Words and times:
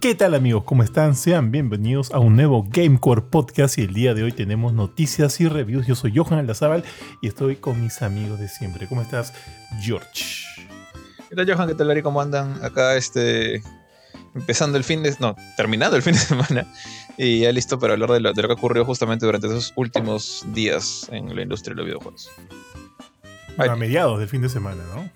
¿Qué 0.00 0.14
tal 0.14 0.34
amigos? 0.34 0.64
¿Cómo 0.64 0.82
están? 0.82 1.16
Sean 1.16 1.50
bienvenidos 1.50 2.10
a 2.10 2.18
un 2.18 2.36
nuevo 2.36 2.66
Gamecore 2.68 3.22
Podcast 3.22 3.78
y 3.78 3.82
el 3.82 3.94
día 3.94 4.12
de 4.12 4.24
hoy 4.24 4.32
tenemos 4.32 4.74
noticias 4.74 5.40
y 5.40 5.48
reviews. 5.48 5.86
Yo 5.86 5.94
soy 5.94 6.12
Johan 6.14 6.38
Aldazábal 6.38 6.84
y 7.22 7.28
estoy 7.28 7.56
con 7.56 7.80
mis 7.80 8.02
amigos 8.02 8.38
de 8.38 8.48
siempre. 8.48 8.86
¿Cómo 8.88 9.00
estás, 9.00 9.32
George? 9.80 10.44
¿Qué 11.30 11.34
tal 11.34 11.50
Johan? 11.50 11.68
¿Qué 11.68 11.74
tal 11.74 11.88
Larry? 11.88 12.02
¿Cómo 12.02 12.20
andan? 12.20 12.62
Acá 12.62 12.94
este 12.96 13.62
empezando 14.34 14.76
el 14.76 14.84
fin 14.84 15.02
de... 15.02 15.16
no, 15.18 15.34
terminando 15.56 15.96
el 15.96 16.02
fin 16.04 16.12
de 16.12 16.20
semana 16.20 16.66
y 17.16 17.40
ya 17.40 17.52
listo 17.52 17.78
para 17.78 17.94
hablar 17.94 18.10
de 18.10 18.20
lo, 18.20 18.32
de 18.34 18.42
lo 18.42 18.48
que 18.48 18.54
ocurrió 18.54 18.84
justamente 18.84 19.24
durante 19.24 19.46
esos 19.46 19.72
últimos 19.76 20.44
días 20.52 21.08
en 21.10 21.34
la 21.34 21.42
industria 21.42 21.74
de 21.74 21.76
los 21.76 21.86
videojuegos. 21.86 22.30
Bueno, 23.56 23.72
a 23.72 23.76
mediados 23.76 24.18
del 24.18 24.28
fin 24.28 24.42
de 24.42 24.50
semana, 24.50 24.82
¿no? 24.94 25.10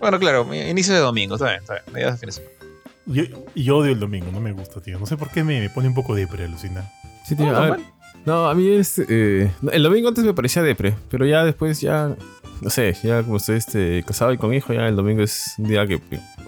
Bueno, 0.00 0.18
claro, 0.18 0.52
inicio 0.54 0.94
de 0.94 1.00
domingo, 1.00 1.34
está 1.34 1.48
bien, 1.48 1.60
está 1.60 1.74
bien, 1.74 1.84
mediados 1.92 2.14
de 2.14 2.18
fin 2.18 2.26
de 2.28 2.32
semana. 2.32 2.61
Yo, 3.06 3.24
yo 3.54 3.76
odio 3.78 3.92
el 3.92 4.00
domingo, 4.00 4.26
no 4.32 4.40
me 4.40 4.52
gusta, 4.52 4.80
tío. 4.80 4.98
No 4.98 5.06
sé 5.06 5.16
por 5.16 5.30
qué 5.30 5.42
me, 5.44 5.60
me 5.60 5.70
pone 5.70 5.88
un 5.88 5.94
poco 5.94 6.14
depre, 6.14 6.44
alucina. 6.44 6.90
Sí, 7.24 7.36
tío. 7.36 7.54
a 7.56 7.70
ver, 7.70 7.80
no, 8.24 8.48
a 8.48 8.54
mí 8.54 8.68
es. 8.68 8.98
eh, 8.98 9.50
el 9.72 9.82
domingo 9.82 10.08
antes 10.08 10.24
me 10.24 10.34
parecía 10.34 10.62
depre, 10.62 10.94
pero 11.10 11.26
ya 11.26 11.44
después 11.44 11.80
ya. 11.80 12.16
No 12.60 12.70
sé, 12.70 12.94
ya 13.02 13.24
como 13.24 13.38
estoy 13.38 13.56
este, 13.56 14.04
casado 14.06 14.32
y 14.32 14.38
con 14.38 14.54
hijo, 14.54 14.72
ya 14.72 14.86
el 14.86 14.94
domingo 14.94 15.22
es 15.22 15.54
un 15.58 15.68
día 15.68 15.86
que. 15.86 16.00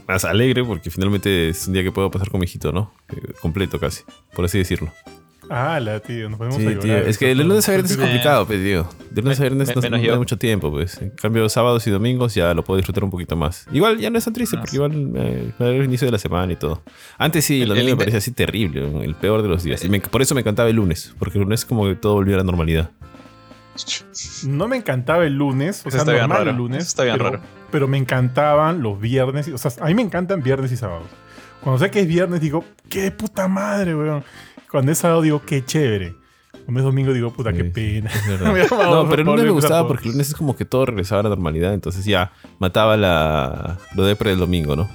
Más 0.06 0.24
alegre 0.24 0.62
porque 0.64 0.90
finalmente 0.90 1.48
es 1.48 1.66
un 1.66 1.72
día 1.72 1.82
que 1.82 1.90
puedo 1.90 2.10
pasar 2.10 2.30
con 2.30 2.38
mi 2.38 2.44
hijito, 2.44 2.72
¿no? 2.72 2.92
Eh, 3.08 3.32
completo 3.41 3.80
casi, 3.80 4.05
por 4.34 4.44
así 4.44 4.58
decirlo. 4.58 4.92
Ah, 5.51 5.79
la 5.80 6.01
tío, 6.01 6.29
nos 6.29 6.39
podemos 6.39 6.59
Sí, 6.59 6.66
ayudar. 6.66 6.83
tío. 6.83 6.97
Es 6.98 7.19
que 7.19 7.27
de 7.27 7.34
lunes 7.34 7.69
a 7.69 7.73
viernes 7.73 7.91
es 7.93 7.97
complicado, 7.97 8.47
pues, 8.47 8.62
tío. 8.62 8.89
De 9.11 9.23
lunes 9.23 9.39
a 9.39 9.43
viernes 9.43 9.75
no, 9.77 9.83
no 9.97 10.03
da 10.11 10.17
mucho 10.17 10.39
tiempo, 10.39 10.70
pues. 10.70 11.01
En 11.01 11.11
cambio, 11.11 11.48
sábados 11.48 11.86
y 11.86 11.91
domingos 11.91 12.34
ya 12.34 12.55
lo 12.55 12.64
puedo 12.64 12.77
disfrutar 12.78 13.05
un 13.05 13.11
poquito 13.11 13.36
más. 13.36 13.67
Igual 13.73 13.98
ya 13.98 14.11
no 14.11 14.19
es 14.19 14.25
tan 14.25 14.33
triste, 14.34 14.56
Ah, 14.56 14.61
porque 14.61 14.70
sí. 14.70 14.77
igual 14.77 15.12
eh, 15.17 15.53
era 15.59 15.69
el 15.70 15.84
inicio 15.84 16.06
de 16.06 16.12
la 16.12 16.19
semana 16.19 16.53
y 16.53 16.56
todo. 16.56 16.83
Antes 17.19 17.45
sí, 17.45 17.56
el 17.56 17.62
El- 17.62 17.69
domingo 17.69 17.89
el 17.89 17.95
me 17.95 17.98
parecía 17.98 18.19
así 18.19 18.33
terrible, 18.33 19.05
el 19.05 19.14
peor 19.14 19.42
de 19.42 19.48
los 19.48 19.62
días. 19.62 19.84
Y 19.84 19.89
me- 19.89 20.01
por 20.01 20.23
eso 20.23 20.34
me 20.34 20.41
encantaba 20.41 20.69
el 20.70 20.77
lunes, 20.77 21.14
porque 21.19 21.39
el 21.39 21.45
lunes 21.45 21.61
es 21.61 21.67
como 21.67 21.84
que 21.86 21.95
todo 21.95 22.14
volvió 22.14 22.34
a 22.34 22.39
la 22.39 22.45
normalidad. 22.45 22.91
No 24.47 24.69
me 24.69 24.77
encantaba 24.77 25.25
el 25.27 25.34
lunes, 25.34 25.83
o 25.84 25.91
sea, 25.91 26.01
está 26.01 26.12
bien 26.12 26.23
normal 26.23 26.39
raro, 26.39 26.51
el 26.51 26.56
lunes. 26.56 26.86
está 26.86 27.03
bien 27.03 27.17
pero, 27.17 27.31
raro. 27.31 27.42
pero 27.73 27.89
me 27.89 27.98
encantaban 27.98 28.83
los 28.83 29.01
viernes. 29.01 29.48
O 29.48 29.58
sea, 29.58 29.73
a 29.81 29.86
mí 29.89 29.95
me 29.95 30.03
encantan 30.03 30.42
viernes 30.42 30.70
y 30.70 30.77
sábados. 30.77 31.08
Cuando 31.61 31.84
sé 31.84 31.91
que 31.91 32.01
es 32.01 32.06
viernes 32.06 32.41
digo, 32.41 32.64
qué 32.89 33.11
puta 33.11 33.48
madre, 33.48 33.97
weón. 33.97 34.23
Cuando 34.75 34.91
es 34.91 34.98
sábado 34.98 35.22
digo, 35.22 35.41
qué 35.47 35.64
chévere. 35.64 36.17
Cuando 36.64 36.80
es 36.80 36.84
domingo 36.84 37.12
digo, 37.12 37.33
puta, 37.33 37.53
qué 37.53 37.62
pena. 37.62 38.11
no, 38.41 39.08
pero 39.08 39.20
el 39.22 39.25
lunes 39.25 39.44
me 39.44 39.50
gustaba 39.53 39.86
porque 39.86 40.06
el 40.08 40.14
lunes 40.14 40.30
es 40.30 40.34
como 40.34 40.56
que 40.56 40.64
todo 40.64 40.84
regresaba 40.86 41.20
a 41.20 41.22
la 41.22 41.28
normalidad, 41.28 41.72
entonces 41.75 42.05
ya 42.05 42.33
mataba 42.58 42.97
la, 42.97 43.78
lo 43.95 44.05
depre 44.05 44.30
del 44.30 44.41
domingo, 44.41 44.75
¿no? 44.75 44.91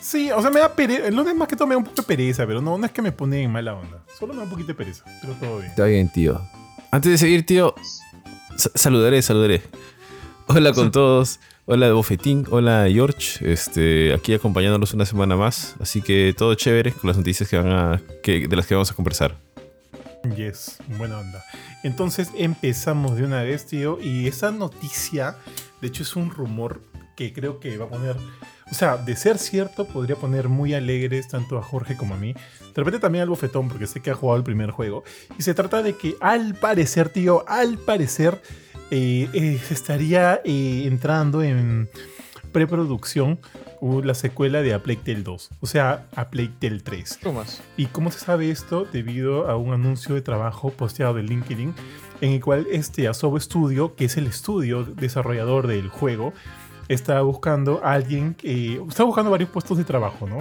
Sí, 0.00 0.32
o 0.32 0.42
sea, 0.42 0.50
me 0.50 0.58
da 0.58 0.74
pereza. 0.74 1.06
El 1.06 1.14
lunes 1.14 1.36
más 1.36 1.46
que 1.46 1.54
todo 1.54 1.68
me 1.68 1.74
da 1.76 1.78
un 1.78 1.84
poco 1.84 2.02
de 2.02 2.02
pereza, 2.02 2.44
pero 2.48 2.60
no, 2.60 2.76
no 2.76 2.84
es 2.84 2.90
que 2.90 3.00
me 3.00 3.12
pone 3.12 3.42
en 3.44 3.52
mala 3.52 3.74
onda. 3.74 3.98
Solo 4.18 4.32
me 4.32 4.38
da 4.38 4.44
un 4.46 4.50
poquito 4.50 4.66
de 4.68 4.74
pereza, 4.74 5.04
pero 5.20 5.34
todo 5.34 5.58
bien. 5.58 5.70
Está 5.70 5.84
bien, 5.84 6.08
tío. 6.08 6.40
Antes 6.90 7.12
de 7.12 7.18
seguir, 7.18 7.46
tío, 7.46 7.76
sa- 8.56 8.72
saludaré, 8.74 9.22
saludaré. 9.22 9.62
Hola 10.48 10.72
con 10.72 10.90
todos. 10.90 11.38
Hola 11.68 11.92
Bofetín, 11.92 12.46
hola 12.50 12.86
George, 12.88 13.52
este, 13.52 14.14
aquí 14.14 14.32
acompañándolos 14.32 14.94
una 14.94 15.04
semana 15.04 15.34
más, 15.34 15.74
así 15.80 16.00
que 16.00 16.32
todo 16.32 16.54
chévere 16.54 16.92
con 16.92 17.08
las 17.08 17.16
noticias 17.16 17.48
que 17.48 17.56
van 17.56 17.72
a, 17.72 18.00
que, 18.22 18.46
de 18.46 18.54
las 18.54 18.68
que 18.68 18.74
vamos 18.74 18.92
a 18.92 18.94
conversar. 18.94 19.36
Yes, 20.36 20.78
buena 20.96 21.18
onda. 21.18 21.44
Entonces 21.82 22.30
empezamos 22.36 23.16
de 23.16 23.24
una 23.24 23.42
vez, 23.42 23.66
tío. 23.66 23.98
Y 24.00 24.28
esa 24.28 24.52
noticia, 24.52 25.38
de 25.80 25.88
hecho, 25.88 26.04
es 26.04 26.14
un 26.14 26.30
rumor 26.30 26.82
que 27.16 27.32
creo 27.32 27.58
que 27.58 27.76
va 27.76 27.86
a 27.86 27.88
poner. 27.88 28.14
O 28.70 28.74
sea, 28.74 28.96
de 28.96 29.16
ser 29.16 29.36
cierto, 29.38 29.86
podría 29.88 30.14
poner 30.14 30.48
muy 30.48 30.72
alegres 30.72 31.26
tanto 31.26 31.58
a 31.58 31.62
Jorge 31.62 31.96
como 31.96 32.14
a 32.14 32.16
mí. 32.16 32.32
De 32.32 32.74
repente 32.76 33.00
también 33.00 33.22
al 33.22 33.28
bofetón, 33.28 33.68
porque 33.68 33.88
sé 33.88 34.00
que 34.00 34.10
ha 34.10 34.14
jugado 34.14 34.36
el 34.38 34.44
primer 34.44 34.70
juego. 34.70 35.02
Y 35.36 35.42
se 35.42 35.52
trata 35.52 35.82
de 35.82 35.96
que, 35.96 36.14
al 36.20 36.54
parecer, 36.54 37.08
tío, 37.08 37.44
al 37.48 37.78
parecer, 37.78 38.40
eh, 38.90 39.28
eh, 39.32 39.60
se 39.62 39.74
estaría 39.74 40.40
eh, 40.44 40.84
entrando 40.86 41.42
en 41.42 41.88
preproducción 42.52 43.38
uh, 43.80 44.00
la 44.00 44.14
secuela 44.14 44.62
de 44.62 44.72
A 44.72 44.82
Plague 44.82 45.00
Tale 45.04 45.22
2. 45.22 45.50
O 45.60 45.66
sea, 45.66 46.06
A 46.14 46.30
Plague 46.30 46.52
Tale 46.58 46.80
3. 46.80 47.18
¿Cómo 47.22 47.40
más? 47.40 47.62
¿Y 47.76 47.86
cómo 47.86 48.10
se 48.10 48.20
sabe 48.20 48.50
esto? 48.50 48.86
Debido 48.90 49.50
a 49.50 49.56
un 49.56 49.74
anuncio 49.74 50.14
de 50.14 50.22
trabajo 50.22 50.70
posteado 50.70 51.14
de 51.14 51.22
LinkedIn, 51.22 51.74
en 52.20 52.32
el 52.32 52.40
cual 52.40 52.66
este 52.70 53.08
Asobo 53.08 53.38
Studio, 53.40 53.94
que 53.94 54.06
es 54.06 54.16
el 54.16 54.26
estudio 54.26 54.84
desarrollador 54.84 55.66
del 55.66 55.88
juego, 55.88 56.32
está 56.88 57.20
buscando 57.20 57.84
a 57.84 57.92
alguien 57.92 58.34
que. 58.34 58.80
Está 58.88 59.04
buscando 59.04 59.30
varios 59.30 59.50
puestos 59.50 59.76
de 59.76 59.84
trabajo, 59.84 60.26
¿no? 60.26 60.38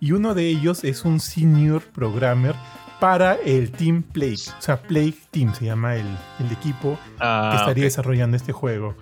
Y 0.00 0.12
uno 0.12 0.34
de 0.34 0.48
ellos 0.48 0.84
es 0.84 1.04
un 1.04 1.20
senior 1.20 1.82
programmer 1.82 2.54
para 3.00 3.34
el 3.34 3.70
Team 3.70 4.02
Plague. 4.02 4.38
O 4.58 4.62
sea, 4.62 4.80
Plague 4.82 5.14
Team 5.30 5.54
se 5.54 5.64
llama 5.66 5.96
el, 5.96 6.06
el 6.40 6.52
equipo 6.52 6.98
Ah, 7.20 7.50
que 7.52 7.56
estaría 7.58 7.84
ok. 7.84 7.86
desarrollando 7.86 8.36
este 8.36 8.52
juego. 8.52 8.96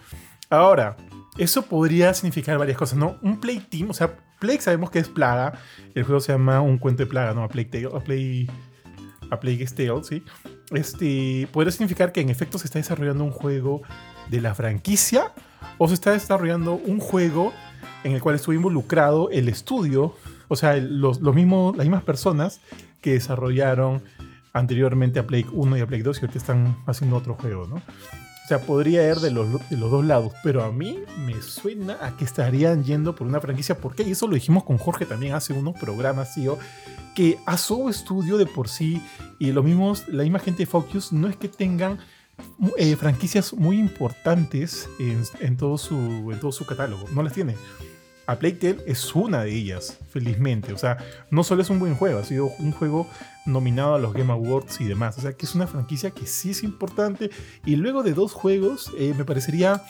Ahora, 0.51 0.97
eso 1.39 1.63
podría 1.63 2.13
significar 2.15 2.59
varias 2.59 2.79
cosas, 2.79 2.99
¿no? 2.99 3.17
Un 3.23 3.41
Plague 3.41 3.63
Team, 3.71 3.91
o 3.91 3.95
sea, 3.95 4.17
Plague 4.39 4.61
sabemos 4.61 4.91
que 4.91 4.99
es 4.99 5.09
plaga. 5.09 5.55
El 5.95 6.05
juego 6.05 6.21
se 6.21 6.33
llama 6.33 6.61
Un 6.61 6.77
cuento 6.79 7.03
de 7.05 7.07
plaga, 7.09 7.33
¿no? 7.33 7.43
A 7.43 7.49
Plague 7.49 7.71
Tale, 7.71 7.89
a 7.97 8.01
Plague, 8.01 8.47
a 9.31 9.41
Plague's 9.41 9.75
Tale, 9.75 10.05
¿sí? 10.05 10.23
Este, 10.73 11.49
podría 11.53 11.73
significar 11.73 12.13
que 12.13 12.21
en 12.21 12.29
efecto 12.29 12.59
se 12.59 12.67
está 12.67 12.79
desarrollando 12.79 13.25
un 13.25 13.31
juego 13.31 13.83
de 14.29 14.41
la 14.41 14.55
franquicia 14.55 15.33
o 15.79 15.89
se 15.89 15.95
está 15.95 16.13
desarrollando 16.13 16.75
un 16.75 17.01
juego 17.01 17.53
en 18.05 18.13
el 18.13 18.21
cual 18.21 18.35
estuvo 18.37 18.55
involucrado 18.55 19.31
el 19.31 19.49
estudio, 19.49 20.15
o 20.49 20.57
sea, 20.57 20.77
los 20.77 21.21
mismos, 21.35 21.77
las 21.77 21.87
mismas 21.87 22.05
personas 22.05 22.61
que 23.07 23.13
desarrollaron 23.13 24.03
anteriormente 24.53 25.21
a 25.21 25.29
Plague 25.29 25.47
1 25.53 25.77
y 25.77 25.81
a 25.81 25.87
Plague 25.87 26.03
2 26.03 26.17
y 26.17 26.21
ahorita 26.23 26.39
están 26.41 26.77
haciendo 26.87 27.15
otro 27.15 27.35
juego, 27.35 27.69
¿no? 27.69 27.77
O 27.77 28.49
sea, 28.49 28.59
podría 28.59 29.09
ir 29.09 29.19
de 29.19 29.31
los, 29.31 29.71
de 29.71 29.77
los 29.77 29.93
dos 29.93 30.05
lados, 30.05 30.33
pero 30.43 30.65
a 30.65 30.73
mí 30.73 30.99
me 31.25 31.41
suena 31.41 31.99
a 32.05 32.17
que 32.17 32.25
estarían 32.25 32.83
yendo 32.83 33.15
por 33.15 33.29
una 33.29 33.41
franquicia. 33.41 33.79
¿Por 33.79 33.95
qué? 33.95 34.03
Y 34.03 34.11
eso 34.11 34.27
lo 34.27 34.35
dijimos 34.35 34.65
con 34.65 34.77
Jorge 34.77 35.07
también 35.07 35.35
hace 35.35 35.53
unos 35.53 35.79
programas, 35.79 36.35
tío, 36.35 36.59
que 37.15 37.39
a 37.47 37.57
su 37.59 37.89
estudio 37.89 38.39
de 38.39 38.47
por 38.47 38.69
sí 38.69 39.01
y 39.39 39.53
los 39.53 39.65
mismos, 39.65 40.09
la 40.09 40.25
misma 40.25 40.41
gente 40.41 40.65
de 40.65 40.67
Focus 40.67 41.13
no 41.13 41.29
es 41.29 41.37
que 41.37 41.47
tengan 41.47 42.01
eh, 42.77 42.97
franquicias 42.97 43.53
muy 43.53 43.79
importantes 43.79 44.89
en, 44.99 45.23
en 45.39 45.57
todo 45.57 45.79
su, 45.79 45.95
en 46.33 46.41
todo 46.41 46.51
su 46.51 46.67
catálogo, 46.67 47.05
no 47.13 47.23
las 47.23 47.35
tiene. 47.35 47.55
A 48.27 48.37
Plague 48.37 48.79
es 48.87 49.15
una 49.15 49.45
de 49.45 49.55
ellas, 49.55 49.99
felizmente. 50.11 50.73
O 50.73 50.79
sea, 50.79 50.99
no 51.31 51.45
solo 51.45 51.63
es 51.63 51.71
un 51.71 51.79
buen 51.79 51.95
juego, 51.95 52.19
ha 52.19 52.25
sido 52.25 52.47
un 52.59 52.73
juego 52.73 53.07
nominado 53.47 53.95
a 53.95 53.99
los 53.99 54.13
Game 54.13 54.33
Awards 54.33 54.81
y 54.81 54.85
demás. 54.85 55.17
O 55.19 55.21
sea, 55.21 55.33
que 55.33 55.47
es 55.47 55.55
una 55.55 55.67
franquicia 55.67 56.11
que 56.11 56.27
sí 56.27 56.51
es 56.51 56.65
importante. 56.65 57.31
Y 57.65 57.77
luego 57.77 58.03
de 58.03 58.15
dos 58.15 58.33
juegos, 58.33 58.91
eh, 58.99 59.15
me 59.17 59.25
parecería 59.25 59.83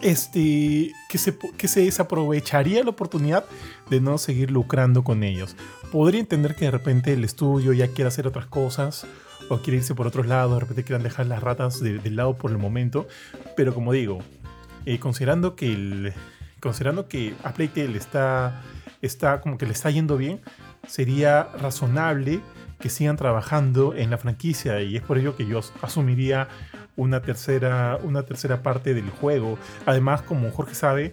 este, 0.00 0.92
que, 1.10 1.18
se, 1.18 1.36
que 1.38 1.68
se 1.68 1.80
desaprovecharía 1.80 2.82
la 2.82 2.90
oportunidad 2.90 3.44
de 3.90 4.00
no 4.00 4.16
seguir 4.16 4.50
lucrando 4.50 5.04
con 5.04 5.22
ellos. 5.22 5.56
Podría 5.92 6.20
entender 6.20 6.54
que 6.56 6.66
de 6.66 6.70
repente 6.70 7.12
el 7.12 7.24
estudio 7.24 7.74
ya 7.74 7.88
quiera 7.88 8.08
hacer 8.08 8.26
otras 8.26 8.46
cosas 8.46 9.06
o 9.48 9.58
quiere 9.58 9.78
irse 9.78 9.94
por 9.94 10.06
otros 10.06 10.26
lados, 10.26 10.54
de 10.54 10.60
repente 10.60 10.84
quieran 10.84 11.02
dejar 11.02 11.26
las 11.26 11.42
ratas 11.42 11.80
de, 11.80 11.98
de 11.98 12.10
lado 12.10 12.36
por 12.36 12.50
el 12.50 12.58
momento. 12.58 13.06
Pero 13.56 13.74
como 13.74 13.92
digo, 13.92 14.20
eh, 14.86 14.98
considerando 14.98 15.54
que 15.54 15.72
el, 15.72 16.14
considerando 16.60 17.08
que 17.08 17.34
a 17.44 17.52
Playtale 17.52 17.96
está, 17.98 18.62
está 19.02 19.40
como 19.40 19.58
que 19.58 19.66
le 19.66 19.72
está 19.72 19.90
yendo 19.90 20.16
bien, 20.16 20.40
sería 20.86 21.44
razonable 21.60 22.40
que 22.78 22.90
sigan 22.90 23.16
trabajando 23.16 23.94
en 23.94 24.10
la 24.10 24.18
franquicia 24.18 24.82
y 24.82 24.96
es 24.96 25.02
por 25.02 25.18
ello 25.18 25.36
que 25.36 25.46
yo 25.46 25.58
as- 25.60 25.72
asumiría 25.82 26.48
una 26.96 27.20
tercera, 27.22 27.98
una 28.02 28.22
tercera 28.24 28.62
parte 28.62 28.94
del 28.94 29.08
juego. 29.10 29.58
Además, 29.86 30.22
como 30.22 30.50
Jorge 30.50 30.74
sabe, 30.74 31.12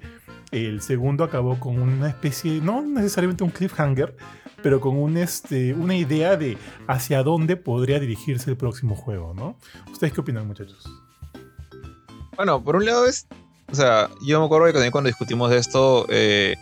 el 0.52 0.82
segundo 0.82 1.24
acabó 1.24 1.60
con 1.60 1.80
una 1.82 2.10
especie, 2.10 2.62
no 2.62 2.82
necesariamente 2.82 3.44
un 3.44 3.50
cliffhanger, 3.50 4.16
pero 4.62 4.80
con 4.80 4.98
un, 4.98 5.18
este, 5.18 5.74
una 5.74 5.96
idea 5.96 6.38
de 6.38 6.58
hacia 6.88 7.24
dónde 7.24 7.58
podría 7.58 8.00
dirigirse 8.00 8.50
el 8.50 8.58
próximo 8.58 8.96
juego, 8.96 9.34
¿no? 9.34 9.58
¿Ustedes 9.92 10.14
qué 10.14 10.22
opinan, 10.22 10.48
muchachos? 10.48 10.86
Bueno, 12.36 12.64
por 12.64 12.76
un 12.78 12.86
lado 12.86 13.06
es. 13.06 13.28
O 13.72 13.76
sea, 13.76 14.10
yo 14.26 14.40
me 14.40 14.46
acuerdo 14.46 14.68
que 14.68 14.74
también 14.74 14.92
cuando 14.92 15.08
discutimos 15.08 15.52
esto. 15.52 16.06
eh, 16.10 16.56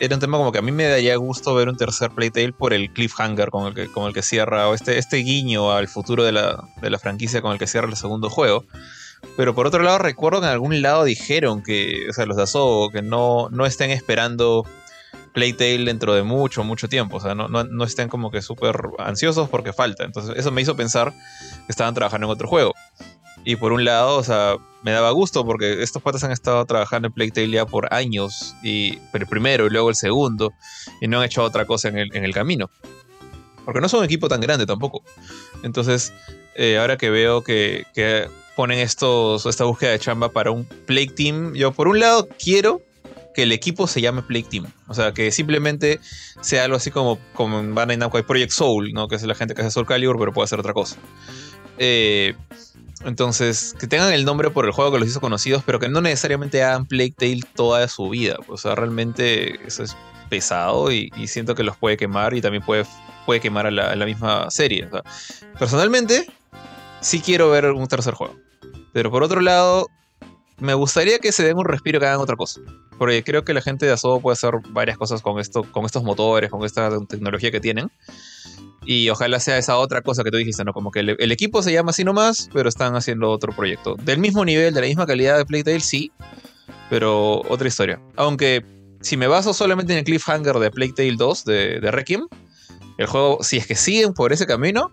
era 0.00 0.14
un 0.14 0.20
tema 0.20 0.38
como 0.38 0.52
que 0.52 0.58
a 0.58 0.62
mí 0.62 0.70
me 0.70 0.84
daría 0.84 1.16
gusto 1.16 1.54
ver 1.54 1.68
un 1.68 1.76
tercer 1.76 2.10
Playtale 2.10 2.52
por 2.52 2.72
el 2.72 2.92
cliffhanger 2.92 3.50
con 3.50 3.66
el 3.66 3.74
que, 3.74 3.90
con 3.90 4.06
el 4.06 4.14
que 4.14 4.22
cierra, 4.22 4.68
o 4.68 4.74
este, 4.74 4.98
este 4.98 5.16
guiño 5.18 5.72
al 5.72 5.88
futuro 5.88 6.24
de 6.24 6.32
la, 6.32 6.64
de 6.80 6.90
la 6.90 6.98
franquicia 6.98 7.42
con 7.42 7.52
el 7.52 7.58
que 7.58 7.66
cierra 7.66 7.88
el 7.88 7.96
segundo 7.96 8.30
juego. 8.30 8.64
Pero 9.36 9.54
por 9.54 9.66
otro 9.66 9.82
lado, 9.82 9.98
recuerdo 9.98 10.40
que 10.40 10.46
en 10.46 10.52
algún 10.52 10.80
lado 10.82 11.04
dijeron 11.04 11.62
que, 11.62 12.06
o 12.08 12.12
sea, 12.12 12.26
los 12.26 12.36
de 12.36 12.44
Asobo, 12.44 12.90
que 12.90 13.02
no, 13.02 13.48
no 13.50 13.66
estén 13.66 13.90
esperando 13.90 14.64
Playtale 15.32 15.84
dentro 15.84 16.14
de 16.14 16.22
mucho, 16.22 16.62
mucho 16.62 16.88
tiempo. 16.88 17.16
O 17.16 17.20
sea, 17.20 17.34
no, 17.34 17.48
no, 17.48 17.64
no 17.64 17.84
estén 17.84 18.08
como 18.08 18.30
que 18.30 18.42
súper 18.42 18.76
ansiosos 18.98 19.48
porque 19.48 19.72
falta. 19.72 20.04
Entonces, 20.04 20.36
eso 20.36 20.52
me 20.52 20.62
hizo 20.62 20.76
pensar 20.76 21.12
que 21.12 21.70
estaban 21.72 21.94
trabajando 21.94 22.28
en 22.28 22.32
otro 22.32 22.46
juego. 22.46 22.74
Y 23.48 23.56
por 23.56 23.72
un 23.72 23.82
lado, 23.82 24.18
o 24.18 24.22
sea, 24.22 24.58
me 24.82 24.90
daba 24.90 25.10
gusto 25.12 25.42
porque 25.42 25.82
estos 25.82 26.02
patas 26.02 26.22
han 26.22 26.32
estado 26.32 26.62
trabajando 26.66 27.08
en 27.08 27.14
Playtale 27.14 27.48
ya 27.48 27.64
por 27.64 27.94
años, 27.94 28.54
y, 28.62 28.98
pero 29.10 29.24
el 29.24 29.28
primero 29.30 29.66
y 29.66 29.70
luego 29.70 29.88
el 29.88 29.94
segundo, 29.94 30.52
y 31.00 31.08
no 31.08 31.18
han 31.18 31.24
hecho 31.24 31.42
otra 31.42 31.64
cosa 31.64 31.88
en 31.88 31.96
el, 31.96 32.14
en 32.14 32.26
el 32.26 32.34
camino. 32.34 32.70
Porque 33.64 33.80
no 33.80 33.88
son 33.88 34.00
un 34.00 34.04
equipo 34.04 34.28
tan 34.28 34.42
grande 34.42 34.66
tampoco. 34.66 35.02
Entonces, 35.62 36.12
eh, 36.56 36.76
ahora 36.76 36.98
que 36.98 37.08
veo 37.08 37.42
que, 37.42 37.86
que 37.94 38.28
ponen 38.54 38.80
esta 38.80 39.64
búsqueda 39.64 39.92
de 39.92 39.98
chamba 39.98 40.28
para 40.28 40.50
un 40.50 40.66
Plague 40.66 41.14
Team, 41.16 41.54
yo 41.54 41.72
por 41.72 41.88
un 41.88 42.00
lado 42.00 42.28
quiero 42.38 42.82
que 43.34 43.44
el 43.44 43.52
equipo 43.52 43.86
se 43.86 44.02
llame 44.02 44.20
Plague 44.20 44.48
Team. 44.50 44.66
O 44.88 44.94
sea, 44.94 45.14
que 45.14 45.32
simplemente 45.32 46.00
sea 46.42 46.64
algo 46.64 46.76
así 46.76 46.90
como, 46.90 47.18
como 47.32 47.60
en 47.60 47.74
Bandai 47.74 47.96
Namco 47.96 48.18
hay 48.18 48.24
Project 48.24 48.52
Soul, 48.52 48.92
¿no? 48.92 49.08
Que 49.08 49.14
es 49.16 49.22
la 49.22 49.34
gente 49.34 49.54
que 49.54 49.62
hace 49.62 49.70
Soul 49.70 49.86
Calibur, 49.86 50.18
pero 50.18 50.34
puede 50.34 50.44
hacer 50.44 50.60
otra 50.60 50.74
cosa. 50.74 50.96
Eh, 51.78 52.34
entonces, 53.04 53.74
que 53.78 53.86
tengan 53.86 54.12
el 54.12 54.24
nombre 54.24 54.50
por 54.50 54.64
el 54.64 54.72
juego 54.72 54.92
que 54.92 54.98
los 54.98 55.08
hizo 55.08 55.20
conocidos, 55.20 55.62
pero 55.64 55.78
que 55.78 55.88
no 55.88 56.00
necesariamente 56.00 56.62
hagan 56.62 56.86
Plague 56.86 57.40
toda 57.54 57.86
su 57.88 58.08
vida. 58.08 58.36
O 58.48 58.56
sea, 58.56 58.74
realmente 58.74 59.64
eso 59.66 59.84
es 59.84 59.96
pesado 60.28 60.90
y, 60.92 61.10
siento 61.26 61.54
que 61.54 61.62
los 61.62 61.76
puede 61.76 61.96
quemar 61.96 62.34
y 62.34 62.40
también 62.40 62.62
puede, 62.62 62.84
puede 63.24 63.40
quemar 63.40 63.66
a 63.66 63.70
la, 63.70 64.06
misma 64.06 64.50
serie. 64.50 64.88
Personalmente, 65.58 66.26
sí 67.00 67.20
quiero 67.20 67.50
ver 67.50 67.66
un 67.66 67.86
tercer 67.86 68.14
juego. 68.14 68.36
Pero 68.92 69.10
por 69.10 69.22
otro 69.22 69.40
lado, 69.40 69.88
me 70.60 70.74
gustaría 70.74 71.18
que 71.18 71.32
se 71.32 71.44
den 71.44 71.56
un 71.56 71.64
respiro 71.64 72.00
que 72.00 72.06
hagan 72.06 72.20
otra 72.20 72.36
cosa. 72.36 72.60
Porque 72.98 73.22
creo 73.22 73.44
que 73.44 73.54
la 73.54 73.60
gente 73.60 73.86
de 73.86 73.92
Asobo 73.92 74.20
puede 74.20 74.32
hacer 74.34 74.54
varias 74.70 74.98
cosas 74.98 75.22
con, 75.22 75.38
esto, 75.38 75.62
con 75.70 75.84
estos 75.84 76.02
motores, 76.02 76.50
con 76.50 76.64
esta 76.64 76.90
tecnología 77.06 77.50
que 77.50 77.60
tienen. 77.60 77.90
Y 78.84 79.08
ojalá 79.10 79.38
sea 79.38 79.58
esa 79.58 79.76
otra 79.76 80.02
cosa 80.02 80.24
que 80.24 80.30
tú 80.30 80.38
dijiste, 80.38 80.64
¿no? 80.64 80.72
Como 80.72 80.90
que 80.90 81.00
el, 81.00 81.32
equipo 81.32 81.62
se 81.62 81.72
llama 81.72 81.90
así 81.90 82.04
nomás, 82.04 82.48
pero 82.52 82.68
están 82.68 82.96
haciendo 82.96 83.30
otro 83.30 83.54
proyecto. 83.54 83.94
Del 83.96 84.18
mismo 84.18 84.44
nivel, 84.44 84.74
de 84.74 84.80
la 84.80 84.86
misma 84.86 85.06
calidad 85.06 85.36
de 85.36 85.44
Playtale, 85.44 85.80
sí. 85.80 86.10
Pero 86.90 87.42
otra 87.48 87.68
historia. 87.68 88.00
Aunque 88.16 88.64
si 89.00 89.16
me 89.16 89.26
baso 89.26 89.52
solamente 89.52 89.92
en 89.92 90.00
el 90.00 90.04
cliffhanger 90.04 90.56
de 90.56 90.70
Playtale 90.70 91.16
2 91.16 91.44
de, 91.44 91.80
de 91.80 91.90
Requiem, 91.90 92.26
el 92.96 93.06
juego, 93.06 93.38
si 93.42 93.58
es 93.58 93.66
que 93.66 93.76
siguen 93.76 94.12
por 94.12 94.32
ese 94.32 94.46
camino, 94.46 94.90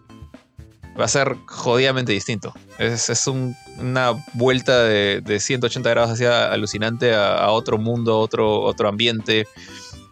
va 1.00 1.06
a 1.06 1.10
ser 1.10 1.36
jodidamente 1.48 2.12
distinto. 2.14 2.54
Es, 2.78 3.10
es 3.10 3.28
un- 3.28 3.56
una 3.80 4.12
vuelta 4.34 4.84
de, 4.84 5.22
de 5.22 5.40
180 5.40 5.90
grados 5.90 6.12
hacia 6.12 6.52
alucinante 6.52 7.14
a, 7.14 7.36
a 7.38 7.52
otro 7.52 7.78
mundo, 7.78 8.14
a 8.14 8.18
otro, 8.20 8.62
otro 8.62 8.88
ambiente. 8.88 9.46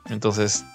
Entonces, 0.10 0.66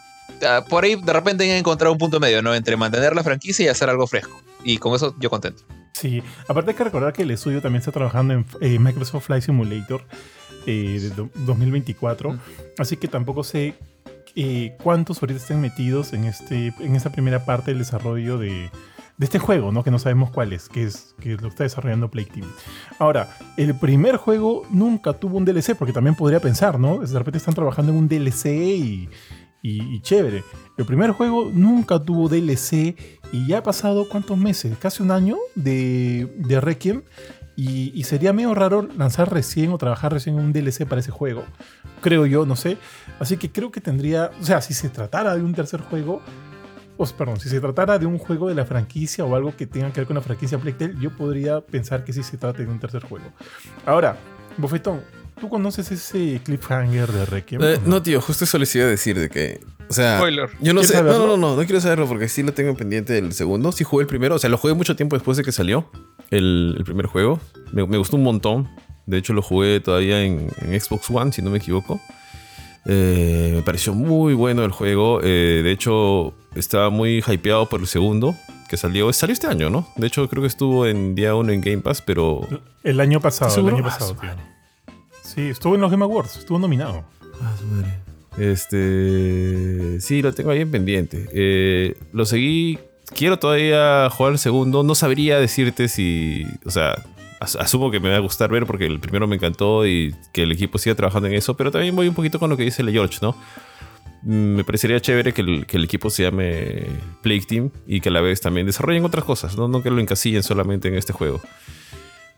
ah, 0.46 0.64
por 0.68 0.84
ahí 0.84 0.94
de 0.96 1.12
repente 1.12 1.44
han 1.50 1.58
encontrado 1.58 1.92
un 1.92 1.98
punto 1.98 2.20
medio, 2.20 2.42
¿no? 2.42 2.54
Entre 2.54 2.76
mantener 2.76 3.14
la 3.14 3.22
franquicia 3.22 3.66
y 3.66 3.68
hacer 3.68 3.90
algo 3.90 4.06
fresco. 4.06 4.40
Y 4.64 4.78
con 4.78 4.94
eso 4.94 5.14
yo 5.18 5.30
contento. 5.30 5.62
Sí, 5.92 6.22
aparte 6.48 6.70
hay 6.70 6.76
que 6.76 6.84
recordar 6.84 7.12
que 7.12 7.22
el 7.22 7.30
estudio 7.30 7.60
también 7.60 7.80
está 7.80 7.90
trabajando 7.92 8.32
en 8.34 8.46
eh, 8.60 8.78
Microsoft 8.78 9.26
Flight 9.26 9.42
Simulator 9.44 10.02
eh, 10.66 10.98
de 11.00 11.10
do- 11.10 11.30
2024, 11.34 12.32
Mm. 12.32 12.40
así 12.78 12.96
que 12.96 13.08
tampoco 13.08 13.42
sé 13.44 13.74
eh, 14.36 14.76
cuántos 14.82 15.20
ahorita 15.22 15.40
estén 15.40 15.60
metidos 15.60 16.12
en, 16.12 16.24
este, 16.24 16.72
en 16.78 16.94
esta 16.94 17.10
primera 17.10 17.44
parte 17.44 17.72
del 17.72 17.78
desarrollo 17.78 18.38
de, 18.38 18.70
de 19.18 19.24
este 19.26 19.38
juego, 19.38 19.72
¿no? 19.72 19.82
que 19.84 19.90
no 19.90 19.98
sabemos 19.98 20.30
cuál 20.30 20.52
es, 20.52 20.68
que 20.68 20.84
es 20.84 21.14
que 21.20 21.36
lo 21.36 21.48
está 21.48 21.64
desarrollando 21.64 22.08
Play 22.10 22.24
Team. 22.24 22.46
Ahora, 22.98 23.36
el 23.56 23.74
primer 23.74 24.16
juego 24.16 24.62
nunca 24.70 25.12
tuvo 25.12 25.36
un 25.38 25.44
DLC, 25.44 25.74
porque 25.76 25.92
también 25.92 26.14
podría 26.14 26.40
pensar, 26.40 26.78
¿no? 26.78 26.98
De 26.98 27.18
repente 27.18 27.38
están 27.38 27.54
trabajando 27.54 27.90
en 27.92 27.98
un 27.98 28.08
DLC 28.08 28.46
y, 28.46 29.08
y- 29.60 30.00
chévere. 30.02 30.44
El 30.76 30.86
primer 30.86 31.10
juego 31.10 31.50
nunca 31.52 31.98
tuvo 31.98 32.28
DLC 32.28 32.96
y 33.32 33.46
ya 33.48 33.58
ha 33.58 33.62
pasado 33.64 34.08
cuántos 34.08 34.38
meses, 34.38 34.78
casi 34.78 35.02
un 35.02 35.10
año 35.10 35.36
de, 35.56 36.32
de 36.38 36.60
Requiem. 36.60 37.02
Y, 37.56 37.90
y 37.92 38.04
sería 38.04 38.32
medio 38.32 38.54
raro 38.54 38.86
lanzar 38.96 39.32
recién 39.32 39.72
o 39.72 39.78
trabajar 39.78 40.12
recién 40.12 40.36
un 40.36 40.52
DLC 40.52 40.86
para 40.86 41.00
ese 41.00 41.10
juego. 41.10 41.42
Creo 42.02 42.24
yo, 42.24 42.46
no 42.46 42.54
sé. 42.54 42.78
Así 43.18 43.36
que 43.36 43.50
creo 43.50 43.72
que 43.72 43.80
tendría. 43.80 44.30
O 44.40 44.44
sea, 44.44 44.60
si 44.60 44.74
se 44.74 44.88
tratara 44.90 45.34
de 45.34 45.42
un 45.42 45.54
tercer 45.54 45.80
juego. 45.80 46.22
O, 47.00 47.06
perdón, 47.06 47.38
si 47.38 47.48
se 47.48 47.60
tratara 47.60 47.98
de 47.98 48.06
un 48.06 48.18
juego 48.18 48.48
de 48.48 48.54
la 48.56 48.64
franquicia 48.66 49.24
o 49.24 49.34
algo 49.36 49.56
que 49.56 49.66
tenga 49.66 49.92
que 49.92 50.00
ver 50.00 50.06
con 50.06 50.16
la 50.16 50.20
franquicia 50.22 50.58
Playtale, 50.58 50.94
yo 51.00 51.10
podría 51.10 51.60
pensar 51.60 52.04
que 52.04 52.12
sí 52.12 52.22
se 52.24 52.36
trate 52.36 52.64
de 52.64 52.70
un 52.70 52.80
tercer 52.80 53.04
juego. 53.04 53.24
Ahora, 53.86 54.16
Bofetón, 54.56 55.02
¿tú 55.40 55.48
conoces 55.48 55.90
ese 55.92 56.40
cliffhanger 56.44 57.10
de 57.12 57.24
Requiem? 57.24 57.62
Eh, 57.62 57.78
no, 57.86 58.02
tío, 58.02 58.20
justo 58.20 58.44
eso 58.44 58.58
les 58.58 58.74
iba 58.74 58.84
a 58.84 58.88
decir 58.88 59.16
de 59.18 59.30
que. 59.30 59.60
O 59.88 59.92
sea. 59.92 60.18
Spoiler. 60.18 60.50
Yo 60.60 60.74
no 60.74 60.80
¿Quieres 60.80 60.88
sé. 60.88 60.94
No, 60.94 60.98
saberlo? 61.12 61.18
no, 61.28 61.36
no, 61.36 61.50
no, 61.50 61.56
no 61.56 61.64
quiero 61.64 61.80
saberlo 61.80 62.08
porque 62.08 62.28
sí 62.28 62.42
lo 62.42 62.52
tengo 62.52 62.74
pendiente 62.76 63.12
del 63.12 63.32
segundo. 63.32 63.70
Sí 63.70 63.84
jugué 63.84 64.02
el 64.02 64.08
primero. 64.08 64.34
O 64.34 64.38
sea, 64.40 64.50
lo 64.50 64.58
jugué 64.58 64.74
mucho 64.74 64.96
tiempo 64.96 65.14
después 65.14 65.36
de 65.38 65.44
que 65.44 65.52
salió 65.52 65.88
el, 66.30 66.74
el 66.76 66.84
primer 66.84 67.06
juego. 67.06 67.40
Me, 67.72 67.86
me 67.86 67.96
gustó 67.96 68.16
un 68.16 68.24
montón. 68.24 68.68
De 69.06 69.16
hecho, 69.16 69.32
lo 69.32 69.40
jugué 69.40 69.78
todavía 69.80 70.20
en, 70.22 70.50
en 70.60 70.78
Xbox 70.80 71.08
One, 71.10 71.32
si 71.32 71.40
no 71.42 71.50
me 71.50 71.58
equivoco. 71.58 72.00
Eh, 72.88 73.52
me 73.54 73.62
pareció 73.62 73.92
muy 73.94 74.32
bueno 74.34 74.64
el 74.64 74.72
juego. 74.72 75.20
Eh, 75.22 75.60
de 75.62 75.70
hecho, 75.70 76.32
estaba 76.54 76.88
muy 76.90 77.22
hypeado 77.26 77.68
por 77.68 77.80
el 77.80 77.86
segundo 77.86 78.34
que 78.68 78.76
salió. 78.76 79.12
Salió 79.12 79.32
este 79.34 79.46
año, 79.46 79.68
¿no? 79.70 79.86
De 79.96 80.06
hecho, 80.06 80.26
creo 80.28 80.40
que 80.42 80.46
estuvo 80.48 80.86
en 80.86 81.14
día 81.14 81.34
uno 81.34 81.52
en 81.52 81.60
Game 81.60 81.78
Pass, 81.82 82.02
pero. 82.02 82.48
El 82.82 82.98
año 83.00 83.20
pasado, 83.20 83.54
el 83.60 83.74
año 83.74 83.84
Ah, 83.84 83.88
pasado, 83.90 84.14
tío. 84.14 84.30
Sí, 85.22 85.42
estuvo 85.42 85.74
en 85.74 85.82
los 85.82 85.90
Game 85.90 86.02
Awards, 86.04 86.36
estuvo 86.38 86.58
nominado. 86.58 87.04
Ah, 87.42 87.54
su 87.58 87.66
madre. 87.66 87.98
Este. 88.38 90.00
Sí, 90.00 90.22
lo 90.22 90.32
tengo 90.32 90.50
ahí 90.50 90.60
en 90.60 90.70
pendiente. 90.70 91.28
Eh, 91.32 91.96
lo 92.12 92.24
seguí. 92.24 92.78
Quiero 93.14 93.38
todavía 93.38 94.08
jugar 94.10 94.32
el 94.32 94.38
segundo. 94.38 94.82
No 94.82 94.94
sabría 94.94 95.38
decirte 95.40 95.88
si. 95.88 96.44
O 96.64 96.70
sea, 96.70 96.94
asumo 97.40 97.90
que 97.90 98.00
me 98.00 98.10
va 98.10 98.16
a 98.16 98.20
gustar 98.20 98.50
ver 98.50 98.66
porque 98.66 98.86
el 98.86 99.00
primero 99.00 99.26
me 99.26 99.36
encantó 99.36 99.86
y 99.86 100.14
que 100.32 100.42
el 100.42 100.52
equipo 100.52 100.78
siga 100.78 100.94
trabajando 100.94 101.28
en 101.28 101.34
eso. 101.34 101.56
Pero 101.56 101.70
también 101.70 101.94
voy 101.94 102.08
un 102.08 102.14
poquito 102.14 102.38
con 102.38 102.50
lo 102.50 102.56
que 102.56 102.64
dice 102.64 102.82
el 102.82 102.90
George, 102.90 103.18
¿no? 103.22 103.36
Mm, 104.22 104.56
Me 104.56 104.64
parecería 104.64 105.00
chévere 105.00 105.32
que 105.32 105.42
el, 105.42 105.66
que 105.66 105.76
el 105.76 105.84
equipo 105.84 106.10
se 106.10 106.24
llame 106.24 106.86
Plague 107.22 107.46
Team 107.46 107.70
y 107.86 108.00
que 108.00 108.08
a 108.08 108.12
la 108.12 108.20
vez 108.20 108.40
también 108.40 108.66
desarrollen 108.66 109.04
otras 109.04 109.24
cosas, 109.24 109.56
no, 109.56 109.68
no 109.68 109.82
que 109.82 109.90
lo 109.90 110.00
encasillen 110.00 110.42
solamente 110.42 110.88
en 110.88 110.94
este 110.94 111.12
juego. 111.12 111.40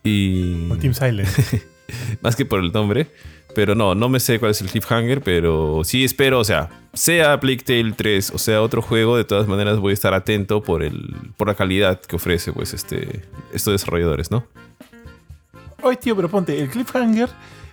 Y. 0.03 0.69
O 0.71 0.77
Team 0.77 0.93
Silent. 0.93 1.29
más 2.21 2.35
que 2.35 2.45
por 2.45 2.59
el 2.59 2.71
nombre. 2.71 3.07
Pero 3.53 3.75
no, 3.75 3.95
no 3.95 4.07
me 4.07 4.19
sé 4.19 4.39
cuál 4.39 4.51
es 4.51 4.61
el 4.61 4.69
cliffhanger, 4.69 5.21
pero 5.21 5.81
sí 5.83 6.05
espero, 6.05 6.39
o 6.39 6.43
sea, 6.45 6.69
sea 6.93 7.39
Plague 7.41 7.63
Tale 7.65 7.91
3 7.91 8.31
o 8.33 8.37
sea 8.37 8.61
otro 8.61 8.81
juego, 8.81 9.17
de 9.17 9.25
todas 9.25 9.47
maneras 9.47 9.77
voy 9.79 9.91
a 9.91 9.93
estar 9.93 10.13
atento 10.13 10.63
por 10.63 10.83
el 10.83 11.15
por 11.35 11.49
la 11.49 11.55
calidad 11.55 11.99
que 11.99 12.15
ofrece 12.15 12.53
pues 12.53 12.73
este 12.73 13.23
estos 13.53 13.73
desarrolladores, 13.73 14.31
¿no? 14.31 14.47
Oye, 15.83 15.97
tío, 15.97 16.15
pero 16.15 16.29
ponte, 16.29 16.59
el 16.61 16.69
cliffhanger, 16.69 17.29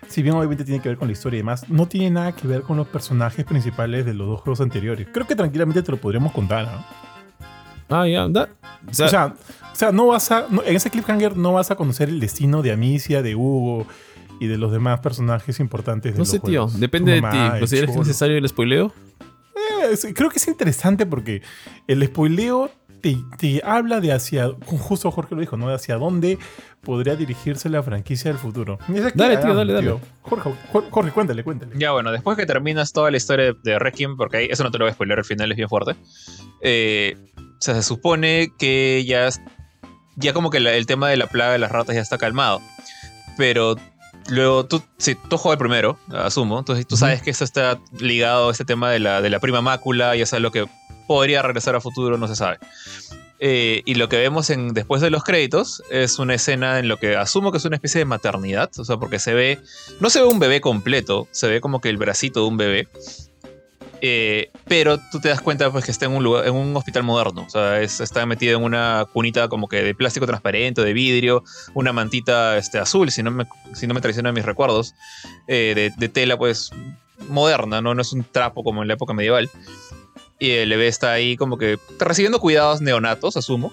si 0.08 0.22
bien 0.22 0.34
obviamente 0.34 0.64
tiene 0.64 0.80
que 0.82 0.88
ver 0.88 0.98
con 0.98 1.08
la 1.08 1.12
historia 1.12 1.38
y 1.38 1.40
demás, 1.40 1.68
no 1.68 1.86
tiene 1.86 2.10
nada 2.10 2.32
que 2.32 2.46
ver 2.48 2.62
con 2.62 2.76
los 2.76 2.86
personajes 2.88 3.44
principales 3.44 4.04
de 4.06 4.14
los 4.14 4.26
dos 4.26 4.40
juegos 4.40 4.60
anteriores. 4.60 5.06
Creo 5.12 5.26
que 5.26 5.34
tranquilamente 5.36 5.82
te 5.82 5.90
lo 5.90 5.98
podríamos 5.98 6.32
contar, 6.32 6.66
¿no? 6.66 6.84
Ah, 7.90 8.06
ya, 8.06 8.28
da. 8.28 8.48
O 8.90 8.94
sea, 8.94 9.06
O 9.06 9.08
sea, 9.08 9.26
o 9.72 9.76
sea, 9.76 9.92
no 9.92 10.06
vas 10.08 10.30
a. 10.30 10.46
no- 10.50 10.62
en 10.62 10.76
ese 10.76 10.90
cliffhanger 10.90 11.36
no 11.36 11.52
vas 11.54 11.70
a 11.70 11.76
conocer 11.76 12.08
el 12.08 12.20
destino 12.20 12.62
de 12.62 12.72
Amicia, 12.72 13.22
de 13.22 13.34
Hugo 13.34 13.86
y 14.40 14.46
de 14.46 14.58
los 14.58 14.70
demás 14.72 15.00
personajes 15.00 15.58
importantes 15.60 16.12
de 16.12 16.18
no 16.18 16.22
los 16.22 16.28
sé, 16.28 16.38
tío, 16.38 16.64
juegos. 16.66 16.78
depende 16.80 17.12
de 17.12 17.20
ti. 17.22 17.38
¿Consideras 17.58 17.86
que 17.90 17.92
es 17.92 18.06
necesario 18.06 18.36
el 18.38 18.48
spoileo? 18.48 18.92
Eh, 19.90 20.12
creo 20.14 20.28
que 20.30 20.36
es 20.38 20.48
interesante 20.48 21.06
porque 21.06 21.42
el 21.86 22.04
spoileo 22.06 22.70
te, 23.00 23.16
te 23.38 23.60
habla 23.64 24.00
de 24.00 24.12
hacia. 24.12 24.50
Justo 24.66 25.10
Jorge 25.10 25.34
lo 25.34 25.40
dijo, 25.40 25.56
¿no? 25.56 25.68
De 25.68 25.74
hacia 25.74 25.96
dónde 25.96 26.38
podría 26.82 27.16
dirigirse 27.16 27.68
la 27.68 27.82
franquicia 27.82 28.30
del 28.30 28.38
futuro. 28.38 28.78
Es 28.94 29.14
Dale, 29.14 29.36
tío, 29.38 29.54
dale, 29.54 29.72
dale. 29.72 29.98
Jorge, 30.22 30.50
Jorge, 30.72 30.88
Jorge, 30.90 31.10
cuéntale, 31.12 31.44
cuéntale. 31.44 31.72
Ya 31.76 31.92
bueno, 31.92 32.12
después 32.12 32.36
que 32.36 32.46
terminas 32.46 32.92
toda 32.92 33.10
la 33.10 33.16
historia 33.16 33.52
de 33.62 33.78
Requiem, 33.78 34.16
porque 34.16 34.36
ahí, 34.38 34.48
eso 34.50 34.62
no 34.64 34.70
te 34.70 34.78
lo 34.78 34.84
voy 34.84 34.90
a 34.90 34.94
spoiler, 34.94 35.18
el 35.18 35.24
final 35.24 35.50
es 35.50 35.56
bien 35.56 35.68
fuerte. 35.68 35.94
eh, 36.62 37.16
o 37.36 37.60
sea, 37.60 37.74
se 37.74 37.82
supone 37.82 38.48
que 38.58 39.04
ya, 39.06 39.26
es- 39.26 39.40
ya 40.16 40.32
como 40.32 40.50
que 40.50 40.60
la- 40.60 40.72
el 40.74 40.86
tema 40.86 41.08
de 41.08 41.16
la 41.16 41.26
plaga 41.26 41.52
de 41.52 41.58
las 41.58 41.70
ratas 41.72 41.94
ya 41.96 42.00
está 42.02 42.16
calmado. 42.18 42.60
Pero 43.36 43.76
luego 44.28 44.64
tú, 44.66 44.82
si 44.98 45.14
tú 45.14 45.36
juegas 45.38 45.56
el 45.56 45.66
primero, 45.66 45.98
asumo, 46.12 46.58
entonces 46.58 46.86
tú 46.86 46.96
sabes 46.96 47.22
que 47.22 47.30
eso 47.30 47.44
está 47.44 47.78
ligado 47.98 48.48
a 48.48 48.52
este 48.52 48.64
tema 48.64 48.90
de 48.90 48.98
la, 49.00 49.20
de 49.22 49.30
la 49.30 49.40
prima 49.40 49.60
mácula, 49.60 50.14
ya 50.16 50.26
sabes 50.26 50.42
lo 50.42 50.50
que 50.52 50.66
podría 51.08 51.42
regresar 51.42 51.74
a 51.74 51.80
futuro, 51.80 52.16
no 52.16 52.28
se 52.28 52.36
sabe. 52.36 52.58
Eh, 53.40 53.82
y 53.84 53.94
lo 53.94 54.08
que 54.08 54.16
vemos 54.18 54.50
en, 54.50 54.74
después 54.74 55.00
de 55.02 55.10
los 55.10 55.22
créditos 55.24 55.82
es 55.90 56.18
una 56.18 56.34
escena 56.34 56.78
en 56.78 56.88
lo 56.88 56.98
que 56.98 57.16
asumo 57.16 57.50
que 57.52 57.58
es 57.58 57.64
una 57.64 57.76
especie 57.76 58.00
de 58.00 58.04
maternidad, 58.04 58.70
o 58.78 58.84
sea, 58.84 58.96
porque 58.96 59.18
se 59.20 59.32
ve 59.32 59.58
no 60.00 60.10
se 60.10 60.20
ve 60.20 60.26
un 60.26 60.38
bebé 60.40 60.60
completo, 60.60 61.26
se 61.32 61.46
ve 61.48 61.60
como 61.60 61.80
que 61.80 61.88
el 61.88 61.96
bracito 61.96 62.40
de 62.42 62.46
un 62.46 62.56
bebé. 62.56 62.88
Eh, 64.00 64.50
pero 64.68 64.98
tú 65.10 65.18
te 65.20 65.28
das 65.28 65.40
cuenta 65.40 65.72
pues, 65.72 65.84
que 65.84 65.90
está 65.90 66.06
en 66.06 66.12
un, 66.12 66.22
lugar, 66.22 66.46
en 66.46 66.54
un 66.54 66.76
hospital 66.76 67.02
moderno. 67.02 67.44
O 67.46 67.50
sea, 67.50 67.80
es- 67.80 68.00
está 68.00 68.24
metido 68.26 68.56
en 68.56 68.62
una 68.64 69.04
cunita 69.12 69.48
como 69.48 69.68
que 69.68 69.82
de 69.82 69.94
plástico 69.94 70.26
transparente, 70.26 70.82
de 70.82 70.92
vidrio, 70.92 71.42
una 71.74 71.92
mantita 71.92 72.56
este, 72.58 72.78
azul, 72.78 73.10
si 73.10 73.22
no 73.24 73.30
me, 73.32 73.44
si 73.74 73.86
no 73.88 73.94
me 73.94 74.00
traicionan 74.00 74.34
mis 74.34 74.44
recuerdos, 74.44 74.94
eh, 75.48 75.72
de, 75.74 75.92
de 75.96 76.08
tela 76.08 76.36
pues 76.36 76.70
moderna, 77.28 77.80
¿no? 77.80 77.94
no 77.94 78.02
es 78.02 78.12
un 78.12 78.22
trapo 78.24 78.62
como 78.62 78.82
en 78.82 78.88
la 78.88 78.94
época 78.94 79.12
medieval. 79.14 79.50
Y 80.38 80.50
el 80.50 80.70
bebé 80.70 80.88
está 80.88 81.12
ahí 81.12 81.36
como 81.36 81.58
que 81.58 81.78
recibiendo 81.98 82.38
cuidados 82.38 82.80
neonatos, 82.80 83.36
asumo. 83.36 83.72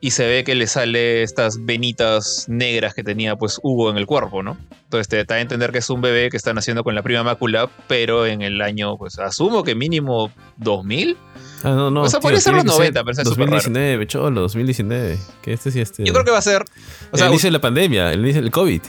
y 0.00 0.12
se 0.12 0.26
ve 0.26 0.44
que 0.44 0.54
le 0.54 0.66
sale 0.68 1.22
estas 1.22 1.64
venitas 1.64 2.46
negras 2.48 2.94
que 2.94 3.02
tenía 3.02 3.34
pues 3.36 3.58
Hugo 3.62 3.90
en 3.90 3.96
el 3.96 4.06
cuerpo, 4.06 4.42
¿no? 4.42 4.56
Entonces 4.84 5.08
te 5.08 5.24
da 5.24 5.34
a 5.34 5.40
entender 5.40 5.72
que 5.72 5.78
es 5.78 5.90
un 5.90 6.00
bebé 6.00 6.30
que 6.30 6.36
está 6.36 6.54
naciendo 6.54 6.84
con 6.84 6.94
la 6.94 7.02
prima 7.02 7.24
mácula, 7.24 7.68
pero 7.88 8.24
en 8.24 8.40
el 8.40 8.62
año, 8.62 8.96
pues 8.96 9.18
asumo 9.18 9.64
que 9.64 9.74
mínimo 9.74 10.30
2000. 10.58 11.16
Ah, 11.64 11.70
no, 11.70 11.90
no. 11.90 12.02
O 12.02 12.08
sea, 12.08 12.20
tío, 12.20 12.22
podría 12.22 12.40
ser 12.40 12.54
los 12.54 12.62
que 12.62 12.70
90, 12.70 13.04
pero 13.04 13.10
es 13.10 13.16
súper 13.28 13.50
raro. 13.50 13.56
2019, 13.56 14.06
cholo, 14.06 14.40
2019. 14.42 15.18
Que 15.42 15.52
este 15.52 15.72
sí, 15.72 15.80
este. 15.80 16.04
Yo 16.04 16.12
creo 16.12 16.24
que 16.24 16.30
va 16.30 16.38
a 16.38 16.42
ser... 16.42 16.64
O 17.10 17.16
sea, 17.16 17.26
el 17.26 17.32
inicio 17.32 17.48
de 17.48 17.52
la 17.52 17.60
pandemia, 17.60 18.12
el 18.12 18.20
inicio 18.20 18.40
del 18.40 18.52
COVID. 18.52 18.80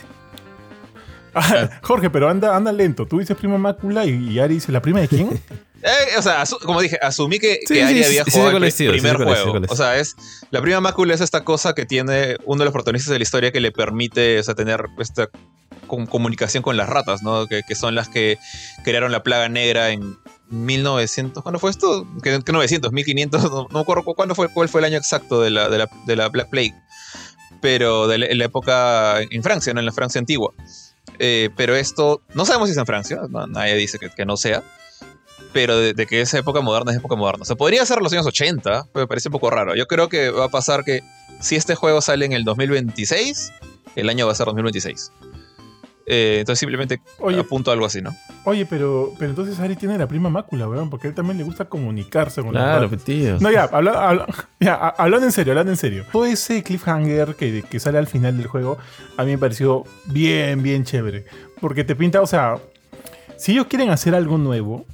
Ah, 1.34 1.68
Jorge, 1.82 2.08
pero 2.10 2.28
anda, 2.28 2.56
anda 2.56 2.72
lento. 2.72 3.06
Tú 3.06 3.18
dices 3.18 3.36
prima 3.36 3.58
mácula 3.58 4.04
y, 4.06 4.30
y 4.30 4.38
Ari 4.38 4.54
dice, 4.54 4.72
¿la 4.72 4.80
prima 4.80 5.00
de 5.00 5.08
quién? 5.08 5.40
Eh, 5.82 6.18
o 6.18 6.22
sea, 6.22 6.44
como 6.62 6.80
dije, 6.80 6.98
asumí 7.00 7.38
que, 7.38 7.60
Sí, 7.66 7.74
que 7.74 7.82
había 7.84 8.24
sí, 8.24 8.30
jugado 8.32 8.58
el 8.58 8.72
primer 8.72 9.16
juego. 9.16 9.60
O 9.68 9.76
sea, 9.76 9.96
es 9.98 10.14
la 10.50 10.60
prima 10.60 10.80
mácula 10.80 11.14
es 11.14 11.20
esta 11.20 11.42
cosa 11.44 11.74
que 11.74 11.86
tiene 11.86 12.36
uno 12.44 12.58
de 12.60 12.64
los 12.66 12.72
protagonistas 12.72 13.12
de 13.12 13.18
la 13.18 13.22
historia 13.22 13.50
que 13.52 13.60
le 13.60 13.72
permite 13.72 14.38
o 14.38 14.42
sea, 14.42 14.54
tener 14.54 14.84
esta 14.98 15.28
com- 15.86 16.06
comunicación 16.06 16.62
con 16.62 16.76
las 16.76 16.88
ratas, 16.88 17.22
¿no? 17.22 17.46
Que, 17.46 17.62
que 17.66 17.74
son 17.74 17.94
las 17.94 18.08
que 18.08 18.38
crearon 18.84 19.10
la 19.12 19.22
plaga 19.22 19.48
negra 19.48 19.90
en 19.90 20.18
1900. 20.50 21.42
¿Cuándo 21.42 21.58
fue 21.58 21.70
esto? 21.70 22.06
¿Qué, 22.22 22.40
qué 22.44 22.52
900? 22.52 22.92
1500. 22.92 23.42
No, 23.44 23.50
no 23.50 23.68
me 23.70 23.80
acuerdo 23.80 24.04
cu- 24.04 24.14
cuándo 24.14 24.34
fue, 24.34 24.48
cuál 24.52 24.68
fue 24.68 24.80
el 24.80 24.84
año 24.84 24.98
exacto 24.98 25.40
de 25.40 25.50
la, 25.50 25.68
de 25.68 25.78
la, 25.78 25.88
de 26.06 26.16
la 26.16 26.28
Black 26.28 26.50
Plague. 26.50 26.74
Pero 27.60 28.06
de 28.08 28.18
la, 28.18 28.26
en 28.26 28.38
la 28.38 28.44
época 28.46 29.20
en 29.22 29.42
Francia, 29.42 29.72
¿no? 29.74 29.80
En 29.80 29.86
la 29.86 29.92
Francia 29.92 30.18
antigua. 30.18 30.52
Eh, 31.18 31.50
pero 31.56 31.74
esto, 31.76 32.22
no 32.34 32.44
sabemos 32.46 32.68
si 32.68 32.72
es 32.72 32.78
en 32.78 32.86
Francia, 32.86 33.20
no- 33.28 33.46
nadie 33.46 33.74
dice 33.76 33.98
que, 33.98 34.08
que 34.10 34.24
no 34.24 34.36
sea, 34.36 34.62
pero 35.52 35.76
de, 35.78 35.94
de 35.94 36.06
que 36.06 36.20
es 36.20 36.32
época 36.34 36.60
moderna 36.60 36.92
es 36.92 36.98
época 36.98 37.16
moderna. 37.16 37.42
O 37.42 37.44
sea, 37.44 37.56
podría 37.56 37.84
ser 37.86 38.00
los 38.00 38.12
años 38.12 38.26
80, 38.26 38.86
pero 38.92 39.04
me 39.04 39.08
parece 39.08 39.28
un 39.28 39.32
poco 39.32 39.50
raro. 39.50 39.74
Yo 39.74 39.86
creo 39.86 40.08
que 40.08 40.30
va 40.30 40.44
a 40.46 40.48
pasar 40.48 40.84
que 40.84 41.00
si 41.40 41.56
este 41.56 41.74
juego 41.74 42.00
sale 42.00 42.24
en 42.26 42.32
el 42.32 42.44
2026, 42.44 43.52
el 43.96 44.08
año 44.08 44.26
va 44.26 44.32
a 44.32 44.34
ser 44.34 44.46
2026. 44.46 45.12
Eh, 46.12 46.38
entonces 46.40 46.58
simplemente 46.58 47.00
Oye, 47.20 47.38
apunto 47.38 47.70
a 47.70 47.74
algo 47.74 47.86
así, 47.86 48.00
¿no? 48.02 48.10
oye, 48.44 48.66
pero, 48.66 49.12
pero 49.16 49.30
entonces 49.30 49.60
Ari 49.60 49.76
tiene 49.76 49.96
la 49.96 50.08
prima 50.08 50.28
mácula, 50.28 50.66
weón, 50.66 50.90
porque 50.90 51.06
a 51.06 51.10
él 51.10 51.14
también 51.14 51.38
le 51.38 51.44
gusta 51.44 51.66
comunicarse 51.66 52.40
con 52.42 52.50
Claro, 52.50 52.88
los 52.90 53.04
tío. 53.04 53.36
No, 53.38 53.48
ya, 53.50 53.64
habla- 53.64 54.08
habla- 54.08 54.26
ya, 54.60 54.74
a- 54.74 54.88
hablando 54.88 55.26
en 55.26 55.32
serio, 55.32 55.52
hablando 55.52 55.70
en 55.70 55.76
serio. 55.76 56.04
Todo 56.10 56.24
ese 56.26 56.64
cliffhanger 56.64 57.36
que, 57.36 57.62
que 57.62 57.78
sale 57.78 57.98
al 57.98 58.08
final 58.08 58.36
del 58.38 58.48
juego, 58.48 58.76
a 59.18 59.24
mí 59.24 59.30
me 59.32 59.38
pareció 59.38 59.84
bien, 60.06 60.62
bien 60.64 60.84
chévere. 60.84 61.26
Porque 61.60 61.84
te 61.84 61.94
pinta, 61.94 62.20
o 62.22 62.26
sea, 62.26 62.56
si 63.36 63.52
ellos 63.52 63.66
quieren 63.68 63.90
hacer 63.90 64.14
algo 64.16 64.36
nuevo, 64.36 64.86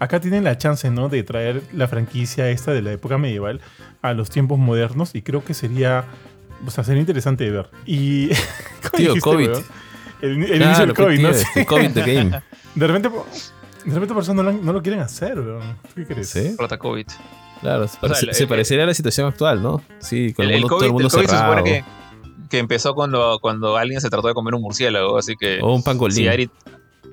acá 0.00 0.18
tienen 0.20 0.42
la 0.42 0.58
chance, 0.58 0.90
¿no? 0.90 1.08
De 1.08 1.22
traer 1.22 1.62
la 1.72 1.86
franquicia 1.86 2.48
esta 2.50 2.72
de 2.72 2.82
la 2.82 2.90
época 2.92 3.16
medieval 3.18 3.60
a 4.02 4.12
los 4.14 4.30
tiempos 4.30 4.58
modernos 4.58 5.14
y 5.14 5.22
creo 5.22 5.44
que 5.44 5.54
sería, 5.54 6.04
o 6.66 6.70
sea, 6.72 6.82
sería 6.82 7.00
interesante 7.00 7.44
de 7.44 7.50
ver. 7.52 7.70
Y... 7.86 8.28
¿cómo 8.82 8.90
Tío, 8.96 9.08
dijiste, 9.14 9.20
COVID. 9.20 9.48
weón? 9.50 9.64
El, 10.22 10.30
el 10.30 10.46
Claro, 10.46 10.64
inicio 10.64 10.86
del 10.86 10.94
COVID, 10.96 11.16
tío, 11.16 11.28
¿no? 11.28 11.34
este, 11.34 11.66
COVID 11.66 11.90
the 11.92 12.00
game. 12.14 12.42
De 12.74 12.86
repente, 12.86 13.08
de 13.08 13.94
repente 13.94 14.14
por 14.14 14.22
eso 14.22 14.32
no 14.34 14.42
lo, 14.42 14.52
no 14.52 14.72
lo 14.72 14.82
quieren 14.82 15.00
hacer, 15.00 15.38
weón. 15.40 15.76
¿Qué 15.94 16.06
crees? 16.06 16.28
Sí. 16.30 16.54
Rata 16.58 16.78
COVID. 16.78 17.06
Claro, 17.60 17.88
se, 17.88 17.98
parece- 17.98 18.26
el- 18.26 18.34
se 18.34 18.42
el- 18.44 18.48
parecería 18.48 18.84
a 18.84 18.86
la 18.86 18.94
situación 18.94 19.26
actual, 19.28 19.62
¿no? 19.62 19.82
Sí, 19.98 20.32
con 20.32 20.44
El, 20.46 20.52
el, 20.52 20.60
mundo, 20.60 20.68
todo 20.68 20.78
COVID, 20.78 20.86
el 20.86 20.92
mundo 20.92 21.06
el 21.08 21.12
COVID 21.12 21.24
se 21.26 21.30
cerrado. 21.36 21.52
supone 21.56 21.70
que, 21.70 21.84
que 22.48 22.58
empezó 22.58 22.94
cuando, 22.94 23.38
cuando 23.42 23.76
alguien 23.76 24.00
se 24.00 24.08
trató 24.08 24.28
de 24.28 24.34
comer 24.34 24.54
un 24.54 24.62
murciélago, 24.62 25.18
así 25.18 25.34
que 25.36 25.58
O 25.62 25.74
un 25.74 25.82
pangolín. 25.82 26.16
si 26.16 26.28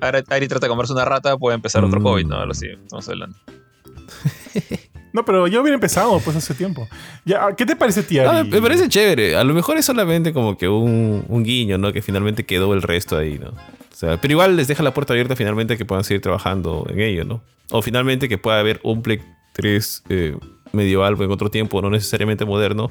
Ari, 0.00 0.48
trata 0.48 0.66
de 0.66 0.68
comerse 0.68 0.92
una 0.92 1.04
rata, 1.04 1.36
puede 1.36 1.54
empezar 1.56 1.84
otro 1.84 2.00
Mm. 2.00 2.02
COVID, 2.02 2.26
¿no? 2.26 2.36
Algo 2.36 2.52
así, 2.52 2.66
estamos 2.68 3.08
hablando. 3.08 3.36
No, 5.10 5.24
pero 5.24 5.46
yo 5.46 5.62
hubiera 5.62 5.74
empezado 5.74 6.20
pues 6.20 6.36
hace 6.36 6.52
tiempo. 6.54 6.86
Ya, 7.24 7.54
¿Qué 7.56 7.64
te 7.64 7.74
parece, 7.74 8.02
tía? 8.02 8.30
Ah, 8.40 8.44
me 8.44 8.60
parece 8.60 8.88
chévere. 8.88 9.36
A 9.36 9.42
lo 9.42 9.54
mejor 9.54 9.78
es 9.78 9.86
solamente 9.86 10.34
como 10.34 10.58
que 10.58 10.68
un, 10.68 11.24
un 11.26 11.42
guiño, 11.42 11.78
¿no? 11.78 11.94
Que 11.94 12.02
finalmente 12.02 12.44
quedó 12.44 12.74
el 12.74 12.82
resto 12.82 13.16
ahí, 13.16 13.38
¿no? 13.38 13.48
O 13.48 13.94
sea, 13.94 14.20
pero 14.20 14.32
igual 14.32 14.56
les 14.56 14.68
deja 14.68 14.82
la 14.82 14.92
puerta 14.92 15.14
abierta 15.14 15.34
finalmente 15.34 15.78
que 15.78 15.86
puedan 15.86 16.04
seguir 16.04 16.20
trabajando 16.20 16.86
en 16.90 17.00
ello, 17.00 17.24
¿no? 17.24 17.40
O 17.70 17.80
finalmente 17.80 18.28
que 18.28 18.36
pueda 18.36 18.60
haber 18.60 18.80
un 18.82 19.00
Play 19.00 19.20
3 19.54 20.04
eh, 20.10 20.36
medieval 20.72 21.16
en 21.20 21.30
otro 21.32 21.50
tiempo, 21.50 21.80
no 21.80 21.88
necesariamente 21.88 22.44
moderno, 22.44 22.90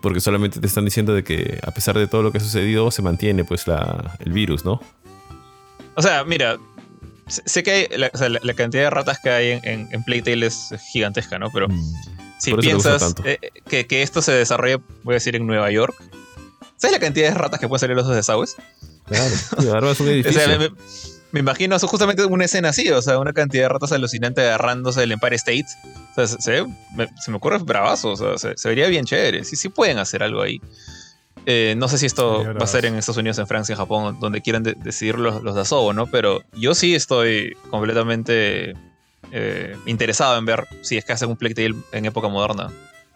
porque 0.00 0.20
solamente 0.20 0.58
te 0.58 0.66
están 0.66 0.86
diciendo 0.86 1.12
de 1.14 1.22
que 1.22 1.60
a 1.64 1.70
pesar 1.70 1.98
de 1.98 2.06
todo 2.06 2.22
lo 2.22 2.32
que 2.32 2.38
ha 2.38 2.40
sucedido, 2.40 2.90
se 2.90 3.02
mantiene 3.02 3.44
pues 3.44 3.68
la, 3.68 4.16
el 4.24 4.32
virus, 4.32 4.64
¿no? 4.64 4.80
O 5.96 6.02
sea, 6.02 6.24
mira, 6.24 6.56
sé 7.28 7.62
que 7.62 7.70
hay- 7.70 7.88
la, 7.98 8.10
o 8.12 8.16
sea, 8.18 8.28
la- 8.28 8.40
la 8.42 8.54
cantidad 8.54 8.84
de 8.84 8.90
ratas 8.90 9.18
que 9.22 9.30
hay 9.30 9.50
en, 9.52 9.60
en, 9.64 9.88
en 9.92 10.04
Playtale 10.04 10.46
es 10.46 10.68
gigantesca, 10.92 11.38
¿no? 11.38 11.50
Pero 11.50 11.66
si 12.38 12.52
Mm. 12.52 12.54
Gusta 12.56 12.60
piensas 12.60 13.14
eh, 13.24 13.38
que, 13.68 13.86
que 13.86 14.02
esto 14.02 14.22
se 14.22 14.32
desarrolle, 14.32 14.78
voy 15.02 15.14
a 15.14 15.16
decir, 15.16 15.34
en 15.36 15.46
Nueva 15.46 15.70
York, 15.70 15.94
¿sabes 16.76 16.92
la 16.92 17.00
cantidad 17.00 17.28
de 17.28 17.34
ratas 17.34 17.58
que 17.60 17.66
pueden 17.68 17.80
salir 17.80 17.96
de 17.96 18.02
los 18.02 18.14
desagües? 18.14 18.56
Claro. 19.06 19.34
Tío, 19.58 19.74
armas 19.74 19.98
un 20.00 20.06
O 20.08 20.10
edificio. 20.10 20.40
sea, 20.40 20.58
me, 20.58 20.68
me- 20.68 20.76
me 21.32 21.40
imagino 21.40 21.76
eso 21.76 21.86
justamente 21.88 22.24
una 22.24 22.44
escena 22.46 22.68
así, 22.70 22.88
o 22.90 23.02
sea, 23.02 23.18
una 23.18 23.32
cantidad 23.32 23.64
de 23.64 23.68
ratas 23.68 23.92
alucinante 23.92 24.40
agarrándose 24.42 25.00
del 25.00 25.12
Empire 25.12 25.36
State. 25.36 25.66
O 26.12 26.14
sea, 26.14 26.26
se, 26.28 26.40
se 26.40 26.64
me, 26.94 27.08
se 27.20 27.30
me 27.30 27.36
ocurre 27.38 27.58
bravazo, 27.58 28.10
o 28.12 28.16
sea, 28.16 28.38
se, 28.38 28.56
se 28.56 28.68
vería 28.68 28.86
bien 28.86 29.04
chévere. 29.04 29.44
Sí, 29.44 29.56
sí 29.56 29.68
pueden 29.68 29.98
hacer 29.98 30.22
algo 30.22 30.40
ahí. 30.40 30.60
Eh, 31.46 31.74
no 31.76 31.86
sé 31.88 31.96
si 31.98 32.06
esto 32.06 32.44
va 32.44 32.64
a 32.64 32.66
ser 32.66 32.86
en 32.86 32.96
Estados 32.96 33.18
Unidos, 33.18 33.38
en 33.38 33.46
Francia, 33.46 33.72
en 33.74 33.78
Japón, 33.78 34.18
donde 34.20 34.40
quieran 34.42 34.64
de- 34.64 34.74
decidir 34.74 35.16
los, 35.18 35.42
los 35.42 35.54
de 35.54 35.60
Asobo, 35.60 35.92
¿no? 35.92 36.06
Pero 36.08 36.42
yo 36.54 36.74
sí 36.74 36.94
estoy 36.96 37.56
completamente 37.70 38.74
eh, 39.32 39.76
interesado 39.86 40.36
en 40.38 40.44
ver 40.44 40.66
si 40.82 40.96
es 40.96 41.04
que 41.04 41.12
hacen 41.12 41.28
un 41.28 41.36
Playtale 41.36 41.74
en 41.92 42.04
época 42.04 42.28
moderna. 42.28 42.70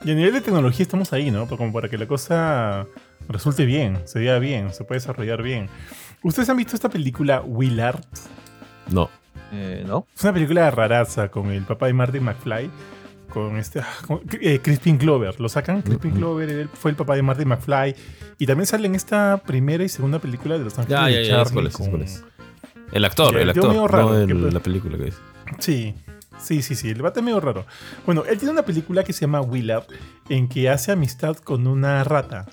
Y 0.04 0.12
a 0.12 0.14
nivel 0.14 0.32
de 0.32 0.40
tecnología 0.40 0.82
estamos 0.84 1.12
ahí, 1.12 1.30
¿no? 1.30 1.46
Como 1.48 1.72
para 1.72 1.88
que 1.88 1.98
la 1.98 2.06
cosa 2.06 2.86
resulte 3.28 3.64
bien, 3.66 3.98
se 4.06 4.20
vea 4.20 4.38
bien, 4.38 4.72
se 4.72 4.84
puede 4.84 5.00
desarrollar 5.00 5.42
bien. 5.42 5.68
¿Ustedes 6.22 6.48
han 6.48 6.56
visto 6.56 6.74
esta 6.76 6.88
película 6.88 7.42
Willard? 7.42 8.00
No. 8.90 9.10
Eh, 9.52 9.84
¿No? 9.86 10.06
Es 10.16 10.22
una 10.22 10.32
película 10.32 10.70
raraza 10.70 11.28
con 11.30 11.50
el 11.50 11.64
papá 11.64 11.86
de 11.86 11.92
Marty 11.94 12.20
McFly. 12.20 12.70
Con 13.30 13.56
este. 13.56 13.80
ah, 13.80 13.86
con- 14.06 14.20
eh, 14.40 14.60
Crispin 14.62 14.98
Glover. 14.98 15.40
Lo 15.40 15.48
sacan. 15.48 15.82
Crispin. 15.82 16.14
Glover 16.14 16.48
él 16.50 16.68
fue 16.72 16.90
el 16.90 16.96
papá 16.96 17.14
de 17.14 17.22
Marty 17.22 17.44
McFly. 17.44 17.94
Y 18.38 18.46
también 18.46 18.66
sale 18.66 18.86
en 18.86 18.94
esta 18.94 19.38
primera 19.44 19.82
y 19.84 19.88
segunda 19.88 20.18
película 20.18 20.58
de 20.58 20.64
Los 20.64 20.78
Ángeles 20.78 21.00
Ya, 21.00 21.08
ya, 21.10 21.22
ya, 21.22 21.42
es 21.42 21.48
es, 21.48 21.52
con- 21.76 22.02
es. 22.02 22.24
El 22.92 23.04
actor, 23.04 23.36
el 23.36 23.52
quedó 23.52 23.62
actor, 23.62 23.68
medio 23.68 23.88
raro, 23.88 24.08
no 24.10 24.18
el- 24.18 24.26
que- 24.26 24.52
la 24.52 24.60
película 24.60 24.98
que 24.98 25.08
es. 25.08 25.18
Sí, 25.60 25.94
sí, 26.38 26.62
sí, 26.62 26.74
sí. 26.74 26.88
El 26.90 26.96
debate 26.96 27.20
es 27.20 27.24
medio 27.24 27.40
raro. 27.40 27.64
Bueno, 28.04 28.24
él 28.28 28.36
tiene 28.38 28.52
una 28.52 28.62
película 28.62 29.04
que 29.04 29.12
se 29.12 29.22
llama 29.22 29.40
Willard, 29.40 29.84
en 30.28 30.48
que 30.48 30.68
hace 30.68 30.92
amistad 30.92 31.36
con 31.36 31.66
una 31.66 32.02
rata. 32.04 32.46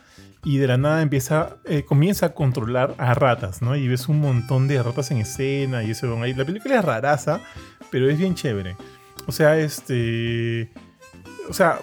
Y 0.44 0.58
de 0.60 0.68
la 0.68 0.78
nada 0.78 1.02
empieza, 1.02 1.58
eh, 1.66 1.84
comienza 1.84 2.28
a 2.28 2.34
controlar 2.34 2.94
a 3.00 3.14
ratas, 3.16 3.62
¿no? 3.62 3.76
Y 3.76 3.88
ves 3.88 4.08
un 4.08 4.22
montón 4.22 4.68
de 4.68 4.82
ratas 4.82 5.12
en 5.12 5.18
escena 5.18 5.84
y 5.84 5.92
eso. 5.92 6.22
ahí. 6.22 6.34
La 6.34 6.46
película 6.46 6.76
es 6.80 6.86
raraza, 6.86 7.42
pero 7.90 8.10
es 8.10 8.18
bien 8.18 8.36
chévere. 8.36 8.78
O 9.28 9.32
sea, 9.32 9.58
este. 9.58 10.72
O 11.50 11.54
sea, 11.54 11.80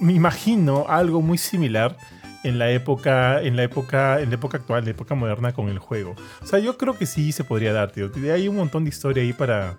me 0.00 0.12
imagino 0.12 0.86
algo 0.88 1.22
muy 1.22 1.38
similar 1.38 1.96
en 2.42 2.58
la 2.58 2.70
época, 2.70 3.40
en 3.40 3.56
la 3.56 3.62
época, 3.62 4.20
en 4.20 4.30
la 4.30 4.34
época 4.34 4.58
actual, 4.58 4.80
en 4.80 4.84
la 4.86 4.90
época 4.90 5.14
moderna 5.14 5.52
con 5.52 5.68
el 5.68 5.78
juego. 5.78 6.16
O 6.42 6.46
sea, 6.46 6.58
yo 6.58 6.76
creo 6.76 6.98
que 6.98 7.06
sí 7.06 7.32
se 7.32 7.44
podría 7.44 7.72
dar, 7.72 7.92
tío. 7.92 8.10
Hay 8.32 8.48
un 8.48 8.56
montón 8.56 8.84
de 8.84 8.90
historia 8.90 9.22
ahí 9.22 9.32
para, 9.32 9.78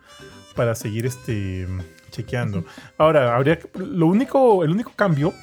para 0.55 0.75
seguir 0.75 1.05
este 1.05 1.67
chequeando. 2.12 2.63
Ahora, 2.98 3.36
habría 3.36 3.60
lo 3.75 4.07
único, 4.07 4.63
el 4.63 4.72
único 4.72 4.91
cambio 4.95 5.33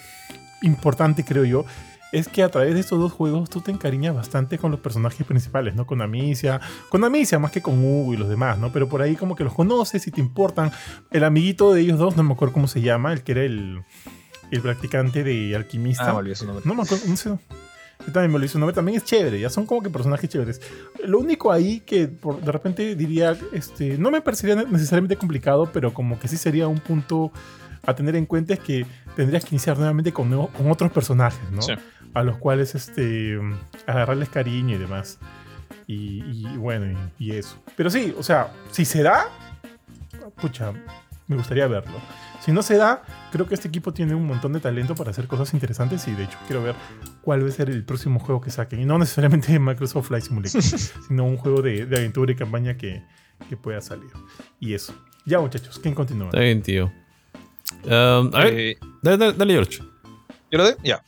importante, 0.63 1.25
creo 1.25 1.45
yo, 1.45 1.65
es 2.13 2.27
que 2.29 2.43
a 2.43 2.49
través 2.49 2.75
de 2.75 2.81
estos 2.81 2.99
dos 2.99 3.13
juegos 3.13 3.49
tú 3.51 3.61
te 3.61 3.71
encariñas 3.71 4.15
bastante 4.15 4.59
con 4.59 4.71
los 4.71 4.81
personajes 4.81 5.27
principales, 5.27 5.75
¿no? 5.75 5.87
Con 5.87 6.03
Amicia, 6.03 6.61
con 6.89 7.05
Amicia 7.05 7.39
más 7.39 7.53
que 7.53 7.63
con 7.63 7.79
Hugo 7.85 8.15
y 8.15 8.17
los 8.17 8.29
demás, 8.29 8.59
¿no? 8.59 8.73
Pero 8.73 8.89
por 8.89 9.01
ahí 9.03 9.17
como 9.17 9.37
que 9.37 9.45
los 9.45 9.55
conoces 9.55 10.07
y 10.07 10.11
te 10.11 10.21
importan. 10.21 10.73
El 11.11 11.25
amiguito 11.25 11.73
de 11.73 11.83
ellos 11.83 11.99
dos, 11.99 12.17
no 12.17 12.23
me 12.23 12.33
acuerdo 12.33 12.55
cómo 12.55 12.67
se 12.69 12.81
llama, 12.81 13.13
el 13.13 13.23
que 13.23 13.33
era 13.33 13.43
el, 13.45 13.83
el 14.51 14.61
practicante 14.61 15.23
de 15.25 15.55
alquimista. 15.55 16.05
Ah, 16.11 16.13
me 16.13 16.19
olvidé 16.19 16.35
su 16.35 16.47
nombre. 16.47 16.63
No 16.67 16.75
me 16.75 16.83
acuerdo, 16.83 17.05
no 17.09 17.17
sé. 17.17 17.31
Yo 18.07 18.13
también 18.13 18.33
me 18.33 18.39
lo 18.39 18.45
hizo 18.47 18.59
nombre, 18.59 18.75
también 18.75 18.97
es 18.97 19.05
chévere, 19.05 19.39
ya 19.39 19.51
son 19.51 19.67
como 19.67 19.83
que 19.83 19.91
personajes 19.91 20.29
chéveres. 20.31 20.61
Lo 21.05 21.19
único 21.19 21.53
ahí 21.53 21.81
que 21.81 22.09
por- 22.09 22.41
de 22.41 22.51
repente 22.51 22.97
diría, 22.97 23.37
este, 23.53 23.99
no 23.99 24.11
me 24.11 24.23
parecería 24.23 24.57
necesariamente 24.57 25.17
complicado, 25.17 25.69
pero 25.71 25.93
como 25.93 26.19
que 26.19 26.27
sí 26.27 26.39
sería 26.39 26.67
un 26.67 26.81
punto 26.81 27.31
a 27.87 27.95
tener 27.95 28.17
en 28.17 28.25
cuenta 28.25 28.55
es 28.55 28.61
que 28.61 28.87
tendrías 29.17 29.45
que 29.45 29.55
iniciar 29.55 29.77
nuevamente 29.77 30.13
con, 30.15 30.31
nuevo- 30.31 30.49
con 30.49 30.71
otros 30.71 30.91
personajes, 30.93 31.41
¿no? 31.53 31.61
Sí. 31.61 31.75
A 32.15 32.23
los 32.23 32.39
cuales 32.39 32.75
este, 32.75 33.39
agarrarles 33.87 34.29
cariño 34.29 34.75
y 34.75 34.79
demás. 34.79 35.19
Y, 35.87 36.23
y 36.25 36.57
bueno, 36.57 36.99
y, 37.19 37.27
y 37.27 37.33
eso. 37.37 37.57
Pero 37.77 37.91
sí, 37.91 38.15
o 38.19 38.23
sea, 38.23 38.53
si 38.71 38.85
se 38.85 39.03
da, 39.03 39.27
pucha, 40.41 40.73
me 41.27 41.37
gustaría 41.37 41.67
verlo. 41.67 41.95
Si 42.41 42.53
no 42.53 42.63
se 42.63 42.77
da, 42.77 43.03
creo 43.33 43.47
que 43.47 43.55
este 43.55 43.69
equipo 43.69 43.93
tiene 43.93 44.15
un 44.15 44.27
montón 44.27 44.53
de 44.53 44.61
talento 44.61 44.95
para 44.95 45.11
hacer 45.11 45.27
cosas 45.27 45.53
interesantes 45.53 46.09
y 46.09 46.13
de 46.13 46.25
hecho 46.25 46.39
quiero 46.47 46.63
ver 46.63 46.75
cuál 47.23 47.45
va 47.45 47.49
a 47.49 47.53
ser 47.53 47.69
el 47.71 47.85
próximo 47.85 48.19
juego 48.19 48.41
que 48.41 48.51
saquen. 48.51 48.81
Y 48.81 48.85
no 48.87 48.99
necesariamente 48.99 49.59
Microsoft 49.59 50.09
Flight 50.09 50.25
Simulator, 50.25 50.63
sino 51.09 51.25
un 51.25 51.37
juego 51.37 51.61
de, 51.63 51.87
de 51.87 51.97
aventura 51.99 52.33
y 52.33 52.37
campaña 52.37 52.77
que, 52.77 53.05
que 53.49 53.57
pueda 53.57 53.81
salir. 53.81 54.11
Y 54.59 54.75
eso. 54.75 54.95
Ya 55.27 55.39
muchachos, 55.39 55.79
¿quién 55.79 55.95
continúa? 55.95 56.29
Está 56.29 56.41
bien, 56.41 56.63
tío. 56.63 56.91
Um, 57.85 58.35
a 58.35 58.45
ver, 58.45 58.55
Eh, 58.59 58.79
dale, 59.03 59.17
dale, 59.19 59.33
dale, 59.35 59.53
George. 59.53 59.79
¿Yo 60.51 60.59
lo 60.59 60.65
doy? 60.65 60.75
Ya. 60.83 61.03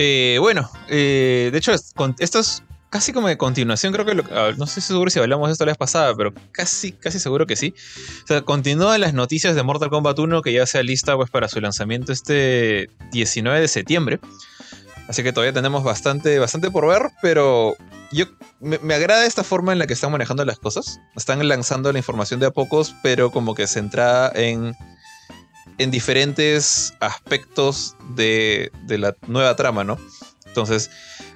Eh, 0.00 0.38
bueno, 0.40 0.70
eh, 0.88 1.48
de 1.50 1.58
hecho, 1.58 1.72
esto 1.72 2.38
es 2.38 2.62
casi 2.88 3.12
como 3.12 3.26
de 3.26 3.36
continuación, 3.36 3.92
creo 3.92 4.06
que 4.06 4.14
lo, 4.14 4.22
ah, 4.30 4.52
no 4.56 4.68
sé 4.68 4.80
seguro 4.80 5.10
si 5.10 5.18
hablamos 5.18 5.48
de 5.48 5.52
esto 5.52 5.64
la 5.64 5.72
vez 5.72 5.76
pasada, 5.76 6.14
pero 6.14 6.32
casi, 6.52 6.92
casi 6.92 7.18
seguro 7.18 7.48
que 7.48 7.56
sí. 7.56 7.74
O 8.22 8.26
sea, 8.28 8.42
continúan 8.42 9.00
las 9.00 9.12
noticias 9.12 9.56
de 9.56 9.62
Mortal 9.64 9.90
Kombat 9.90 10.16
1 10.16 10.40
que 10.42 10.52
ya 10.52 10.66
se 10.66 10.84
lista 10.84 11.16
pues 11.16 11.30
para 11.30 11.48
su 11.48 11.60
lanzamiento 11.60 12.12
este 12.12 12.90
19 13.10 13.60
de 13.60 13.66
septiembre. 13.66 14.20
Así 15.08 15.24
que 15.24 15.32
todavía 15.32 15.52
tenemos 15.52 15.82
bastante, 15.82 16.38
bastante 16.38 16.70
por 16.70 16.86
ver, 16.86 17.10
pero 17.20 17.74
yo 18.12 18.26
me, 18.60 18.78
me, 18.78 18.94
agrada 18.94 19.26
esta 19.26 19.42
forma 19.42 19.72
en 19.72 19.80
la 19.80 19.88
que 19.88 19.94
están 19.94 20.12
manejando 20.12 20.44
las 20.44 20.60
cosas. 20.60 21.00
Están 21.16 21.46
lanzando 21.48 21.90
la 21.90 21.98
información 21.98 22.38
de 22.38 22.46
a 22.46 22.50
pocos, 22.52 22.94
pero 23.02 23.32
como 23.32 23.56
que 23.56 23.66
centrada 23.66 24.30
en, 24.34 24.76
en 25.78 25.90
diferentes 25.90 26.94
aspectos 27.00 27.96
de, 28.10 28.70
de 28.86 28.98
la 28.98 29.16
nueva 29.26 29.56
trama, 29.56 29.84
¿no? 29.84 29.98
Entonces, 30.46 30.90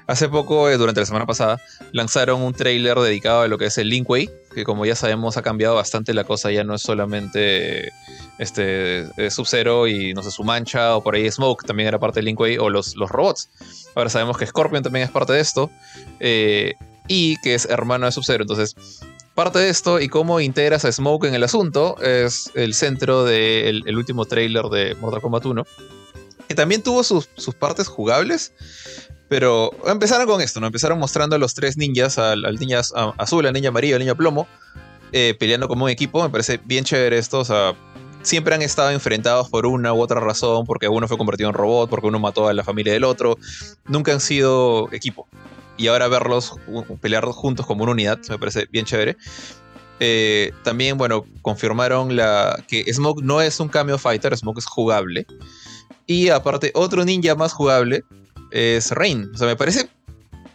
Hace 0.07 0.29
poco, 0.29 0.69
eh, 0.69 0.77
durante 0.77 1.01
la 1.01 1.07
semana 1.07 1.27
pasada, 1.27 1.61
lanzaron 1.93 2.43
un 2.43 2.53
trailer 2.53 2.99
dedicado 2.99 3.43
a 3.43 3.49
lo 3.49 3.57
que 3.57 3.67
es 3.67 3.79
el 3.79 3.89
Linkway, 3.89 4.29
que 4.55 4.65
como 4.65 4.85
ya 4.85 4.97
sabemos 4.97 5.37
ha 5.37 5.43
cambiado 5.43 5.77
bastante 5.77 6.13
la 6.13 6.25
cosa, 6.25 6.51
ya 6.51 6.65
no 6.65 6.75
es 6.75 6.83
solamente 6.83 7.93
este 8.39 9.07
eh, 9.17 9.31
Sub-Zero 9.31 9.87
y 9.87 10.13
no 10.13 10.23
sé, 10.23 10.31
su 10.31 10.43
mancha, 10.43 10.97
o 10.97 11.03
por 11.03 11.15
ahí 11.15 11.31
Smoke 11.31 11.65
también 11.65 11.89
era 11.89 12.01
parte 12.01 12.19
del 12.19 12.27
Linkway, 12.27 12.59
o 12.59 12.69
los, 12.69 12.97
los 12.97 13.11
robots. 13.11 13.49
Ahora 13.95 14.11
sabemos 14.11 14.37
que 14.37 14.47
Scorpion 14.47 14.83
también 14.83 15.05
es 15.05 15.11
parte 15.11 15.35
de 15.35 15.41
esto, 15.41 15.71
eh, 16.19 16.75
y 17.07 17.37
que 17.37 17.55
es 17.55 17.67
hermano 17.67 18.07
de 18.07 18.13
Sub-Zero. 18.13 18.43
Entonces, 18.43 18.75
parte 19.35 19.59
de 19.59 19.69
esto 19.69 20.01
y 20.01 20.09
cómo 20.09 20.41
integras 20.41 20.85
a 20.85 20.93
Smoke 20.93 21.27
en 21.27 21.35
el 21.35 21.45
asunto 21.45 21.97
es 22.03 22.51
el 22.55 22.75
centro 22.75 23.25
del 23.25 23.97
último 23.97 24.25
trailer 24.25 24.65
de 24.67 24.95
Mortal 24.97 25.21
Kombat 25.21 25.47
1. 25.47 25.67
Que 26.49 26.55
también 26.55 26.83
tuvo 26.83 27.03
sus, 27.03 27.29
sus 27.37 27.55
partes 27.55 27.89
jugables, 27.89 28.53
pero 29.29 29.71
empezaron 29.87 30.27
con 30.27 30.41
esto, 30.43 30.61
¿no? 30.61 30.67
Empezaron 30.67 30.99
mostrando 30.99 31.37
a 31.37 31.39
los 31.39 31.55
tres 31.55 31.77
ninjas, 31.79 32.19
al, 32.19 32.43
ninja 32.59 32.83
azul, 33.17 33.47
al 33.47 33.55
ninja 33.55 33.71
amarillo, 33.71 33.97
al 33.97 34.01
ninja 34.01 34.15
plomo, 34.15 34.47
eh, 35.13 35.35
peleando 35.39 35.69
como 35.69 35.85
un 35.85 35.91
equipo. 35.91 36.23
Me 36.23 36.29
parece 36.29 36.61
bien 36.65 36.85
chévere 36.85 37.17
esto, 37.17 37.39
o 37.39 37.45
sea, 37.45 37.75
siempre 38.23 38.55
han 38.55 38.63
estado 38.63 38.91
enfrentados 38.91 39.49
por 39.49 39.65
una 39.65 39.95
u 39.95 40.01
otra 40.01 40.21
razón, 40.21 40.67
porque 40.67 40.89
uno 40.89 41.09
fue 41.09 41.17
convertido 41.17 41.49
en 41.49 41.55
robot, 41.55 41.89
porque 41.89 42.07
uno 42.09 42.19
mató 42.19 42.49
a 42.49 42.53
la 42.53 42.65
familia 42.65 42.93
del 42.93 43.05
otro. 43.05 43.39
Nunca 43.87 44.13
han 44.13 44.21
sido 44.21 44.93
equipo. 44.93 45.27
Y 45.77 45.87
ahora 45.87 46.09
verlos 46.09 46.55
pelear 47.01 47.25
juntos 47.27 47.67
como 47.67 47.83
una 47.83 47.93
unidad 47.93 48.19
me 48.29 48.39
parece 48.39 48.67
bien 48.71 48.85
chévere. 48.85 49.17
Eh, 50.01 50.53
también, 50.65 50.99
bueno, 50.99 51.25
confirmaron 51.43 52.17
la, 52.17 52.63
que 52.67 52.93
Smoke 52.93 53.23
no 53.23 53.41
es 53.41 53.61
un 53.61 53.69
cambio 53.69 53.99
fighter, 53.99 54.37
Smoke 54.37 54.59
es 54.59 54.67
jugable. 54.67 55.27
Y 56.07 56.29
aparte, 56.29 56.73
otro 56.75 57.05
ninja 57.05 57.35
más 57.37 57.53
jugable, 57.53 58.03
es 58.51 58.91
Rain. 58.91 59.31
O 59.33 59.39
sea, 59.39 59.47
me 59.47 59.57
parece 59.57 59.89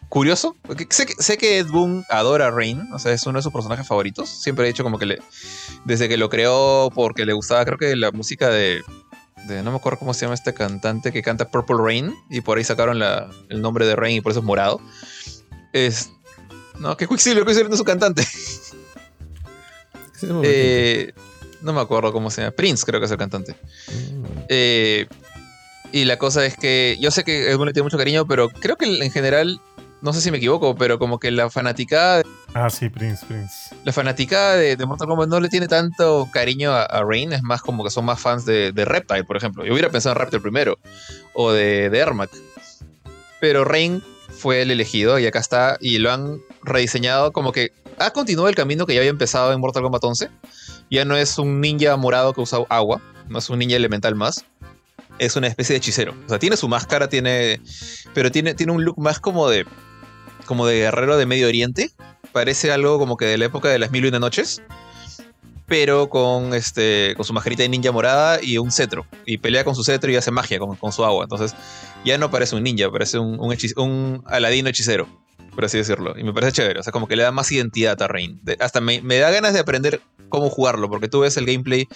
curioso. 0.10 0.56
Sé, 0.90 1.08
sé, 1.18 1.38
que 1.38 1.60
Ed 1.60 1.68
Boon 1.68 2.04
adora 2.10 2.48
a 2.48 2.52
Rain. 2.52 2.90
O 2.94 3.00
sea, 3.00 3.14
es 3.14 3.26
uno 3.26 3.40
de 3.40 3.44
sus 3.44 3.54
personajes 3.54 3.88
favoritos. 3.88 4.30
Siempre 4.30 4.66
he 4.66 4.68
dicho 4.68 4.84
como 4.84 5.00
que 5.00 5.06
le. 5.06 5.20
Desde 5.86 6.10
que 6.10 6.18
lo 6.18 6.30
creó, 6.30 6.92
porque 6.94 7.26
le 7.26 7.34
gustaba, 7.34 7.66
creo 7.66 7.78
que 7.78 7.96
la 7.96 8.12
música 8.12 8.50
de. 8.50 8.82
De 9.48 9.64
no 9.64 9.72
me 9.72 9.78
acuerdo 9.78 10.00
cómo 10.00 10.14
se 10.14 10.26
llama 10.26 10.36
este 10.36 10.54
cantante 10.54 11.12
que 11.12 11.22
canta 11.22 11.50
Purple 11.50 11.78
Rain. 11.80 12.16
Y 12.30 12.42
por 12.42 12.58
ahí 12.58 12.64
sacaron 12.64 13.00
la, 13.00 13.30
el 13.50 13.62
nombre 13.62 13.86
de 13.86 13.96
Rain 13.96 14.18
y 14.18 14.22
por 14.22 14.32
eso 14.32 14.40
es 14.42 14.46
morado. 14.46 14.80
Es. 15.74 16.12
No, 16.80 16.96
que 16.98 17.08
Quicksilver, 17.08 17.44
Quicksilver 17.44 17.70
no 17.70 17.74
es 17.74 17.80
su 17.80 17.86
cantante. 17.86 18.28
eh, 20.44 21.14
no 21.62 21.74
me 21.74 21.82
acuerdo 21.82 22.14
cómo 22.14 22.30
se 22.30 22.42
llama. 22.42 22.56
Prince, 22.56 22.86
creo 22.86 23.00
que 23.00 23.06
es 23.06 23.12
el 23.12 23.18
cantante. 23.18 23.56
Mm. 23.88 24.24
Eh, 24.50 25.08
y 25.92 26.06
la 26.06 26.18
cosa 26.18 26.46
es 26.46 26.58
que 26.58 26.98
yo 27.00 27.12
sé 27.12 27.24
que 27.24 27.50
Edmund 27.50 27.68
le 27.68 27.74
tiene 27.74 27.86
mucho 27.86 27.98
cariño, 27.98 28.28
pero 28.28 28.50
creo 28.50 28.76
que 28.76 28.86
en 28.86 29.12
general, 29.12 29.62
no 30.02 30.14
sé 30.14 30.22
si 30.22 30.32
me 30.32 30.38
equivoco, 30.38 30.76
pero 30.76 31.00
como 31.00 31.20
que 31.20 31.32
la 31.32 31.50
fanaticada. 31.50 32.24
Ah, 32.54 32.70
sí, 32.70 32.90
Prince, 32.90 33.26
Prince. 33.26 33.76
La 33.84 33.92
fanaticada 33.92 34.56
de, 34.56 34.86
Mortal 34.86 35.08
Kombat 35.08 35.30
no 35.30 35.40
le 35.40 35.50
tiene 35.50 35.68
tanto 35.68 36.30
cariño 36.32 36.72
a, 36.72 37.04
Rain, 37.04 37.34
es 37.34 37.44
más 37.44 37.62
como 37.62 37.84
que 37.84 37.90
son 37.90 38.06
más 38.06 38.20
fans 38.20 38.46
de, 38.46 38.72
Reptile, 38.76 39.24
por 39.24 39.38
ejemplo. 39.38 39.66
Yo 39.66 39.74
hubiera 39.74 39.90
pensado 39.90 40.14
en 40.14 40.20
Reptile 40.20 40.42
primero, 40.42 40.80
o 41.34 41.52
de, 41.52 41.90
de 41.90 41.98
Ermac. 41.98 42.30
Pero 43.40 43.66
Rain 43.66 44.04
fue 44.30 44.62
el 44.62 44.72
elegido 44.72 45.20
y 45.20 45.26
acá 45.26 45.40
está, 45.40 45.78
y 45.80 45.98
lo 45.98 46.12
han 46.12 46.40
rediseñado 46.64 47.32
como 47.32 47.52
que 47.52 47.72
ha 48.00 48.12
continuado 48.12 48.50
el 48.50 48.56
camino 48.56 48.86
que 48.86 48.94
ya 48.94 49.00
había 49.00 49.10
empezado 49.10 49.52
en 49.54 49.60
Mortal 49.60 49.84
Kombat 49.84 50.04
11. 50.04 50.30
Ya 50.90 51.06
no 51.06 51.18
es 51.18 51.38
un 51.38 51.60
ninja 51.60 51.96
morado 51.98 52.34
que 52.34 52.42
usa 52.42 52.60
agua, 52.70 53.02
no 53.28 53.40
es 53.40 53.50
un 53.50 53.60
ninja 53.60 53.76
elemental 53.76 54.16
más 54.16 54.46
es 55.20 55.36
una 55.36 55.48
especie 55.48 55.74
de 55.74 55.78
hechicero. 55.78 56.16
O 56.26 56.30
sea, 56.30 56.40
tiene 56.40 56.58
su 56.58 56.68
máscara, 56.68 57.10
tiene. 57.10 57.62
Pero 58.14 58.32
tiene, 58.32 58.54
tiene 58.54 58.72
un 58.72 58.84
look 58.84 59.00
más 59.00 59.20
como 59.20 59.50
de. 59.50 59.66
Como 60.48 60.66
de 60.66 60.80
guerrero 60.80 61.18
de 61.18 61.26
Medio 61.28 61.48
Oriente. 61.48 61.92
Parece 62.32 62.72
algo 62.72 62.98
como 62.98 63.18
que 63.18 63.26
de 63.26 63.38
la 63.38 63.46
época 63.46 63.70
de 63.70 63.78
las 63.78 63.92
mil 63.92 64.06
y 64.06 64.08
una 64.08 64.20
noches. 64.20 64.62
Pero 65.68 66.10
con 66.10 66.54
este. 66.54 67.14
con 67.16 67.26
su 67.26 67.34
mascarita 67.34 67.62
de 67.64 67.70
ninja 67.70 67.92
morada 67.92 68.40
y 68.42 68.58
un 68.58 68.72
cetro. 68.72 69.06
Y 69.26 69.38
pelea 69.38 69.64
con 69.64 69.76
su 69.76 69.84
cetro 69.84 70.12
y 70.12 70.16
hace 70.16 70.32
magia 70.32 70.58
con, 70.60 70.76
con 70.78 70.92
su 70.92 71.04
agua. 71.04 71.24
Entonces, 71.24 71.54
ya 72.06 72.18
no 72.18 72.32
parece 72.32 72.56
un 72.56 72.64
ninja, 72.64 72.90
parece 72.90 73.20
un, 73.20 73.40
un, 73.40 74.24
aladino 74.26 74.70
hechicero. 74.70 75.08
Por 75.54 75.66
así 75.66 75.78
decirlo. 75.78 76.18
Y 76.18 76.24
me 76.24 76.34
parece 76.34 76.54
chévere. 76.54 76.80
O 76.80 76.84
sea, 76.84 76.94
como 76.94 77.08
que 77.08 77.16
le 77.16 77.24
da 77.24 77.32
más 77.32 77.52
identidad 77.52 78.02
a 78.02 78.08
Rain. 78.08 78.40
hasta 78.60 78.80
me, 78.80 79.02
me 79.02 79.18
da 79.18 79.30
ganas 79.30 79.54
de 79.54 79.60
aprender 79.60 80.02
cómo 80.30 80.50
jugarlo. 80.50 80.90
Porque 80.90 81.10
tú 81.10 81.20
ves 81.20 81.36
el 81.36 81.46
gameplay 81.46 81.88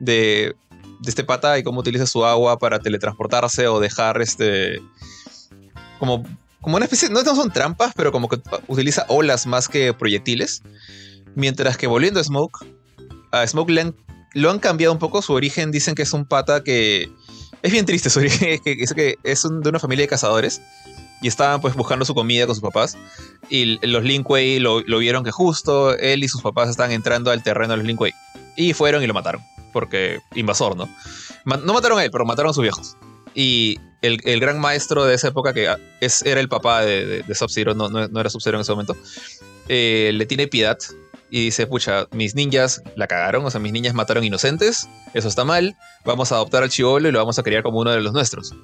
de 0.00 0.56
de 1.02 1.10
este 1.10 1.24
pata 1.24 1.58
y 1.58 1.64
cómo 1.64 1.80
utiliza 1.80 2.06
su 2.06 2.24
agua 2.24 2.58
para 2.58 2.78
teletransportarse 2.78 3.66
o 3.66 3.80
dejar 3.80 4.22
este. 4.22 4.80
Como, 5.98 6.24
como 6.62 6.76
una 6.76 6.86
especie. 6.86 7.10
No, 7.10 7.22
son 7.22 7.52
trampas, 7.52 7.92
pero 7.94 8.10
como 8.12 8.28
que 8.28 8.40
utiliza 8.68 9.04
olas 9.08 9.46
más 9.46 9.68
que 9.68 9.92
proyectiles. 9.92 10.62
Mientras 11.34 11.76
que 11.76 11.86
volviendo 11.86 12.20
a 12.20 12.24
Smoke, 12.24 12.64
a 13.30 13.46
Smoke 13.46 13.94
lo 14.34 14.50
han 14.50 14.58
cambiado 14.58 14.92
un 14.92 14.98
poco. 14.98 15.20
Su 15.20 15.34
origen 15.34 15.70
dicen 15.70 15.94
que 15.94 16.02
es 16.02 16.12
un 16.14 16.24
pata 16.24 16.64
que. 16.64 17.10
Es 17.62 17.70
bien 17.70 17.84
triste 17.84 18.08
su 18.08 18.20
origen. 18.20 18.48
Es 18.54 18.60
que, 18.62 18.72
es, 18.72 18.94
que 18.94 19.18
es 19.22 19.42
de 19.42 19.68
una 19.68 19.78
familia 19.78 20.04
de 20.04 20.08
cazadores. 20.08 20.62
Y 21.20 21.28
estaban 21.28 21.60
pues 21.60 21.74
buscando 21.74 22.04
su 22.04 22.14
comida 22.14 22.46
con 22.46 22.54
sus 22.54 22.62
papás. 22.62 22.96
Y 23.48 23.78
los 23.86 24.02
Linkway 24.02 24.58
lo, 24.58 24.80
lo 24.80 24.98
vieron 24.98 25.22
que 25.22 25.30
justo 25.30 25.96
él 25.96 26.24
y 26.24 26.28
sus 26.28 26.42
papás 26.42 26.68
estaban 26.68 26.90
entrando 26.90 27.30
al 27.30 27.42
terreno 27.42 27.72
de 27.72 27.76
los 27.76 27.86
Linkway. 27.86 28.12
Y 28.56 28.72
fueron 28.72 29.02
y 29.02 29.06
lo 29.06 29.14
mataron 29.14 29.42
porque 29.72 30.20
invasor, 30.34 30.76
¿no? 30.76 30.88
no 31.44 31.72
mataron 31.72 31.98
a 31.98 32.04
él, 32.04 32.10
pero 32.10 32.24
mataron 32.24 32.50
a 32.50 32.54
sus 32.54 32.62
viejos. 32.62 32.96
Y 33.34 33.78
el, 34.02 34.40
gran 34.40 34.60
maestro 34.60 35.04
de 35.04 35.14
esa 35.14 35.28
época, 35.28 35.52
que 35.52 35.74
es, 36.00 36.22
era 36.22 36.40
el 36.40 36.48
papá 36.48 36.82
de, 36.84 37.22
de, 37.22 37.34
Sub-Zero, 37.34 37.74
no, 37.74 37.88
no, 37.88 38.20
era 38.20 38.30
Sub-Zero 38.30 38.58
en 38.58 38.62
ese 38.62 38.72
momento, 38.72 38.96
eh, 39.68 40.10
le 40.12 40.26
tiene 40.26 40.48
piedad 40.48 40.78
y 41.30 41.44
dice, 41.44 41.66
pucha, 41.66 42.08
mis 42.10 42.34
ninjas 42.34 42.82
la 42.96 43.06
cagaron, 43.06 43.44
o 43.44 43.50
sea, 43.50 43.60
mis 43.60 43.72
niñas 43.72 43.94
mataron 43.94 44.24
inocentes, 44.24 44.88
eso 45.14 45.28
está 45.28 45.44
mal, 45.44 45.76
vamos 46.04 46.30
a 46.32 46.34
adoptar 46.34 46.62
al 46.62 46.68
chivolo 46.68 47.08
y 47.08 47.12
lo 47.12 47.18
vamos 47.18 47.38
a 47.38 47.42
criar 47.42 47.62
como 47.62 47.78
uno 47.78 47.90
de 47.90 48.00
los 48.00 48.12
nuestros. 48.12 48.54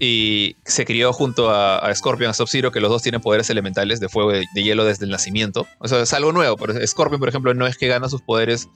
Y 0.00 0.56
se 0.64 0.84
crió 0.84 1.12
junto 1.12 1.50
a, 1.50 1.78
a 1.78 1.94
Scorpion, 1.94 2.30
a 2.30 2.34
Sub-Zero, 2.34 2.72
que 2.72 2.80
los 2.80 2.90
dos 2.90 3.02
tienen 3.02 3.20
poderes 3.20 3.50
elementales 3.50 4.00
de 4.00 4.08
fuego 4.08 4.34
y 4.34 4.44
de, 4.52 4.62
hielo 4.64 4.84
desde 4.84 5.04
el 5.04 5.12
nacimiento. 5.12 5.68
O 5.78 5.86
sea, 5.86 6.00
es 6.00 6.12
algo 6.12 6.32
nuevo, 6.32 6.56
pero 6.56 6.84
Scorpion, 6.84 7.20
por 7.20 7.28
ejemplo, 7.28 7.54
no 7.54 7.68
es 7.68 7.76
que 7.76 7.86
gana 7.86 8.08
sus 8.08 8.22
poderes 8.22 8.68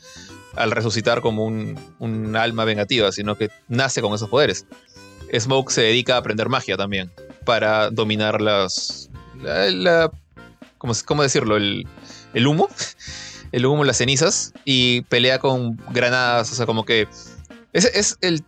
al 0.57 0.71
resucitar 0.71 1.21
como 1.21 1.45
un, 1.45 2.37
alma 2.37 2.65
vengativa, 2.65 3.13
sino 3.13 3.37
que 3.37 3.51
nace 3.69 4.01
con 4.03 4.15
esos 4.15 4.29
poderes. 4.29 4.67
Smoke 5.33 5.71
se 5.71 5.83
dedica 5.83 6.15
a 6.15 6.19
aprender 6.19 6.49
magia 6.49 6.77
también 6.77 7.11
para 7.45 7.91
dominar 7.91 8.41
las. 8.41 9.11
La, 9.43 10.11
¿cómo, 10.79 11.23
decirlo? 11.23 11.57
El, 11.57 11.87
humo. 12.47 12.69
El 13.53 13.65
humo, 13.65 13.85
las 13.85 13.99
cenizas. 13.99 14.53
Y 14.65 15.03
pelea 15.03 15.39
con 15.39 15.77
granadas. 15.93 16.53
O 16.53 16.55
sea, 16.55 16.67
como 16.67 16.85
que. 16.85 17.09
Es, 17.73 17.85
es 17.87 18.19
el, 18.21 18.43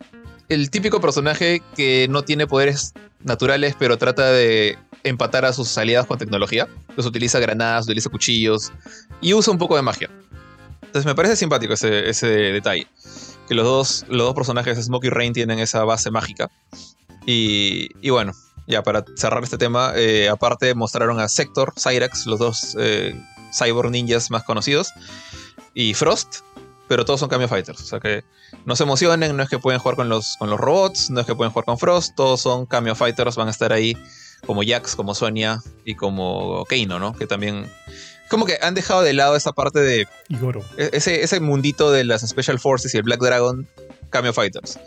el 0.48 0.70
típico 0.70 1.00
personaje 1.00 1.62
que 1.76 2.06
no 2.08 2.22
tiene 2.22 2.46
poderes 2.46 2.92
naturales, 3.22 3.74
pero 3.78 3.98
trata 3.98 4.30
de 4.30 4.78
empatar 5.04 5.44
a 5.44 5.52
sus 5.52 5.76
aliados 5.78 6.06
con 6.06 6.18
tecnología. 6.18 6.68
Los 6.96 7.06
utiliza 7.06 7.38
granadas, 7.38 7.84
utiliza 7.84 8.10
cuchillos 8.10 8.72
y 9.20 9.34
usa 9.34 9.52
un 9.52 9.58
poco 9.58 9.76
de 9.76 9.82
magia. 9.82 10.10
Entonces 10.82 11.04
me 11.04 11.14
parece 11.14 11.36
simpático 11.36 11.74
ese, 11.74 12.08
ese 12.08 12.26
detalle. 12.26 12.86
Que 13.48 13.54
los 13.54 13.64
dos, 13.64 14.04
los 14.08 14.26
dos 14.26 14.34
personajes, 14.34 14.78
Smoke 14.84 15.06
y 15.06 15.10
Rain, 15.10 15.32
tienen 15.32 15.58
esa 15.58 15.84
base 15.84 16.10
mágica. 16.10 16.50
Y, 17.26 17.88
y 18.00 18.10
bueno, 18.10 18.32
ya 18.68 18.82
para 18.82 19.04
cerrar 19.16 19.42
este 19.42 19.56
tema, 19.56 19.92
eh, 19.96 20.28
aparte 20.28 20.74
mostraron 20.74 21.18
a 21.18 21.28
Sector, 21.28 21.72
Cyrax, 21.78 22.26
los 22.26 22.38
dos 22.38 22.76
eh, 22.78 23.18
cyborg 23.52 23.90
ninjas 23.90 24.30
más 24.30 24.44
conocidos, 24.44 24.92
y 25.72 25.94
Frost, 25.94 26.40
pero 26.86 27.04
todos 27.04 27.20
son 27.20 27.30
cambio 27.30 27.48
fighters. 27.48 27.80
O 27.80 27.84
sea 27.84 27.98
que 27.98 28.24
no 28.66 28.76
se 28.76 28.82
emocionen, 28.82 29.36
no 29.36 29.42
es 29.42 29.48
que 29.48 29.58
pueden 29.58 29.80
jugar 29.80 29.96
con 29.96 30.10
los, 30.10 30.36
con 30.38 30.50
los 30.50 30.60
robots, 30.60 31.08
no 31.08 31.20
es 31.20 31.26
que 31.26 31.34
pueden 31.34 31.50
jugar 31.50 31.64
con 31.64 31.78
Frost, 31.78 32.14
todos 32.14 32.42
son 32.42 32.66
cambio 32.66 32.94
fighters, 32.94 33.36
van 33.36 33.48
a 33.48 33.52
estar 33.52 33.72
ahí 33.72 33.96
como 34.46 34.62
Jax, 34.62 34.94
como 34.94 35.14
Sonia 35.14 35.60
y 35.84 35.94
como 35.94 36.64
Keino, 36.66 36.98
¿no? 36.98 37.14
Que 37.14 37.26
también 37.26 37.70
como 38.28 38.46
que 38.46 38.58
han 38.60 38.74
dejado 38.74 39.02
de 39.02 39.12
lado 39.12 39.36
esa 39.36 39.52
parte 39.52 39.80
de. 39.80 40.06
Igoro. 40.28 40.64
E-, 40.76 40.90
ese, 40.92 41.22
ese 41.22 41.40
mundito 41.40 41.90
de 41.90 42.04
las 42.04 42.26
Special 42.26 42.58
Forces 42.58 42.94
y 42.94 42.98
el 42.98 43.02
Black 43.02 43.20
Dragon 43.20 43.66
Cameo 44.10 44.32
Fighters. 44.32 44.78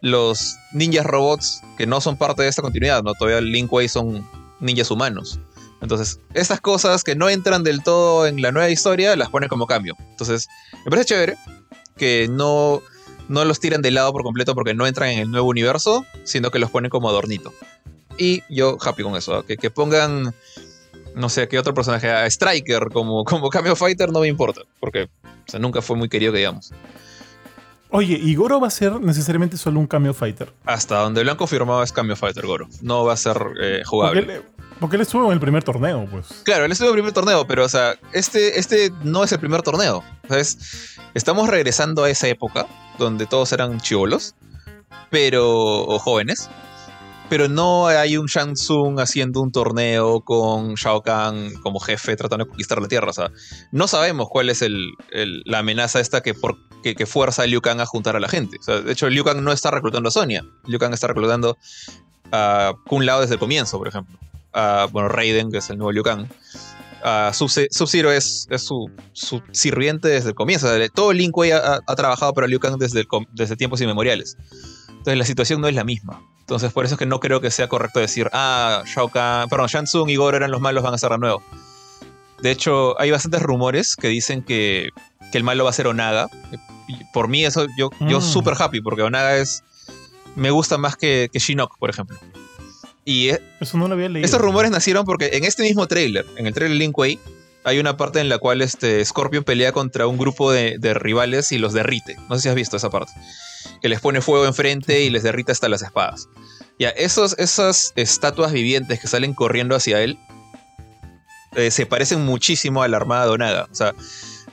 los 0.00 0.56
ninjas 0.72 1.06
robots 1.06 1.62
que 1.78 1.86
no 1.86 2.00
son 2.00 2.16
parte 2.16 2.42
de 2.42 2.48
esta 2.48 2.62
continuidad, 2.62 3.02
¿no? 3.02 3.14
Todavía 3.14 3.40
Link 3.40 3.72
Way 3.72 3.88
son 3.88 4.28
ninjas 4.60 4.90
humanos. 4.90 5.38
Entonces, 5.80 6.18
estas 6.32 6.60
cosas 6.60 7.04
que 7.04 7.14
no 7.14 7.28
entran 7.28 7.62
del 7.62 7.82
todo 7.82 8.26
en 8.26 8.40
la 8.40 8.52
nueva 8.52 8.70
historia, 8.70 9.16
las 9.16 9.28
ponen 9.28 9.48
como 9.48 9.66
cambio. 9.66 9.94
Entonces, 10.10 10.48
me 10.84 10.90
parece 10.90 11.08
chévere 11.08 11.36
que 11.96 12.26
no, 12.30 12.82
no 13.28 13.44
los 13.44 13.60
tiran 13.60 13.82
de 13.82 13.90
lado 13.90 14.12
por 14.12 14.22
completo 14.22 14.54
porque 14.54 14.74
no 14.74 14.86
entran 14.86 15.10
en 15.10 15.18
el 15.18 15.30
nuevo 15.30 15.48
universo, 15.48 16.06
sino 16.24 16.50
que 16.50 16.58
los 16.58 16.70
ponen 16.70 16.90
como 16.90 17.08
adornito. 17.08 17.52
Y 18.16 18.42
yo 18.48 18.78
happy 18.80 19.02
con 19.02 19.16
eso, 19.16 19.34
¿ah? 19.34 19.44
que, 19.46 19.56
que 19.56 19.70
pongan, 19.70 20.34
no 21.14 21.28
sé, 21.28 21.48
qué 21.48 21.58
otro 21.58 21.74
personaje, 21.74 22.10
a 22.10 22.26
Striker 22.26 22.88
como, 22.92 23.24
como 23.24 23.48
Cameo 23.50 23.76
Fighter 23.76 24.10
no 24.10 24.20
me 24.20 24.28
importa, 24.28 24.62
porque 24.80 25.04
o 25.04 25.50
sea, 25.50 25.60
nunca 25.60 25.82
fue 25.82 25.96
muy 25.96 26.08
querido 26.08 26.32
que 26.32 26.38
digamos. 26.38 26.72
Oye, 27.96 28.18
¿y 28.20 28.34
Goro 28.34 28.58
va 28.58 28.66
a 28.66 28.70
ser 28.70 29.00
necesariamente 29.00 29.56
solo 29.56 29.78
un 29.78 29.86
cameo 29.86 30.12
fighter? 30.12 30.52
Hasta 30.64 30.98
donde 30.98 31.22
lo 31.22 31.30
han 31.30 31.36
confirmado 31.36 31.80
es 31.80 31.92
Cameo 31.92 32.16
Fighter 32.16 32.44
Goro. 32.44 32.66
No 32.82 33.04
va 33.04 33.12
a 33.12 33.16
ser 33.16 33.36
eh, 33.62 33.82
jugable. 33.84 34.22
Porque 34.22 34.34
él, 34.34 34.42
porque 34.80 34.96
él 34.96 35.02
estuvo 35.02 35.26
en 35.26 35.32
el 35.32 35.38
primer 35.38 35.62
torneo, 35.62 36.08
pues. 36.10 36.42
Claro, 36.42 36.64
él 36.64 36.72
estuvo 36.72 36.88
en 36.88 36.94
el 36.94 36.96
primer 36.96 37.12
torneo, 37.12 37.46
pero 37.46 37.64
o 37.64 37.68
sea, 37.68 37.94
este, 38.12 38.58
este 38.58 38.90
no 39.04 39.22
es 39.22 39.30
el 39.30 39.38
primer 39.38 39.62
torneo. 39.62 40.02
¿Sabes? 40.28 40.98
Estamos 41.14 41.48
regresando 41.48 42.02
a 42.02 42.10
esa 42.10 42.26
época 42.26 42.66
donde 42.98 43.26
todos 43.26 43.52
eran 43.52 43.78
chivolos, 43.78 44.34
pero. 45.10 45.84
o 45.84 45.96
jóvenes. 46.00 46.50
Pero 47.30 47.48
no 47.48 47.86
hay 47.86 48.16
un 48.18 48.26
Shang 48.26 48.52
Tsung 48.52 49.00
haciendo 49.00 49.40
un 49.40 49.50
torneo 49.50 50.20
con 50.20 50.74
Shao 50.74 51.02
Kahn 51.02 51.54
como 51.62 51.80
jefe 51.80 52.16
tratando 52.16 52.44
de 52.44 52.50
conquistar 52.50 52.80
la 52.80 52.86
Tierra. 52.86 53.08
O 53.10 53.12
sea, 53.12 53.30
no 53.72 53.88
sabemos 53.88 54.28
cuál 54.28 54.50
es 54.50 54.60
el, 54.60 54.92
la 55.46 55.60
amenaza 55.60 56.00
esta 56.00 56.20
que, 56.20 56.34
que, 56.82 56.94
que 56.94 57.06
fuerza 57.06 57.42
a 57.42 57.46
Liu 57.46 57.62
Kang 57.62 57.80
a 57.80 57.86
juntar 57.86 58.14
a 58.14 58.20
la 58.20 58.28
gente. 58.28 58.58
De 58.66 58.92
hecho, 58.92 59.08
Liu 59.08 59.24
Kang 59.24 59.42
no 59.42 59.52
está 59.52 59.70
reclutando 59.70 60.10
a 60.10 60.12
Sonya. 60.12 60.44
Liu 60.66 60.78
Kang 60.78 60.92
está 60.92 61.06
reclutando 61.06 61.56
a 62.30 62.74
Kun 62.86 63.06
Lao 63.06 63.22
desde 63.22 63.34
el 63.34 63.40
comienzo, 63.40 63.78
por 63.78 63.88
ejemplo. 63.88 64.18
A, 64.52 64.86
bueno, 64.92 65.08
Raiden, 65.08 65.50
que 65.50 65.58
es 65.58 65.70
el 65.70 65.78
nuevo 65.78 65.92
Liu 65.92 66.02
Kang. 66.02 66.28
Sub-Zero 67.32 68.12
es, 68.12 68.46
su, 68.58 68.90
su 69.12 69.42
sirviente 69.50 70.08
desde 70.08 70.28
el 70.28 70.34
comienzo. 70.34 70.68
Todo 70.94 71.12
Lin 71.12 71.32
Kuei 71.32 71.52
ha, 71.52 71.80
ha 71.86 71.96
trabajado 71.96 72.34
para 72.34 72.46
Liu 72.46 72.60
Kang 72.60 72.76
desde, 72.76 73.06
desde 73.32 73.56
tiempos 73.56 73.80
inmemoriales. 73.80 74.36
Entonces 74.88 75.18
la 75.18 75.24
situación 75.24 75.60
no 75.60 75.68
es 75.68 75.74
la 75.74 75.84
misma. 75.84 76.22
Entonces 76.44 76.72
por 76.72 76.84
eso 76.84 76.94
es 76.94 76.98
que 76.98 77.06
no 77.06 77.20
creo 77.20 77.40
que 77.40 77.50
sea 77.50 77.68
correcto 77.68 78.00
decir, 78.00 78.28
ah, 78.34 78.82
Shao 78.86 79.08
Kahn, 79.08 79.48
perdón, 79.48 79.66
Shang 79.68 79.84
Tsung 79.86 80.10
y 80.10 80.16
Goro 80.16 80.36
eran 80.36 80.50
los 80.50 80.60
malos, 80.60 80.82
van 80.82 80.92
a 80.92 80.98
ser 80.98 81.10
de 81.10 81.18
nuevo. 81.18 81.42
De 82.42 82.50
hecho, 82.50 83.00
hay 83.00 83.10
bastantes 83.10 83.40
rumores 83.42 83.96
que 83.96 84.08
dicen 84.08 84.42
que, 84.42 84.90
que 85.32 85.38
el 85.38 85.44
malo 85.44 85.64
va 85.64 85.70
a 85.70 85.72
ser 85.72 85.86
Onaga. 85.86 86.28
Por 87.14 87.28
mí 87.28 87.44
eso, 87.46 87.66
yo, 87.78 87.88
yo 88.00 88.18
Mm. 88.18 88.22
súper 88.22 88.54
happy, 88.58 88.82
porque 88.82 89.00
Onaga 89.02 89.38
es... 89.38 89.62
Me 90.36 90.50
gusta 90.50 90.76
más 90.76 90.96
que, 90.96 91.30
que 91.32 91.38
Shinnok, 91.38 91.78
por 91.78 91.88
ejemplo. 91.88 92.18
Y 93.06 93.30
eh, 93.30 93.40
Eso 93.60 93.78
no 93.78 93.88
lo 93.88 93.94
había 93.94 94.08
leído. 94.10 94.24
estos 94.26 94.40
rumores 94.40 94.70
nacieron 94.70 95.04
porque 95.06 95.30
en 95.34 95.44
este 95.44 95.62
mismo 95.62 95.86
trailer, 95.86 96.26
en 96.36 96.46
el 96.46 96.52
trailer 96.52 96.76
Link 96.76 96.96
Way, 96.98 97.18
hay 97.64 97.78
una 97.78 97.96
parte 97.96 98.20
en 98.20 98.28
la 98.28 98.36
cual 98.38 98.60
este 98.60 99.02
Scorpion 99.04 99.44
pelea 99.44 99.72
contra 99.72 100.06
un 100.06 100.18
grupo 100.18 100.52
de, 100.52 100.76
de 100.78 100.92
rivales 100.92 101.52
y 101.52 101.58
los 101.58 101.72
derrite. 101.72 102.16
No 102.28 102.34
sé 102.36 102.42
si 102.42 102.48
has 102.50 102.54
visto 102.54 102.76
esa 102.76 102.90
parte. 102.90 103.12
Que 103.80 103.88
les 103.88 104.00
pone 104.00 104.20
fuego 104.20 104.46
enfrente 104.46 105.02
y 105.02 105.10
les 105.10 105.22
derrite 105.22 105.52
hasta 105.52 105.68
las 105.68 105.82
espadas. 105.82 106.28
Ya, 106.78 106.90
esos, 106.90 107.38
esas 107.38 107.92
estatuas 107.96 108.52
vivientes 108.52 109.00
que 109.00 109.06
salen 109.06 109.34
corriendo 109.34 109.76
hacia 109.76 110.02
él 110.02 110.18
eh, 111.56 111.70
se 111.70 111.86
parecen 111.86 112.24
muchísimo 112.24 112.82
a 112.82 112.88
la 112.88 112.96
armada 112.96 113.26
de 113.26 113.30
Onaga. 113.30 113.68
O 113.70 113.74
sea, 113.74 113.94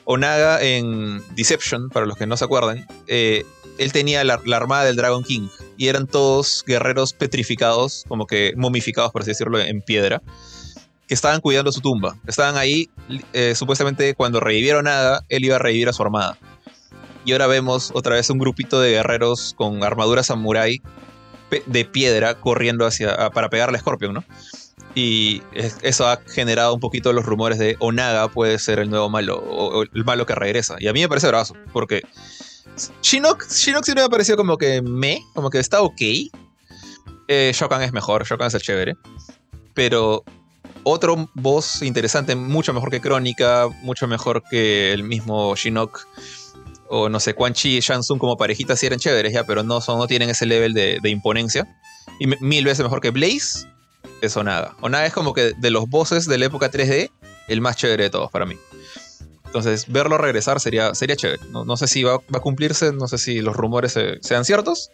Onaga 0.06 0.62
en 0.62 1.24
Deception, 1.36 1.90
para 1.90 2.06
los 2.06 2.18
que 2.18 2.28
no 2.28 2.38
se 2.38 2.46
acuerdan, 2.46 2.86
eh, 3.08 3.46
él 3.78 3.92
tenía 3.92 4.24
la, 4.24 4.40
la 4.46 4.58
armada 4.58 4.86
del 4.86 4.96
Dragon 4.96 5.24
King 5.24 5.48
y 5.78 5.88
eran 5.88 6.06
todos 6.06 6.64
guerreros 6.66 7.14
petrificados, 7.14 8.06
como 8.08 8.28
que 8.28 8.54
momificados, 8.56 9.12
por 9.12 9.24
así 9.24 9.32
decirlo, 9.32 9.60
en 9.60 9.82
piedra, 9.82 10.22
que 11.08 11.16
estaban 11.16 11.42
cuidando 11.42 11.72
su 11.72 11.82
tumba. 11.82 12.16
Estaban 12.28 12.56
ahí, 12.56 12.90
eh, 13.34 13.56
supuestamente 13.56 14.14
cuando 14.16 14.40
revivieron 14.40 14.86
Naga, 14.86 15.26
él 15.28 15.44
iba 15.44 15.56
a 15.56 15.60
revivir 15.60 15.90
a 15.90 15.94
su 15.94 16.04
armada. 16.04 16.38
Y 17.26 17.34
ahora 17.34 17.48
vemos 17.48 17.92
otra 17.94 18.16
vez 18.16 18.30
un 18.30 18.40
grupito 18.40 18.80
de 18.80 18.92
guerreros 18.92 19.54
con 19.58 19.84
armadura 19.84 20.24
samurai 20.24 20.82
pe- 21.50 21.64
de 21.66 21.86
piedra 21.86 22.36
corriendo 22.40 22.86
hacia 22.86 23.30
para 23.30 23.50
pegarle 23.50 23.78
a 23.78 23.82
Scorpion, 23.82 24.14
¿no? 24.14 24.24
Y 24.96 25.42
es- 25.54 25.78
eso 25.84 26.08
ha 26.08 26.20
generado 26.28 26.74
un 26.74 26.80
poquito 26.80 27.14
los 27.14 27.26
rumores 27.26 27.58
de 27.60 27.78
Onaga 27.80 28.28
puede 28.30 28.60
ser 28.60 28.80
el 28.80 28.90
nuevo 28.90 29.10
malo, 29.10 29.38
o, 29.38 29.84
el 29.84 30.04
malo 30.06 30.26
que 30.26 30.36
regresa. 30.36 30.76
Y 30.80 30.88
a 30.88 30.94
mí 30.94 31.00
me 31.02 31.08
parece 31.08 31.28
bravazo, 31.28 31.56
porque 31.72 32.02
Shinnok, 33.02 33.46
Shinnok 33.50 33.84
sí 33.86 33.94
me 33.94 34.02
ha 34.02 34.10
parecido 34.10 34.38
como 34.38 34.58
que 34.58 34.82
me, 34.82 35.22
como 35.34 35.50
que 35.50 35.60
está 35.60 35.82
ok. 35.82 36.02
Eh, 37.28 37.52
Shao 37.54 37.70
Kahn 37.70 37.84
es 37.84 37.94
mejor, 37.94 38.26
Shao 38.26 38.38
Kahn 38.38 38.48
es 38.48 38.54
el 38.56 38.62
chévere. 38.62 38.96
Pero 39.74 40.24
otro 40.84 41.30
boss 41.36 41.82
interesante, 41.84 42.36
mucho 42.36 42.74
mejor 42.74 42.90
que 42.90 43.00
Crónica, 43.00 43.68
mucho 43.84 44.08
mejor 44.08 44.44
que 44.50 44.92
el 44.92 45.04
mismo 45.04 45.56
Shinnok. 45.56 46.06
O 46.94 47.08
no 47.08 47.22
sé, 47.22 47.34
Quan 47.34 47.54
Chi 47.54 47.78
y 47.78 47.80
Shang 47.80 48.02
Tsung 48.02 48.20
como 48.20 48.36
parejitas 48.36 48.78
sí 48.78 48.86
eran 48.86 49.00
chéveres 49.00 49.32
ya, 49.32 49.46
pero 49.46 49.64
no, 49.64 49.80
son, 49.80 49.98
no 49.98 50.08
tienen 50.08 50.30
ese 50.30 50.46
level 50.46 50.74
de, 50.74 51.00
imponencia. 51.10 51.66
Y 52.20 52.28
mil 52.28 52.66
veces 52.66 52.84
mejor 52.84 53.00
que 53.00 53.12
Blaze 53.12 53.66
es 54.22 54.36
Onaga. 54.36 54.76
Onaga 54.82 55.06
es 55.06 55.14
como 55.14 55.34
que 55.34 55.54
de 55.58 55.72
los 55.72 55.88
bosses 55.88 56.28
de 56.28 56.38
la 56.38 56.46
época 56.48 56.70
3D, 56.70 57.10
el 57.48 57.62
más 57.62 57.78
chévere 57.78 58.04
de 58.04 58.10
todos 58.10 58.30
para 58.30 58.46
mí. 58.46 58.58
Entonces, 59.46 59.86
verlo 59.88 60.18
regresar 60.18 60.60
sería, 60.60 60.94
sería 60.94 61.16
chévere. 61.16 61.42
No, 61.50 61.64
no 61.64 61.78
sé 61.78 61.88
si 61.88 62.04
va, 62.04 62.18
va 62.18 62.38
a 62.38 62.40
cumplirse, 62.42 62.92
no 62.92 63.08
sé 63.08 63.18
si 63.18 63.40
los 63.42 63.56
rumores 63.56 63.94
se- 63.94 64.18
sean 64.22 64.44
ciertos, 64.44 64.92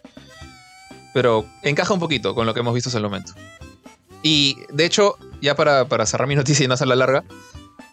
pero 1.13 1.45
encaja 1.63 1.93
un 1.93 1.99
poquito 1.99 2.35
con 2.35 2.45
lo 2.45 2.53
que 2.53 2.59
hemos 2.59 2.73
visto 2.73 2.89
hasta 2.89 2.97
el 2.99 3.03
momento. 3.05 3.33
Y 4.23 4.57
de 4.71 4.85
hecho, 4.85 5.15
ya 5.41 5.55
para, 5.55 5.85
para 5.85 6.05
cerrar 6.05 6.27
mi 6.27 6.35
noticia 6.35 6.63
y 6.63 6.67
no 6.67 6.73
hacerla 6.75 6.95
larga, 6.95 7.23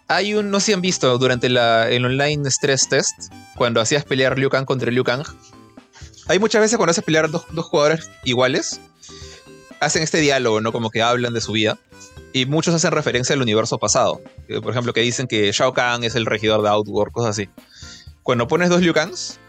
hay 0.07 0.33
un, 0.35 0.51
no 0.51 0.59
sé 0.59 0.67
si 0.67 0.73
han 0.73 0.81
visto 0.81 1.17
durante 1.17 1.49
la, 1.49 1.89
el 1.89 2.05
online 2.05 2.49
stress 2.49 2.87
test, 2.89 3.33
cuando 3.55 3.81
hacías 3.81 4.03
pelear 4.05 4.37
Liu 4.37 4.49
Kang 4.49 4.65
contra 4.65 4.91
Liu 4.91 5.03
Kang, 5.03 5.23
hay 6.27 6.39
muchas 6.39 6.61
veces 6.61 6.77
cuando 6.77 6.91
haces 6.91 7.03
pelear 7.03 7.29
dos, 7.29 7.45
dos 7.51 7.65
jugadores 7.65 8.09
iguales, 8.23 8.79
hacen 9.79 10.03
este 10.03 10.19
diálogo, 10.19 10.61
¿no? 10.61 10.71
Como 10.71 10.89
que 10.89 11.01
hablan 11.01 11.33
de 11.33 11.41
su 11.41 11.51
vida. 11.51 11.77
Y 12.33 12.45
muchos 12.45 12.73
hacen 12.73 12.91
referencia 12.91 13.33
al 13.33 13.41
universo 13.41 13.77
pasado. 13.77 14.21
Eh, 14.47 14.59
Por 14.59 14.71
ejemplo, 14.71 14.91
que 14.91 15.01
dicen 15.01 15.27
que 15.27 15.51
Shao 15.51 15.73
Kahn 15.73 16.03
es 16.03 16.15
el 16.15 16.25
regidor 16.25 16.61
de 16.61 16.69
Outworld, 16.69 17.13
cosas 17.13 17.31
así. 17.31 17.49
Cuando 18.23 18.47
pones 18.47 18.69
dos 18.69 18.81
Liu 18.81 18.93
Kangs, 18.93 19.39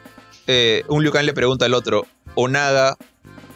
eh, 0.46 0.84
un 0.88 1.02
Liu 1.02 1.10
Kang 1.12 1.24
le 1.24 1.32
pregunta 1.32 1.64
al 1.64 1.74
otro, 1.74 2.06
Onaga, 2.34 2.96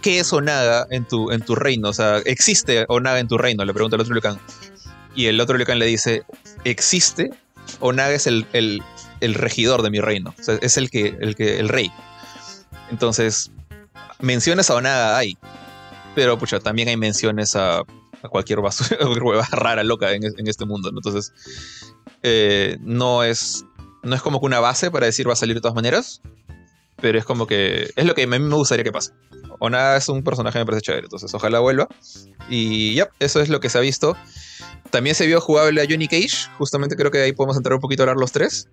¿qué 0.02 0.18
es 0.18 0.32
Onaga 0.32 0.86
en 0.90 1.06
tu, 1.06 1.30
en 1.30 1.42
tu 1.42 1.54
reino? 1.54 1.90
O 1.90 1.92
sea, 1.92 2.18
¿existe 2.24 2.86
Onaga 2.88 3.20
en 3.20 3.28
tu 3.28 3.38
reino? 3.38 3.64
Le 3.64 3.74
pregunta 3.74 3.96
el 3.96 4.02
otro 4.02 4.14
Liu 4.14 4.22
Kang. 4.22 4.38
Y 5.20 5.26
el 5.26 5.38
otro 5.38 5.58
Liu 5.58 5.66
le 5.74 5.84
dice, 5.84 6.22
¿existe? 6.64 7.30
Onaga 7.80 8.12
es 8.14 8.26
el, 8.26 8.46
el- 8.54 8.82
el 9.20 9.34
regidor 9.34 9.82
de 9.82 9.90
mi 9.90 10.00
reino. 10.00 10.34
O 10.38 10.42
sea, 10.42 10.58
es 10.62 10.78
el 10.78 10.88
que, 10.88 11.14
el 11.20 11.34
que, 11.36 11.58
el 11.60 11.68
rey. 11.68 11.92
Entonces, 12.90 13.50
menciones 14.18 14.70
a 14.70 14.76
Onaga 14.76 15.18
hay. 15.18 15.36
Pero, 16.14 16.38
pucha, 16.38 16.58
también 16.58 16.88
hay 16.88 16.96
menciones 16.96 17.54
a, 17.54 17.82
cualquier 18.30 18.60
hueva 18.60 19.46
rara, 19.52 19.84
loca 19.84 20.10
en 20.12 20.48
este 20.48 20.64
mundo. 20.64 20.90
¿no? 20.90 21.00
Entonces, 21.00 21.34
eh, 22.22 22.78
no 22.80 23.22
es 23.22 23.66
no 24.02 24.16
es 24.16 24.22
como 24.22 24.40
que 24.40 24.46
una 24.46 24.60
base 24.60 24.90
para 24.90 25.04
decir 25.04 25.28
va 25.28 25.34
a 25.34 25.36
salir 25.36 25.54
de 25.56 25.60
todas 25.60 25.74
maneras, 25.74 26.22
pero 27.02 27.18
es 27.18 27.26
como 27.26 27.46
que 27.46 27.90
es 27.94 28.04
lo 28.06 28.14
que 28.14 28.22
a 28.22 28.26
mí 28.26 28.38
me 28.38 28.54
gustaría 28.54 28.84
que 28.84 28.92
pase. 28.92 29.12
Onaga 29.58 29.98
es 29.98 30.08
un 30.08 30.24
personaje 30.24 30.54
que 30.54 30.60
me 30.60 30.64
parece 30.64 30.80
chévere, 30.80 31.04
entonces 31.04 31.34
ojalá 31.34 31.58
vuelva. 31.58 31.86
Y 32.48 32.94
ya, 32.94 33.10
eso 33.18 33.42
es 33.42 33.50
lo 33.50 33.60
que 33.60 33.68
se 33.68 33.76
ha 33.76 33.82
visto. 33.82 34.16
También 34.90 35.14
se 35.14 35.26
vio 35.26 35.40
jugable 35.40 35.80
a 35.80 35.86
Johnny 35.88 36.08
Cage, 36.08 36.48
justamente 36.58 36.96
creo 36.96 37.10
que 37.10 37.18
ahí 37.22 37.32
podemos 37.32 37.56
entrar 37.56 37.74
un 37.74 37.80
poquito 37.80 38.02
a 38.02 38.04
hablar 38.04 38.16
los 38.16 38.32
tres. 38.32 38.68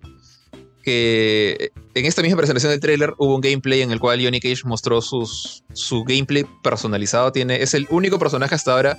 Que 0.82 1.70
en 1.94 2.06
esta 2.06 2.22
misma 2.22 2.38
presentación 2.38 2.70
del 2.70 2.80
tráiler 2.80 3.14
hubo 3.18 3.34
un 3.34 3.40
gameplay 3.40 3.82
en 3.82 3.90
el 3.90 4.00
cual 4.00 4.22
Johnny 4.22 4.40
Cage 4.40 4.62
mostró 4.64 5.02
sus, 5.02 5.64
su 5.72 6.04
gameplay 6.04 6.46
personalizado. 6.62 7.30
Tiene, 7.30 7.62
es 7.62 7.74
el 7.74 7.86
único 7.90 8.18
personaje 8.18 8.54
hasta 8.54 8.72
ahora 8.72 8.98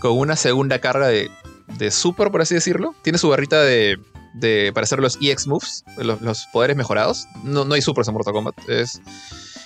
con 0.00 0.18
una 0.18 0.36
segunda 0.36 0.80
carga 0.80 1.06
de, 1.08 1.30
de 1.78 1.90
super, 1.90 2.30
por 2.30 2.42
así 2.42 2.54
decirlo. 2.54 2.94
Tiene 3.02 3.18
su 3.18 3.28
barrita 3.28 3.62
de, 3.62 3.98
de 4.34 4.72
para 4.74 4.84
hacer 4.84 4.98
los 4.98 5.16
EX 5.20 5.46
moves, 5.46 5.84
los, 5.96 6.20
los 6.22 6.46
poderes 6.52 6.76
mejorados. 6.76 7.26
No, 7.44 7.64
no 7.64 7.74
hay 7.74 7.82
supers 7.82 8.08
en 8.08 8.14
Mortal 8.14 8.32
Kombat. 8.32 8.68
Es 8.68 9.00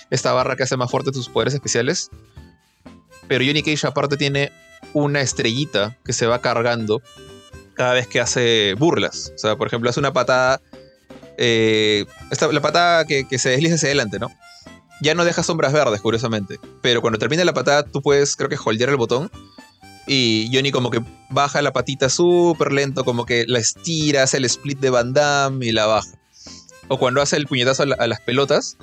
esta 0.09 0.33
barra 0.33 0.55
que 0.55 0.63
hace 0.63 0.77
más 0.77 0.91
fuerte 0.91 1.11
tus 1.11 1.27
poderes 1.27 1.53
especiales. 1.53 2.09
Pero 3.27 3.43
Johnny 3.45 3.63
Cage 3.63 3.87
aparte 3.87 4.15
tiene 4.15 4.51
una 4.93 5.21
estrellita 5.21 5.97
que 6.03 6.13
se 6.13 6.27
va 6.27 6.41
cargando 6.41 7.01
cada 7.77 7.93
vez 7.93 8.07
que 8.07 8.19
hace 8.19 8.73
burlas. 8.77 9.31
O 9.35 9.37
sea, 9.37 9.55
por 9.55 9.67
ejemplo, 9.67 9.89
hace 9.89 9.99
una 9.99 10.11
patada. 10.11 10.61
eh, 11.37 12.05
la 12.51 12.61
patada 12.61 13.05
que, 13.05 13.25
se 13.37 13.49
desliza 13.49 13.75
hacia 13.75 13.87
adelante, 13.87 14.19
¿no? 14.19 14.29
Ya 15.01 15.13
no 15.13 15.23
deja 15.23 15.43
sombras 15.43 15.71
verdes, 15.71 16.01
curiosamente. 16.01 16.59
Pero 16.81 17.01
cuando 17.01 17.19
termina 17.19 17.45
la 17.45 17.53
patada, 17.53 17.83
tú 17.83 18.01
puedes, 18.01 18.35
creo 18.35 18.49
que, 18.49 18.57
holdear 18.63 18.89
el 18.89 18.97
botón. 18.97 19.31
Y 20.07 20.49
Johnny 20.51 20.71
como 20.71 20.89
que 20.89 21.01
baja 21.29 21.61
la 21.61 21.73
patita 21.73 22.09
súper 22.09 22.71
lento, 22.71 23.03
como 23.05 23.25
que 23.25 23.45
la 23.47 23.59
estira, 23.59 24.23
hace 24.23 24.37
el 24.37 24.45
split 24.45 24.79
de 24.79 24.89
Van 24.89 25.13
y 25.61 25.71
la 25.71 25.85
baja. 25.85 26.09
O 26.87 26.97
cuando 26.97 27.21
hace 27.21 27.35
el 27.35 27.45
puñetazo 27.45 27.83
a, 27.83 28.03
a 28.03 28.07
las 28.07 28.21
pelotas, 28.21 28.77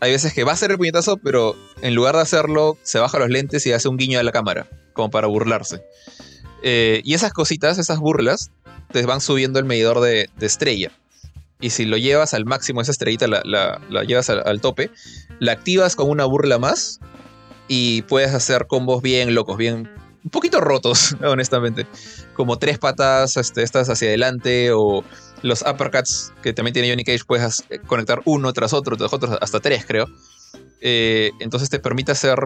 hay 0.00 0.12
veces 0.12 0.32
que 0.32 0.44
va 0.44 0.52
a 0.52 0.54
hacer 0.54 0.70
el 0.70 0.78
puñetazo, 0.78 1.18
pero 1.18 1.56
en 1.82 1.94
lugar 1.94 2.14
de 2.14 2.22
hacerlo, 2.22 2.78
se 2.82 3.00
baja 3.00 3.18
los 3.18 3.28
lentes 3.28 3.66
y 3.66 3.72
hace 3.72 3.88
un 3.88 3.96
guiño 3.96 4.18
a 4.18 4.22
la 4.22 4.32
cámara, 4.32 4.68
como 5.00 5.10
para 5.10 5.26
burlarse. 5.26 5.82
Eh, 6.62 7.00
y 7.04 7.14
esas 7.14 7.32
cositas, 7.32 7.78
esas 7.78 7.98
burlas, 7.98 8.50
te 8.92 9.04
van 9.06 9.20
subiendo 9.20 9.58
el 9.58 9.64
medidor 9.64 10.00
de, 10.00 10.28
estrella. 10.40 10.92
Y 11.60 11.70
si 11.70 11.86
lo 11.86 11.96
llevas 11.96 12.34
al 12.34 12.44
máximo, 12.44 12.80
esa 12.80 12.92
estrellita 12.92 13.26
la, 13.26 13.80
llevas 14.06 14.30
al, 14.30 14.60
tope, 14.60 14.90
la 15.38 15.52
activas 15.52 15.96
con 15.96 16.08
una 16.10 16.24
burla 16.24 16.58
más 16.58 17.00
y 17.68 18.02
puedes 18.02 18.34
hacer 18.34 18.66
combos 18.66 19.02
bien 19.02 19.34
locos, 19.34 19.56
bien 19.56 19.90
un 20.22 20.30
poquito 20.30 20.60
rotos, 20.60 21.16
honestamente. 21.22 21.86
Como 22.34 22.58
tres 22.58 22.78
patas 22.78 23.36
este, 23.36 23.62
estas 23.62 23.88
hacia 23.88 24.08
adelante 24.08 24.70
o 24.72 25.02
los 25.42 25.62
uppercuts 25.62 26.32
que 26.42 26.52
también 26.52 26.74
tiene 26.74 26.90
Johnny 26.90 27.04
Cage, 27.04 27.24
puedes 27.26 27.64
conectar 27.86 28.20
uno 28.26 28.52
tras 28.52 28.74
otro, 28.74 28.96
tras 28.96 29.12
otro, 29.12 29.38
hasta 29.40 29.60
tres 29.60 29.86
creo. 29.86 30.06
Eh, 30.82 31.30
entonces 31.40 31.68
te 31.70 31.78
permite 31.78 32.12
hacer 32.12 32.38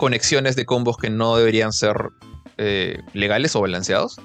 conexiones 0.00 0.56
de 0.56 0.66
combos 0.66 0.96
que 0.96 1.10
no 1.10 1.36
deberían 1.36 1.72
ser 1.72 2.10
eh, 2.56 3.02
legales 3.12 3.54
o 3.54 3.60
balanceados. 3.60 4.18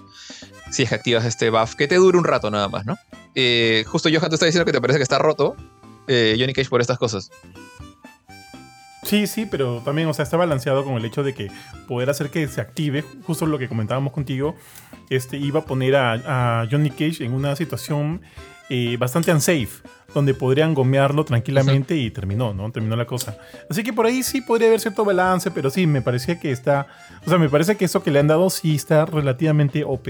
Si 0.72 0.84
es 0.84 0.90
que 0.90 0.96
activas 0.96 1.26
este 1.26 1.50
buff, 1.50 1.76
que 1.76 1.88
te 1.88 1.96
dure 1.96 2.18
un 2.18 2.24
rato 2.24 2.50
nada 2.50 2.70
más, 2.70 2.86
¿no? 2.86 2.98
Eh, 3.36 3.84
justo 3.86 4.10
Johan 4.10 4.30
te 4.30 4.36
está 4.36 4.46
diciendo 4.46 4.66
que 4.66 4.72
te 4.72 4.82
parece 4.82 4.98
que 5.00 5.04
está 5.04 5.20
roto 5.20 5.56
Johnny 6.08 6.54
Cage 6.54 6.70
por 6.70 6.82
estas 6.82 6.98
cosas. 6.98 7.30
Sí, 9.06 9.28
sí, 9.28 9.46
pero 9.46 9.82
también, 9.86 10.08
o 10.08 10.14
sea, 10.16 10.24
está 10.24 10.36
balanceado 10.36 10.84
con 10.84 10.96
el 10.96 11.06
hecho 11.06 11.22
de 11.22 11.36
que 11.36 11.52
poder 11.88 12.10
hacer 12.10 12.32
que 12.32 12.48
se 12.48 12.60
active, 12.60 13.04
justo 13.24 13.46
lo 13.46 13.60
que 13.60 13.70
comentábamos 13.70 14.12
contigo, 14.12 14.56
este, 15.12 15.38
iba 15.38 15.60
a 15.60 15.66
poner 15.66 15.96
a, 15.96 16.68
Johnny 16.72 16.90
Cage 16.90 17.24
en 17.24 17.34
una 17.34 17.56
situación 17.56 18.22
eh, 18.70 18.98
bastante 18.98 19.32
unsafe, 19.32 19.68
donde 20.16 20.34
podrían 20.34 20.74
gomearlo 20.74 21.26
tranquilamente 21.26 21.96
y 21.96 22.10
terminó, 22.10 22.54
¿no? 22.54 22.72
Terminó 22.72 22.96
la 22.96 23.06
cosa. 23.06 23.38
Así 23.70 23.84
que 23.84 23.94
por 23.94 24.08
ahí 24.08 24.24
sí 24.24 24.42
podría 24.42 24.70
haber 24.70 24.80
cierto 24.80 25.06
balance, 25.06 25.52
pero 25.52 25.70
sí, 25.70 25.86
me 25.86 26.02
parecía 26.02 26.40
que 26.40 26.52
está, 26.52 26.88
o 27.26 27.30
sea, 27.30 27.38
me 27.38 27.50
parece 27.50 27.78
que 27.78 27.86
eso 27.86 28.02
que 28.02 28.10
le 28.10 28.20
han 28.20 28.28
dado 28.28 28.50
sí 28.50 28.74
está 28.74 29.06
relativamente 29.06 29.84
OP, 29.84 30.08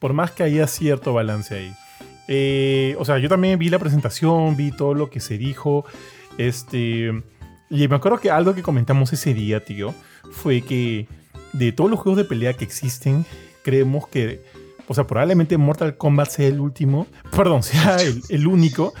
por 0.00 0.14
más 0.14 0.32
que 0.32 0.42
haya 0.42 0.66
cierto 0.66 1.12
balance 1.12 1.54
ahí. 1.54 1.72
Eh, 2.26 2.96
o 2.98 3.04
sea, 3.04 3.18
yo 3.18 3.28
también 3.28 3.58
vi 3.58 3.68
la 3.68 3.78
presentación, 3.78 4.56
vi 4.56 4.72
todo 4.72 4.94
lo 4.94 5.08
que 5.10 5.20
se 5.20 5.38
dijo, 5.38 5.84
este... 6.38 7.12
Y 7.70 7.88
me 7.88 7.96
acuerdo 7.96 8.18
que 8.18 8.30
algo 8.30 8.54
que 8.54 8.62
comentamos 8.62 9.12
ese 9.14 9.32
día, 9.32 9.64
tío, 9.64 9.94
fue 10.30 10.60
que 10.60 11.08
de 11.52 11.72
todos 11.72 11.90
los 11.90 12.00
juegos 12.00 12.18
de 12.18 12.24
pelea 12.24 12.52
que 12.54 12.64
existen, 12.64 13.24
creemos 13.62 14.08
que, 14.08 14.42
o 14.88 14.94
sea, 14.94 15.06
probablemente 15.06 15.56
Mortal 15.56 15.96
Kombat 15.96 16.28
sea 16.28 16.48
el 16.48 16.60
último, 16.60 17.06
perdón, 17.36 17.62
sea 17.62 17.96
el, 18.28 18.46
único 18.46 18.92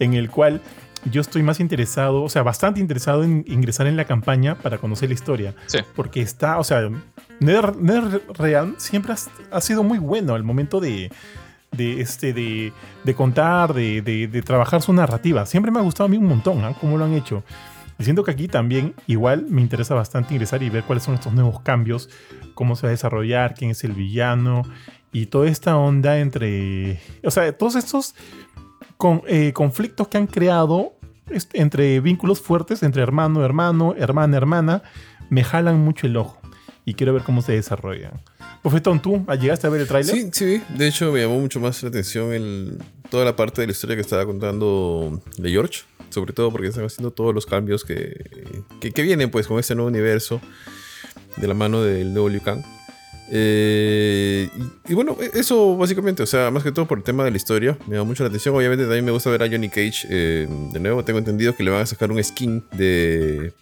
en 0.00 0.14
el 0.14 0.30
cual 0.30 0.60
yo 1.04 1.20
estoy 1.20 1.42
más 1.42 1.60
interesado, 1.60 2.22
o 2.22 2.28
sea, 2.28 2.42
bastante 2.42 2.80
interesado 2.80 3.24
en 3.24 3.44
ingresar 3.46 3.86
en 3.86 3.96
la 3.96 4.04
campaña 4.04 4.56
para 4.56 4.78
conocer 4.78 5.08
la 5.08 5.14
historia. 5.14 5.54
Sí. 5.66 5.78
Porque 5.94 6.20
está, 6.20 6.58
o 6.58 6.64
sea, 6.64 6.90
NetherRealm 7.40 8.74
siempre 8.78 9.14
ha, 9.50 9.60
sido 9.60 9.82
muy 9.82 9.98
bueno 9.98 10.34
al 10.34 10.42
momento 10.42 10.80
de, 10.80 11.10
de, 11.72 12.00
este, 12.00 12.32
de, 12.32 12.72
de 13.04 13.14
contar, 13.14 13.72
de, 13.72 14.02
de, 14.02 14.42
trabajar 14.42 14.82
su 14.82 14.92
narrativa. 14.92 15.46
Siempre 15.46 15.72
me 15.72 15.78
ha 15.78 15.82
gustado 15.82 16.06
a 16.06 16.10
mí 16.10 16.18
un 16.18 16.26
montón, 16.26 16.64
¿ah? 16.64 16.74
Cómo 16.80 16.98
lo 16.98 17.04
han 17.04 17.14
hecho. 17.14 17.44
Y 17.98 18.04
siento 18.04 18.24
que 18.24 18.30
aquí 18.30 18.48
también 18.48 18.94
igual 19.06 19.46
me 19.48 19.60
interesa 19.60 19.94
bastante 19.94 20.34
ingresar 20.34 20.62
y 20.62 20.70
ver 20.70 20.84
cuáles 20.84 21.04
son 21.04 21.14
estos 21.14 21.32
nuevos 21.32 21.60
cambios, 21.60 22.08
cómo 22.54 22.76
se 22.76 22.82
va 22.82 22.88
a 22.88 22.92
desarrollar, 22.92 23.54
quién 23.54 23.70
es 23.70 23.84
el 23.84 23.92
villano 23.92 24.62
y 25.12 25.26
toda 25.26 25.48
esta 25.48 25.76
onda 25.76 26.18
entre, 26.18 27.00
o 27.24 27.30
sea, 27.30 27.52
todos 27.56 27.74
estos 27.74 28.14
eh, 29.26 29.52
conflictos 29.52 30.08
que 30.08 30.18
han 30.18 30.26
creado 30.26 30.94
entre 31.52 32.00
vínculos 32.00 32.40
fuertes, 32.40 32.82
entre 32.82 33.02
hermano, 33.02 33.44
hermano, 33.44 33.94
hermana, 33.96 34.36
hermana, 34.36 34.82
me 35.28 35.44
jalan 35.44 35.78
mucho 35.78 36.06
el 36.06 36.16
ojo 36.16 36.40
y 36.84 36.94
quiero 36.94 37.12
ver 37.12 37.22
cómo 37.22 37.40
se 37.40 37.52
desarrollan. 37.52 38.20
Bofetón, 38.64 39.00
¿tú 39.00 39.24
llegaste 39.40 39.66
a 39.66 39.70
ver 39.70 39.82
el 39.82 39.86
tráiler? 39.88 40.14
Sí, 40.14 40.30
sí, 40.32 40.62
de 40.76 40.88
hecho 40.88 41.12
me 41.12 41.20
llamó 41.20 41.38
mucho 41.38 41.60
más 41.60 41.82
la 41.82 41.88
atención 41.88 42.78
toda 43.10 43.24
la 43.24 43.36
parte 43.36 43.60
de 43.60 43.68
la 43.68 43.72
historia 43.72 43.96
que 43.96 44.02
estaba 44.02 44.26
contando 44.26 45.20
de 45.36 45.50
George 45.50 45.82
sobre 46.10 46.32
todo 46.32 46.50
porque 46.50 46.68
están 46.68 46.84
haciendo 46.84 47.12
todos 47.12 47.34
los 47.34 47.46
cambios 47.46 47.84
que, 47.84 48.62
que, 48.80 49.02
vienen 49.02 49.30
pues 49.30 49.46
con 49.46 49.58
este 49.58 49.74
nuevo 49.74 49.88
universo 49.88 50.40
de 51.36 51.46
la 51.46 51.54
mano 51.54 51.82
del 51.82 52.12
nuevo 52.12 52.28
Liu 52.28 52.42
Kang. 52.42 52.62
Eh, 53.32 54.48
y, 54.88 54.94
bueno, 54.94 55.16
e, 55.20 55.38
eso 55.38 55.76
básicamente, 55.76 56.22
o 56.22 56.26
sea, 56.26 56.50
más 56.50 56.64
que 56.64 56.72
todo 56.72 56.86
por 56.86 56.98
el 56.98 57.04
tema 57.04 57.24
de 57.24 57.30
la 57.30 57.36
historia, 57.36 57.78
me 57.86 57.96
da 57.96 58.04
mucho 58.04 58.24
la 58.24 58.28
atención. 58.28 58.54
Obviamente 58.54 58.84
también 58.84 59.04
me 59.04 59.12
gusta 59.12 59.30
ver 59.30 59.42
a 59.42 59.48
Johnny 59.48 59.68
Cage. 59.68 60.06
Eh, 60.10 60.48
de 60.72 60.80
nuevo, 60.80 61.04
tengo 61.04 61.18
entendido 61.18 61.54
que 61.54 61.62
le 61.62 61.70
van 61.70 61.82
a 61.82 61.86
sacar 61.86 62.10
un 62.10 62.22
skin 62.22 62.64
de, 62.72 63.52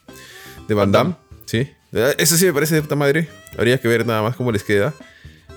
de 0.67 0.75
Van 0.75 0.91
Damme. 0.91 1.15
Sí, 1.45 1.69
eh, 1.93 2.15
eso 2.19 2.37
sí 2.37 2.47
me 2.47 2.53
parece 2.53 2.77
de 2.77 2.83
puta 2.83 2.97
madre. 2.97 3.29
Habría 3.57 3.79
que 3.79 3.89
ver 3.89 4.07
nada 4.07 4.23
más 4.23 4.37
cómo 4.37 4.51
les 4.53 4.65
queda. 4.65 4.95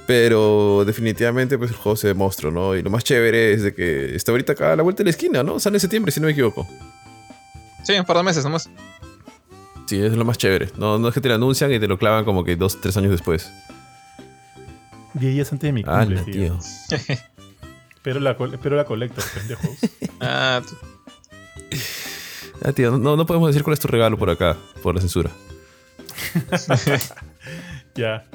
Pero 0.08 0.84
definitivamente 0.86 1.58
pues 1.58 1.72
el 1.72 1.78
juego 1.78 1.96
se 1.96 2.08
demostró, 2.08 2.52
¿no? 2.52 2.76
Y 2.76 2.82
lo 2.82 2.90
más 2.90 3.04
chévere 3.04 3.54
es 3.54 3.62
de 3.62 3.74
que 3.74 4.14
está 4.16 4.32
ahorita 4.32 4.54
acá 4.54 4.74
a 4.74 4.76
la 4.76 4.84
vuelta 4.84 5.04
de 5.04 5.06
la 5.06 5.12
esquina, 5.12 5.42
¿no? 5.42 5.60
Sale 5.60 5.78
en 5.78 5.80
septiembre, 5.80 6.12
si 6.12 6.20
no 6.20 6.26
me 6.26 6.34
equivoco. 6.34 6.68
Sí, 7.84 7.94
un 7.94 8.04
par 8.04 8.18
de 8.18 8.24
meses 8.24 8.44
nomás. 8.44 8.70
Sí, 9.86 10.02
es 10.02 10.12
lo 10.14 10.26
más 10.26 10.38
chévere. 10.38 10.70
No, 10.78 10.98
no 10.98 11.08
es 11.08 11.14
que 11.14 11.22
te 11.22 11.30
lo 11.30 11.36
anuncian 11.36 11.72
y 11.72 11.80
te 11.80 11.88
lo 11.88 11.98
clavan 11.98 12.26
como 12.26 12.44
que 12.44 12.56
dos, 12.56 12.82
tres 12.82 12.98
años 12.98 13.12
después. 13.12 13.50
Diez 15.14 15.34
días 15.34 15.52
antes 15.52 15.68
de 15.68 15.74
mi 15.74 15.84
cumple, 15.84 16.20
ah, 16.20 16.24
tío. 16.26 16.60
pero 18.04 18.20
la, 18.20 18.38
pero 18.38 18.76
la 18.76 18.86
colecta, 18.86 19.22
pendejos. 19.34 19.78
ah, 20.22 20.62
ah, 22.64 22.72
tío, 22.72 22.98
no, 22.98 23.16
no 23.16 23.26
podemos 23.26 23.50
decir 23.50 23.64
cuál 23.64 23.74
es 23.74 23.80
tu 23.80 23.88
regalo 23.88 24.18
por 24.18 24.30
acá, 24.30 24.58
por 24.82 24.96
la 24.96 25.02
censura. 25.02 25.32
ya 27.96 28.26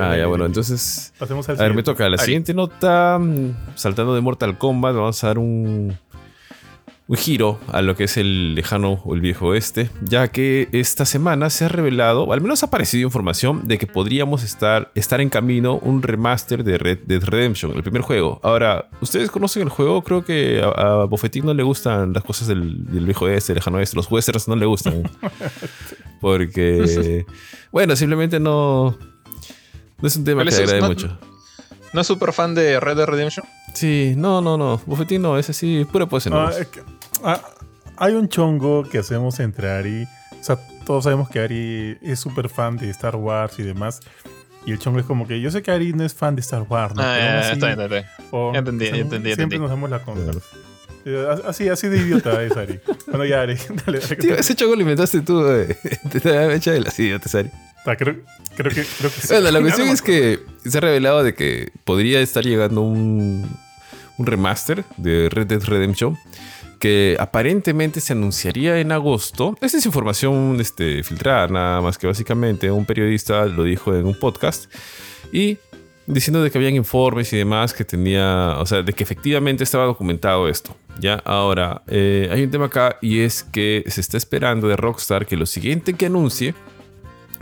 ah, 0.00 0.16
ya, 0.16 0.26
bueno, 0.26 0.46
entonces. 0.46 1.12
Pasemos 1.18 1.48
al 1.48 1.60
A 1.60 1.62
ver, 1.62 1.74
me 1.74 1.82
toca. 1.82 2.08
La 2.08 2.18
siguiente 2.18 2.54
nota, 2.54 3.20
saltando 3.74 4.14
de 4.14 4.20
Mortal 4.20 4.58
Kombat, 4.58 4.94
vamos 4.94 5.22
a 5.22 5.26
dar 5.26 5.38
un, 5.38 5.98
un 7.08 7.16
giro 7.16 7.60
a 7.68 7.82
lo 7.82 7.94
que 7.94 8.04
es 8.04 8.16
el 8.16 8.54
lejano 8.54 9.00
o 9.04 9.14
el 9.14 9.20
viejo 9.20 9.46
oeste, 9.46 9.90
ya 10.02 10.28
que 10.28 10.68
esta 10.72 11.04
semana 11.04 11.50
se 11.50 11.64
ha 11.64 11.68
revelado, 11.68 12.32
al 12.32 12.40
menos 12.40 12.62
ha 12.62 12.66
aparecido 12.66 13.04
información 13.04 13.68
de 13.68 13.78
que 13.78 13.86
podríamos 13.86 14.42
estar, 14.42 14.90
estar 14.94 15.20
en 15.20 15.28
camino 15.28 15.78
un 15.78 16.02
remaster 16.02 16.64
de 16.64 16.78
Red 16.78 17.00
Dead 17.06 17.22
Redemption, 17.22 17.72
el 17.76 17.82
primer 17.82 18.02
juego. 18.02 18.40
Ahora, 18.42 18.88
¿ustedes 19.00 19.30
conocen 19.30 19.62
el 19.62 19.68
juego? 19.68 20.02
Creo 20.02 20.24
que 20.24 20.60
a, 20.62 21.02
a 21.04 21.08
no 21.42 21.54
le 21.54 21.62
gustan 21.62 22.12
las 22.12 22.24
cosas 22.24 22.48
del, 22.48 22.86
del 22.86 23.04
viejo 23.04 23.26
oeste, 23.26 23.52
el 23.52 23.56
lejano 23.56 23.78
oeste, 23.78 23.96
los 23.96 24.10
westerns 24.10 24.48
no 24.48 24.56
le 24.56 24.66
gustan. 24.66 25.08
Porque, 26.20 27.24
bueno, 27.70 27.94
simplemente 27.94 28.40
no 28.40 28.96
no 30.00 30.08
es 30.08 30.16
un 30.16 30.24
tema 30.24 30.44
que 30.44 30.54
agrade 30.54 30.82
mucho. 30.82 31.18
¿No 31.92 32.00
es 32.00 32.06
súper 32.06 32.32
fan 32.32 32.54
de 32.54 32.78
Red 32.78 32.96
Dead 32.96 33.06
Redemption? 33.06 33.46
Sí, 33.72 34.14
no, 34.16 34.40
no, 34.40 34.58
no. 34.58 34.80
Bufetín 34.84 35.22
no, 35.22 35.38
es 35.38 35.48
así, 35.48 35.86
pura 35.90 36.06
pose 36.06 36.28
no. 36.28 36.40
Ah, 36.40 36.52
hay 37.96 38.14
un 38.14 38.28
chongo 38.28 38.84
que 38.84 38.98
hacemos 38.98 39.40
entre 39.40 39.70
Ari. 39.70 40.08
O 40.40 40.44
sea, 40.44 40.58
todos 40.84 41.04
sabemos 41.04 41.28
que 41.28 41.40
Ari 41.40 41.98
es 42.02 42.20
súper 42.20 42.48
fan 42.48 42.76
de 42.76 42.90
Star 42.90 43.16
Wars 43.16 43.58
y 43.58 43.62
demás. 43.62 44.00
Y 44.64 44.72
el 44.72 44.78
chongo 44.78 44.98
es 44.98 45.06
como 45.06 45.26
que 45.26 45.40
yo 45.40 45.50
sé 45.50 45.62
que 45.62 45.70
Ari 45.70 45.92
no 45.92 46.04
es 46.04 46.14
fan 46.14 46.34
de 46.34 46.40
Star 46.40 46.62
Wars, 46.62 46.94
¿no? 46.94 47.02
Ah, 47.02 47.52
está 47.52 47.66
bien, 47.66 47.80
está 47.80 47.86
bien. 47.86 48.04
Ya 48.52 48.58
entendí, 48.58 48.86
ya 48.86 48.96
entendí. 48.96 49.34
Siempre 49.34 49.58
nos 49.58 49.70
damos 49.70 49.90
la 49.90 50.02
contra. 50.02 50.34
Así, 51.46 51.68
así 51.68 51.86
de 51.86 51.98
idiota 51.98 52.42
es 52.42 52.56
Ari. 52.56 52.80
Bueno, 53.06 53.24
ya, 53.24 53.42
Ari. 53.42 53.54
Dale, 53.86 54.00
dale, 54.00 54.16
Tío, 54.16 54.34
ese 54.34 54.56
chongo 54.56 54.74
lo 54.74 54.80
inventaste 54.82 55.20
tú, 55.20 55.46
eh. 55.46 55.76
Te 56.10 56.18
da 56.18 56.52
hecha 56.52 56.72
de 56.72 56.80
las 56.80 56.98
idiotas, 56.98 57.34
Ari. 57.34 57.50
Creo, 57.84 58.16
creo, 58.56 58.72
que, 58.72 58.84
creo 58.84 59.10
que 59.12 59.20
sí. 59.20 59.28
Bueno, 59.28 59.50
la 59.52 59.60
cuestión 59.62 59.88
es 59.88 60.02
que 60.02 60.40
se 60.64 60.78
ha 60.78 60.80
revelado 60.80 61.22
de 61.22 61.34
que 61.34 61.70
podría 61.84 62.20
estar 62.20 62.44
llegando 62.44 62.80
un, 62.80 63.48
un 64.18 64.26
remaster 64.26 64.84
de 64.96 65.28
Red 65.28 65.46
Dead 65.46 65.62
Redemption 65.62 66.18
que 66.78 67.16
aparentemente 67.18 68.00
se 68.00 68.12
anunciaría 68.12 68.78
en 68.80 68.92
agosto. 68.92 69.56
Esta 69.60 69.78
es 69.78 69.86
información 69.86 70.58
este, 70.60 71.02
filtrada, 71.02 71.48
nada 71.48 71.80
más 71.80 71.98
que 71.98 72.06
básicamente 72.06 72.70
un 72.70 72.84
periodista 72.84 73.46
lo 73.46 73.64
dijo 73.64 73.94
en 73.94 74.06
un 74.06 74.18
podcast 74.18 74.72
y 75.32 75.58
diciendo 76.06 76.42
de 76.42 76.50
que 76.50 76.58
habían 76.58 76.76
informes 76.76 77.32
y 77.32 77.36
demás 77.36 77.72
que 77.72 77.84
tenía, 77.84 78.56
o 78.58 78.66
sea, 78.66 78.82
de 78.82 78.92
que 78.92 79.02
efectivamente 79.02 79.64
estaba 79.64 79.84
documentado 79.84 80.48
esto. 80.48 80.76
Ya, 81.00 81.14
ahora, 81.24 81.82
eh, 81.88 82.28
hay 82.32 82.44
un 82.44 82.50
tema 82.50 82.66
acá 82.66 82.98
y 83.02 83.20
es 83.20 83.42
que 83.42 83.84
se 83.88 84.00
está 84.00 84.16
esperando 84.16 84.68
de 84.68 84.76
Rockstar 84.76 85.26
que 85.26 85.36
lo 85.36 85.46
siguiente 85.46 85.94
que 85.94 86.06
anuncie 86.06 86.54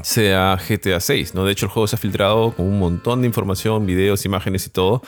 sea 0.02 0.58
GTA 0.68 1.00
6, 1.00 1.34
¿no? 1.34 1.44
De 1.44 1.52
hecho, 1.52 1.66
el 1.66 1.72
juego 1.72 1.86
se 1.86 1.96
ha 1.96 1.98
filtrado 1.98 2.52
con 2.52 2.66
un 2.66 2.78
montón 2.78 3.20
de 3.20 3.26
información, 3.26 3.86
videos, 3.86 4.24
imágenes 4.24 4.66
y 4.66 4.70
todo. 4.70 5.02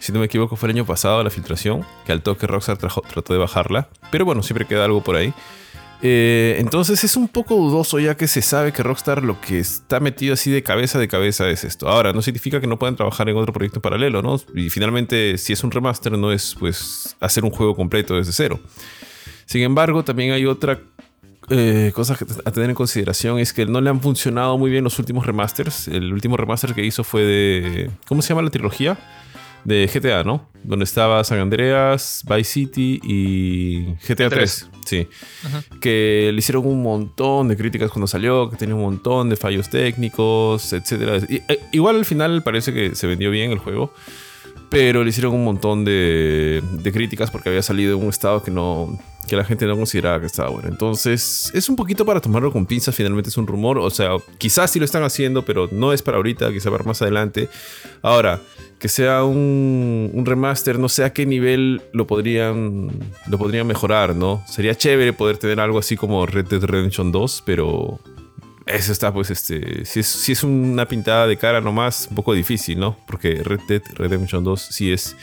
Si 0.00 0.12
no 0.12 0.20
me 0.20 0.26
equivoco, 0.26 0.56
fue 0.56 0.68
el 0.68 0.76
año 0.76 0.86
pasado 0.86 1.22
la 1.22 1.30
filtración, 1.30 1.84
que 2.04 2.12
al 2.12 2.22
toque 2.22 2.46
Rockstar 2.46 2.76
trató 2.78 3.32
de 3.32 3.38
bajarla. 3.38 3.88
Pero 4.10 4.24
bueno, 4.24 4.42
siempre 4.42 4.66
queda 4.66 4.84
algo 4.84 5.02
por 5.02 5.16
ahí. 5.16 5.32
Eh, 6.02 6.56
entonces 6.58 7.02
es 7.04 7.16
un 7.16 7.26
poco 7.26 7.56
dudoso 7.56 7.98
ya 7.98 8.16
que 8.18 8.28
se 8.28 8.42
sabe 8.42 8.70
que 8.72 8.82
Rockstar 8.82 9.22
lo 9.22 9.40
que 9.40 9.58
está 9.58 9.98
metido 9.98 10.34
así 10.34 10.50
de 10.50 10.62
cabeza 10.62 10.98
de 10.98 11.08
cabeza 11.08 11.48
es 11.48 11.64
esto. 11.64 11.88
Ahora, 11.88 12.12
no 12.12 12.20
significa 12.22 12.60
que 12.60 12.66
no 12.66 12.78
puedan 12.78 12.96
trabajar 12.96 13.28
en 13.28 13.36
otro 13.36 13.52
proyecto 13.52 13.80
paralelo, 13.80 14.22
¿no? 14.22 14.40
Y 14.54 14.68
finalmente, 14.68 15.38
si 15.38 15.52
es 15.54 15.64
un 15.64 15.70
remaster, 15.70 16.12
no 16.12 16.32
es 16.32 16.54
pues 16.58 17.16
hacer 17.20 17.44
un 17.44 17.50
juego 17.50 17.74
completo 17.74 18.14
desde 18.14 18.32
cero. 18.32 18.60
Sin 19.46 19.62
embargo, 19.62 20.04
también 20.04 20.32
hay 20.32 20.44
otra 20.44 20.78
eh, 21.48 21.92
cosas 21.94 22.18
a 22.44 22.50
tener 22.50 22.70
en 22.70 22.74
consideración 22.74 23.38
es 23.38 23.52
que 23.52 23.66
no 23.66 23.80
le 23.80 23.88
han 23.88 24.00
funcionado 24.00 24.58
muy 24.58 24.68
bien 24.68 24.82
los 24.82 24.98
últimos 24.98 25.24
remasters. 25.24 25.88
El 25.88 26.12
último 26.12 26.36
remaster 26.36 26.74
que 26.74 26.84
hizo 26.84 27.04
fue 27.04 27.22
de. 27.22 27.90
¿Cómo 28.06 28.20
se 28.20 28.30
llama 28.30 28.42
la 28.42 28.50
trilogía? 28.50 28.98
De 29.66 29.90
GTA, 29.92 30.22
¿no? 30.22 30.48
Donde 30.62 30.84
estaba 30.84 31.24
San 31.24 31.40
Andreas, 31.40 32.22
Vice 32.28 32.44
City 32.44 33.00
y 33.02 33.94
GTA 34.06 34.30
3. 34.30 34.70
Sí. 34.84 35.08
Que 35.80 36.30
le 36.32 36.38
hicieron 36.38 36.66
un 36.66 36.82
montón 36.82 37.48
de 37.48 37.56
críticas 37.56 37.90
cuando 37.90 38.06
salió, 38.06 38.48
que 38.48 38.56
tenía 38.56 38.76
un 38.76 38.82
montón 38.82 39.28
de 39.28 39.34
fallos 39.34 39.68
técnicos, 39.68 40.72
etc. 40.72 41.24
Eh, 41.28 41.60
igual 41.72 41.96
al 41.96 42.04
final 42.04 42.44
parece 42.44 42.72
que 42.72 42.94
se 42.94 43.08
vendió 43.08 43.32
bien 43.32 43.50
el 43.50 43.58
juego 43.58 43.92
pero 44.70 45.02
le 45.04 45.10
hicieron 45.10 45.34
un 45.34 45.44
montón 45.44 45.84
de, 45.84 46.62
de, 46.82 46.92
críticas 46.92 47.30
porque 47.30 47.48
había 47.48 47.62
salido 47.62 47.96
en 47.96 48.02
un 48.02 48.08
estado 48.08 48.42
que 48.42 48.50
no 48.50 48.98
que 49.26 49.36
la 49.36 49.44
gente 49.44 49.66
no 49.66 49.76
consideraba 49.76 50.20
que 50.20 50.26
estaba 50.26 50.50
bueno. 50.50 50.68
Entonces, 50.68 51.50
es 51.52 51.68
un 51.68 51.76
poquito 51.76 52.06
para 52.06 52.20
tomarlo 52.20 52.52
con 52.52 52.66
pinzas, 52.66 52.94
finalmente 52.94 53.28
es 53.28 53.36
un 53.36 53.46
rumor, 53.46 53.78
o 53.78 53.90
sea, 53.90 54.10
quizás 54.38 54.70
sí 54.70 54.78
lo 54.78 54.84
están 54.84 55.02
haciendo, 55.02 55.44
pero 55.44 55.68
no 55.72 55.92
es 55.92 56.02
para 56.02 56.16
ahorita, 56.16 56.52
quizás 56.52 56.70
para 56.70 56.84
más 56.84 57.02
adelante. 57.02 57.48
Ahora, 58.02 58.40
que 58.78 58.88
sea 58.88 59.24
un, 59.24 60.10
un, 60.12 60.26
remaster, 60.26 60.78
no 60.78 60.88
sé 60.88 61.04
a 61.04 61.12
qué 61.12 61.26
nivel 61.26 61.82
lo 61.92 62.06
podrían, 62.06 62.90
lo 63.28 63.38
podrían 63.38 63.66
mejorar, 63.66 64.14
¿no? 64.14 64.44
Sería 64.46 64.74
chévere 64.74 65.12
poder 65.12 65.38
tener 65.38 65.60
algo 65.60 65.78
así 65.78 65.96
como 65.96 66.24
Red 66.26 66.46
Dead 66.46 66.62
Redemption 66.62 67.10
2, 67.10 67.42
pero 67.44 67.98
eso 68.66 68.92
está, 68.92 69.12
pues, 69.12 69.30
este. 69.30 69.84
Si 69.84 70.00
es, 70.00 70.06
si 70.06 70.32
es 70.32 70.42
una 70.42 70.86
pintada 70.86 71.26
de 71.26 71.36
cara 71.36 71.60
nomás, 71.60 72.06
un 72.10 72.16
poco 72.16 72.34
difícil, 72.34 72.78
¿no? 72.78 72.96
Porque 73.06 73.42
Red 73.42 73.60
Dead 73.68 73.82
Redemption 73.94 74.44
2 74.44 74.60
sí 74.60 74.92
es 74.92 75.16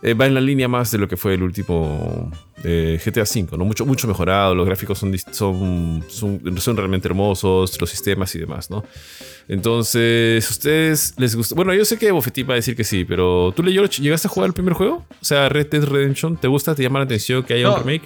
eh, 0.00 0.14
va 0.14 0.26
en 0.26 0.34
la 0.34 0.40
línea 0.40 0.68
más 0.68 0.92
de 0.92 0.98
lo 0.98 1.08
que 1.08 1.16
fue 1.16 1.34
el 1.34 1.42
último 1.42 2.30
eh, 2.62 3.00
GTA 3.04 3.22
V, 3.22 3.56
¿no? 3.56 3.64
Mucho, 3.64 3.84
mucho 3.84 4.06
mejorado, 4.06 4.54
los 4.54 4.64
gráficos 4.64 4.96
son, 4.96 5.18
son, 5.28 6.04
son, 6.08 6.76
realmente 6.76 7.08
hermosos, 7.08 7.80
los 7.80 7.90
sistemas 7.90 8.32
y 8.36 8.38
demás, 8.38 8.70
¿no? 8.70 8.84
Entonces, 9.48 10.48
¿ustedes 10.48 11.14
les 11.18 11.34
gusta? 11.34 11.56
Bueno, 11.56 11.74
yo 11.74 11.84
sé 11.84 11.98
que 11.98 12.12
Bofetín 12.12 12.48
va 12.48 12.52
a 12.52 12.56
decir 12.56 12.76
que 12.76 12.84
sí, 12.84 13.04
pero 13.04 13.52
¿tú, 13.56 13.64
Leo, 13.64 13.86
llegaste 13.86 14.28
a 14.28 14.30
jugar 14.30 14.46
el 14.46 14.54
primer 14.54 14.74
juego? 14.74 15.04
O 15.20 15.24
sea, 15.24 15.48
Red 15.48 15.68
Dead 15.68 15.82
Redemption, 15.82 16.36
¿te 16.36 16.46
gusta? 16.46 16.76
¿Te 16.76 16.84
llama 16.84 17.00
la 17.00 17.06
atención 17.06 17.42
que 17.42 17.54
haya 17.54 17.68
un 17.68 17.78
remake? 17.78 18.04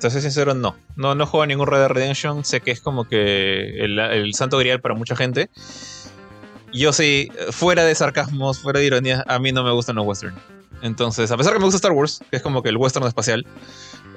Te 0.00 0.10
soy 0.10 0.22
sincero, 0.22 0.54
no. 0.54 0.76
No, 0.96 1.14
no 1.14 1.26
juego 1.26 1.46
ningún 1.46 1.66
Red 1.66 1.78
Dead 1.78 1.88
Redemption. 1.88 2.44
Sé 2.44 2.60
que 2.60 2.70
es 2.70 2.80
como 2.80 3.04
que 3.08 3.84
el, 3.84 3.98
el 3.98 4.34
santo 4.34 4.58
grial 4.58 4.80
para 4.80 4.94
mucha 4.94 5.16
gente 5.16 5.50
yo 6.76 6.92
sí, 6.92 7.30
fuera 7.50 7.84
de 7.84 7.94
sarcasmos, 7.94 8.58
fuera 8.58 8.80
de 8.80 8.86
ironía, 8.86 9.24
a 9.26 9.38
mí 9.38 9.52
no 9.52 9.64
me 9.64 9.72
gustan 9.72 9.96
los 9.96 10.06
western. 10.06 10.34
Entonces, 10.82 11.30
a 11.30 11.36
pesar 11.36 11.54
que 11.54 11.58
me 11.58 11.64
gusta 11.64 11.76
Star 11.76 11.92
Wars, 11.92 12.20
que 12.30 12.36
es 12.36 12.42
como 12.42 12.62
que 12.62 12.68
el 12.68 12.76
western 12.76 13.06
espacial, 13.06 13.46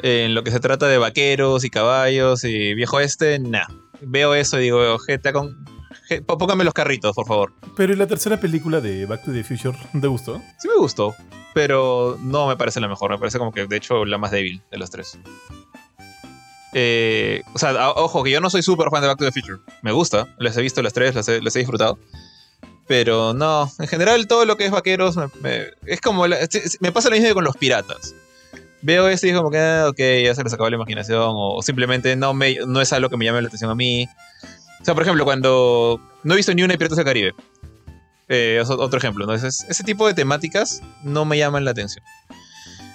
en 0.04 0.34
lo 0.36 0.44
que 0.44 0.52
se 0.52 0.60
trata 0.60 0.88
de 0.88 0.98
vaqueros 0.98 1.64
y 1.64 1.70
caballos 1.70 2.44
y 2.44 2.74
viejo 2.74 3.00
este, 3.00 3.40
nah. 3.40 3.68
Veo 4.02 4.34
eso 4.34 4.60
y 4.60 4.64
digo, 4.64 4.98
GTA 4.98 5.34
con. 5.34 5.66
Póngame 6.26 6.64
los 6.64 6.74
carritos, 6.74 7.16
por 7.16 7.28
favor. 7.28 7.54
Pero 7.76 7.94
¿y 7.94 7.96
la 7.96 8.08
tercera 8.08 8.40
película 8.40 8.82
de 8.82 9.06
Back 9.06 9.26
to 9.26 9.32
the 9.32 9.44
Future 9.44 9.78
te 10.00 10.08
gustó? 10.08 10.42
Sí 10.58 10.68
me 10.68 10.76
gustó, 10.78 11.16
pero 11.54 12.18
no 12.22 12.48
me 12.48 12.58
parece 12.58 12.80
la 12.80 12.88
mejor. 12.88 13.12
Me 13.12 13.18
parece 13.18 13.38
como 13.38 13.52
que, 13.52 13.68
de 13.68 13.78
hecho, 13.78 14.06
la 14.06 14.18
más 14.18 14.32
débil 14.32 14.62
de 14.72 14.78
las 14.78 14.90
tres. 14.90 15.20
Eh, 16.74 17.42
o 17.54 17.58
sea, 17.58 17.92
ojo, 17.92 18.24
que 18.24 18.32
yo 18.32 18.42
no 18.42 18.50
soy 18.50 18.62
súper 18.62 18.90
fan 18.90 19.02
de 19.02 19.08
Back 19.08 19.20
to 19.20 19.26
the 19.26 19.32
Future. 19.32 19.60
Me 19.82 19.92
gusta, 19.92 20.28
les 20.40 20.56
he 20.58 20.62
visto 20.62 20.82
las 20.82 20.94
tres, 20.94 21.16
las 21.16 21.56
he 21.56 21.60
disfrutado. 21.60 21.98
Pero 22.90 23.36
no, 23.36 23.72
en 23.78 23.88
general 23.88 24.26
todo 24.26 24.46
lo 24.46 24.58
que 24.58 24.66
es 24.66 24.72
vaqueros 24.72 25.16
me, 25.42 25.68
es 25.86 26.02
como. 26.02 26.26
me 26.28 26.92
pasa 26.92 27.10
lo 27.10 27.16
mismo 27.16 27.28
que 27.28 27.34
con 27.36 27.44
los 27.44 27.56
piratas. 27.56 28.16
Veo 28.82 29.08
esto 29.10 29.28
y 29.28 29.30
es 29.30 29.38
como 29.38 29.52
que, 29.52 29.60
ah, 29.60 29.88
ok, 29.90 30.00
ya 30.24 30.34
se 30.34 30.44
les 30.44 30.54
acabó 30.54 30.72
la 30.72 30.78
imaginación. 30.78 31.34
O, 31.36 31.62
simplemente 31.62 32.16
no, 32.16 32.34
me, 32.34 32.56
no 32.66 32.82
es 32.82 32.92
algo 32.92 33.10
que 33.10 33.18
me 33.18 33.26
llame 33.26 33.44
la 33.44 33.48
atención 33.48 33.70
a 33.70 33.76
mí. 33.76 34.08
O 34.82 34.86
sea, 34.86 34.94
por 34.94 35.04
ejemplo, 35.04 35.26
cuando. 35.26 36.00
No 36.24 36.34
he 36.34 36.38
visto 36.38 36.54
ni 36.54 36.64
una 36.64 36.74
de 36.74 36.78
Piratas 36.78 36.98
del 36.98 37.06
Caribe. 37.06 37.34
Eh, 38.28 38.62
otro 38.68 38.98
ejemplo. 38.98 39.26
¿no? 39.26 39.34
Ese, 39.34 39.48
ese 39.48 39.84
tipo 39.84 40.08
de 40.08 40.14
temáticas 40.14 40.82
no 41.04 41.26
me 41.26 41.38
llaman 41.38 41.66
la 41.66 41.72
atención. 41.72 42.04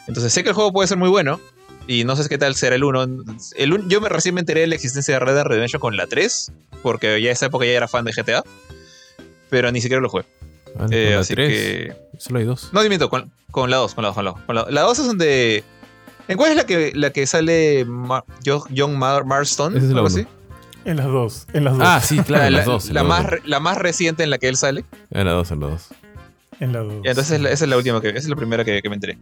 Entonces 0.07 0.33
sé 0.33 0.43
que 0.43 0.51
el 0.51 0.55
juego 0.55 0.73
puede 0.73 0.89
ser 0.89 0.99
muy 0.99 1.09
bueno. 1.09 1.41
Y 1.87 2.05
no 2.05 2.17
sé 2.17 2.27
qué 2.29 2.39
tal 2.39 2.55
será 2.55 2.77
el 2.77 2.85
1. 2.85 3.07
El 3.57 3.89
yo 3.89 4.01
me, 4.01 4.09
recién 4.09 4.35
me 4.35 4.41
enteré 4.41 4.61
de 4.61 4.67
la 4.69 4.75
existencia 4.75 5.15
de 5.15 5.21
Red 5.21 5.35
Dead 5.35 5.45
Redemption 5.45 5.81
con 5.81 5.97
la 5.97 6.07
3. 6.07 6.53
Porque 6.83 7.21
ya 7.21 7.31
esa 7.31 7.47
época 7.47 7.67
ya 7.67 7.73
era 7.73 7.89
fan 7.89 8.05
de 8.05 8.13
GTA 8.13 8.43
pero 9.55 9.71
ni 9.71 9.81
siquiera 9.81 10.01
lo 10.01 10.09
jugué. 10.09 10.25
Ah, 10.77 10.87
eh, 10.91 11.15
así 11.15 11.37
que. 11.37 11.95
Solo 12.19 12.41
hay 12.41 12.45
dos. 12.45 12.71
No, 12.73 12.83
miento, 12.83 13.09
con, 13.09 13.31
con 13.53 13.71
la 13.71 13.77
2, 13.77 13.95
con 13.95 14.03
la 14.03 14.09
2, 14.09 14.17
con 14.47 14.55
la 14.55 14.63
2. 14.63 14.73
La 14.73 14.81
2 14.81 14.99
es 14.99 15.07
donde. 15.07 15.65
¿En 16.27 16.37
cuál 16.37 16.51
es 16.51 16.57
la 16.57 16.67
que, 16.67 16.91
la 16.95 17.11
que 17.11 17.25
sale 17.27 17.87
John 18.45 18.99
Marston? 18.99 19.77
es 19.77 19.85
algo 19.85 20.07
así? 20.09 20.27
En 20.85 20.97
las 20.97 21.07
dos, 21.07 21.47
en 21.53 21.65
las 21.65 21.79
dos. 21.79 21.87
Ah, 21.87 22.01
sí, 22.01 22.19
claro, 22.21 22.45
en 22.45 22.53
las 22.53 22.67
dos. 22.67 22.91
la, 22.91 23.03
más, 23.05 23.27
la 23.45 23.61
más 23.61 23.79
reciente 23.79 24.23
en 24.23 24.31
la 24.31 24.39
que 24.39 24.49
él 24.49 24.57
sale. 24.57 24.85
En 25.11 25.25
la 25.27 25.33
2, 25.33 25.51
en 25.53 25.61
la 25.61 25.67
2. 25.69 25.89
En 26.61 26.73
la 26.73 26.79
2. 26.81 26.95
Entonces 27.05 27.41
esa 27.41 27.65
es 27.65 27.69
la 27.69 27.77
última 27.77 28.01
que, 28.01 28.11
esa 28.11 28.19
es 28.19 28.29
la 28.29 28.37
primera 28.37 28.65
que, 28.65 28.83
que 28.83 28.89
me 28.89 28.95
enteré. 28.95 29.19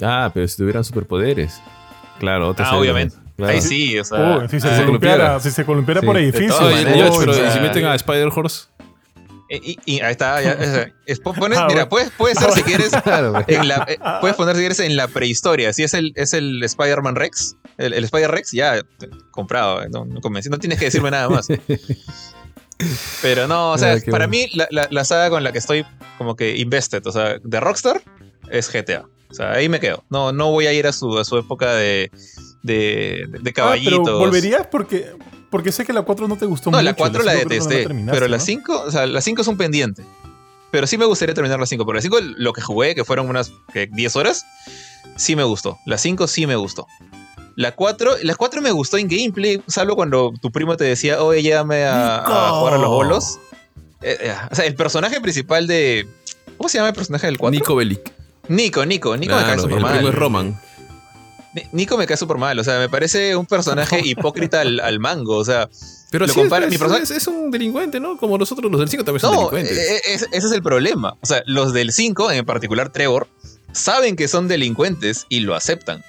Ah, 0.00 0.30
pero 0.32 0.46
si 0.46 0.56
tuvieran 0.56 0.84
superpoderes. 0.84 1.60
Claro, 2.18 2.48
otra 2.48 2.68
Ah, 2.68 2.76
obviamente. 2.76 3.16
Ahí 3.42 3.60
sí, 3.60 3.98
o 3.98 4.04
sea. 4.04 4.38
Uh, 4.38 4.48
si, 4.48 4.60
se 4.60 4.68
ah, 4.68 4.84
columpiara, 4.84 5.40
si 5.40 5.50
se 5.50 5.64
columpiara 5.64 6.00
por 6.00 6.16
edificios. 6.16 6.56
pero 7.18 7.34
si 7.34 7.60
meten 7.60 7.84
a 7.86 7.94
Spider-Horse. 7.94 8.68
Y, 9.48 10.00
ahí 10.00 10.12
está, 10.12 10.40
ya, 10.40 10.52
ah, 11.56 11.66
mira, 11.68 11.88
puedes, 11.88 12.10
ser 12.38 12.50
si 12.52 12.62
quieres, 12.62 12.92
en 13.46 13.68
la, 13.68 13.84
eh, 13.88 13.98
puedes 14.20 14.36
poner 14.36 14.56
si 14.56 14.60
quieres 14.60 14.80
en 14.80 14.96
la 14.96 15.08
prehistoria. 15.08 15.72
Si 15.72 15.82
es 15.82 15.92
el, 15.94 16.12
es 16.16 16.32
el 16.32 16.62
Spider-Man 16.62 17.14
Rex, 17.16 17.56
el, 17.76 17.92
Spider-Rex, 17.92 18.52
ya 18.52 18.80
comprado, 19.30 19.82
eh, 19.82 19.88
no, 19.90 20.06
no, 20.06 20.20
tienes 20.58 20.78
que 20.78 20.86
decirme 20.86 21.10
nada 21.10 21.28
más. 21.28 21.48
Pero 23.22 23.46
no, 23.46 23.72
o 23.72 23.78
sea, 23.78 23.96
para 24.10 24.26
mí 24.26 24.48
la, 24.54 24.88
la, 24.90 25.04
saga 25.04 25.30
con 25.30 25.44
la 25.44 25.52
que 25.52 25.58
estoy 25.58 25.86
como 26.18 26.34
que 26.34 26.56
invested, 26.56 27.06
o 27.06 27.12
sea, 27.12 27.38
de 27.42 27.60
Rockstar, 27.60 28.02
es 28.50 28.70
GTA. 28.72 29.06
O 29.30 29.34
sea, 29.34 29.52
ahí 29.52 29.68
me 29.68 29.80
quedo. 29.80 30.04
No, 30.10 30.32
no 30.32 30.50
voy 30.50 30.66
a 30.66 30.72
ir 30.72 30.86
a 30.86 30.92
su, 30.92 31.18
a 31.18 31.24
su 31.24 31.38
época 31.38 31.74
de, 31.74 32.10
de, 32.62 33.24
de 33.28 33.52
caballitos. 33.52 34.00
Ah, 34.00 34.02
pero 34.04 34.18
volverías 34.18 34.66
porque, 34.68 35.12
porque 35.54 35.70
sé 35.70 35.84
que 35.84 35.92
la 35.92 36.02
4 36.02 36.26
no 36.26 36.36
te 36.36 36.46
gustó 36.46 36.72
mucho. 36.72 36.78
No, 36.78 36.82
la 36.82 36.94
4 36.94 37.22
la, 37.22 37.32
detesté. 37.32 37.86
pero 38.10 38.26
la 38.26 38.40
5, 38.40 38.86
o 38.88 38.90
sea, 38.90 39.06
la 39.06 39.20
5 39.20 39.42
es 39.42 39.46
un 39.46 39.56
pendiente. 39.56 40.04
Pero 40.72 40.84
sí 40.88 40.98
me 40.98 41.04
gustaría 41.04 41.32
terminar 41.32 41.60
la 41.60 41.66
5. 41.66 41.86
Pero 41.86 41.94
la 41.94 42.02
5, 42.02 42.18
lo 42.38 42.52
que 42.52 42.60
jugué, 42.60 42.96
que 42.96 43.04
fueron 43.04 43.28
unas 43.28 43.52
10 43.72 44.16
horas, 44.16 44.44
sí 45.14 45.36
me 45.36 45.44
gustó. 45.44 45.78
La 45.86 45.96
5 45.96 46.26
sí 46.26 46.48
me 46.48 46.56
gustó. 46.56 46.88
La 47.54 47.70
4, 47.70 48.16
la 48.22 48.34
4 48.34 48.62
me 48.62 48.72
gustó 48.72 48.98
en 48.98 49.06
gameplay, 49.06 49.62
salvo 49.68 49.94
cuando 49.94 50.32
tu 50.42 50.50
primo 50.50 50.76
te 50.76 50.82
decía, 50.82 51.22
oye, 51.22 51.40
llévame 51.40 51.84
a, 51.84 52.16
a 52.16 52.50
jugar 52.50 52.74
a 52.74 52.78
los 52.78 52.88
bolos. 52.88 53.38
Eh, 54.02 54.18
eh, 54.22 54.34
o 54.50 54.54
sea, 54.56 54.64
el 54.64 54.74
personaje 54.74 55.20
principal 55.20 55.68
de. 55.68 56.08
¿Cómo 56.56 56.68
se 56.68 56.78
llama 56.78 56.88
el 56.88 56.96
personaje 56.96 57.28
del 57.28 57.38
4? 57.38 57.60
Nico 57.60 57.76
Bellic. 57.76 58.12
Nico, 58.48 58.84
Nico, 58.84 59.16
Nico 59.16 59.36
me 59.36 59.42
cae 59.42 59.58
super 59.60 59.78
el 59.78 59.84
Primo 59.84 60.08
es 60.08 60.14
Roman. 60.16 60.60
Nico 61.72 61.96
me 61.96 62.06
cae 62.06 62.16
súper 62.16 62.36
mal, 62.36 62.58
o 62.58 62.64
sea, 62.64 62.78
me 62.78 62.88
parece 62.88 63.36
un 63.36 63.46
personaje 63.46 64.00
hipócrita 64.04 64.60
al, 64.60 64.98
mango, 64.98 65.36
o 65.36 65.44
sea. 65.44 65.68
Pero 66.10 66.26
lo 66.26 66.34
compara, 66.34 66.66
es, 66.66 66.80
mi 66.80 67.16
es, 67.16 67.26
un 67.26 67.50
delincuente, 67.50 68.00
¿no? 68.00 68.16
Como 68.16 68.38
nosotros 68.38 68.70
los 68.70 68.80
del 68.80 68.88
5 68.88 69.04
también 69.04 69.20
son 69.20 69.32
delincuentes. 69.32 69.76
E, 69.76 69.96
e, 69.96 70.14
ese 70.14 70.28
es 70.32 70.52
el 70.52 70.62
problema. 70.62 71.16
O 71.20 71.26
sea, 71.26 71.42
los 71.46 71.72
del 71.72 71.92
5, 71.92 72.30
en 72.32 72.44
particular 72.44 72.90
Trevor, 72.90 73.28
saben 73.72 74.16
que 74.16 74.28
son 74.28 74.48
delincuentes 74.48 75.26
y 75.28 75.40
lo 75.40 75.54
aceptan. 75.54 76.04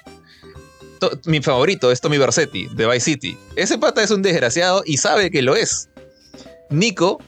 mi 1.24 1.42
favorito 1.42 1.90
es 1.90 2.00
Tommy 2.00 2.18
Versetti, 2.18 2.68
de 2.72 2.86
Vice 2.86 3.00
City. 3.00 3.38
Ese 3.56 3.78
pata 3.78 4.02
es 4.02 4.10
un 4.10 4.22
desgraciado 4.22 4.82
y 4.84 4.98
sabe 4.98 5.30
que 5.30 5.42
lo 5.42 5.56
es. 5.56 5.88
Nico 6.70 7.20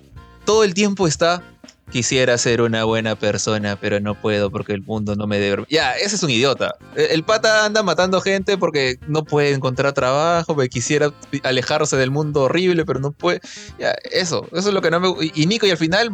todo 0.44 0.64
el 0.64 0.74
tiempo 0.74 1.06
está 1.06 1.42
quisiera 1.90 2.36
ser 2.38 2.60
una 2.60 2.84
buena 2.84 3.16
persona, 3.16 3.76
pero 3.76 4.00
no 4.00 4.14
puedo 4.14 4.50
porque 4.50 4.72
el 4.72 4.82
mundo 4.82 5.16
no 5.16 5.26
me 5.26 5.38
debe. 5.38 5.64
Ya, 5.68 5.92
ese 5.92 6.16
es 6.16 6.22
un 6.22 6.30
idiota. 6.30 6.74
E, 6.96 7.08
el 7.12 7.24
pata 7.24 7.64
anda 7.64 7.82
matando 7.82 8.20
gente 8.20 8.58
porque 8.58 8.98
no 9.06 9.24
puede 9.24 9.52
encontrar 9.52 9.92
trabajo, 9.92 10.54
porque 10.54 10.68
quisiera 10.68 11.12
alejarse 11.42 11.96
del 11.96 12.10
mundo 12.10 12.42
horrible, 12.42 12.84
pero 12.84 13.00
no 13.00 13.12
puede. 13.12 13.40
Ya, 13.78 13.94
eso, 14.10 14.46
eso 14.52 14.68
es 14.68 14.74
lo 14.74 14.82
que 14.82 14.90
no 14.90 15.00
me. 15.00 15.08
Y 15.34 15.46
Nico, 15.46 15.66
y 15.66 15.70
al 15.70 15.78
final, 15.78 16.10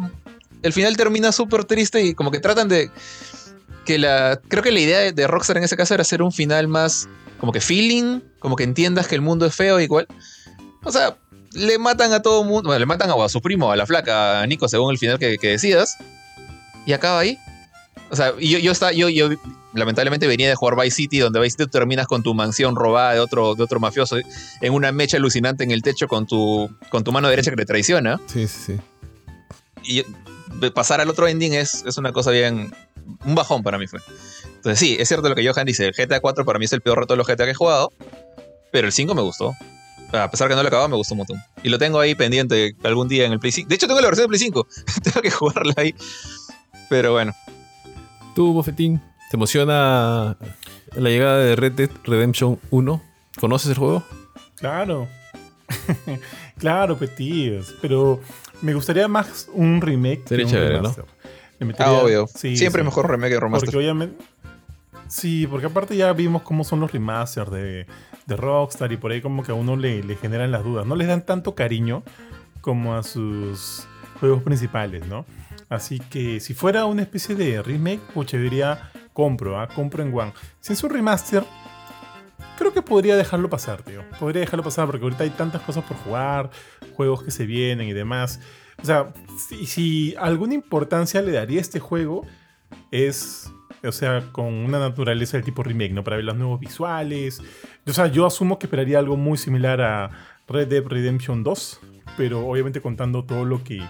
el 0.61 0.73
final 0.73 0.97
termina 0.97 1.31
súper 1.31 1.65
triste 1.65 2.03
y 2.03 2.13
como 2.13 2.31
que 2.31 2.39
tratan 2.39 2.67
de. 2.67 2.89
Que 3.85 3.99
la. 3.99 4.39
Creo 4.47 4.63
que 4.63 4.71
la 4.71 4.79
idea 4.79 5.11
de 5.11 5.27
Rockstar 5.27 5.57
en 5.57 5.63
ese 5.63 5.77
caso 5.77 5.93
era 5.93 6.01
hacer 6.01 6.21
un 6.21 6.31
final 6.31 6.67
más. 6.67 7.07
Como 7.39 7.51
que 7.51 7.59
feeling, 7.59 8.21
como 8.39 8.55
que 8.55 8.63
entiendas 8.63 9.07
que 9.07 9.15
el 9.15 9.21
mundo 9.21 9.45
es 9.45 9.53
feo, 9.53 9.79
igual. 9.79 10.07
O 10.83 10.91
sea, 10.91 11.17
le 11.55 11.77
matan 11.77 12.13
a 12.13 12.21
todo 12.21 12.43
mundo, 12.43 12.67
bueno, 12.67 12.79
le 12.79 12.85
matan 12.85 13.09
a, 13.09 13.29
su 13.29 13.41
primo, 13.41 13.71
a 13.71 13.75
la 13.75 13.85
flaca, 13.85 14.41
a 14.41 14.47
Nico, 14.47 14.67
según 14.67 14.91
el 14.91 14.97
final 14.97 15.19
que, 15.19 15.37
decidas, 15.37 15.97
y 16.85 16.93
acaba 16.93 17.19
ahí. 17.19 17.37
O 18.11 18.15
sea, 18.15 18.33
yo, 18.39 18.59
yo, 18.59 18.71
está, 18.71 18.91
yo, 18.91 19.09
yo 19.09 19.29
lamentablemente 19.73 20.27
venía 20.27 20.47
de 20.47 20.55
jugar 20.55 20.75
Vice 20.75 20.95
City, 20.95 21.19
donde 21.19 21.39
Vice 21.39 21.57
City 21.57 21.69
terminas 21.69 22.07
con 22.07 22.23
tu 22.23 22.33
mansión 22.33 22.75
robada 22.75 23.13
de 23.13 23.19
otro, 23.19 23.55
de 23.55 23.63
otro 23.63 23.79
mafioso 23.79 24.17
en 24.61 24.73
una 24.73 24.91
mecha 24.91 25.17
alucinante 25.17 25.63
en 25.63 25.71
el 25.71 25.81
techo 25.81 26.07
con 26.07 26.27
tu, 26.27 26.69
con 26.89 27.03
tu 27.03 27.11
mano 27.11 27.27
derecha 27.29 27.49
que 27.49 27.57
te 27.57 27.65
traiciona. 27.65 28.19
Sí, 28.27 28.47
sí, 28.47 28.77
sí. 28.77 30.03
Y 30.61 30.69
pasar 30.71 31.01
al 31.01 31.09
otro 31.09 31.27
ending 31.27 31.53
es, 31.53 31.83
es 31.85 31.97
una 31.97 32.11
cosa 32.11 32.31
bien. 32.31 32.73
Un 33.25 33.35
bajón 33.35 33.63
para 33.63 33.77
mí 33.77 33.87
fue. 33.87 33.99
Entonces, 34.55 34.79
sí, 34.79 34.97
es 34.99 35.07
cierto 35.07 35.29
lo 35.29 35.35
que 35.35 35.47
Johan 35.47 35.65
dice. 35.65 35.85
El 35.85 35.93
GTA 35.93 36.19
4 36.19 36.45
para 36.45 36.59
mí 36.59 36.65
es 36.65 36.73
el 36.73 36.81
peor 36.81 36.99
reto 36.99 37.13
de 37.13 37.17
los 37.17 37.27
GTA 37.27 37.45
que 37.45 37.51
he 37.51 37.55
jugado 37.55 37.91
pero 38.75 38.87
el 38.87 38.91
5 38.91 39.15
me 39.15 39.21
gustó. 39.21 39.55
A 40.23 40.31
pesar 40.31 40.47
que 40.49 40.55
no 40.55 40.61
lo 40.61 40.67
acababa, 40.67 40.87
me 40.87 40.95
gustó 40.95 41.13
un 41.13 41.19
montón. 41.19 41.41
Y 41.63 41.69
lo 41.69 41.77
tengo 41.77 41.99
ahí 41.99 42.15
pendiente 42.15 42.75
algún 42.83 43.07
día 43.07 43.25
en 43.25 43.31
el 43.33 43.39
Play 43.39 43.51
5. 43.51 43.69
De 43.69 43.75
hecho, 43.75 43.87
tengo 43.87 44.01
la 44.01 44.07
versión 44.07 44.25
de 44.25 44.29
Play 44.29 44.39
5. 44.39 44.67
tengo 45.03 45.21
que 45.21 45.31
jugarla 45.31 45.73
ahí. 45.77 45.95
Pero 46.89 47.13
bueno. 47.13 47.33
¿Tú, 48.35 48.53
Bofetín, 48.53 48.99
te 49.31 49.37
emociona 49.37 50.37
la 50.95 51.09
llegada 51.09 51.39
de 51.39 51.55
Red 51.55 51.71
Dead 51.73 51.89
Redemption 52.03 52.59
1? 52.69 53.01
¿Conoces 53.39 53.69
el 53.71 53.77
juego? 53.77 54.03
Claro. 54.55 55.07
claro, 56.57 56.97
petíos. 56.97 57.73
Pero 57.81 58.19
me 58.61 58.73
gustaría 58.73 59.07
más 59.07 59.47
un 59.53 59.81
remake. 59.81 60.23
Sería 60.27 60.45
que 60.45 60.51
un 60.51 60.57
chévere, 60.57 60.81
¿no? 60.81 60.89
Le 60.89 61.03
Ah, 61.61 61.65
metería- 61.65 61.91
obvio. 61.93 62.27
sí, 62.27 62.57
Siempre 62.57 62.81
sí. 62.81 62.85
mejor 62.85 63.09
remake 63.09 63.33
que 63.33 63.39
remaster. 63.39 63.67
Porque 63.67 63.77
obviamente. 63.77 64.23
Sí, 65.07 65.47
porque 65.47 65.67
aparte 65.67 65.95
ya 65.95 66.11
vimos 66.13 66.41
cómo 66.41 66.63
son 66.63 66.79
los 66.79 66.91
remasters 66.91 67.51
de, 67.51 67.85
de 68.25 68.35
Rockstar 68.35 68.91
y 68.91 68.97
por 68.97 69.11
ahí 69.11 69.21
como 69.21 69.43
que 69.43 69.51
a 69.51 69.55
uno 69.55 69.75
le, 69.75 70.03
le 70.03 70.15
generan 70.15 70.51
las 70.51 70.63
dudas. 70.63 70.85
No 70.85 70.95
les 70.95 71.07
dan 71.07 71.25
tanto 71.25 71.55
cariño 71.55 72.03
como 72.61 72.95
a 72.95 73.03
sus 73.03 73.87
juegos 74.19 74.41
principales, 74.43 75.05
¿no? 75.07 75.25
Así 75.69 75.99
que 75.99 76.39
si 76.39 76.53
fuera 76.53 76.85
una 76.85 77.01
especie 77.01 77.35
de 77.35 77.61
remake, 77.61 78.01
pucha, 78.13 78.37
yo 78.37 78.43
diría 78.43 78.91
compro, 79.13 79.59
¿ah? 79.59 79.67
compro 79.67 80.03
en 80.03 80.13
One. 80.13 80.33
Si 80.59 80.73
es 80.73 80.83
un 80.83 80.89
remaster, 80.89 81.43
creo 82.57 82.73
que 82.73 82.81
podría 82.81 83.15
dejarlo 83.15 83.49
pasar, 83.49 83.81
tío. 83.81 84.03
Podría 84.19 84.41
dejarlo 84.41 84.63
pasar 84.63 84.85
porque 84.87 85.03
ahorita 85.03 85.23
hay 85.23 85.29
tantas 85.31 85.61
cosas 85.61 85.83
por 85.85 85.97
jugar, 85.97 86.49
juegos 86.95 87.23
que 87.23 87.31
se 87.31 87.45
vienen 87.45 87.87
y 87.87 87.93
demás. 87.93 88.39
O 88.81 88.85
sea, 88.85 89.13
si, 89.37 89.65
si 89.65 90.15
alguna 90.17 90.53
importancia 90.53 91.21
le 91.21 91.31
daría 91.31 91.61
este 91.61 91.79
juego 91.79 92.25
es, 92.91 93.51
o 93.87 93.91
sea, 93.91 94.31
con 94.31 94.53
una 94.53 94.79
naturaleza 94.79 95.37
del 95.37 95.45
tipo 95.45 95.63
remake, 95.63 95.93
¿no? 95.93 96.03
Para 96.03 96.17
ver 96.17 96.25
los 96.25 96.35
nuevos 96.35 96.59
visuales. 96.59 97.41
O 97.85 97.93
sea, 97.93 98.07
yo 98.07 98.25
asumo 98.25 98.59
que 98.59 98.67
esperaría 98.67 98.99
algo 98.99 99.17
muy 99.17 99.37
similar 99.37 99.81
a 99.81 100.11
Red 100.47 100.67
Dead 100.67 100.83
Redemption 100.85 101.43
2, 101.43 101.79
pero 102.17 102.47
obviamente 102.47 102.81
contando 102.81 103.23
todo 103.23 103.45
lo 103.45 103.63
que 103.63 103.81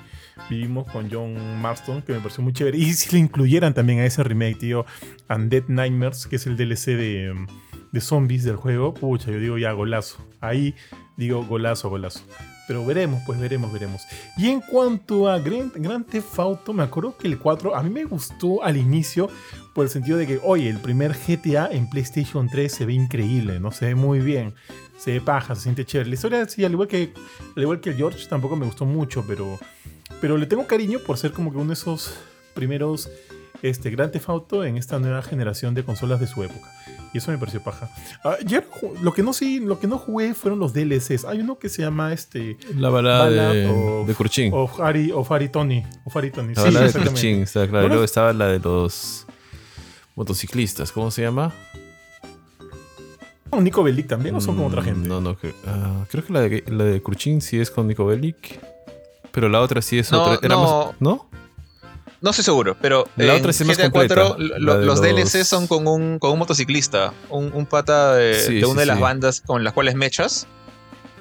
vivimos 0.50 0.89
con 0.91 1.10
John 1.12 1.62
Marston, 1.62 2.02
que 2.02 2.14
me 2.14 2.20
pareció 2.20 2.43
muy 2.43 2.54
chévere. 2.54 2.78
Y 2.78 2.93
si 2.93 3.12
le 3.12 3.20
incluyeran 3.20 3.74
también 3.74 4.00
a 4.00 4.06
ese 4.06 4.24
remake, 4.24 4.60
tío, 4.60 4.86
Undead 5.30 5.68
Nightmares, 5.68 6.28
que 6.28 6.38
es 6.38 6.48
el 6.48 6.58
DLC 6.58 6.96
de, 6.98 7.46
de 7.91 8.02
zombies 8.02 8.43
del 8.43 8.56
juego, 8.56 8.93
pucha, 8.93 9.32
yo 9.32 9.39
digo 9.39 9.58
ya 9.58 9.72
golazo. 9.74 10.26
Ahí 10.41 10.76
digo 11.18 11.46
golazo, 11.46 11.89
golazo. 11.89 12.26
Pero 12.68 12.86
veremos, 12.86 13.22
pues 13.26 13.39
veremos, 13.39 13.72
veremos. 13.72 14.01
Y 14.38 14.49
en 14.49 14.61
cuanto 14.61 15.30
a 15.30 15.39
Grand, 15.39 15.72
Grand 15.76 16.05
Theft 16.05 16.39
me 16.74 16.84
acuerdo 16.84 17.18
que 17.18 17.28
el 17.28 17.38
4 17.38 17.76
a 17.76 17.84
mí 17.84 17.89
me 17.89 18.05
gustó 18.05 18.63
al 18.63 18.78
inicio 18.78 19.30
por 19.74 19.86
el 19.86 19.91
sentido 19.91 20.18
de 20.18 20.26
que, 20.26 20.39
oye, 20.41 20.70
el 20.70 20.80
primer 20.80 21.13
GTA 21.13 21.70
en 21.72 21.89
PlayStation 21.89 22.49
3 22.49 22.72
se 22.72 22.86
ve 22.86 22.93
increíble, 22.93 23.59
¿no? 23.59 23.72
Se 23.72 23.86
ve 23.86 23.95
muy 23.95 24.20
bien, 24.20 24.53
se 24.97 25.11
ve 25.11 25.22
paja, 25.22 25.55
se 25.55 25.63
siente 25.63 25.86
chévere. 25.86 26.09
La 26.09 26.16
historia, 26.16 26.47
sí, 26.47 26.63
al 26.66 26.72
igual 26.72 26.88
que, 26.88 27.13
al 27.55 27.61
igual 27.61 27.82
que 27.82 27.91
el 27.91 27.97
George, 27.97 28.26
tampoco 28.28 28.55
me 28.55 28.66
gustó 28.66 28.86
mucho, 28.86 29.24
pero, 29.28 29.59
pero 30.22 30.38
le 30.38 30.45
tengo 30.45 30.66
cariño 30.66 30.99
por 31.05 31.18
ser 31.18 31.34
como 31.34 31.51
que 31.51 31.57
uno 31.57 31.68
de 31.68 31.74
esos 31.74 32.16
primeros 32.53 33.09
este, 33.70 33.89
Grand 33.89 34.11
Theft 34.11 34.30
Auto 34.30 34.63
en 34.63 34.78
esta 34.78 34.99
nueva 34.99 35.22
generación 35.22 35.74
de 35.74 35.84
consolas 35.84 36.20
de 36.20 36.28
su 36.28 36.43
época. 36.43 36.72
Y 37.13 37.20
eso 37.20 37.32
me 37.32 37.38
pareció 37.38 37.61
paja. 37.63 37.89
Ah, 38.24 38.36
ya 38.45 38.61
ju- 38.61 38.93
lo, 39.01 39.13
que 39.13 39.24
no, 39.24 39.32
sí, 39.34 39.59
lo 39.61 39.80
que 39.80 39.88
no 39.88 39.97
jugué 39.97 40.34
fueron 40.34 40.59
los 40.59 40.74
DLCs. 40.74 41.24
Hay 41.26 41.39
uno 41.39 41.57
que 41.57 41.70
se 41.70 41.82
llama 41.82 42.11
este... 42.11 42.57
La 42.76 42.89
balada 42.89 43.30
de, 43.30 43.68
of- 43.68 44.07
de 44.07 44.13
Kurchin. 44.13 44.51
Of 44.53 44.80
Harry 44.82 45.49
Tony. 45.49 45.84
La 46.55 46.61
Sí, 46.61 46.74
balada 46.74 46.88
de. 46.91 46.99
Kurchin, 47.05 47.41
está 47.43 47.68
claro. 47.68 47.86
Y 47.86 47.88
¿No 47.88 47.93
luego 47.95 48.03
estaba 48.03 48.34
la 48.34 48.47
de 48.47 48.59
los 48.59 49.26
motociclistas. 50.16 50.91
¿Cómo 50.91 51.09
se 51.09 51.22
llama? 51.22 51.53
¿Con 53.49 53.63
Nico 53.63 53.84
Bellic 53.84 54.07
también 54.07 54.36
o 54.36 54.41
son 54.41 54.57
con 54.57 54.66
otra 54.66 54.82
Mm, 54.82 54.86
gente? 54.86 55.07
No, 55.09 55.22
no. 55.22 55.38
que- 55.38 55.53
ah, 55.68 56.05
creo 56.09 56.26
que 56.26 56.34
la 56.34 56.41
de, 56.41 56.63
la 56.68 56.84
de 56.84 57.01
Kurchin 57.01 57.39
sí 57.41 57.59
es 57.59 57.72
con 57.72 57.88
Nico 57.88 58.05
Bellic. 58.05 58.59
Pero 59.32 59.47
la 59.49 59.61
otra 59.61 59.82
sí 59.82 59.97
es 59.99 60.11
No, 60.11 60.22
otra. 60.24 60.39
Era 60.45 60.55
no. 60.55 60.63
más- 60.88 60.95
¿No? 60.99 61.30
No 62.26 62.32
estoy 62.32 62.43
seguro, 62.43 62.76
pero 62.82 63.07
La 63.17 63.36
en 63.36 63.39
otra 63.39 63.53
sí 63.53 63.63
GTA 63.63 63.84
completa, 63.91 64.15
4 64.15 64.36
la 64.39 64.57
lo- 64.59 64.80
de 64.80 64.86
los, 64.88 64.99
los- 64.99 65.01
DLC 65.01 65.43
son 65.45 65.67
con 65.67 65.88
un, 65.88 66.17
con 66.17 66.32
un 66.32 66.39
motociclista, 66.39 67.13
un, 67.30 67.51
un 67.53 67.65
pata 67.67 68.15
de, 68.15 68.34
Sí, 68.34 68.55
de 68.55 68.59
sí, 68.61 68.65
una 68.65 68.80
de 68.82 68.88
las 68.88 68.97
sí. 68.97 69.01
bandas 69.03 69.41
con 69.41 69.63
las 69.63 69.73
cuales 69.73 69.93
mechas. 69.93 70.47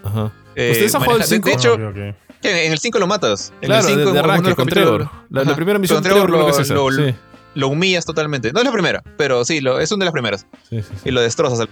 Ajá. 0.02 0.32
Eh, 0.56 0.70
¿Ustedes 0.72 0.94
han 0.94 1.02
jugado 1.02 1.22
el 1.22 1.28
maneja- 1.28 1.28
de- 1.28 1.34
cinco? 1.36 1.48
De 1.48 1.54
hecho, 1.54 1.76
Ah, 1.78 1.88
ok, 1.90 2.16
ok. 2.16 2.40
que 2.40 2.66
en 2.66 2.72
el 2.72 2.78
5 2.78 2.98
lo 2.98 3.06
matas. 3.06 3.52
En 3.60 3.66
Claro, 3.68 3.86
el 3.86 3.94
5 3.96 4.06
de, 4.06 4.12
de 4.12 4.18
arranque 4.18 4.54
con 4.54 4.66
Trevor. 4.66 5.10
La, 5.28 5.44
la 5.44 5.54
primera 5.54 5.78
misión 5.78 5.96
Con 5.98 6.04
Trevor, 6.04 6.26
creo 6.30 6.46
que 6.56 6.62
es 6.62 6.70
lo, 6.70 6.90
Sí. 6.90 7.14
lo 7.54 7.68
humillas 7.68 8.06
totalmente. 8.06 8.50
No 8.52 8.60
es 8.60 8.64
la 8.64 8.72
primera, 8.72 9.02
pero 9.18 9.44
sí, 9.44 9.60
lo, 9.60 9.80
es 9.80 9.92
una 9.92 10.00
de 10.00 10.06
las 10.06 10.12
primeras. 10.12 10.46
Sí, 10.70 10.80
sí, 10.80 10.88
sí. 10.90 11.08
Y 11.08 11.10
lo 11.10 11.20
destrozas 11.20 11.60
al 11.60 11.68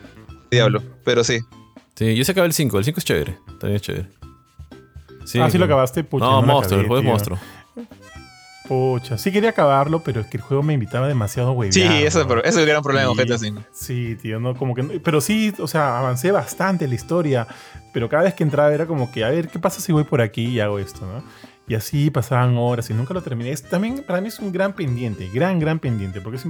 diablo. 0.50 0.82
Pero 1.04 1.24
sí. 1.24 1.40
Sí, 1.94 2.14
yo 2.14 2.22
se 2.26 2.32
acabé 2.32 2.48
el 2.48 2.52
5. 2.52 2.78
El 2.78 2.84
5 2.84 2.98
es 3.00 3.04
chévere. 3.06 3.38
También 3.58 3.76
es 3.76 3.82
chévere. 3.82 4.08
Sí, 5.24 5.38
ah, 5.40 5.48
sí 5.50 5.56
lo 5.56 5.64
acabaste, 5.64 6.04
pucha. 6.04 6.24
No, 6.26 6.40
lo 6.42 6.46
monstruo, 6.46 6.80
el 6.80 6.86
juego 6.86 7.00
es 7.00 7.06
monstruo. 7.06 7.38
Pucha, 8.68 9.18
sí 9.18 9.32
quería 9.32 9.50
acabarlo, 9.50 10.02
pero 10.04 10.20
es 10.20 10.26
que 10.28 10.36
el 10.36 10.42
juego 10.42 10.62
me 10.62 10.72
invitaba 10.74 11.08
demasiado 11.08 11.52
huevear. 11.52 11.72
Sí, 11.72 12.04
ese, 12.04 12.24
¿no? 12.24 12.40
es 12.42 12.56
el 12.56 12.64
gran 12.66 12.82
problema 12.82 13.10
GTA 13.12 13.36
V. 13.36 13.52
Sí, 13.72 14.16
tío, 14.20 14.38
no, 14.38 14.54
como 14.56 14.74
que. 14.74 14.82
no- 14.84 14.92
Pero 15.02 15.20
sí, 15.20 15.52
o 15.58 15.66
sea, 15.66 15.98
avancé 15.98 16.30
bastante 16.30 16.84
en 16.84 16.90
la 16.90 16.94
historia. 16.96 17.46
Pero 17.92 18.08
cada 18.08 18.22
vez 18.22 18.34
que 18.34 18.42
entraba 18.44 18.72
era 18.72 18.86
como 18.86 19.10
que, 19.10 19.24
a 19.24 19.28
ver, 19.30 19.48
¿qué 19.48 19.58
pasa 19.58 19.80
si 19.80 19.92
voy 19.92 20.04
por 20.04 20.20
aquí 20.22 20.46
y 20.46 20.60
hago 20.60 20.78
esto, 20.78 21.04
no? 21.04 21.22
Y 21.68 21.74
así 21.74 22.10
pasaban 22.10 22.56
horas 22.56 22.88
y 22.90 22.94
nunca 22.94 23.12
lo 23.14 23.22
terminé. 23.22 23.50
Es, 23.52 23.62
también 23.68 24.02
para 24.06 24.20
mí 24.20 24.28
es 24.28 24.38
un 24.38 24.50
gran 24.52 24.72
pendiente, 24.74 25.28
gran, 25.32 25.58
gran 25.58 25.78
pendiente. 25.78 26.20
Porque 26.20 26.36
es, 26.38 26.44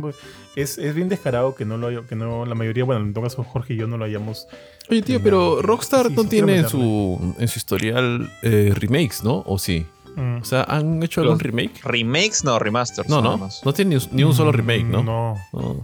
es, 0.56 0.78
es 0.78 0.94
bien 0.94 1.08
descarado 1.08 1.54
que 1.54 1.64
no 1.64 1.76
lo 1.78 1.88
haya- 1.88 2.02
que 2.08 2.14
no, 2.14 2.44
la 2.46 2.54
mayoría, 2.54 2.84
bueno, 2.84 3.00
en 3.02 3.12
todo 3.12 3.24
caso 3.24 3.42
Jorge 3.42 3.74
y 3.74 3.76
yo 3.78 3.86
no 3.86 3.96
lo 3.98 4.04
hayamos. 4.04 4.46
Oye, 4.90 5.02
tío, 5.02 5.20
pero 5.22 5.60
Rockstar 5.62 6.08
sí, 6.08 6.14
no 6.16 6.24
tiene 6.24 6.56
en 6.58 6.68
su, 6.68 7.34
en 7.38 7.48
su 7.48 7.58
historial 7.58 8.30
eh, 8.42 8.72
remakes, 8.76 9.22
¿no? 9.24 9.42
¿O 9.46 9.58
sí? 9.58 9.86
Mm, 10.16 10.38
O 10.42 10.44
sea, 10.44 10.64
¿han 10.64 11.02
hecho 11.02 11.20
algún 11.20 11.34
Los- 11.34 11.42
remake? 11.42 11.80
Remakes, 11.84 12.44
no, 12.44 12.58
remasters. 12.58 13.08
No, 13.08 13.20
no. 13.22 13.38
más. 13.38 13.62
No 13.64 13.72
tiene 13.72 13.96
ni, 13.96 14.06
ni 14.12 14.24
un 14.24 14.34
solo 14.34 14.52
remake, 14.52 14.84
¿no? 14.84 15.02
No, 15.02 15.36
No. 15.52 15.82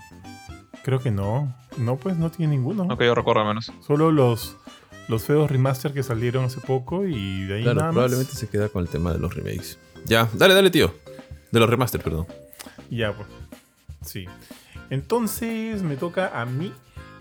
creo 0.83 1.01
que 1.01 1.11
no. 1.11 1.55
No, 1.77 1.97
pues 1.97 2.17
no 2.17 2.31
tiene 2.31 2.57
ninguno. 2.57 2.85
No 2.85 2.99
que 2.99 3.07
yo 3.07 3.15
recuerdo 3.15 3.43
al 3.43 3.49
menos. 3.49 3.73
Solo 3.87 4.11
los, 4.13 4.57
los 5.09 5.23
feos 5.23 5.51
remaster 5.51 5.93
que 5.93 6.03
salieron 6.03 6.45
hace 6.45 6.61
poco 6.61 7.07
y 7.07 7.45
de 7.45 7.57
ahí 7.57 7.63
Claro, 7.63 7.77
nada 7.81 7.87
más. 7.89 7.95
probablemente 7.95 8.33
se 8.35 8.49
queda 8.49 8.69
con 8.69 8.83
el 8.83 8.89
tema 8.89 9.13
de 9.13 9.19
los 9.19 9.35
remakes. 9.35 9.79
Ya, 10.05 10.29
dale, 10.35 10.55
dale, 10.55 10.71
tío. 10.71 10.93
De 11.53 11.61
los 11.61 11.71
remaster, 11.71 12.03
perdón. 12.03 12.27
Ya, 12.91 13.13
pues. 13.15 13.29
Sí. 14.05 14.27
Entonces 14.91 15.83
me 15.83 15.97
toca 15.97 16.41
a 16.41 16.45
mí. 16.47 16.73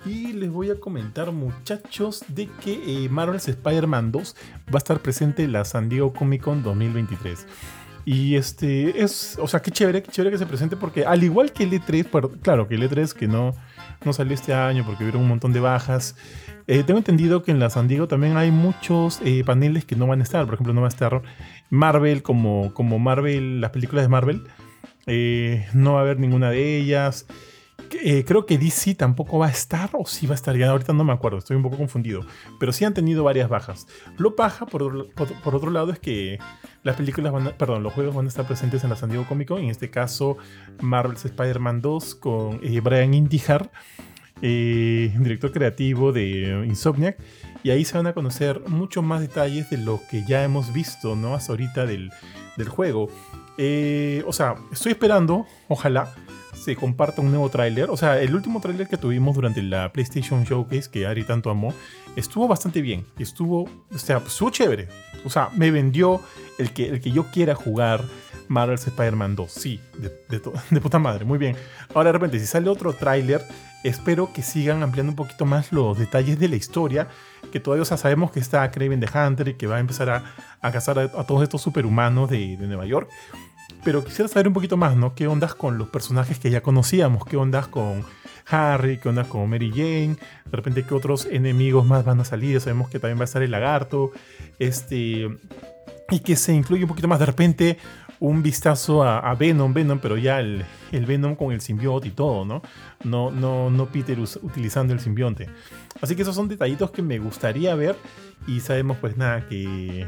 Y 0.08 0.32
les 0.32 0.49
voy 0.49 0.70
a 0.72 0.80
comentar, 0.80 1.34
muchachos, 1.34 2.24
de 2.30 2.47
que 2.64 3.05
eh, 3.05 3.10
Marvel's 3.10 3.49
Spider-Man 3.49 4.14
2 4.14 4.36
va 4.70 4.76
a 4.76 4.78
estar 4.78 5.01
presente 5.01 5.43
en 5.43 5.51
la 5.51 5.66
San 5.66 5.89
Diego 5.89 6.14
Comic 6.14 6.43
Con 6.43 6.64
2023. 6.64 7.45
Y 8.05 8.36
este 8.36 9.03
es, 9.03 9.38
o 9.38 9.49
sea, 9.49 9.62
qué 9.62 9.70
chévere, 9.70 10.01
qué 10.01 10.10
chévere 10.10 10.32
que 10.32 10.38
se 10.38 10.45
presente 10.45 10.78
porque 10.78 11.05
al 11.05 11.26
igual 11.26 11.51
que 11.51 11.64
el 11.64 11.72
E3, 11.72 12.08
pero, 12.10 12.32
claro 12.32 12.70
que 12.70 12.76
el 12.76 12.89
E3 12.89 13.12
que 13.12 13.28
no, 13.28 13.53
no 14.05 14.14
salió 14.14 14.34
este 14.34 14.53
año 14.53 14.86
porque 14.86 15.03
hubieron 15.03 15.24
un 15.24 15.28
montón 15.28 15.51
de 15.51 15.60
bajas, 15.60 16.16
eh, 16.68 16.84
tengo 16.84 16.99
entendido 16.99 17.43
que 17.43 17.51
en 17.51 17.60
la 17.60 17.70
San 17.70 17.89
Diego 17.89 18.08
también 18.08 18.38
hay 18.38 18.49
muchos 18.49 19.20
eh, 19.26 19.43
paneles 19.45 19.84
que 19.84 19.97
no 19.97 20.08
van 20.08 20.22
a 20.22 20.24
estar. 20.24 20.45
Por 20.45 20.53
ejemplo, 20.53 20.74
no 20.74 20.82
va 20.82 20.88
a 20.88 20.89
estar 20.89 21.22
Marvel 21.70 22.24
como, 22.24 22.74
como 22.74 22.97
Marvel, 22.97 23.60
las 23.60 23.72
películas 23.72 24.05
de 24.05 24.10
Marvel. 24.10 24.43
No 25.74 25.93
va 25.93 25.99
a 25.99 26.03
haber 26.03 26.18
ninguna 26.18 26.49
de 26.49 26.78
ellas. 26.78 27.26
Eh, 28.03 28.23
creo 28.25 28.45
que 28.45 28.57
DC 28.57 28.95
tampoco 28.95 29.39
va 29.39 29.47
a 29.47 29.49
estar, 29.49 29.89
o 29.93 30.05
sí 30.05 30.25
va 30.27 30.33
a 30.33 30.35
estar, 30.35 30.55
ya 30.57 30.69
ahorita 30.69 30.93
no 30.93 31.03
me 31.03 31.13
acuerdo, 31.13 31.38
estoy 31.38 31.55
un 31.57 31.63
poco 31.63 31.77
confundido. 31.77 32.21
Pero 32.59 32.71
sí 32.73 32.85
han 32.85 32.93
tenido 32.93 33.23
varias 33.23 33.49
bajas. 33.49 33.88
Lo 34.17 34.35
paja, 34.35 34.65
por, 34.65 35.09
por- 35.13 35.55
otro 35.55 35.71
lado, 35.71 35.91
es 35.91 35.99
que 35.99 36.39
las 36.83 36.95
películas 36.95 37.31
van 37.33 37.47
a- 37.47 37.51
perdón, 37.57 37.83
los 37.83 37.93
juegos 37.93 38.15
van 38.15 38.25
a 38.25 38.29
estar 38.29 38.45
presentes 38.45 38.83
en 38.83 38.89
la 38.89 38.95
San 38.95 39.09
Diego 39.09 39.25
Comic 39.27 39.47
Con. 39.47 39.59
En 39.61 39.69
este 39.69 39.89
caso, 39.89 40.38
Marvel's 40.81 41.25
Spider-Man 41.25 41.81
2 41.81 42.15
con 42.15 42.59
eh, 42.63 42.79
Brian 42.81 43.13
Intihar, 43.13 43.71
eh, 44.41 45.13
director 45.19 45.51
creativo 45.51 46.11
de 46.11 46.63
Insomniac. 46.67 47.17
Y 47.63 47.71
ahí 47.71 47.83
se 47.85 47.97
van 47.97 48.07
a 48.07 48.13
conocer 48.13 48.61
muchos 48.67 49.03
más 49.03 49.21
detalles 49.21 49.69
de 49.69 49.77
lo 49.77 49.99
que 50.09 50.23
ya 50.25 50.43
hemos 50.43 50.71
visto, 50.73 51.15
¿no? 51.15 51.33
Hasta 51.35 51.53
ahorita 51.53 51.85
del, 51.85 52.11
del 52.55 52.69
juego. 52.69 53.09
O 54.25 54.33
sea, 54.33 54.55
estoy 54.71 54.91
esperando, 54.91 55.47
ojalá, 55.67 56.13
se 56.68 56.76
comparta 56.76 57.22
un 57.22 57.30
nuevo 57.30 57.49
tráiler. 57.49 57.89
O 57.89 57.95
sea, 57.95 58.20
el 58.20 58.36
último 58.36 58.59
tráiler 58.59 58.89
que 58.89 58.97
tuvimos 58.97 59.34
durante 59.34 59.63
la 59.63 59.93
PlayStation 59.93 60.43
Showcase, 60.43 60.89
que 60.91 61.07
Ari 61.07 61.24
tanto 61.24 61.49
amó, 61.49 61.74
estuvo 62.18 62.45
bastante 62.45 62.82
bien. 62.82 63.05
Estuvo, 63.18 63.70
o 63.89 63.97
sea, 63.97 64.18
estuvo 64.18 64.49
chévere. 64.49 64.89
O 65.24 65.30
sea, 65.30 65.49
me 65.55 65.72
vendió 65.72 66.20
el 66.57 66.74
que, 66.74 66.89
el 66.89 66.99
que 66.99 67.11
yo 67.11 67.32
quiera 67.32 67.55
jugar 67.55 68.03
Marvel's 68.49 68.86
Spider-Man 68.86 69.38
2. 69.38 69.49
Sí, 69.49 69.80
de, 70.28 70.82
puta 70.82 70.99
madre, 70.99 71.24
muy 71.24 71.38
bien. 71.38 71.55
Ahora 71.95 72.09
de 72.09 72.13
repente, 72.13 72.38
si 72.38 72.45
sale 72.45 72.70
otro 72.70 72.91
tráiler, 72.91 73.41
espero 73.86 74.34
que 74.34 74.41
sigan 74.41 74.84
ampliando 74.84 75.13
un 75.13 75.15
poquito 75.15 75.45
más 75.45 75.72
los 75.72 75.97
detalles 75.97 76.38
de 76.38 76.49
la 76.49 76.57
historia. 76.57 77.07
Que 77.49 77.61
todavía 77.61 77.84
o 77.84 77.86
sabemos 77.86 78.32
que 78.32 78.41
está 78.41 78.70
Craven 78.72 78.99
the 78.99 79.07
Hunter 79.18 79.47
y 79.47 79.53
que 79.53 79.68
va 79.68 79.78
a 79.78 79.80
empezar 79.80 80.09
a, 80.09 80.36
a 80.59 80.72
cazar 80.74 80.99
a, 80.99 81.03
a 81.03 81.24
todos 81.26 81.43
estos 81.43 81.61
superhumanos 81.61 82.30
de, 82.30 82.57
de 82.57 82.68
Nueva 82.68 82.86
York. 82.86 83.09
Pero 83.88 84.03
quisiera 84.03 84.27
saber 84.27 84.49
un 84.49 84.53
poquito 84.53 84.75
más, 84.75 84.97
¿no? 84.97 85.15
¿Qué 85.15 85.27
ondas 85.27 85.55
con 85.55 85.77
los 85.77 85.88
personajes 85.88 86.39
que 86.39 86.49
ya 86.49 86.59
conocíamos? 86.59 87.23
¿Qué 87.23 87.38
ondas 87.38 87.69
con 87.69 88.03
Harry, 88.49 88.97
qué 88.97 89.07
onda 89.07 89.23
con 89.23 89.49
Mary 89.49 89.71
Jane, 89.71 90.17
de 90.43 90.51
repente 90.51 90.83
qué 90.83 90.93
otros 90.93 91.25
enemigos 91.25 91.85
más 91.85 92.03
van 92.03 92.19
a 92.19 92.25
salir, 92.25 92.59
sabemos 92.59 92.89
que 92.89 92.99
también 92.99 93.17
va 93.17 93.21
a 93.21 93.23
estar 93.23 93.41
el 93.41 93.51
lagarto, 93.51 94.11
este, 94.59 95.29
y 96.09 96.19
que 96.19 96.35
se 96.35 96.53
incluye 96.53 96.83
un 96.83 96.89
poquito 96.89 97.07
más 97.07 97.19
de 97.19 97.27
repente 97.27 97.77
un 98.19 98.43
vistazo 98.43 99.03
a, 99.03 99.33
Venom, 99.35 99.73
Venom, 99.73 99.99
pero 99.99 100.17
ya 100.17 100.41
el, 100.41 100.65
Venom 100.91 101.35
con 101.35 101.53
el 101.53 101.61
simbionte 101.61 102.09
y 102.09 102.11
todo, 102.11 102.43
¿no? 102.43 102.61
No, 103.05 103.31
no, 103.31 103.69
no 103.69 103.85
Peter 103.85 104.19
utilizando 104.19 104.91
el 104.91 104.99
simbionte. 104.99 105.47
Así 106.01 106.13
que 106.13 106.23
esos 106.23 106.35
son 106.35 106.49
detallitos 106.49 106.91
que 106.91 107.01
me 107.01 107.19
gustaría 107.19 107.73
ver 107.75 107.95
y 108.47 108.59
sabemos 108.59 108.97
pues 108.99 109.15
nada 109.15 109.47
que, 109.47 110.05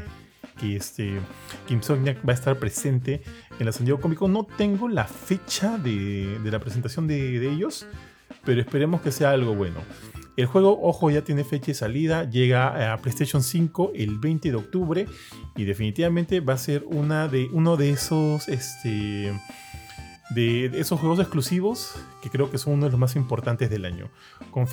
que 0.60 0.76
este 0.76 1.18
Kim 1.66 1.82
Sognac 1.82 2.18
va 2.26 2.32
a 2.32 2.34
estar 2.34 2.58
presente 2.58 3.22
en 3.58 3.66
la 3.66 3.72
San 3.72 3.84
Diego 3.84 4.00
Comic 4.00 4.18
Con. 4.18 4.32
No 4.32 4.44
tengo 4.44 4.88
la 4.88 5.04
fecha 5.04 5.78
de, 5.78 6.38
la 6.44 6.58
presentación 6.58 7.06
de, 7.06 7.40
de 7.40 7.50
ellos, 7.50 7.86
pero 8.44 8.60
esperemos 8.60 9.00
que 9.00 9.12
sea 9.12 9.30
algo 9.30 9.54
bueno. 9.54 9.80
El 10.36 10.46
juego, 10.46 10.80
ojo, 10.82 11.10
ya 11.10 11.22
tiene 11.22 11.44
fecha 11.44 11.66
de 11.66 11.74
salida, 11.74 12.24
llega 12.24 12.92
a 12.92 12.96
PlayStation 12.98 13.42
5 13.42 13.92
el 13.94 14.18
20 14.18 14.50
de 14.50 14.56
octubre 14.56 15.06
y 15.56 15.64
definitivamente 15.64 16.40
va 16.40 16.54
a 16.54 16.58
ser 16.58 16.84
una 16.86 17.28
de, 17.28 17.48
uno 17.52 17.76
de 17.76 17.90
esos, 17.90 18.48
este, 18.48 19.32
de 20.30 20.66
esos 20.80 21.00
juegos 21.00 21.18
exclusivos 21.18 21.94
que 22.22 22.30
creo 22.30 22.50
que 22.50 22.58
son 22.58 22.74
uno 22.74 22.86
de 22.86 22.92
los 22.92 23.00
más 23.00 23.16
importantes 23.16 23.68
del 23.68 23.84
año. 23.84 24.08
Con 24.50 24.66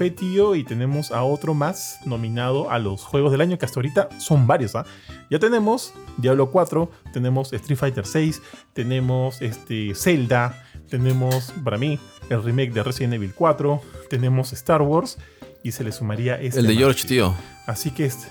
y 0.56 0.64
tenemos 0.64 1.12
a 1.12 1.24
otro 1.24 1.54
más 1.54 2.00
nominado 2.06 2.70
a 2.70 2.80
los 2.80 3.04
juegos 3.04 3.32
del 3.32 3.42
año 3.42 3.58
que 3.58 3.66
hasta 3.66 3.80
ahorita 3.80 4.10
son 4.20 4.46
varios. 4.46 4.76
¿ah? 4.76 4.86
Ya 5.30 5.40
tenemos 5.40 5.94
Diablo 6.18 6.52
4, 6.52 6.92
tenemos 7.12 7.52
Street 7.54 7.78
Fighter 7.78 8.06
6, 8.06 8.42
tenemos 8.74 9.42
este, 9.42 9.96
Zelda, 9.96 10.64
tenemos 10.90 11.54
para 11.64 11.78
mí 11.78 12.00
el 12.30 12.44
remake 12.44 12.72
de 12.74 12.84
Resident 12.84 13.16
Evil 13.16 13.34
4, 13.34 13.82
tenemos 14.10 14.54
Star 14.54 14.82
Wars 14.82 15.18
y 15.64 15.72
se 15.72 15.84
le 15.84 15.92
sumaría 15.92 16.40
este. 16.40 16.60
El 16.60 16.68
de 16.68 16.76
George, 16.76 17.08
tío. 17.08 17.34
Así 17.66 17.92
que 17.92 18.06
este. 18.06 18.28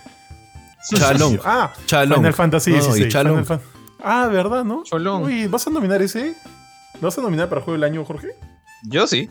Chalong. 0.94 1.40
Ah, 1.44 1.72
Final 1.86 2.32
Fantasy 2.32 2.72
Ah, 4.02 4.28
¿verdad, 4.30 4.64
no? 4.64 4.84
Cholong. 4.84 5.24
Uy, 5.24 5.46
¿vas 5.48 5.66
a 5.66 5.70
nominar 5.70 6.00
ese? 6.00 6.36
¿Lo 7.00 7.08
vas 7.08 7.18
a 7.18 7.22
nominar 7.22 7.48
para 7.48 7.60
Juego 7.60 7.74
del 7.74 7.84
Año, 7.84 8.04
Jorge? 8.04 8.30
Yo 8.84 9.06
sí. 9.06 9.28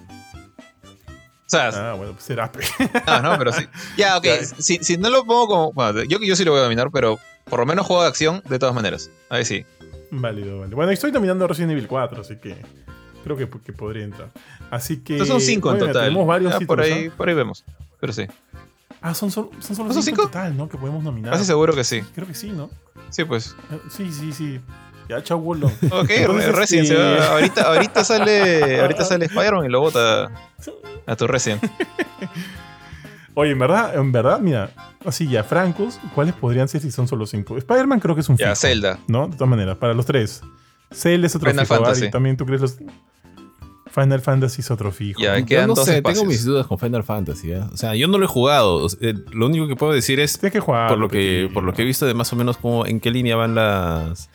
O 1.46 1.50
sea, 1.50 1.70
ah, 1.70 1.94
bueno, 1.94 2.14
pues 2.14 2.26
será. 2.26 2.52
Ah, 3.06 3.22
no, 3.22 3.38
pero 3.38 3.52
sí. 3.52 3.66
Ya, 3.98 4.18
ok. 4.18 4.26
Si, 4.58 4.78
si, 4.78 4.98
no 4.98 5.10
lo 5.10 5.26
pongo 5.26 5.48
como. 5.48 5.74
Bueno, 5.74 6.04
yo, 6.04 6.20
yo 6.20 6.36
sí 6.36 6.44
lo 6.44 6.52
voy 6.52 6.60
a 6.60 6.64
nominar, 6.64 6.90
pero 6.92 7.20
por 7.46 7.60
lo 7.60 7.66
menos 7.66 7.86
juego 7.86 8.02
de 8.02 8.08
acción 8.08 8.42
de 8.50 8.60
todas 8.60 8.74
maneras. 8.74 9.10
Ahí 9.30 9.46
sí. 9.46 9.66
Válido, 10.12 10.60
válido. 10.60 10.76
Bueno, 10.76 10.92
estoy 10.92 11.12
nominando 11.12 11.48
Resident 11.48 11.72
Evil 11.72 11.88
4, 11.88 12.22
así 12.22 12.38
que 12.38 12.58
creo 13.24 13.38
que, 13.38 13.50
que 13.50 13.74
podría 13.74 14.04
entrar. 14.04 14.32
Así 14.72 14.98
que. 14.98 15.14
Estos 15.14 15.28
son 15.28 15.42
cinco 15.42 15.72
en 15.72 15.80
total. 15.80 16.06
Tenemos 16.06 16.28
varios 16.28 16.54
ah, 16.54 16.60
por, 16.66 16.82
ahí, 16.82 17.10
por 17.10 17.30
ahí 17.30 17.36
vemos. 17.36 17.64
Pero 18.00 18.14
sí. 18.14 18.26
Ah, 19.02 19.14
son, 19.14 19.30
son 19.30 19.52
solo 19.62 19.90
cinco, 19.90 20.02
cinco, 20.02 20.22
en 20.24 20.28
total, 20.28 20.58
¿no? 20.58 20.68
Que 20.68 20.78
podemos 20.78 21.04
nominar. 21.04 21.34
Casi 21.34 21.46
seguro 21.46 21.74
que 21.74 21.84
sí. 21.84 22.02
Creo 22.16 22.28
que 22.28 22.34
sí, 22.34 22.50
¿no? 22.50 22.70
Sí, 23.10 23.24
pues. 23.24 23.56
Sí, 23.90 24.12
sí, 24.12 24.32
sí. 24.32 24.60
Ya, 25.10 25.22
chau. 25.24 25.40
Ok, 25.92 26.10
Resident. 26.54 26.92
Este... 26.92 27.24
ahorita, 27.24 27.62
ahorita 27.62 28.04
sale, 28.04 28.82
ahorita 28.82 29.06
sale 29.06 29.26
Spider-Man 29.26 29.66
y 29.66 29.70
lo 29.70 29.82
bota 29.82 30.32
a 31.06 31.16
tu 31.16 31.28
Resident. 31.28 31.64
Oye, 33.36 33.52
en 33.52 33.60
verdad, 33.60 33.96
en 33.96 34.12
verdad, 34.14 34.40
mira, 34.40 34.72
así 35.06 35.28
ya, 35.28 35.44
francos, 35.44 36.00
¿cuáles 36.16 36.34
podrían 36.34 36.70
ser 36.70 36.82
si 36.82 36.90
son 36.90 37.08
solo 37.08 37.26
cinco? 37.26 37.58
Spider-Man 37.58 38.00
creo 38.00 38.16
que 38.16 38.22
es 38.22 38.30
un 38.30 38.38
Ya, 38.38 38.56
Zelda. 38.56 38.98
¿No? 39.08 39.28
De 39.28 39.34
todas 39.36 39.50
maneras, 39.50 39.78
para 39.78 39.94
los 39.94 40.06
tres. 40.06 40.42
Zelda 40.92 41.28
es 41.28 41.36
otro 41.36 41.52
Final 41.52 41.66
Fantasy. 41.66 42.10
también 42.10 42.38
tú 42.38 42.46
crees 42.46 42.62
los. 42.62 42.78
Final 43.92 44.22
Fantasy 44.22 44.62
es 44.62 44.72
otro 44.72 44.92
fijo. 44.92 45.22
Ya, 45.22 45.40
yo 45.40 45.68
no 45.68 45.76
sé, 45.76 46.02
tengo 46.02 46.26
mis 46.26 46.44
dudas 46.44 46.68
con 46.68 46.80
Final 46.80 47.04
Fantasy. 47.04 47.52
¿eh? 47.52 47.62
O 47.72 47.78
sea, 47.78 47.96
yo 47.96 48.08
no 48.08 48.18
lo 48.18 48.26
he 48.26 48.28
jugado. 48.28 48.88
Eh, 49.00 49.14
lo 49.32 49.46
único 49.46 49.68
que 49.68 49.76
puedo 49.76 49.94
decir 49.94 50.20
es. 50.20 50.38
que 50.38 50.60
jugar. 50.60 50.90
Por 50.90 50.98
lo 50.98 51.10
que, 51.10 51.50
por 51.54 51.64
lo 51.64 51.74
que 51.74 51.82
he 51.84 51.86
visto 51.86 52.06
de 52.06 52.14
más 52.14 52.32
o 52.34 52.36
menos 52.36 52.58
cómo, 52.58 52.86
en 52.86 53.00
qué 53.00 53.12
línea 53.12 53.36
van 53.36 53.56
las. 53.56 54.30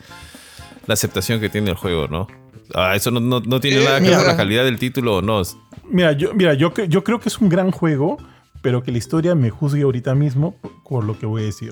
La 0.91 0.95
aceptación 0.95 1.39
que 1.39 1.47
tiene 1.47 1.69
el 1.69 1.77
juego, 1.77 2.09
¿no? 2.09 2.27
Ah, 2.75 2.97
eso 2.97 3.11
no, 3.11 3.21
no, 3.21 3.59
tiene 3.61 3.81
eh, 3.81 3.85
nada 3.85 4.01
que 4.01 4.09
ver 4.09 4.17
con 4.17 4.27
la 4.27 4.35
calidad 4.35 4.65
del 4.65 4.77
título 4.77 5.19
o 5.19 5.21
no. 5.21 5.41
Mira, 5.89 6.11
yo, 6.11 6.33
mira 6.33 6.53
yo, 6.53 6.73
yo 6.73 7.03
creo 7.05 7.17
que 7.21 7.29
es 7.29 7.37
un 7.37 7.47
gran 7.47 7.71
juego, 7.71 8.17
pero 8.61 8.83
que 8.83 8.91
la 8.91 8.97
historia 8.97 9.33
me 9.33 9.51
juzgue 9.51 9.83
ahorita 9.83 10.15
mismo 10.15 10.59
por 10.83 11.05
lo 11.05 11.17
que 11.17 11.25
voy 11.25 11.43
a 11.43 11.45
decir. 11.45 11.71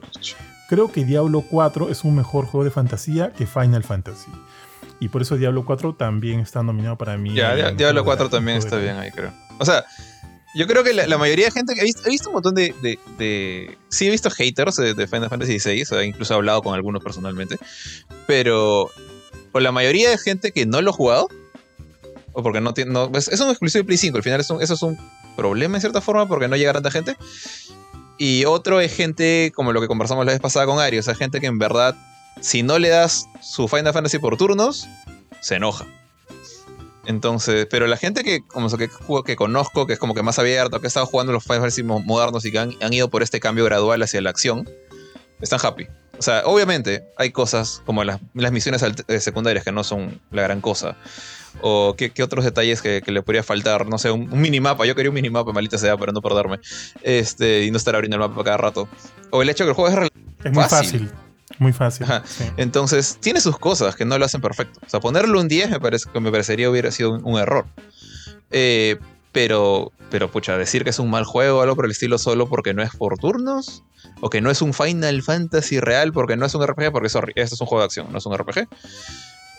Creo 0.69 0.89
que 0.89 1.03
Diablo 1.03 1.43
4 1.51 1.89
es 1.89 2.05
un 2.05 2.15
mejor 2.15 2.45
juego 2.45 2.63
de 2.63 2.71
fantasía 2.71 3.33
que 3.33 3.45
Final 3.45 3.83
Fantasy. 3.83 4.31
Y 5.01 5.09
por 5.09 5.21
eso 5.21 5.35
Diablo 5.35 5.65
4 5.65 5.95
también 5.95 6.39
está 6.39 6.63
nominado 6.63 6.97
para 6.97 7.17
mí. 7.17 7.33
Ya, 7.33 7.71
Diablo 7.71 8.05
4 8.05 8.29
también 8.29 8.59
está 8.59 8.77
bien 8.77 8.95
ahí, 8.95 9.11
creo. 9.11 9.33
O 9.59 9.65
sea, 9.65 9.83
yo 10.55 10.65
creo 10.65 10.83
que 10.83 10.93
la, 10.93 11.17
mayoría 11.17 11.45
de 11.45 11.51
gente. 11.51 11.73
He 11.77 11.83
visto, 11.83 12.01
he 12.05 12.09
visto 12.09 12.29
un 12.29 12.35
montón 12.35 12.55
de, 12.55 12.73
de, 12.81 13.77
Sí, 13.89 14.07
he 14.07 14.11
visto 14.11 14.29
haters 14.29 14.77
de, 14.77 15.07
Final 15.07 15.29
Fantasy 15.29 15.57
o 15.57 15.85
sea, 15.85 16.03
incluso 16.05 16.33
he 16.33 16.37
hablado 16.37 16.61
con 16.61 16.73
algunos 16.73 17.03
personalmente. 17.03 17.57
Pero. 18.25 18.89
Por 19.51 19.61
la 19.61 19.71
mayoría 19.71 20.09
de 20.09 20.17
gente 20.17 20.51
que 20.51 20.65
no 20.65 20.81
lo 20.81 20.91
ha 20.91 20.93
jugado. 20.93 21.27
O 22.33 22.43
porque 22.43 22.61
no 22.61 22.73
tiene. 22.73 22.91
Es, 23.15 23.39
un 23.39 23.49
exclusivo 23.49 23.81
de 23.81 23.85
Play 23.85 23.97
5. 23.97 24.17
Al 24.17 24.23
final, 24.23 24.39
eso 24.39 24.59
es 24.59 24.81
un 24.81 24.97
problema 25.35 25.77
en 25.77 25.81
cierta 25.81 26.01
forma 26.01 26.27
porque 26.27 26.47
no 26.47 26.55
llega 26.55 26.73
tanta 26.73 26.91
gente. 26.91 27.15
Y 28.17 28.45
otro 28.45 28.81
es 28.81 28.95
gente, 28.95 29.51
como 29.55 29.71
lo 29.71 29.81
que 29.81 29.87
conversamos 29.87 30.25
la 30.25 30.33
vez 30.33 30.41
pasada 30.41 30.65
con 30.65 30.79
Ari, 30.79 30.99
o 30.99 31.03
sea, 31.03 31.15
gente 31.15 31.39
que 31.39 31.47
en 31.47 31.57
verdad 31.57 31.95
si 32.41 32.63
no 32.63 32.79
le 32.79 32.89
das 32.89 33.27
su 33.41 33.67
Final 33.67 33.93
Fantasy 33.93 34.19
por 34.19 34.37
turnos, 34.37 34.87
se 35.41 35.55
enoja. 35.55 35.85
Entonces, 37.05 37.67
pero 37.69 37.87
la 37.87 37.97
gente 37.97 38.23
que, 38.23 38.45
como 38.45 38.69
que, 38.77 38.89
que 39.25 39.35
conozco, 39.35 39.87
que 39.87 39.93
es 39.93 39.99
como 39.99 40.13
que 40.13 40.21
más 40.21 40.37
abierto, 40.37 40.79
que 40.79 40.87
ha 40.87 40.89
estado 40.89 41.05
jugando 41.05 41.33
los 41.33 41.43
Final 41.43 41.59
Fantasy 41.59 41.83
modernos 41.83 42.45
y 42.45 42.51
que 42.51 42.59
han, 42.59 42.93
ido 42.93 43.09
por 43.09 43.23
este 43.23 43.39
cambio 43.39 43.65
gradual 43.65 44.01
hacia 44.03 44.21
la 44.21 44.29
acción, 44.29 44.69
están 45.41 45.59
happy. 45.61 45.87
O 46.19 46.21
sea, 46.21 46.43
obviamente 46.45 47.05
hay 47.17 47.31
cosas 47.31 47.81
como 47.85 48.03
las, 48.03 48.19
misiones 48.33 48.83
eh, 49.07 49.19
secundarias 49.21 49.63
que 49.63 49.71
no 49.71 49.85
son 49.85 50.19
la 50.31 50.41
gran 50.41 50.59
cosa. 50.59 50.97
O 51.61 51.95
qué, 51.97 52.11
otros 52.21 52.43
detalles 52.43 52.81
que, 52.81 53.01
le 53.07 53.21
podría 53.21 53.41
faltar. 53.41 53.87
No 53.87 53.97
sé, 53.97 54.11
un, 54.11 54.29
minimapa. 54.39 54.85
Yo 54.85 54.95
quería 54.95 55.09
un 55.09 55.15
minimapa, 55.15 55.53
malita 55.53 55.77
sea, 55.77 55.95
para 55.95 56.11
no 56.11 56.21
perderme. 56.21 56.59
Este, 57.03 57.63
y 57.63 57.71
no 57.71 57.77
estar 57.77 57.95
abriendo 57.95 58.17
el 58.17 58.19
mapa 58.19 58.43
cada 58.43 58.57
rato. 58.57 58.89
O 59.29 59.41
el 59.41 59.49
hecho 59.49 59.63
de 59.63 59.67
que 59.67 59.71
el 59.71 59.75
juego 59.75 60.03
es, 60.03 60.11
es 60.43 60.51
muy 60.51 60.63
fácil. 60.65 61.09
Muy 61.57 61.73
fácil. 61.73 62.05
Entonces, 62.57 63.17
tiene 63.21 63.39
sus 63.39 63.57
cosas 63.57 63.95
que 63.95 64.03
no 64.03 64.17
lo 64.17 64.25
hacen 64.25 64.41
perfecto. 64.41 64.79
O 64.85 64.89
sea, 64.89 64.99
ponerle 64.99 65.37
un 65.37 65.47
10 65.47 65.69
me, 65.71 65.79
parece, 65.79 66.07
me 66.19 66.31
parecería 66.31 66.69
hubiera 66.69 66.91
sido 66.91 67.13
un, 67.13 67.39
error. 67.39 67.65
Eh, 68.51 68.97
pero, 69.39 69.93
pero, 70.11 70.29
pucha, 70.29 70.57
decir 70.57 70.83
que 70.83 70.89
es 70.89 70.99
un 70.99 71.09
mal 71.09 71.23
juego 71.23 71.59
o 71.59 71.61
algo 71.61 71.73
por 71.73 71.85
el 71.85 71.91
estilo 71.91 72.17
solo 72.17 72.49
porque 72.49 72.73
no 72.73 72.83
es 72.83 72.93
por 72.93 73.17
turnos, 73.17 73.85
o 74.19 74.29
que 74.29 74.41
no 74.41 74.51
es 74.51 74.61
un 74.61 74.73
Final 74.73 75.21
Fantasy 75.21 75.79
real 75.79 76.11
porque 76.11 76.35
no 76.35 76.45
es 76.45 76.53
un 76.55 76.67
RPG, 76.67 76.91
porque 76.91 77.07
esto 77.07 77.31
es 77.35 77.61
un 77.61 77.67
juego 77.67 77.79
de 77.79 77.85
acción, 77.85 78.07
no 78.11 78.17
es 78.17 78.25
un 78.25 78.37
RPG. 78.37 78.67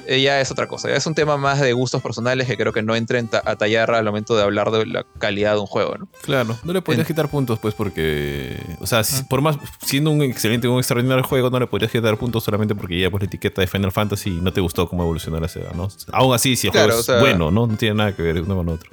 Eh, 0.06 0.20
ya 0.20 0.38
es 0.38 0.50
otra 0.50 0.66
cosa. 0.66 0.90
Ya 0.90 0.96
es 0.96 1.06
un 1.06 1.14
tema 1.14 1.38
más 1.38 1.60
de 1.60 1.72
gustos 1.72 2.02
personales 2.02 2.46
que 2.46 2.58
creo 2.58 2.74
que 2.74 2.82
no 2.82 2.94
entren 2.94 3.30
a 3.32 3.56
tallar 3.56 3.90
al 3.90 4.04
momento 4.04 4.36
de 4.36 4.42
hablar 4.42 4.70
de 4.70 4.84
la 4.84 5.06
calidad 5.18 5.54
de 5.54 5.60
un 5.60 5.66
juego, 5.66 5.96
¿no? 5.96 6.08
Claro, 6.22 6.58
no 6.62 6.72
le 6.74 6.82
podrías 6.82 7.06
quitar 7.06 7.28
puntos, 7.28 7.58
pues, 7.58 7.72
porque. 7.72 8.60
O 8.80 8.86
sea, 8.86 9.00
por 9.30 9.40
más 9.40 9.56
siendo 9.82 10.10
un 10.10 10.20
excelente, 10.20 10.68
un 10.68 10.76
extraordinario 10.76 11.24
juego, 11.24 11.48
no 11.48 11.58
le 11.58 11.66
podrías 11.68 11.90
quitar 11.90 12.18
puntos 12.18 12.44
solamente 12.44 12.74
porque 12.74 13.00
ya 13.00 13.10
pues 13.10 13.22
la 13.22 13.28
etiqueta 13.28 13.62
de 13.62 13.66
Final 13.66 13.92
Fantasy 13.92 14.28
y 14.28 14.40
no 14.42 14.52
te 14.52 14.60
gustó 14.60 14.86
cómo 14.88 15.04
evolucionó 15.04 15.40
la 15.40 15.48
seda, 15.48 15.70
¿no? 15.74 15.88
Aún 16.12 16.34
así, 16.34 16.54
si 16.56 16.66
el 16.66 16.72
juego 16.74 17.00
es 17.00 17.06
bueno, 17.20 17.50
¿no? 17.50 17.66
No 17.66 17.76
tiene 17.78 17.94
nada 17.94 18.14
que 18.14 18.22
ver 18.22 18.42
uno 18.42 18.56
con 18.56 18.68
otro. 18.68 18.90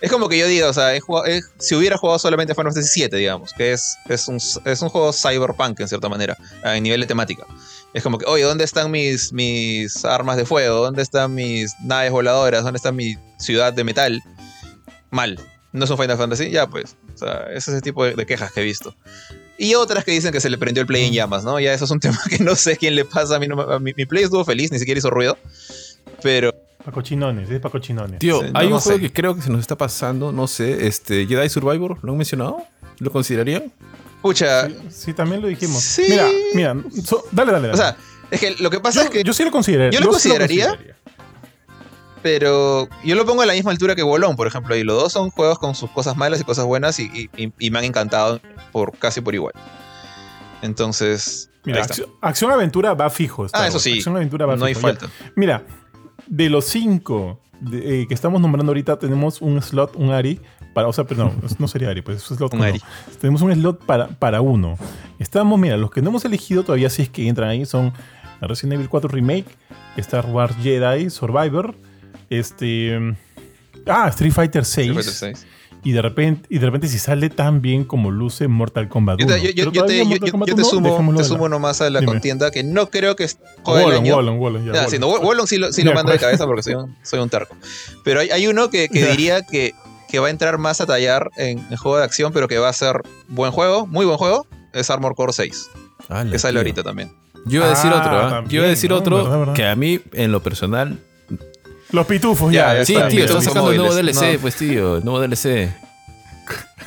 Es 0.00 0.10
como 0.10 0.28
que 0.28 0.38
yo 0.38 0.46
diga, 0.46 0.68
o 0.68 0.72
sea, 0.72 0.92
si 1.58 1.74
hubiera 1.74 1.96
jugado 1.96 2.18
solamente 2.18 2.54
Final 2.54 2.72
Fantasy 2.72 3.00
VII, 3.00 3.18
digamos, 3.18 3.52
que 3.54 3.72
es, 3.72 3.96
es, 4.08 4.28
un, 4.28 4.36
es 4.36 4.82
un 4.82 4.88
juego 4.90 5.12
cyberpunk 5.12 5.80
en 5.80 5.88
cierta 5.88 6.08
manera, 6.08 6.36
a 6.62 6.78
nivel 6.78 7.00
de 7.00 7.06
temática. 7.06 7.46
Es 7.94 8.02
como 8.02 8.18
que, 8.18 8.26
oye, 8.26 8.42
¿dónde 8.42 8.64
están 8.64 8.90
mis, 8.90 9.32
mis 9.32 10.04
armas 10.04 10.36
de 10.36 10.44
fuego? 10.44 10.84
¿Dónde 10.84 11.00
están 11.00 11.34
mis 11.34 11.74
naves 11.80 12.10
voladoras? 12.10 12.62
¿Dónde 12.62 12.76
está 12.76 12.92
mi 12.92 13.16
ciudad 13.38 13.72
de 13.72 13.84
metal? 13.84 14.22
Mal. 15.10 15.40
¿No 15.72 15.84
es 15.84 15.90
un 15.90 15.96
Final 15.96 16.18
Fantasy? 16.18 16.50
Ya, 16.50 16.66
pues. 16.66 16.96
O 17.14 17.18
sea, 17.18 17.46
es 17.54 17.66
ese 17.68 17.80
tipo 17.80 18.04
de, 18.04 18.26
quejas 18.26 18.52
que 18.52 18.60
he 18.60 18.64
visto. 18.64 18.94
Y 19.56 19.74
otras 19.74 20.04
que 20.04 20.12
dicen 20.12 20.32
que 20.32 20.40
se 20.40 20.50
le 20.50 20.58
prendió 20.58 20.82
el 20.82 20.86
play 20.86 21.06
en 21.06 21.14
llamas, 21.14 21.44
¿no? 21.44 21.58
Ya 21.58 21.72
eso 21.72 21.86
es 21.86 21.90
un 21.90 22.00
tema 22.00 22.18
que 22.28 22.38
no 22.40 22.54
sé 22.54 22.76
quién 22.76 22.94
le 22.94 23.06
pasa. 23.06 23.36
A 23.36 23.38
mí 23.38 23.48
mi, 23.96 24.06
play 24.06 24.24
estuvo 24.24 24.44
feliz, 24.44 24.70
ni 24.70 24.78
siquiera 24.78 24.98
hizo 24.98 25.08
ruido. 25.08 25.38
Pero 26.22 26.54
para 26.86 26.94
cochinones, 26.94 27.50
es 27.50 27.58
para 27.58 27.72
cochinones. 27.72 28.20
Tío, 28.20 28.40
hay 28.54 28.68
un 28.68 28.78
juego 28.78 29.00
que 29.00 29.12
creo 29.12 29.34
que 29.34 29.42
se 29.42 29.50
nos 29.50 29.58
está 29.58 29.76
pasando, 29.76 30.30
no 30.30 30.46
sé, 30.46 30.86
este, 30.86 31.26
Jedi 31.26 31.48
Survivor, 31.48 31.98
¿lo 32.00 32.12
han 32.12 32.16
mencionado? 32.16 32.62
¿Lo 33.00 33.10
considerarían? 33.10 33.72
Pucha. 34.22 34.68
Sí, 34.88 35.12
también 35.12 35.42
lo 35.42 35.48
dijimos. 35.48 35.82
Sí. 35.82 36.04
Mira, 36.08 36.28
mira, 36.54 36.76
dale, 37.32 37.50
dale, 37.50 37.70
O 37.70 37.76
sea, 37.76 37.96
es 38.30 38.38
que 38.38 38.54
lo 38.60 38.70
que 38.70 38.78
pasa 38.78 39.02
es 39.02 39.10
que. 39.10 39.24
Yo 39.24 39.32
sí 39.32 39.42
lo 39.42 39.50
consideraría. 39.50 39.98
Yo 39.98 40.04
lo, 40.04 40.12
consideraría, 40.12 40.78
Pero 42.22 42.88
yo 43.02 43.16
lo 43.16 43.26
pongo 43.26 43.42
a 43.42 43.46
la 43.46 43.54
misma 43.54 43.72
altura 43.72 43.96
que 43.96 44.04
Bolón, 44.04 44.36
por 44.36 44.46
ejemplo. 44.46 44.76
Y 44.76 44.84
los 44.84 45.02
dos 45.02 45.12
son 45.12 45.30
juegos 45.30 45.58
con 45.58 45.74
sus 45.74 45.90
cosas 45.90 46.16
malas 46.16 46.40
y 46.40 46.44
cosas 46.44 46.66
buenas 46.66 47.00
y, 47.00 47.28
me 47.58 47.78
han 47.80 47.84
encantado 47.84 48.40
por 48.70 48.96
casi 48.96 49.20
por 49.20 49.34
igual. 49.34 49.54
Entonces. 50.62 51.50
Mira, 51.64 51.84
acción, 52.20 52.52
aventura 52.52 52.94
va 52.94 53.10
fijo. 53.10 53.48
Ah, 53.52 53.66
eso 53.66 53.80
sí. 53.80 53.94
Acción 53.94 54.14
aventura 54.14 54.46
va 54.46 54.54
no 54.54 54.66
hay 54.66 54.74
falta. 54.74 55.08
Mira, 55.34 55.64
de 56.26 56.50
los 56.50 56.64
cinco 56.64 57.40
eh, 57.72 58.04
que 58.06 58.14
estamos 58.14 58.40
nombrando 58.40 58.70
ahorita, 58.70 58.98
tenemos 58.98 59.40
un 59.40 59.60
slot, 59.62 59.96
un 59.96 60.10
Ari, 60.10 60.40
para, 60.74 60.88
o 60.88 60.92
sea, 60.92 61.04
pero 61.04 61.24
no, 61.24 61.32
no 61.58 61.68
sería 61.68 61.88
Ari, 61.90 62.02
pues 62.02 62.18
es 62.18 62.36
slot 62.36 62.54
Un. 62.54 62.62
Ari. 62.62 62.80
Tenemos 63.20 63.42
un 63.42 63.52
slot 63.52 63.84
para, 63.84 64.08
para 64.08 64.40
uno. 64.40 64.76
Estamos, 65.18 65.58
mira, 65.58 65.76
los 65.76 65.90
que 65.90 66.02
no 66.02 66.10
hemos 66.10 66.24
elegido 66.24 66.62
todavía, 66.62 66.90
si 66.90 67.02
es 67.02 67.08
que 67.08 67.28
entran 67.28 67.48
ahí, 67.48 67.64
son 67.64 67.92
Resident 68.40 68.74
Evil 68.74 68.88
4 68.88 69.08
Remake, 69.08 69.46
Star 69.96 70.26
Wars 70.26 70.54
Jedi 70.62 71.10
Survivor, 71.10 71.74
este. 72.28 73.16
Ah, 73.86 74.08
Street 74.08 74.32
Fighter 74.32 74.64
6. 74.64 74.88
Street 74.88 74.94
Fighter 74.94 75.36
6. 75.36 75.46
Y 75.84 75.92
de 75.92 76.02
repente, 76.02 76.46
y 76.50 76.58
de 76.58 76.66
repente 76.66 76.88
si 76.88 76.98
sale 76.98 77.30
tan 77.30 77.62
bien 77.62 77.84
como 77.84 78.10
luce 78.10 78.48
Mortal 78.48 78.88
Kombat 78.88 79.22
1. 79.22 79.28
Yo 79.28 79.34
te, 79.34 79.40
yo- 79.42 79.50
yo- 79.70 79.84
te- 79.84 79.98
yo- 79.98 80.18
te 80.18 80.52
1, 80.54 80.64
sumo, 80.64 80.88
dejémoslo 80.88 81.20
te 81.20 81.24
sumo 81.24 81.48
nomás 81.48 81.80
a 81.80 81.90
la 81.90 82.00
Dime. 82.00 82.10
contienda 82.12 82.50
que 82.50 82.64
no 82.64 82.90
creo 82.90 83.14
que 83.14 83.26
Wallon, 83.64 83.92
año. 83.94 84.16
Wallon, 84.16 84.38
Wallon, 84.38 84.64
ya, 84.66 84.72
Wallon. 84.72 84.90
sí, 84.90 84.98
no, 84.98 85.08
Wallon 85.08 85.46
sí 85.46 85.58
lo, 85.58 85.72
sí 85.72 85.82
lo 85.82 85.92
mando 85.94 86.10
de 86.12 86.18
correcto. 86.18 86.26
cabeza 86.26 86.46
porque 86.46 86.62
soy 86.64 86.74
un, 86.74 86.96
soy 87.02 87.20
un 87.20 87.28
terco. 87.30 87.54
Pero 88.04 88.20
hay, 88.20 88.30
hay 88.30 88.46
uno 88.48 88.68
que, 88.68 88.88
que 88.88 89.06
diría 89.10 89.42
que, 89.42 89.74
que 90.08 90.18
va 90.18 90.26
a 90.26 90.30
entrar 90.30 90.58
más 90.58 90.80
a 90.80 90.86
tallar 90.86 91.30
en, 91.36 91.58
en 91.70 91.76
juego 91.76 91.98
de 91.98 92.04
acción, 92.04 92.32
pero 92.32 92.48
que 92.48 92.58
va 92.58 92.68
a 92.68 92.72
ser 92.72 93.02
buen 93.28 93.52
juego, 93.52 93.86
muy 93.86 94.06
buen 94.06 94.18
juego, 94.18 94.46
es 94.72 94.90
Armor 94.90 95.14
Core 95.14 95.32
6, 95.32 95.70
Ala, 96.08 96.30
que 96.32 96.38
sale 96.40 96.52
tío. 96.54 96.60
ahorita 96.60 96.82
también. 96.82 97.12
Yo 97.44 97.58
iba 97.58 97.66
a 97.66 97.70
decir 97.70 97.92
Ah, 97.94 98.00
otro, 98.00 98.18
¿ah? 98.18 98.28
también, 98.30 98.50
Yo 98.50 98.56
iba 98.58 98.66
a 98.66 98.70
decir 98.70 98.90
¿no? 98.90 98.96
otro 98.96 99.16
Verdad, 99.22 99.38
verdad. 99.38 99.54
que 99.54 99.64
a 99.66 99.76
mí, 99.76 100.00
en 100.14 100.32
lo 100.32 100.42
personal. 100.42 100.98
Los 101.92 102.06
pitufos, 102.06 102.52
Ya, 102.52 102.74
ya. 102.74 102.84
Sí, 102.84 102.94
está, 102.94 103.08
tío, 103.08 103.28
son 103.28 103.42
sacando 103.42 103.70
el 103.70 103.78
nuevo 103.78 103.94
DLC, 103.94 104.34
no. 104.34 104.38
pues, 104.40 104.56
tío, 104.56 104.96
el 104.98 105.04
nuevo 105.04 105.20
DLC. 105.20 105.72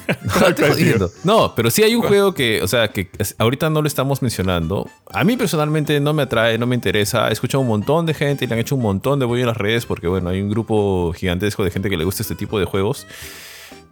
No, 1.23 1.53
pero 1.55 1.69
sí 1.69 1.83
hay 1.83 1.93
un 1.95 2.01
juego 2.01 2.33
que, 2.33 2.61
o 2.63 2.67
sea, 2.67 2.87
que 2.87 3.09
ahorita 3.37 3.69
no 3.69 3.81
lo 3.81 3.87
estamos 3.87 4.21
mencionando. 4.21 4.89
A 5.13 5.23
mí 5.23 5.37
personalmente 5.37 5.99
no 5.99 6.13
me 6.13 6.23
atrae, 6.23 6.57
no 6.57 6.65
me 6.65 6.75
interesa. 6.75 7.29
He 7.29 7.33
escuchado 7.33 7.61
un 7.61 7.67
montón 7.67 8.05
de 8.05 8.13
gente 8.13 8.45
y 8.45 8.47
le 8.47 8.55
han 8.55 8.59
hecho 8.59 8.75
un 8.75 8.81
montón 8.81 9.19
de 9.19 9.25
bollo 9.25 9.41
en 9.41 9.47
las 9.47 9.57
redes 9.57 9.85
porque, 9.85 10.07
bueno, 10.07 10.29
hay 10.29 10.41
un 10.41 10.49
grupo 10.49 11.13
gigantesco 11.15 11.63
de 11.63 11.71
gente 11.71 11.89
que 11.89 11.97
le 11.97 12.05
gusta 12.05 12.23
este 12.23 12.35
tipo 12.35 12.59
de 12.59 12.65
juegos. 12.65 13.05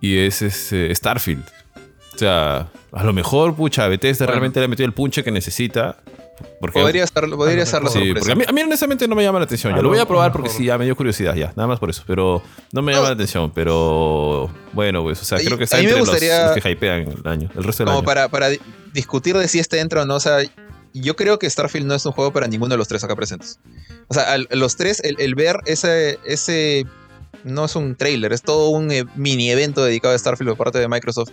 Y 0.02 0.18
es 0.18 0.42
este, 0.42 0.94
Starfield. 0.94 1.44
O 2.16 2.18
sea, 2.18 2.68
a 2.92 3.04
lo 3.04 3.14
mejor, 3.14 3.56
pucha, 3.56 3.88
Bethesda 3.88 4.26
Bueno. 4.26 4.32
realmente 4.40 4.60
le 4.60 4.66
ha 4.66 4.70
metido 4.70 4.88
el 4.88 4.94
punche 4.94 5.24
que 5.24 5.32
necesita. 5.32 5.98
Porque 6.60 6.80
Podría 6.80 7.06
ser, 7.08 7.30
podría 7.30 7.66
ser 7.66 7.84
la 7.84 7.90
Sí, 7.90 8.00
sorpresa. 8.00 8.20
porque 8.20 8.32
a 8.32 8.36
mí, 8.36 8.44
a 8.48 8.52
mí 8.52 8.62
honestamente 8.62 9.08
no 9.08 9.16
me 9.16 9.24
llama 9.24 9.40
la 9.40 9.46
atención. 9.46 9.76
Ya 9.76 9.82
lo 9.82 9.90
voy 9.90 10.00
a 10.00 10.06
probar 10.08 10.32
porque 10.32 10.50
sí, 10.50 10.66
ya 10.66 10.78
me 10.78 10.86
dio 10.86 10.96
curiosidad, 10.96 11.36
ya, 11.36 11.48
nada 11.56 11.68
más 11.68 11.80
por 11.80 11.90
eso. 11.90 12.04
Pero 12.08 12.42
no 12.72 12.82
me 12.82 12.92
llama 12.92 13.04
No. 13.04 13.10
la 13.10 13.14
atención. 13.16 13.52
Pero 13.54 14.50
bueno, 14.74 15.04
pues, 15.04 15.22
o 15.22 15.26
sea, 15.26 15.38
creo 15.40 15.58
que 15.58 15.66
está 15.66 15.78
a 15.78 15.80
mí 15.80 15.86
me 15.86 15.92
entre 15.92 16.00
los, 16.02 16.10
gustaría- 16.10 16.54
los 16.54 16.64
que 16.64 16.72
hypean 16.72 17.02
el 17.24 17.28
año, 17.32 17.50
el 17.56 17.64
resto 17.64 17.84
del 17.84 17.88
Como 17.88 18.00
año. 18.00 18.06
para, 18.06 18.28
para 18.30 18.50
di- 18.50 18.60
discutir 18.94 19.38
de 19.38 19.48
si 19.48 19.60
este 19.60 19.80
entra 19.80 20.04
o 20.04 20.06
no, 20.06 20.16
o 20.16 20.20
sea, 20.20 20.40
yo 20.94 21.16
creo 21.16 21.38
que 21.40 21.50
Starfield 21.50 21.86
no 21.86 21.94
es 21.96 22.06
un 22.06 22.12
juego 22.12 22.32
para 22.32 22.48
ninguno 22.48 22.70
de 22.74 22.78
los 22.78 22.88
tres 22.88 23.04
acá 23.04 23.16
presentes. 23.16 23.60
O 24.08 24.14
sea, 24.14 24.34
al- 24.34 24.48
los 24.52 24.76
tres, 24.78 25.00
el, 25.04 25.16
el 25.20 25.36
ver 25.36 25.58
ese, 25.66 26.18
ese, 26.26 26.86
no 27.44 27.66
es 27.66 27.76
un 27.76 27.96
trailer, 27.96 28.34
es 28.34 28.42
todo 28.42 28.70
un 28.70 28.92
eh, 28.92 29.06
mini 29.16 29.52
evento 29.52 29.84
dedicado 29.84 30.16
a 30.16 30.18
Starfield 30.18 30.50
por 30.52 30.58
parte 30.58 30.80
de 30.80 30.88
Microsoft, 30.88 31.32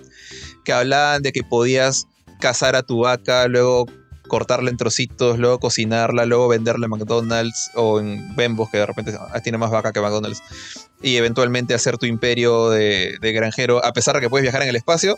que 0.65 0.73
hablaban 0.73 1.23
de 1.23 1.33
que 1.33 1.43
podías 1.43 2.07
cazar 2.41 2.77
a 2.77 2.83
tu 2.83 3.01
vaca, 3.01 3.47
luego 3.49 3.87
cortarla 4.29 4.71
en 4.71 4.77
trocitos, 4.77 5.39
luego 5.39 5.59
cocinarla, 5.59 6.25
luego 6.27 6.49
venderla 6.49 6.87
en 6.87 6.91
McDonald's 6.91 7.71
o 7.75 8.01
en 8.01 8.35
Bembos, 8.37 8.71
que 8.71 8.79
de 8.79 8.87
repente 8.87 9.15
ah, 9.19 9.41
tiene 9.41 9.59
más 9.59 9.71
vaca 9.71 9.93
que 9.93 10.01
McDonald's, 10.01 10.43
y 11.03 11.17
eventualmente 11.17 11.75
hacer 11.75 11.99
tu 11.99 12.07
imperio 12.07 12.71
de, 12.71 13.17
de 13.21 13.33
granjero, 13.33 13.85
a 13.85 13.93
pesar 13.93 14.15
de 14.15 14.23
que 14.23 14.31
puedes 14.31 14.43
viajar 14.43 14.63
en 14.63 14.69
el 14.69 14.77
espacio. 14.77 15.17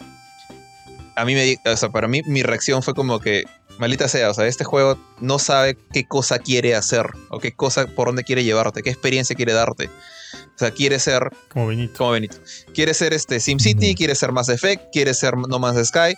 A 1.14 1.24
mí 1.24 1.34
me, 1.34 1.56
o 1.64 1.76
sea, 1.76 1.88
para 1.88 2.08
mí 2.08 2.20
mi 2.26 2.42
reacción 2.42 2.82
fue 2.82 2.92
como 2.92 3.20
que, 3.20 3.44
maldita 3.78 4.06
sea, 4.06 4.30
o 4.30 4.34
sea, 4.34 4.46
este 4.46 4.64
juego 4.64 4.98
no 5.20 5.38
sabe 5.38 5.78
qué 5.92 6.04
cosa 6.06 6.38
quiere 6.38 6.74
hacer, 6.74 7.06
o 7.30 7.38
qué 7.38 7.52
cosa, 7.52 7.86
por 7.86 8.08
dónde 8.08 8.22
quiere 8.22 8.44
llevarte, 8.44 8.82
qué 8.82 8.90
experiencia 8.90 9.34
quiere 9.34 9.54
darte. 9.54 9.86
O 9.86 10.58
sea, 10.58 10.70
quiere 10.70 10.98
ser 10.98 11.30
Como 11.48 11.68
Benito. 11.68 11.94
como 11.96 12.10
Benito. 12.12 12.36
Quiere 12.74 12.92
ser 12.92 13.14
este 13.14 13.40
SimCity, 13.40 13.94
quiere 13.94 14.14
ser 14.14 14.32
Mass 14.32 14.48
Effect, 14.48 14.92
quiere 14.92 15.14
ser 15.14 15.36
No 15.36 15.58
Man's 15.58 15.88
Sky, 15.88 16.16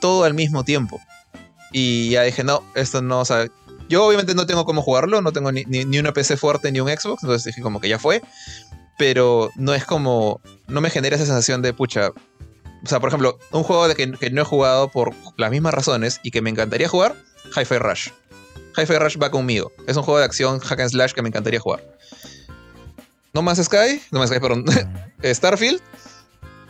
todo 0.00 0.24
al 0.24 0.34
mismo 0.34 0.64
tiempo. 0.64 1.00
Y 1.72 2.10
ya 2.10 2.22
dije, 2.22 2.44
no, 2.44 2.62
esto 2.74 3.02
no, 3.02 3.20
o 3.20 3.24
sea, 3.24 3.46
yo 3.88 4.04
obviamente 4.04 4.34
no 4.34 4.46
tengo 4.46 4.64
cómo 4.64 4.82
jugarlo, 4.82 5.20
no 5.20 5.32
tengo 5.32 5.52
ni, 5.52 5.64
ni, 5.64 5.84
ni 5.84 5.98
una 5.98 6.12
PC 6.12 6.36
fuerte 6.36 6.70
ni 6.72 6.80
un 6.80 6.88
Xbox, 6.88 7.22
entonces 7.22 7.44
dije 7.44 7.62
como 7.62 7.80
que 7.80 7.88
ya 7.88 7.98
fue, 7.98 8.22
pero 8.98 9.50
no 9.56 9.74
es 9.74 9.84
como, 9.84 10.40
no 10.68 10.80
me 10.80 10.90
genera 10.90 11.16
esa 11.16 11.26
sensación 11.26 11.62
de 11.62 11.72
pucha. 11.72 12.10
O 12.82 12.86
sea, 12.86 12.98
por 13.00 13.08
ejemplo, 13.08 13.38
un 13.50 13.62
juego 13.62 13.88
de 13.88 13.94
que, 13.94 14.10
que 14.12 14.30
no 14.30 14.42
he 14.42 14.44
jugado 14.44 14.88
por 14.88 15.14
las 15.36 15.50
mismas 15.50 15.74
razones 15.74 16.20
y 16.22 16.30
que 16.30 16.40
me 16.40 16.50
encantaría 16.50 16.88
jugar, 16.88 17.14
Hi-Fi 17.56 17.78
Rush. 17.78 18.10
Hi-Fi 18.76 18.98
Rush 18.98 19.18
va 19.20 19.30
conmigo. 19.30 19.72
Es 19.86 19.96
un 19.96 20.02
juego 20.02 20.18
de 20.18 20.24
acción 20.24 20.60
hack 20.60 20.80
and 20.80 20.90
slash 20.90 21.12
que 21.12 21.22
me 21.22 21.28
encantaría 21.28 21.60
jugar. 21.60 21.82
No 23.32 23.42
Man's 23.42 23.64
Sky, 23.64 24.02
no 24.10 24.18
Man's 24.18 24.30
Sky, 24.30 24.40
perdón, 24.40 24.64
Starfield, 25.22 25.80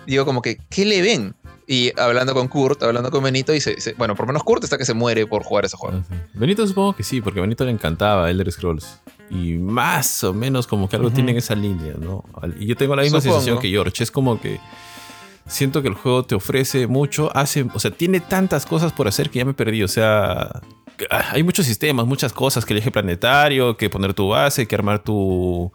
digo 0.06 0.24
como 0.24 0.42
que, 0.42 0.58
¿qué 0.68 0.84
le 0.84 1.00
ven? 1.02 1.34
Y 1.72 1.92
hablando 2.00 2.34
con 2.34 2.48
Kurt, 2.48 2.82
hablando 2.82 3.12
con 3.12 3.22
Benito, 3.22 3.54
y 3.54 3.60
se, 3.60 3.76
bueno, 3.96 4.16
por 4.16 4.26
lo 4.26 4.32
menos 4.32 4.42
Kurt 4.42 4.64
está 4.64 4.76
que 4.76 4.84
se 4.84 4.92
muere 4.92 5.24
por 5.28 5.44
jugar 5.44 5.66
ese 5.66 5.76
juego. 5.76 6.02
Sí. 6.08 6.16
Benito 6.34 6.66
supongo 6.66 6.94
que 6.94 7.04
sí, 7.04 7.20
porque 7.20 7.38
a 7.38 7.42
Benito 7.42 7.64
le 7.64 7.70
encantaba 7.70 8.28
Elder 8.28 8.50
Scrolls. 8.50 9.00
Y 9.30 9.52
más 9.52 10.24
o 10.24 10.34
menos 10.34 10.66
como 10.66 10.88
que 10.88 10.96
algo 10.96 11.06
Ujú. 11.06 11.14
tiene 11.14 11.30
en 11.30 11.38
esa 11.38 11.54
línea, 11.54 11.94
¿no? 11.96 12.24
Y 12.58 12.66
yo 12.66 12.76
tengo 12.76 12.96
la 12.96 13.02
misma 13.02 13.20
Supongo. 13.20 13.36
sensación 13.38 13.62
que 13.62 13.68
George. 13.68 14.02
Es 14.02 14.10
como 14.10 14.40
que 14.40 14.58
siento 15.46 15.80
que 15.80 15.86
el 15.86 15.94
juego 15.94 16.24
te 16.24 16.34
ofrece 16.34 16.88
mucho, 16.88 17.30
hace, 17.36 17.64
o 17.72 17.78
sea, 17.78 17.92
tiene 17.92 18.18
tantas 18.18 18.66
cosas 18.66 18.92
por 18.92 19.06
hacer 19.06 19.30
que 19.30 19.38
ya 19.38 19.44
me 19.44 19.54
perdí. 19.54 19.84
O 19.84 19.88
sea, 19.88 20.50
ah, 21.08 21.24
hay 21.30 21.44
muchos 21.44 21.66
sistemas, 21.66 22.04
muchas 22.04 22.32
cosas, 22.32 22.64
que 22.64 22.72
el 22.72 22.80
eje 22.80 22.90
planetario, 22.90 23.76
que 23.76 23.88
poner 23.88 24.12
tu 24.12 24.26
base, 24.30 24.66
que 24.66 24.74
armar 24.74 25.04
tu, 25.04 25.70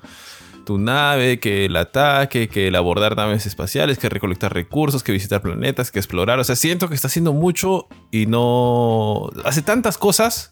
tu 0.66 0.78
nave, 0.78 1.40
que 1.40 1.66
el 1.66 1.76
ataque, 1.78 2.50
que 2.50 2.68
el 2.68 2.76
abordar 2.76 3.16
naves 3.16 3.46
espaciales, 3.46 3.98
que 3.98 4.10
recolectar 4.10 4.54
recursos, 4.54 5.04
que 5.04 5.12
visitar 5.12 5.42
planetas, 5.42 5.92
que 5.92 6.00
explorar. 6.00 6.40
O 6.40 6.44
sea, 6.44 6.56
siento 6.56 6.90
que 6.90 6.96
está 6.96 7.08
haciendo 7.08 7.32
mucho 7.34 7.88
y 8.12 8.26
no... 8.26 9.30
Hace 9.46 9.62
tantas 9.62 9.98
cosas 9.98 10.52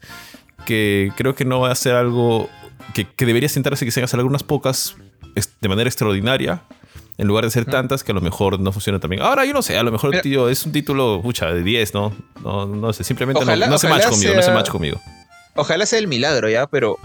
que 0.65 1.11
creo 1.17 1.35
que 1.35 1.43
no 1.45 1.59
va 1.59 1.71
a 1.71 1.75
ser 1.75 1.95
algo 1.95 2.47
que, 2.93 3.05
que 3.05 3.25
debería 3.25 3.49
sentarse 3.49 3.83
quizás 3.85 4.03
hacer 4.03 4.19
algunas 4.19 4.43
pocas 4.43 4.95
de 5.61 5.67
manera 5.67 5.89
extraordinaria 5.89 6.61
en 7.17 7.27
lugar 7.27 7.43
de 7.43 7.47
hacer 7.49 7.65
tantas 7.65 8.03
que 8.03 8.11
a 8.11 8.15
lo 8.15 8.21
mejor 8.21 8.59
no 8.59 8.71
funcionan 8.71 8.99
también. 9.01 9.21
Ahora 9.21 9.45
yo 9.45 9.53
no 9.53 9.61
sé, 9.61 9.77
a 9.77 9.83
lo 9.83 9.91
mejor 9.91 10.19
tío 10.21 10.49
es 10.49 10.65
un 10.65 10.71
título, 10.71 11.21
pucha, 11.21 11.47
de 11.47 11.63
10, 11.63 11.93
¿no? 11.93 12.13
No, 12.43 12.65
no 12.65 12.93
sé, 12.93 13.03
simplemente 13.03 13.39
no- 13.39 13.45
Ojalá- 13.45 13.67
no, 13.67 13.77
se 13.77 13.87
match 13.87 14.07
conmigo, 14.07 14.33
no 14.35 14.41
se 14.41 14.51
match 14.51 14.69
conmigo. 14.69 15.01
Ojalá 15.55 15.85
sea 15.85 15.99
el 15.99 16.07
milagro 16.07 16.49
ya, 16.49 16.65
pero 16.67 16.97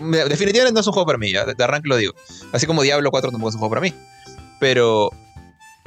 definitivamente 0.00 0.72
no 0.72 0.80
es 0.80 0.86
un 0.86 0.92
juego 0.92 1.06
para 1.06 1.18
mí, 1.18 1.32
de, 1.32 1.64
arranque 1.64 1.88
lo 1.88 1.96
digo. 1.96 2.14
Así 2.52 2.66
como 2.66 2.82
Diablo 2.82 3.10
4 3.10 3.30
tampoco 3.30 3.50
es 3.50 3.54
un 3.54 3.60
juego 3.60 3.70
para 3.70 3.80
mí. 3.80 3.94
Pero 4.60 5.10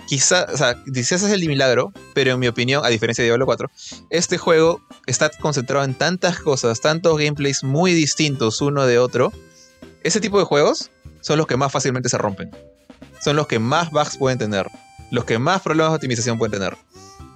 quizá, 0.08 0.48
o 0.52 0.58
sea, 0.58 0.76
quizás 0.92 1.24
es 1.24 1.32
el 1.32 1.48
milagro, 1.48 1.92
pero 2.14 2.34
en 2.34 2.40
mi 2.40 2.48
opinión, 2.48 2.84
a 2.86 2.90
diferencia 2.90 3.24
de 3.24 3.30
Diablo 3.30 3.46
4, 3.46 3.70
este 4.10 4.38
juego 4.38 4.82
está 5.06 5.30
concentrado 5.30 5.86
en 5.86 5.94
tantas 5.94 6.40
cosas, 6.40 6.82
tantos 6.82 7.18
gameplays 7.18 7.64
muy 7.64 7.94
distintos 7.94 8.62
uno 8.62 8.86
de 8.86 9.00
otro. 9.00 9.32
Ese 10.04 10.20
tipo 10.20 10.40
de 10.40 10.46
juegos 10.46 10.92
son 11.22 11.38
los 11.38 11.48
que 11.48 11.58
más 11.58 11.72
fácilmente 11.72 12.10
se 12.10 12.18
rompen. 12.18 12.52
Son 13.22 13.36
los 13.36 13.48
que 13.48 13.60
más 13.60 13.92
bugs 13.92 14.18
pueden 14.18 14.40
tener. 14.40 14.68
Los 15.12 15.26
que 15.26 15.40
más 15.40 15.62
problemas 15.62 15.92
de 15.92 15.96
optimización 15.96 16.38
pueden 16.38 16.54
tener. 16.54 16.78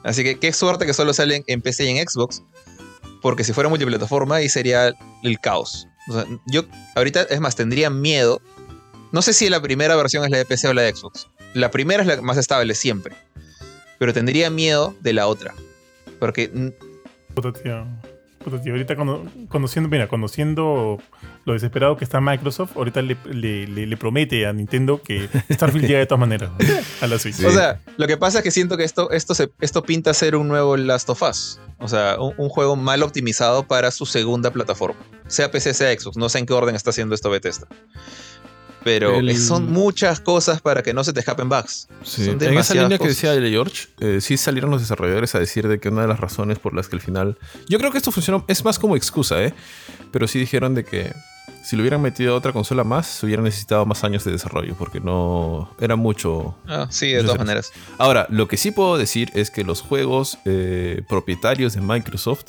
Así 0.04 0.24
que 0.24 0.40
qué 0.40 0.54
suerte 0.54 0.86
que 0.86 0.94
solo 0.94 1.14
salen 1.14 1.44
en 1.48 1.62
PC 1.62 1.86
y 1.86 1.98
en 1.98 2.08
Xbox. 2.08 2.42
Porque 3.22 3.44
si 3.44 3.54
fuera 3.54 3.70
multiplataforma 3.70 4.38
ahí 4.38 4.50
sería 4.50 4.94
el 5.24 5.40
caos. 5.40 5.88
Yo 6.48 6.64
ahorita, 6.96 7.24
es 7.24 7.40
más, 7.40 7.56
tendría 7.56 7.90
miedo. 7.90 8.42
No 9.12 9.22
sé 9.22 9.34
si 9.34 9.50
la 9.50 9.62
primera 9.62 9.96
versión 9.96 10.24
es 10.26 10.32
la 10.32 10.38
de 10.38 10.46
PC 10.46 10.68
o 10.68 10.74
la 10.74 10.82
de 10.82 10.96
Xbox. 10.96 11.28
La 11.54 11.70
primera 11.72 12.02
es 12.02 12.08
la 12.08 12.22
más 12.22 12.38
estable 12.38 12.74
siempre. 12.76 13.16
Pero 14.00 14.14
tendría 14.14 14.50
miedo 14.50 14.96
de 15.02 15.14
la 15.14 15.28
otra. 15.28 15.54
Porque 16.20 16.50
Puta 17.34 17.54
tío. 17.54 17.86
Puta 18.44 18.62
tío. 18.62 18.74
Ahorita 18.74 18.96
cono- 18.96 19.24
conociendo, 19.50 19.88
mira, 19.90 20.08
conociendo 20.08 20.98
lo 21.46 21.54
desesperado 21.54 21.98
que 21.98 22.04
está 22.06 22.22
Microsoft, 22.22 22.78
ahorita 22.78 23.02
le, 23.02 23.18
le- 23.32 23.68
le- 23.68 23.86
le 23.86 23.98
promete 23.98 24.46
a 24.48 24.54
Nintendo 24.54 25.02
que 25.02 25.28
Starfield 25.52 25.86
llega 25.88 26.00
de 26.00 26.06
todas 26.06 26.20
maneras 26.22 26.52
a 27.02 27.08
la 27.08 27.20
Switch. 27.20 27.36
Sí. 27.36 27.46
O 27.46 27.52
sea, 27.52 27.82
lo 27.98 28.08
que 28.08 28.16
pasa 28.18 28.38
es 28.40 28.44
que 28.44 28.52
siento 28.52 28.78
que 28.78 28.84
esto, 28.86 29.12
esto, 29.12 29.36
se, 29.36 29.50
esto 29.60 29.84
pinta 29.84 30.14
ser 30.14 30.36
un 30.36 30.48
nuevo 30.48 30.78
Last 30.78 31.10
of 31.10 31.22
Us. 31.22 31.60
O 31.80 31.88
sea, 31.90 32.18
un, 32.20 32.34
un 32.38 32.48
juego 32.50 32.76
mal 32.78 33.04
optimizado 33.04 33.64
para 33.68 33.92
su 33.92 34.06
segunda 34.06 34.52
plataforma. 34.52 35.00
Sea 35.28 35.52
PC, 35.52 35.74
sea 35.74 35.92
Xbox. 36.00 36.16
No 36.18 36.30
sé 36.30 36.40
en 36.40 36.46
qué 36.46 36.54
orden 36.54 36.76
está 36.76 36.92
haciendo 36.92 37.14
esto 37.14 37.30
Bethesda. 37.30 37.68
Pero 38.84 39.16
El- 39.16 39.38
son 39.38 39.72
muchas 39.72 40.20
cosas 40.20 40.62
para 40.62 40.84
que 40.84 40.94
no 40.94 41.04
se 41.06 41.14
te 41.14 41.22
escapen 41.22 41.48
bugs. 41.48 41.88
Sí. 42.04 42.26
Son 42.26 42.42
En 42.44 42.58
esa 42.58 42.74
línea 42.74 42.98
que 42.98 43.08
decía 43.08 43.34
el 43.34 43.50
George, 43.50 43.88
eh, 44.02 44.20
sí 44.20 44.36
salieron 44.36 44.72
los 44.72 44.82
desarrolladores 44.82 45.34
a 45.36 45.40
decir 45.40 45.70
de 45.70 45.80
que 45.80 45.88
una 45.88 46.02
de 46.02 46.10
las 46.10 46.20
razones 46.20 46.60
por 46.60 46.74
las 46.74 46.90
que 46.90 46.98
al 46.98 47.02
final. 47.02 47.38
Yo 47.70 47.80
creo 47.80 47.92
que 47.92 47.98
esto 47.98 48.12
funcionó, 48.12 48.44
es 48.50 48.66
más 48.66 48.80
como 48.80 48.98
excusa, 48.98 49.42
¿eh? 49.42 49.54
Pero 50.12 50.28
sí 50.28 50.38
dijeron 50.38 50.76
de 50.76 50.84
que 50.84 51.14
si 51.64 51.76
lo 51.76 51.82
hubieran 51.82 52.02
metido 52.02 52.34
a 52.34 52.38
otra 52.38 52.52
consola 52.52 52.84
más, 52.84 53.08
se 53.08 53.26
hubieran 53.26 53.46
necesitado 53.46 53.86
más 53.86 54.04
años 54.04 54.24
de 54.26 54.32
desarrollo, 54.32 54.76
porque 54.78 55.00
no. 55.00 55.74
Era 55.80 55.96
mucho. 55.96 56.56
Ah, 56.68 56.88
sí, 56.90 57.12
de 57.12 57.24
todas 57.24 57.38
maneras. 57.38 57.72
Ahora, 57.98 58.28
lo 58.30 58.48
que 58.48 58.58
sí 58.58 58.72
puedo 58.72 58.98
decir 58.98 59.32
es 59.34 59.50
que 59.50 59.64
los 59.64 59.82
juegos 59.82 60.38
eh, 60.46 61.02
propietarios 61.08 61.74
de 61.74 61.82
Microsoft, 61.82 62.48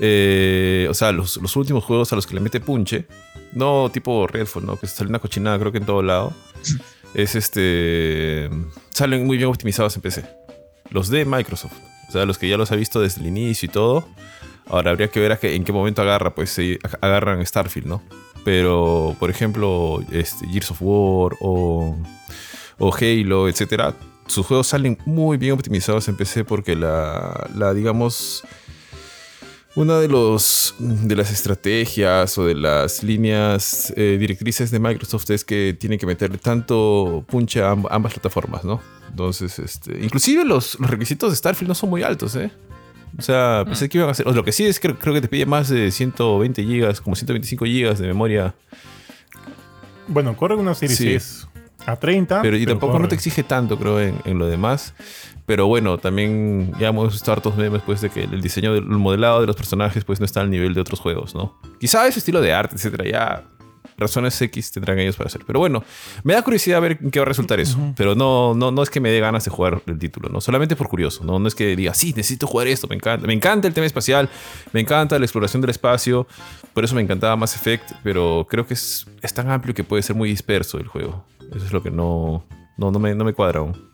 eh, 0.00 0.88
o 0.90 0.94
sea, 0.94 1.12
los, 1.12 1.36
los 1.36 1.54
últimos 1.54 1.84
juegos 1.84 2.12
a 2.12 2.16
los 2.16 2.26
que 2.26 2.34
le 2.34 2.40
mete 2.40 2.60
punche, 2.60 3.06
no 3.52 3.90
tipo 3.92 4.26
Redfall, 4.26 4.66
¿no? 4.66 4.76
Que 4.76 4.86
sale 4.86 5.08
una 5.08 5.20
cochinada 5.20 5.58
creo 5.58 5.72
que 5.72 5.78
en 5.78 5.86
todo 5.86 6.02
lado. 6.02 6.32
Es 7.14 7.34
este. 7.34 8.50
salen 8.90 9.26
muy 9.26 9.38
bien 9.38 9.48
optimizados 9.48 9.96
en 9.96 10.02
PC. 10.02 10.28
Los 10.90 11.08
de 11.08 11.24
Microsoft. 11.24 11.72
O 12.10 12.12
sea, 12.12 12.26
los 12.26 12.36
que 12.36 12.46
ya 12.46 12.58
los 12.58 12.70
ha 12.72 12.76
visto 12.76 13.00
desde 13.00 13.22
el 13.22 13.28
inicio 13.28 13.66
y 13.66 13.72
todo. 13.72 14.06
Ahora 14.68 14.90
habría 14.90 15.08
que 15.08 15.20
ver 15.20 15.38
en 15.42 15.64
qué 15.64 15.72
momento 15.72 16.02
agarra, 16.02 16.34
pues 16.34 16.50
se 16.50 16.78
agarran 17.00 17.44
Starfield, 17.46 17.86
¿no? 17.86 18.02
Pero, 18.44 19.16
por 19.18 19.30
ejemplo, 19.30 20.00
este, 20.12 20.46
Gears 20.48 20.70
of 20.70 20.78
War 20.80 21.32
o, 21.40 21.96
Halo, 23.00 23.48
etcétera, 23.48 23.94
sus 24.26 24.44
juegos 24.46 24.66
salen 24.68 24.98
muy 25.06 25.36
bien 25.36 25.52
optimizados 25.52 26.08
en 26.08 26.16
PC 26.16 26.44
porque 26.44 26.74
la, 26.76 27.48
la 27.54 27.72
digamos, 27.74 28.42
una 29.76 29.98
de, 30.00 30.08
los, 30.08 30.74
de 30.78 31.14
las 31.16 31.30
estrategias 31.30 32.36
o 32.38 32.44
de 32.46 32.54
las 32.54 33.02
líneas 33.02 33.92
eh, 33.96 34.16
directrices 34.18 34.70
de 34.70 34.78
Microsoft 34.80 35.30
es 35.30 35.44
que 35.44 35.76
tiene 35.78 35.98
que 35.98 36.06
meterle 36.06 36.38
tanto 36.38 37.24
punche 37.28 37.62
a 37.62 37.72
amb- 37.74 37.86
ambas 37.90 38.14
plataformas, 38.14 38.64
¿no? 38.64 38.80
Entonces, 39.10 39.58
este, 39.58 39.98
inclusive 40.02 40.44
los 40.44 40.76
requisitos 40.80 41.30
de 41.30 41.36
Starfield 41.36 41.68
no 41.68 41.74
son 41.74 41.90
muy 41.90 42.02
altos, 42.02 42.34
¿eh? 42.36 42.50
O 43.18 43.22
sea, 43.22 43.62
pensé 43.64 43.88
que 43.88 43.98
iban 43.98 44.08
a 44.08 44.12
hacer. 44.12 44.28
o 44.28 44.32
Lo 44.32 44.44
que 44.44 44.52
sí 44.52 44.64
es 44.66 44.78
que 44.80 44.94
creo 44.94 45.14
que 45.14 45.20
te 45.20 45.28
pide 45.28 45.46
más 45.46 45.68
de 45.68 45.90
120 45.90 46.62
gigas, 46.62 47.00
como 47.00 47.16
125 47.16 47.64
gigas 47.64 47.98
de 47.98 48.06
memoria. 48.06 48.54
Bueno, 50.08 50.36
corre 50.36 50.54
una 50.54 50.74
serie 50.74 51.20
Sí. 51.20 51.46
A 51.86 51.96
30. 51.96 52.42
Pero 52.42 52.56
y 52.56 52.66
tampoco 52.66 52.98
no 52.98 53.06
te 53.06 53.14
exige 53.14 53.44
tanto, 53.44 53.78
creo, 53.78 54.00
en, 54.00 54.16
en 54.24 54.38
lo 54.38 54.46
demás. 54.46 54.94
Pero 55.46 55.68
bueno, 55.68 55.98
también 55.98 56.72
ya 56.80 56.88
hemos 56.88 57.12
visto 57.12 57.30
hartos 57.30 57.56
memes 57.56 57.80
pues, 57.86 58.00
de 58.00 58.10
que 58.10 58.24
el 58.24 58.42
diseño 58.42 58.74
del 58.74 58.82
el 58.82 58.90
modelado 58.90 59.40
de 59.40 59.46
los 59.46 59.54
personajes 59.54 60.04
pues, 60.04 60.18
no 60.18 60.26
está 60.26 60.40
al 60.40 60.50
nivel 60.50 60.74
de 60.74 60.80
otros 60.80 60.98
juegos, 60.98 61.34
¿no? 61.36 61.56
Quizá 61.78 62.06
ese 62.08 62.18
estilo 62.18 62.40
de 62.40 62.52
arte, 62.52 62.74
etcétera, 62.74 63.04
ya 63.08 63.44
razones 63.98 64.40
X 64.40 64.72
tendrán 64.72 64.98
ellos 64.98 65.16
para 65.16 65.28
hacer. 65.28 65.42
Pero 65.46 65.58
bueno, 65.58 65.82
me 66.22 66.34
da 66.34 66.42
curiosidad 66.42 66.80
ver 66.80 66.98
en 67.02 67.10
qué 67.10 67.18
va 67.18 67.24
a 67.24 67.28
resultar 67.28 67.60
eso. 67.60 67.78
Pero 67.96 68.14
no, 68.14 68.54
no, 68.54 68.70
no 68.70 68.82
es 68.82 68.90
que 68.90 69.00
me 69.00 69.10
dé 69.10 69.20
ganas 69.20 69.44
de 69.44 69.50
jugar 69.50 69.82
el 69.86 69.98
título, 69.98 70.28
¿no? 70.28 70.40
Solamente 70.40 70.76
por 70.76 70.88
curioso, 70.88 71.24
¿no? 71.24 71.38
No 71.38 71.48
es 71.48 71.54
que 71.54 71.74
diga, 71.76 71.94
sí, 71.94 72.08
necesito 72.16 72.46
jugar 72.46 72.66
esto, 72.68 72.86
me 72.88 72.96
encanta. 72.96 73.26
Me 73.26 73.32
encanta 73.32 73.66
el 73.68 73.74
tema 73.74 73.86
espacial, 73.86 74.28
me 74.72 74.80
encanta 74.80 75.18
la 75.18 75.24
exploración 75.24 75.60
del 75.60 75.70
espacio. 75.70 76.26
Por 76.74 76.84
eso 76.84 76.94
me 76.94 77.02
encantaba 77.02 77.36
Mass 77.36 77.54
Effect, 77.56 77.92
pero 78.02 78.46
creo 78.50 78.66
que 78.66 78.74
es, 78.74 79.06
es 79.22 79.32
tan 79.32 79.50
amplio 79.50 79.74
que 79.74 79.84
puede 79.84 80.02
ser 80.02 80.14
muy 80.16 80.28
disperso 80.28 80.78
el 80.78 80.86
juego. 80.88 81.24
Eso 81.54 81.64
es 81.64 81.72
lo 81.72 81.82
que 81.82 81.90
no, 81.90 82.44
no, 82.76 82.90
no, 82.90 82.98
me, 82.98 83.14
no 83.14 83.24
me 83.24 83.32
cuadra 83.32 83.60
aún. 83.60 83.90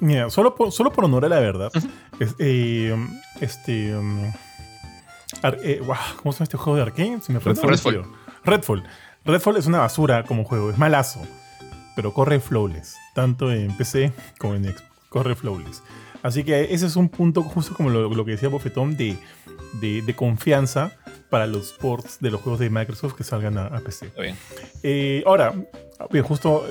Mira, 0.00 0.30
solo 0.30 0.54
por, 0.56 0.72
solo 0.72 0.92
por 0.92 1.04
honor 1.04 1.24
a 1.24 1.28
la 1.28 1.38
verdad. 1.38 1.70
es- 2.18 2.34
eh, 2.40 2.96
este. 3.40 3.94
um, 3.96 4.32
ar- 5.42 5.58
eh, 5.62 5.80
¿Cómo 6.16 6.32
se 6.32 6.38
llama 6.38 6.44
este 6.44 6.56
juego 6.56 6.76
de 6.76 6.82
Arkane? 6.82 7.20
Se 7.20 7.32
me 7.32 7.38
fue 7.38 7.52
Redfall. 7.54 8.02
Redfall. 8.44 8.82
Redfall 9.24 9.56
es 9.56 9.66
una 9.66 9.78
basura 9.78 10.24
como 10.24 10.44
juego, 10.44 10.70
es 10.70 10.78
malazo. 10.78 11.20
Pero 11.94 12.12
corre 12.12 12.40
flawless. 12.40 12.96
Tanto 13.14 13.52
en 13.52 13.76
PC 13.76 14.12
como 14.38 14.54
en 14.54 14.64
Xbox. 14.64 14.82
Corre 15.08 15.34
flawless. 15.34 15.82
Así 16.22 16.44
que 16.44 16.72
ese 16.72 16.86
es 16.86 16.96
un 16.96 17.08
punto, 17.08 17.42
justo 17.42 17.74
como 17.74 17.90
lo, 17.90 18.08
lo 18.08 18.24
que 18.24 18.32
decía 18.32 18.48
Bofetón, 18.48 18.96
de, 18.96 19.18
de, 19.80 20.02
de 20.02 20.14
confianza 20.14 20.92
para 21.28 21.46
los 21.46 21.72
ports 21.72 22.18
de 22.20 22.30
los 22.30 22.40
juegos 22.40 22.60
de 22.60 22.70
Microsoft 22.70 23.14
que 23.14 23.24
salgan 23.24 23.58
a, 23.58 23.66
a 23.66 23.80
PC. 23.80 24.06
Está 24.06 24.22
bien. 24.22 24.36
Eh, 24.82 25.22
ahora, 25.26 25.52
bien, 26.10 26.24
justo 26.24 26.64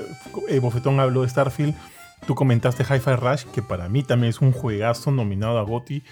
eh, 0.47 0.59
Bofetón 0.59 0.99
habló 0.99 1.23
de 1.23 1.29
Starfield. 1.29 1.75
Tú 2.25 2.35
comentaste 2.35 2.83
Hi-Fi 2.83 3.15
Rush, 3.15 3.45
que 3.45 3.61
para 3.61 3.89
mí 3.89 4.03
también 4.03 4.29
es 4.29 4.41
un 4.41 4.51
juegazo 4.51 5.11
nominado 5.11 5.57
a 5.57 5.63
GOTY. 5.63 6.03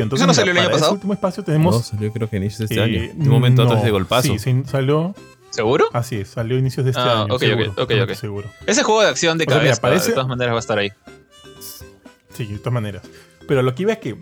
Entonces 0.00 0.22
¿Eso 0.22 0.26
no 0.28 0.34
salió 0.34 0.52
el 0.52 0.58
año 0.58 0.66
para 0.66 0.76
ese 0.76 0.80
pasado? 0.80 0.94
último 0.94 1.12
espacio 1.12 1.40
No, 1.42 1.44
tenemos. 1.46 1.86
salió 1.86 2.12
creo 2.12 2.28
que 2.30 2.36
a 2.36 2.38
inicios 2.38 2.58
de 2.60 2.64
este 2.66 2.78
eh, 2.78 2.82
año. 2.82 3.00
De 3.14 3.22
un 3.24 3.28
momento 3.28 3.62
a 3.62 3.64
otro 3.64 3.74
no, 3.76 3.80
es 3.80 3.84
de 3.84 3.90
golpazo. 3.90 4.28
Sí, 4.28 4.38
sí, 4.38 4.62
salió. 4.66 5.14
¿Seguro? 5.50 5.84
Así 5.92 6.16
es, 6.16 6.28
salió 6.28 6.56
a 6.56 6.60
inicios 6.60 6.84
de 6.84 6.90
este 6.92 7.02
Ah, 7.02 7.22
año. 7.24 7.34
ok, 7.34 7.40
seguro, 7.40 7.74
ok, 7.76 7.92
ok, 8.04 8.10
seguro. 8.14 8.48
Ese 8.66 8.82
juego 8.82 9.02
de 9.02 9.08
acción 9.08 9.36
de 9.36 9.44
O 9.44 9.50
sea, 9.50 9.56
mira, 9.58 9.66
cabeza, 9.76 9.80
parece- 9.82 10.08
de 10.08 10.12
todas 10.14 10.28
maneras, 10.28 10.52
va 10.54 10.58
a 10.58 10.60
estar 10.60 10.78
ahí. 10.78 10.90
Sí, 12.34 12.46
de 12.46 12.58
todas 12.58 12.72
maneras. 12.72 13.02
Pero 13.46 13.62
lo 13.62 13.74
que 13.74 13.82
iba 13.82 13.92
es 13.92 13.98
que 13.98 14.16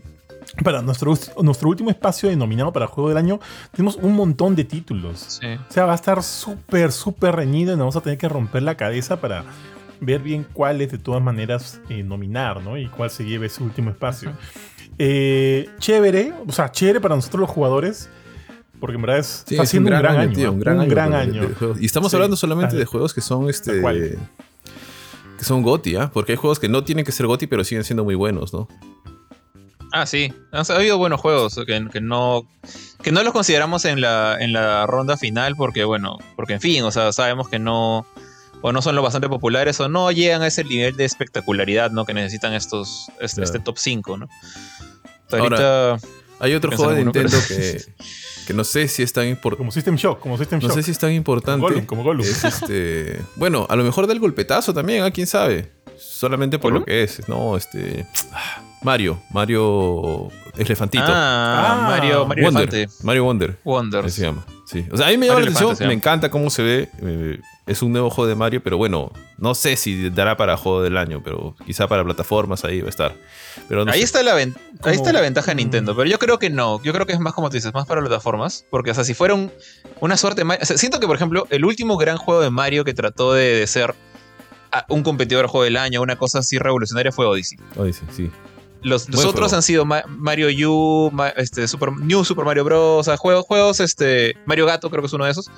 para 0.65 0.83
nuestro, 0.83 1.15
nuestro 1.43 1.69
último 1.69 1.91
espacio 1.91 2.29
denominado 2.29 2.73
para 2.73 2.89
Juego 2.89 3.09
del 3.11 3.19
Año, 3.19 3.39
tenemos 3.71 3.97
un 3.97 4.15
montón 4.15 4.57
de 4.57 4.65
títulos. 4.65 5.39
Sí. 5.41 5.47
O 5.47 5.73
sea, 5.73 5.85
va 5.85 5.93
a 5.93 5.95
estar 5.95 6.23
súper, 6.25 6.91
súper 6.91 7.37
reñido 7.37 7.73
y 7.73 7.77
nos 7.77 7.81
vamos 7.81 7.97
a 7.97 8.01
tener 8.01 8.19
que 8.19 8.29
romper 8.29 8.63
la 8.65 8.75
cabeza 8.77 9.21
para 9.21 9.45
ver 10.01 10.21
bien 10.23 10.45
cuáles 10.53 10.91
de 10.91 10.99
todas 10.99 11.23
maneras 11.23 11.81
eh, 11.89 12.03
nominar, 12.03 12.63
¿no? 12.63 12.77
Y 12.77 12.89
cuál 12.89 13.11
se 13.11 13.25
lleve 13.25 13.47
ese 13.47 13.63
último 13.63 13.91
espacio. 13.91 14.33
Eh, 15.03 15.67
chévere, 15.79 16.35
o 16.47 16.53
sea, 16.53 16.71
chévere 16.71 17.01
para 17.01 17.17
nosotros 17.17 17.41
los 17.41 17.49
jugadores, 17.51 18.11
porque 18.81 18.97
en 18.97 19.03
verdad 19.03 19.19
es, 19.21 19.45
Sí, 19.47 19.55
está 19.55 19.63
es 19.63 19.71
siendo 19.71 19.91
un 19.91 19.99
gran, 19.99 20.17
año, 20.19 20.33
tío, 20.35 20.47
¿eh? 20.47 20.51
un 20.51 20.61
gran 20.61 20.75
un 20.77 20.81
año. 20.83 20.91
gran 20.91 21.11
de- 21.11 21.17
año. 21.17 21.49
de 21.49 21.55
juegos. 21.55 21.81
Y 21.81 21.87
estamos 21.87 22.11
Sí, 22.11 22.17
hablando 22.17 22.37
solamente 22.37 22.77
de 22.77 22.85
juegos 22.85 23.15
que 23.15 23.23
son 23.23 23.49
este 23.49 23.81
que 25.39 25.45
son 25.47 25.63
GOTY, 25.63 25.97
¿ah? 25.97 26.11
Porque 26.13 26.33
hay 26.33 26.37
juegos 26.37 26.59
que 26.59 26.69
no 26.69 26.85
tienen 26.85 27.07
que 27.07 27.13
ser 27.13 27.27
GOTY, 27.27 27.47
pero 27.47 27.65
siguen 27.65 27.83
siendo 27.85 28.05
muy 28.05 28.15
buenos, 28.15 28.53
¿no? 28.53 28.69
Ah, 29.93 30.05
sí. 30.05 30.33
O 30.53 30.63
sea, 30.65 30.77
ha 30.77 30.79
habido 30.79 30.99
buenos 30.99 31.19
juegos 31.21 31.59
que, 31.67 31.89
que 31.91 32.01
no 32.03 32.47
que 33.03 33.11
no 33.11 33.23
los 33.23 33.33
consideramos 33.33 33.87
en 33.87 34.03
la, 34.03 34.37
en 34.39 34.53
la 34.53 34.87
ronda 34.87 35.17
final 35.17 35.57
porque, 35.57 35.85
bueno, 35.85 36.19
porque 36.37 36.53
en 36.53 36.61
fin, 36.61 36.85
o 36.85 36.91
sea, 36.91 37.11
sabemos 37.13 37.49
que 37.49 37.59
no 37.59 38.05
o 38.61 38.73
no 38.73 38.83
son 38.83 38.95
lo 38.95 39.01
bastante 39.03 39.31
populares 39.31 39.81
o 39.81 39.89
no 39.89 40.13
llegan 40.13 40.43
a 40.43 40.47
ese 40.49 40.63
nivel 40.65 40.95
de 40.97 41.07
espectacularidad, 41.07 41.91
¿no? 41.91 42.05
Que 42.05 42.13
necesitan 42.13 42.53
estos 42.53 43.07
este, 43.21 43.37
Claro. 43.37 43.45
este 43.45 43.59
top 43.61 43.79
5, 43.79 44.19
¿no? 44.19 44.29
Ahora, 45.39 45.91
ahorita 45.93 46.09
Hay 46.41 46.55
otro 46.55 46.71
juego 46.77 46.93
de 46.93 47.05
Nintendo 47.05 47.37
pero- 47.49 47.61
que, 47.61 47.83
que 48.47 48.55
no 48.55 48.65
sé 48.65 48.89
si 48.89 49.03
es 49.03 49.13
tan 49.13 49.27
importante. 49.27 49.59
Como 49.59 49.71
System 49.73 49.97
Shock, 49.97 50.21
como 50.21 50.39
System 50.39 50.59
No 50.61 50.69
Shock. 50.69 50.77
sé 50.77 50.83
si 50.83 50.91
es 50.91 50.99
tan 50.99 51.13
importante. 51.13 51.61
Gollum, 51.61 51.85
como 51.87 52.03
Gollum. 52.03 52.25
Es 52.25 52.43
este. 52.45 53.21
Bueno, 53.37 53.67
a 53.69 53.77
lo 53.77 53.85
mejor 53.85 54.07
del 54.07 54.19
golpetazo 54.19 54.73
también, 54.75 55.03
¿a 55.05 55.11
quién 55.11 55.27
sabe? 55.27 55.71
Solamente 55.99 56.59
por 56.59 56.73
¿Gollum? 56.73 56.81
lo 56.81 56.87
que 56.87 57.03
es. 57.05 57.29
No, 57.29 57.57
este. 57.57 58.07
Mario. 58.83 59.21
Mario. 59.31 60.29
Elefantito. 60.57 61.05
ah, 61.07 61.77
Ah, 61.85 61.87
Mario, 61.91 62.27
Mario 62.27 62.45
Wonder. 62.47 62.63
Elefante. 62.75 63.05
Mario 63.05 63.25
Wonder. 63.25 63.59
Wonder. 63.65 64.11
Se 64.11 64.23
llama. 64.23 64.45
Sí. 64.67 64.87
O 64.91 64.97
sea, 64.97 65.09
a 65.09 65.11
mí 65.11 65.19
me 65.19 65.27
llama 65.27 65.41
la 65.41 65.51
atención. 65.51 65.77
Me 65.89 65.95
encanta 65.95 66.31
cómo 66.31 66.49
se 66.51 66.63
ve. 66.63 66.89
eh, 67.03 67.39
es 67.71 67.83
un 67.83 67.93
nuevo 67.93 68.11
juego 68.11 68.29
de 68.29 68.35
Mario, 68.35 68.63
pero 68.63 68.77
bueno, 68.77 69.13
no 69.39 69.55
sé 69.55 69.77
si 69.77 70.11
dará 70.11 70.37
para 70.37 70.57
juego 70.57 70.83
del 70.83 70.97
año, 70.97 71.23
pero 71.25 71.55
quizá 71.65 71.87
para 71.89 72.05
plataformas 72.05 72.65
ahí 72.65 72.81
va 72.81 72.87
a 72.87 72.91
estar. 72.91 73.15
Pero 73.69 73.85
no 73.85 73.93
ahí, 73.93 73.99
sé. 74.01 74.05
está 74.05 74.23
la 74.23 74.35
ven- 74.35 74.57
ahí 74.83 74.95
está 74.97 75.13
la 75.13 75.21
ventaja 75.21 75.53
de 75.53 75.55
Mm. 75.55 75.59
Nintendo, 75.59 75.95
pero 75.97 76.09
yo 76.11 76.19
creo 76.19 76.39
que 76.39 76.51
no. 76.51 76.83
Yo 76.83 76.93
creo 76.93 77.07
que 77.07 77.13
es 77.13 77.21
más 77.21 77.33
como 77.33 77.49
tú 77.49 77.55
dices, 77.55 77.73
más 77.73 77.87
para 77.87 78.01
plataformas. 78.01 78.67
Porque, 78.71 78.91
o 78.91 78.95
sea, 78.95 79.05
si 79.05 79.15
fuera 79.15 79.35
un- 79.35 79.53
una 80.01 80.17
suerte. 80.17 80.43
o 80.43 80.65
sea, 80.67 80.77
siento 80.79 81.01
que, 81.01 81.07
por 81.07 81.17
ejemplo, 81.17 81.47
el 81.51 81.65
último 81.65 81.97
gran 81.97 82.17
juego 82.17 82.41
de 82.41 82.51
Mario 82.51 82.85
que 82.85 82.93
trató 82.95 83.33
de, 83.33 83.61
de 83.61 83.67
ser 83.67 83.95
ah, 84.73 84.85
un 84.89 85.03
competidor 85.03 85.47
juego 85.47 85.65
del 85.65 85.77
año, 85.77 86.01
una 86.03 86.17
cosa 86.17 86.41
así 86.41 86.59
revolucionaria, 86.59 87.13
fue 87.13 87.27
Odyssey. 87.27 87.59
Odyssey, 87.77 88.07
sí. 88.15 88.31
Los, 88.83 89.09
otros 89.11 89.33
juego. 89.35 89.57
han 89.57 89.63
sido 89.63 89.85
Ma- 89.85 90.05
Mario 90.09 90.49
U, 90.71 91.11
Ma- 91.13 91.29
este, 91.31 91.69
Super, 91.69 91.93
New 91.93 92.25
Super 92.25 92.45
Mario 92.47 92.65
Bros. 92.65 93.01
O 93.01 93.03
sea, 93.05 93.17
juegos, 93.19 93.45
juegos, 93.45 93.79
este, 93.81 94.37
Mario 94.47 94.65
Gato 94.67 94.89
creo 94.89 95.03
que 95.03 95.07
es 95.07 95.13
uno 95.13 95.27
de 95.27 95.33
esos. 95.33 95.51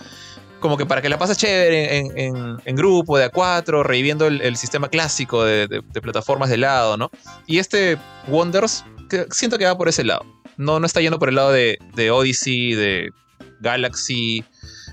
Como 0.62 0.78
que 0.78 0.86
para 0.86 1.02
que 1.02 1.08
la 1.10 1.18
pases 1.18 1.36
chévere 1.36 1.98
en, 1.98 2.18
en- 2.18 2.56
en 2.64 2.76
grupo, 2.76 3.18
de 3.18 3.30
A4, 3.30 3.82
reviviendo 3.82 4.26
el, 4.26 4.40
el 4.40 4.56
sistema 4.56 4.88
clásico 4.88 5.44
de, 5.44 5.66
de- 5.66 5.82
de 5.92 6.00
plataformas 6.00 6.48
de 6.48 6.56
lado, 6.56 6.96
¿no? 6.96 7.10
Y 7.46 7.58
este 7.58 7.98
Wonders, 8.28 8.84
que 9.10 9.26
siento 9.30 9.58
que 9.58 9.66
va 9.66 9.76
por 9.76 9.88
ese 9.88 10.04
lado. 10.04 10.24
No, 10.56 10.78
no 10.80 10.86
está 10.86 11.00
yendo 11.00 11.18
por 11.18 11.28
el 11.28 11.34
lado 11.34 11.50
de, 11.52 11.78
de 11.94 12.10
Odyssey, 12.10 12.74
de 12.74 13.10
Galaxy, 13.60 14.44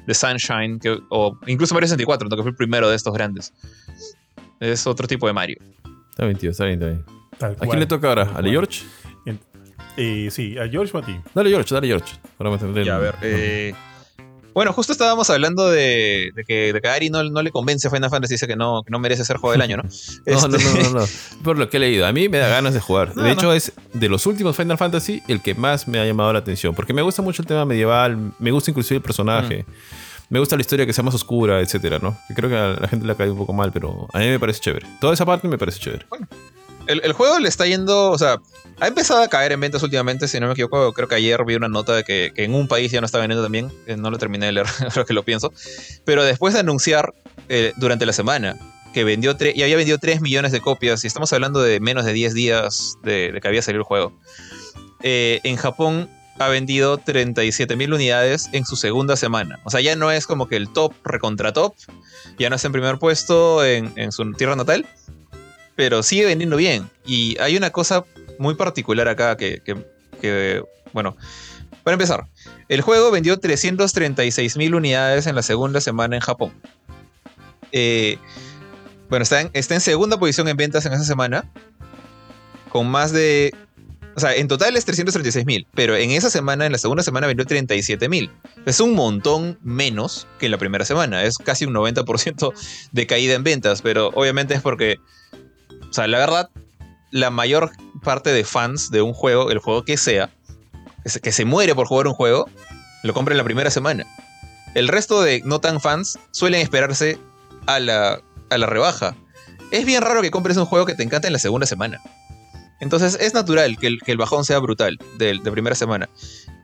de 0.07 0.13
Sunshine, 0.13 0.79
que- 0.79 0.99
o 1.09 1.37
incluso 1.47 1.73
Mario 1.75 1.87
64, 1.87 2.27
¿no? 2.27 2.35
que 2.35 2.41
fue 2.41 2.51
el 2.51 2.57
primero 2.57 2.89
de 2.89 2.95
estos 2.95 3.13
grandes. 3.13 3.53
Es 4.59 4.85
otro 4.87 5.07
tipo 5.07 5.27
de 5.27 5.33
Mario. 5.33 5.57
Está 6.09 6.25
bien, 6.25 6.37
tío, 6.37 6.51
está 6.51 6.65
bien, 6.65 6.81
está 6.81 6.87
bien. 6.91 7.05
Tal 7.37 7.51
¿A 7.51 7.55
cual. 7.55 7.69
quién 7.69 7.79
le 7.79 7.85
toca 7.85 8.09
ahora? 8.09 8.23
¿A. 8.35 8.41
George? 8.43 8.83
Eh, 9.97 10.29
sí, 10.31 10.57
a 10.57 10.67
George 10.67 10.95
o 10.95 10.99
a 10.99 11.05
ti. 11.05 11.19
Dale, 11.33 11.49
George, 11.49 11.73
dale, 11.73 11.87
George. 11.87 12.15
Para 12.37 12.49
mantener 12.49 12.85
Ya, 12.85 12.95
a 12.95 12.99
ver. 12.99 13.15
eh, 13.21 13.73
bueno, 14.53 14.73
justo 14.73 14.91
estábamos 14.91 15.29
hablando 15.29 15.69
de, 15.69 16.31
de 16.35 16.43
que, 16.43 16.73
de 16.73 16.81
que 16.81 16.87
Ari 16.87 17.09
no, 17.09 17.23
no 17.23 17.41
le 17.41 17.51
convence 17.51 17.87
a 17.87 17.91
Final 17.91 18.09
Fantasy, 18.09 18.35
dice 18.35 18.47
que 18.47 18.55
no, 18.55 18.83
que 18.83 18.91
no 18.91 18.99
merece 18.99 19.23
ser 19.25 19.37
juego 19.37 19.51
del 19.53 19.61
año, 19.61 19.77
¿no? 19.77 19.83
No, 20.25 20.47
no, 20.47 20.57
Este, 20.57 20.83
no, 20.83 20.89
no, 20.93 20.99
no. 20.99 21.05
Por 21.43 21.57
lo 21.57 21.69
que 21.69 21.77
he 21.77 21.79
leído. 21.79 22.05
A 22.05 22.11
mí 22.11 22.29
me 22.29 22.37
da 22.37 22.47
ganas 22.49 22.73
de 22.73 22.79
jugar. 22.79 23.15
No, 23.15 23.23
de 23.23 23.31
hecho, 23.31 23.53
es 23.53 23.73
de 23.93 24.09
los 24.09 24.25
últimos 24.25 24.55
Final 24.55 24.77
Fantasy 24.77 25.21
el 25.27 25.41
que 25.41 25.55
más 25.55 25.87
me 25.87 25.99
ha 25.99 26.05
llamado 26.05 26.33
la 26.33 26.39
atención. 26.39 26.75
Porque 26.75 26.93
me 26.93 27.01
gusta 27.01 27.21
mucho 27.21 27.41
el 27.41 27.47
tema 27.47 27.65
medieval. 27.65 28.31
Me 28.39 28.51
gusta 28.51 28.71
inclusive 28.71 28.97
el 28.97 29.03
personaje. 29.03 29.65
Me 30.29 30.39
gusta 30.39 30.55
la 30.55 30.61
historia 30.61 30.85
que 30.85 30.93
sea 30.93 31.03
más 31.03 31.15
oscura, 31.15 31.59
etcétera, 31.59 31.97
¿no? 31.99 32.17
Creo 32.35 32.49
que 32.49 32.55
a 32.55 32.67
la 32.79 32.87
gente 32.87 33.05
le 33.05 33.13
ha 33.13 33.15
caído 33.15 33.33
un 33.33 33.39
poco 33.39 33.53
mal, 33.53 33.71
pero 33.71 34.07
a 34.13 34.19
mí 34.19 34.27
me 34.27 34.39
parece 34.39 34.59
chévere. 34.59 34.85
Toda 35.01 35.13
esa 35.13 35.25
parte 35.25 35.47
me 35.47 35.57
parece 35.57 35.79
chévere. 35.79 36.05
El, 36.89 37.13
juego 37.13 37.39
le 37.39 37.47
está 37.47 37.67
yendo, 37.67 38.09
o 38.09 38.17
sea, 38.17 38.37
ha 38.79 38.87
empezado 38.87 39.21
a 39.21 39.27
caer 39.27 39.51
en 39.51 39.59
ventas 39.59 39.83
últimamente, 39.83 40.27
si 40.27 40.39
no 40.39 40.47
me 40.47 40.53
equivoco, 40.53 40.91
creo 40.93 41.07
que 41.07 41.15
ayer 41.15 41.45
vi 41.45 41.55
una 41.55 41.67
nota 41.67 41.95
de 41.95 42.03
que, 42.03 42.31
en 42.35 42.55
un 42.55 42.67
país 42.67 42.91
ya 42.91 42.99
no 42.99 43.05
está 43.05 43.19
vendiendo 43.19 43.43
también, 43.43 43.71
que 43.85 43.95
no 43.95 44.09
lo 44.09 44.17
terminé 44.17 44.47
de 44.47 44.53
leer, 44.53 44.67
ahora 44.81 45.05
que 45.05 45.13
lo 45.13 45.23
pienso, 45.23 45.53
pero 46.03 46.23
después 46.23 46.53
de 46.55 46.61
anunciar 46.61 47.13
eh, 47.47 47.73
durante 47.77 48.05
la 48.05 48.13
semana 48.13 48.57
que 48.93 49.03
vendió 49.03 49.37
y 49.39 49.61
había 49.61 49.75
vendido 49.75 49.99
3 49.99 50.21
millones 50.21 50.51
de 50.51 50.61
copias, 50.61 51.03
y 51.03 51.07
estamos 51.07 51.31
hablando 51.31 51.61
de 51.61 51.79
menos 51.79 52.05
de 52.05 52.13
10 52.13 52.33
días 52.33 52.97
de, 53.03 53.31
de 53.31 53.39
que 53.39 53.47
había 53.47 53.61
salido 53.61 53.81
el 53.81 53.85
juego, 53.85 54.19
eh, 55.03 55.41
en 55.43 55.57
Japón 55.57 56.09
ha 56.39 56.47
vendido 56.47 56.97
37.000 56.97 57.93
unidades 57.93 58.49
en 58.53 58.65
su 58.65 58.77
segunda 58.77 59.17
semana. 59.17 59.59
O 59.65 59.69
sea, 59.69 59.81
ya 59.81 59.95
no 59.97 60.09
es 60.09 60.25
como 60.25 60.47
que 60.47 60.55
el 60.55 60.69
top 60.69 60.93
recontra 61.03 61.51
top, 61.51 61.75
ya 62.39 62.49
no 62.49 62.55
es 62.55 62.63
en 62.63 62.71
primer 62.71 62.97
puesto 62.97 63.63
en 63.63 64.11
su 64.13 64.31
tierra 64.31 64.55
natal, 64.55 64.87
pero 65.79 66.03
sigue 66.03 66.25
vendiendo 66.25 66.57
bien. 66.57 66.89
Y 67.05 67.39
hay 67.39 67.55
una 67.55 67.69
cosa 67.69 68.03
muy 68.37 68.55
particular 68.55 69.07
acá 69.07 69.37
que, 69.37 70.61
bueno, 70.91 71.15
para 71.85 71.93
empezar, 71.93 72.25
el 72.67 72.81
juego 72.81 73.11
vendió 73.11 73.39
336.000 73.39 74.75
unidades 74.75 75.25
en 75.25 75.35
la 75.35 75.41
segunda 75.41 75.79
semana 75.79 76.17
en 76.17 76.21
Japón. 76.21 76.51
Eh, 77.71 78.17
bueno, 79.09 79.23
está 79.23 79.39
en, 79.39 79.51
está 79.53 79.73
en 79.73 79.79
segunda 79.79 80.19
posición 80.19 80.49
en 80.49 80.57
ventas 80.57 80.85
en 80.85 80.91
esa 80.91 81.05
semana, 81.05 81.49
con 82.67 82.85
más 82.85 83.13
de... 83.13 83.55
O 84.17 84.19
sea, 84.19 84.35
en 84.35 84.49
total 84.49 84.75
es 84.75 84.85
336.000, 84.85 85.65
pero 85.73 85.95
en 85.95 86.11
esa 86.11 86.29
semana, 86.29 86.65
en 86.65 86.73
la 86.73 86.77
segunda 86.77 87.03
semana, 87.03 87.25
vendió 87.25 87.45
37.000. 87.45 88.29
Es 88.65 88.81
un 88.81 88.95
montón 88.95 89.57
menos 89.63 90.27
que 90.39 90.47
en 90.47 90.51
la 90.51 90.57
primera 90.57 90.83
semana. 90.83 91.23
Es 91.23 91.37
casi 91.37 91.63
un 91.63 91.73
90% 91.73 92.51
de 92.91 93.07
caída 93.07 93.35
en 93.35 93.45
ventas, 93.45 93.81
pero 93.81 94.09
obviamente 94.13 94.55
es 94.55 94.61
porque, 94.61 94.99
o 95.89 95.93
sea, 95.93 96.07
la 96.07 96.17
verdad, 96.19 96.49
la 97.11 97.29
mayor 97.29 97.71
parte 98.03 98.31
de 98.31 98.43
fans 98.43 98.91
de 98.91 99.01
un 99.01 99.13
juego, 99.13 99.51
el 99.51 99.59
juego 99.59 99.83
que 99.83 99.97
sea, 99.97 100.29
que 101.23 101.31
se- 101.31 101.45
muere 101.45 101.73
por 101.75 101.87
jugar 101.87 102.07
un 102.07 102.13
juego, 102.13 102.47
lo 103.03 103.13
compra 103.13 103.33
en 103.33 103.37
la 103.37 103.43
primera 103.43 103.71
semana. 103.71 104.05
El 104.75 104.87
resto 104.87 105.21
de 105.21 105.41
no 105.45 105.59
tan 105.59 105.79
fans 105.81 106.19
suelen 106.31 106.61
esperarse 106.61 107.17
a 107.65 107.79
la, 107.79 108.21
a 108.49 108.57
la 108.57 108.65
rebaja. 108.67 109.15
Es 109.71 109.85
bien 109.85 110.01
raro 110.01 110.21
que 110.21 110.31
compres 110.31 110.57
un 110.57 110.65
juego 110.65 110.85
que 110.85 110.95
te 110.95 111.03
encanta 111.03 111.27
en 111.27 111.33
la 111.33 111.39
segunda 111.39 111.65
semana. 111.65 111.99
Entonces 112.79 113.17
es 113.19 113.33
natural 113.33 113.77
que 113.77 113.87
el, 113.87 113.99
que 114.01 114.11
el 114.11 114.17
bajón 114.17 114.45
sea 114.45 114.59
brutal 114.59 114.97
de, 115.17 115.37
de 115.43 115.51
primera 115.51 115.75
semana. 115.75 116.09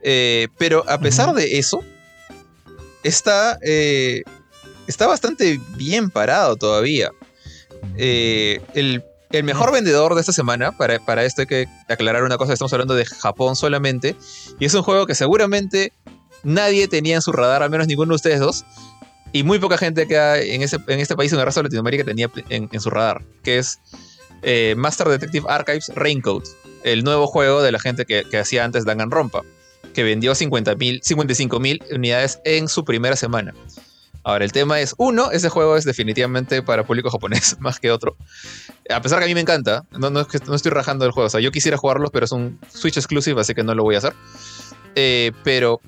Eh, 0.03 0.47
pero 0.57 0.83
a 0.87 0.99
pesar 0.99 1.33
de 1.33 1.57
eso, 1.57 1.83
está, 3.03 3.57
eh, 3.65 4.23
está 4.87 5.07
bastante 5.07 5.59
bien 5.75 6.09
parado 6.09 6.55
todavía. 6.55 7.09
Eh, 7.97 8.61
el, 8.73 9.03
el 9.37 9.43
mejor 9.43 9.71
vendedor 9.71 10.15
de 10.15 10.21
esta 10.21 10.33
semana, 10.33 10.71
para, 10.71 10.99
para 10.99 11.25
esto 11.25 11.41
hay 11.41 11.47
que 11.47 11.67
aclarar 11.87 12.23
una 12.23 12.37
cosa, 12.37 12.53
estamos 12.53 12.73
hablando 12.73 12.95
de 12.95 13.05
Japón 13.05 13.55
solamente, 13.55 14.15
y 14.59 14.65
es 14.65 14.73
un 14.73 14.83
juego 14.83 15.05
que 15.05 15.15
seguramente 15.15 15.93
nadie 16.43 16.87
tenía 16.87 17.15
en 17.15 17.21
su 17.21 17.31
radar, 17.31 17.63
al 17.63 17.69
menos 17.69 17.87
ninguno 17.87 18.09
de 18.09 18.15
ustedes 18.15 18.39
dos, 18.39 18.65
y 19.31 19.43
muy 19.43 19.59
poca 19.59 19.77
gente 19.77 20.03
acá 20.03 20.39
en, 20.39 20.61
ese, 20.61 20.77
en 20.87 20.99
este 20.99 21.15
país, 21.15 21.33
en 21.33 21.39
el 21.39 21.45
resto 21.45 21.59
de 21.59 21.65
Latinoamérica, 21.65 22.03
tenía 22.03 22.29
en, 22.49 22.69
en 22.71 22.79
su 22.79 22.89
radar, 22.89 23.23
que 23.43 23.57
es 23.57 23.79
eh, 24.41 24.75
Master 24.77 25.09
Detective 25.09 25.45
Archives 25.49 25.91
Raincoat, 25.95 26.45
el 26.83 27.03
nuevo 27.03 27.27
juego 27.27 27.61
de 27.61 27.71
la 27.71 27.79
gente 27.79 28.05
que, 28.05 28.23
que 28.29 28.37
hacía 28.37 28.63
antes 28.63 28.85
Danganronpa, 28.85 29.41
que 29.93 30.03
vendió 30.03 30.33
50.000, 30.33 31.01
55.000 31.01 31.95
unidades 31.95 32.39
en 32.45 32.67
su 32.67 32.85
primera 32.85 33.15
semana. 33.15 33.53
Ahora, 34.25 34.43
el 34.43 34.51
tema 34.51 34.79
es, 34.79 34.95
uno, 34.97 35.29
ese 35.29 35.49
juego 35.49 35.77
es 35.77 35.85
definitivamente 35.85 36.63
para 36.63 36.83
público 36.83 37.11
japonés, 37.11 37.57
más 37.59 37.79
que 37.79 37.91
otro. 37.91 38.17
A 38.89 38.99
pesar 38.99 39.19
que 39.19 39.25
a 39.25 39.27
mí 39.27 39.35
me 39.35 39.41
encanta, 39.41 39.83
no, 39.91 40.09
no, 40.09 40.21
estoy 40.21 40.71
rajando 40.71 41.05
del 41.05 41.11
juego, 41.11 41.27
o 41.27 41.29
sea, 41.29 41.41
yo 41.41 41.51
quisiera 41.51 41.77
jugarlos, 41.77 42.09
pero 42.11 42.25
es 42.25 42.31
un 42.31 42.59
Switch 42.67 42.97
exclusive, 42.97 43.39
así 43.39 43.53
que 43.53 43.63
no 43.63 43.75
lo 43.75 43.83
voy 43.83 43.93
a 43.93 43.99
hacer. 43.99 44.13
Eh, 44.95 45.31
pero 45.43 45.79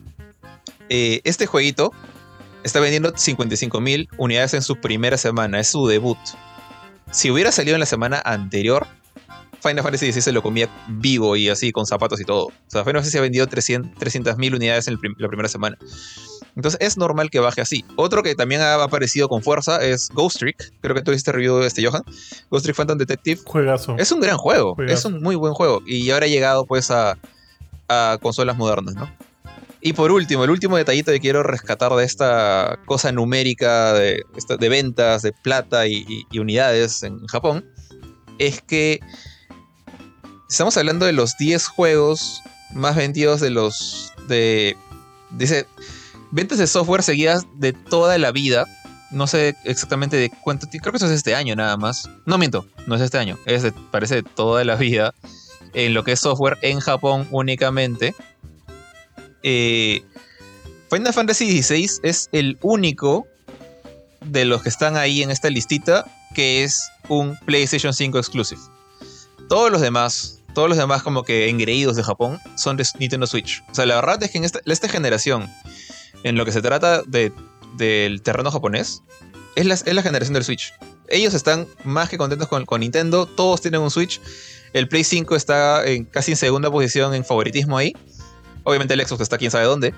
eh, 0.88 1.19
este 1.23 1.47
jueguito 1.47 1.89
está 2.63 2.79
vendiendo 2.79 3.11
55.000 3.11 4.07
unidades 4.19 4.53
en 4.53 4.61
su 4.61 4.75
primera 4.75 5.17
semana, 5.17 5.59
es 5.59 5.69
su 5.69 5.88
debut. 5.88 6.19
Si 7.09 7.31
hubiera 7.31 7.51
salido 7.51 7.75
en 7.75 7.79
la 7.79 7.88
semana 7.88 8.21
anterior, 8.23 8.85
Final 9.63 9.81
Fantasy 9.81 10.11
XVI 10.11 10.21
se 10.21 10.31
lo 10.31 10.43
comía 10.43 10.69
vivo 10.88 11.35
y 11.38 11.49
así, 11.49 11.71
con 11.71 11.88
zapatos 11.88 12.21
y 12.21 12.23
todo. 12.23 12.45
O 12.45 12.53
sea, 12.67 12.83
Final 12.83 13.01
Fantasy 13.01 13.17
ha 13.17 13.21
vendido 13.21 13.47
300.000 13.47 14.55
unidades 14.55 14.88
en 14.88 14.93
el 14.93 14.99
la 15.17 15.27
primera 15.27 15.49
semana. 15.49 15.75
Entonces 16.57 16.79
es 16.81 16.97
normal 16.97 17.29
que 17.29 17.39
baje 17.39 17.61
así. 17.61 17.85
Otro 17.95 18.21
que 18.23 18.35
también 18.35 18.59
ha 18.61 18.81
aparecido 18.83 19.29
con 19.29 19.41
fuerza 19.43 19.81
es 19.81 20.09
Ghost 20.09 20.39
Trick. 20.39 20.73
Creo 20.81 20.93
que 20.95 21.01
tú 21.03 21.11
hiciste 21.11 21.31
review 21.31 21.57
de 21.59 21.67
este, 21.67 21.85
Johan. 21.85 22.01
Ghost 22.51 22.65
Trick 22.65 22.75
Phantom 22.75 22.97
Detective. 22.97 23.39
Juegazo. 23.45 23.95
Es 23.97 24.11
un 24.11 24.19
gran 24.19 24.37
juego. 24.37 24.75
Juegazo. 24.75 24.97
Es 24.97 25.05
un 25.13 25.21
muy 25.21 25.35
buen 25.35 25.53
juego. 25.53 25.81
Y 25.85 26.09
ahora 26.11 26.25
ha 26.25 26.29
llegado 26.29 26.65
pues 26.65 26.91
a, 26.91 27.17
a 27.87 28.17
consolas 28.21 28.57
modernas, 28.57 28.95
¿no? 28.95 29.09
Y 29.79 29.93
por 29.93 30.11
último, 30.11 30.43
el 30.43 30.49
último 30.49 30.75
detallito 30.75 31.11
que 31.11 31.19
quiero 31.19 31.43
rescatar 31.43 31.93
de 31.93 32.03
esta 32.03 32.79
cosa 32.87 33.11
numérica 33.11 33.93
de, 33.93 34.23
ventas 34.67 35.21
de 35.21 35.31
plata 35.31 35.85
y, 35.87 36.03
y- 36.09 36.25
y 36.31 36.39
unidades 36.39 37.03
en 37.03 37.25
Japón 37.27 37.63
es 38.39 38.61
que 38.63 38.99
estamos 40.49 40.75
hablando 40.77 41.05
de 41.05 41.13
los 41.13 41.37
10 41.37 41.67
juegos 41.67 42.41
más 42.73 42.95
vendidos 42.95 43.39
de 43.41 43.49
los 43.51 44.11
de 44.27 44.75
dice 45.31 45.65
ventas 46.32 46.57
de 46.57 46.67
software 46.67 47.03
seguidas 47.03 47.45
de 47.55 47.73
toda 47.73 48.17
la 48.17 48.32
vida. 48.32 48.65
No 49.11 49.28
sé 49.28 49.55
exactamente 49.63 50.17
de 50.17 50.30
cuánto 50.30 50.67
creo 50.67 50.91
que 50.91 50.97
eso 50.97 51.05
es 51.05 51.13
este 51.13 51.36
año 51.36 51.55
nada 51.55 51.78
más. 51.78 52.09
No 52.25 52.38
miento, 52.38 52.67
no 52.88 52.95
es 52.95 53.01
este 53.01 53.17
año, 53.17 53.38
es 53.45 53.65
parece 53.91 54.15
de 54.15 54.23
toda 54.23 54.63
la 54.65 54.75
vida 54.75 55.13
en 55.73 55.93
lo 55.93 56.03
que 56.03 56.13
es 56.13 56.19
software 56.19 56.57
en 56.61 56.80
Japón 56.80 57.28
únicamente. 57.32 58.15
Eh, 59.43 60.03
Final 60.89 61.13
Fantasy 61.13 61.61
XVI 61.61 61.89
es 62.03 62.30
el 62.32 62.57
único 62.61 63.28
de 64.21 64.45
los 64.45 64.63
que 64.63 64.69
están 64.69 64.97
ahí 64.97 65.21
en 65.21 65.32
esta 65.32 65.49
listita 65.49 66.05
que 66.34 66.63
es 66.63 66.89
un 67.09 67.38
PlayStation 67.45 67.93
5 67.93 68.17
exclusive. 68.17 68.61
Todos 69.49 69.71
los 69.71 69.82
demás, 69.82 70.41
todos 70.53 70.69
los 70.69 70.78
demás 70.78 71.03
como 71.03 71.23
que 71.23 71.49
engreídos 71.49 71.95
de 71.95 72.03
Japón 72.03 72.39
son 72.55 72.78
de 72.78 72.86
Nintendo 72.99 73.28
Switch. 73.28 73.63
O 73.71 73.75
sea, 73.75 73.86
la 73.86 73.95
verdad 73.95 74.21
es 74.23 74.32
que 74.32 74.38
en 74.38 74.43
esta 74.43 74.89
generación, 74.89 75.49
en 76.24 76.36
lo 76.36 76.45
que 76.45 76.51
se 76.51 76.61
trata 76.61 77.01
de, 77.03 77.32
del 77.78 78.22
terreno 78.22 78.51
japonés, 78.51 79.03
es 79.55 79.65
la, 79.65 80.03
generación 80.03 80.34
del 80.34 80.43
Switch. 80.43 80.74
Ellos 81.09 81.34
están 81.34 81.68
más 81.84 82.09
que 82.09 82.18
contentos 82.18 82.47
con, 82.47 82.80
Nintendo, 82.80 83.26
todos 83.26 83.61
tienen 83.61 83.82
un 83.82 83.89
Switch. 83.89 84.22
El 84.74 84.88
Play 84.88 85.03
5 85.03 85.36
está 85.36 85.86
en, 85.88 86.03
casi 86.05 86.32
en 86.32 86.38
segunda 86.38 86.70
posición 86.70 87.15
en 87.15 87.26
favoritismo 87.26 87.78
ahí. 87.78 87.95
Obviamente 88.63 88.93
el 88.93 89.05
Xbox 89.05 89.22
está 89.22 89.38
quién 89.38 89.49
sabe 89.49 89.65
dónde. 89.65 89.95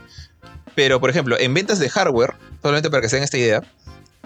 Pero, 0.76 1.02
por 1.02 1.10
ejemplo, 1.10 1.38
en 1.38 1.54
ventas 1.54 1.80
de 1.80 1.90
hardware, 1.90 2.36
solamente 2.62 2.90
para 2.90 3.02
que 3.02 3.10
se 3.10 3.18
den 3.18 3.24
esta 3.24 3.38
idea, 3.38 3.62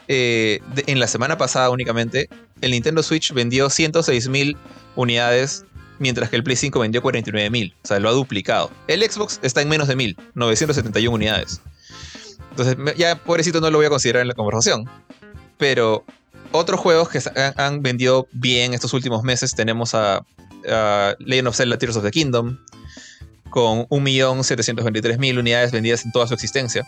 eh, 0.08 0.60
en 0.86 1.00
la 1.00 1.08
semana 1.08 1.38
pasada 1.38 1.72
únicamente, 1.72 2.30
el 2.62 2.72
Nintendo 2.72 3.02
Switch 3.02 3.34
vendió 3.34 3.70
106.000 3.70 4.56
unidades, 4.96 5.66
mientras 5.98 6.30
que 6.30 6.36
el 6.36 6.44
Play 6.44 6.58
5 6.58 6.80
vendió 6.80 7.02
49.000. 7.02 7.74
O 7.74 7.88
sea, 7.88 8.00
lo 8.00 8.10
ha 8.10 8.12
duplicado. 8.12 8.70
El 8.88 9.02
Xbox 9.10 9.40
está 9.42 9.62
en 9.62 9.70
menos 9.70 9.88
de 9.88 9.96
1.000, 9.96 10.16
971 10.36 11.16
unidades. 11.16 11.62
Entonces, 12.56 12.78
ya 12.96 13.16
pobrecito 13.16 13.62
no 13.62 13.72
lo 13.72 13.80
voy 13.80 13.88
a 13.88 13.90
considerar 13.90 14.22
en 14.22 14.28
la 14.28 14.36
conversación. 14.36 14.88
Pero 15.58 16.04
otros 16.52 16.80
juegos 16.80 17.10
que 17.10 17.20
han, 17.58 17.82
vendido 17.82 18.28
bien 18.32 18.76
estos 18.76 18.94
últimos 18.94 19.24
meses, 19.24 19.56
tenemos 19.56 19.96
a, 19.96 20.24
a 20.70 21.16
Legend 21.18 21.48
of 21.48 21.56
Zelda 21.56 21.78
Tears 21.78 21.96
of 21.96 22.04
the 22.04 22.12
Kingdom, 22.12 22.60
con 23.50 23.88
1.723.000 23.88 25.40
unidades 25.40 25.72
vendidas 25.72 26.06
en 26.06 26.12
toda 26.12 26.28
su 26.28 26.36
existencia. 26.36 26.86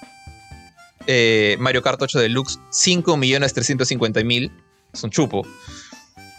Eh, 1.07 1.57
Mario 1.59 1.81
Kart 1.81 1.99
8 1.99 2.19
Deluxe, 2.19 2.59
5.350.000. 2.71 4.51
Es 4.93 5.03
un 5.03 5.09
chupo. 5.09 5.47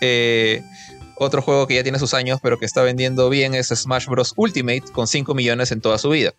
Eh, 0.01 0.63
otro 1.17 1.43
juego 1.43 1.67
que 1.67 1.75
ya 1.75 1.83
tiene 1.83 1.99
sus 1.99 2.15
años, 2.15 2.39
pero 2.43 2.59
que 2.59 2.67
está 2.67 2.83
vendiendo 2.83 3.29
bien, 3.29 3.55
es 3.55 3.69
Smash 3.69 4.07
Bros. 4.07 4.35
Ultimate, 4.37 4.85
con 4.93 5.09
5 5.09 5.35
millones 5.35 5.73
en 5.73 5.81
toda 5.81 5.99
su 5.99 6.11
vida. 6.11 6.33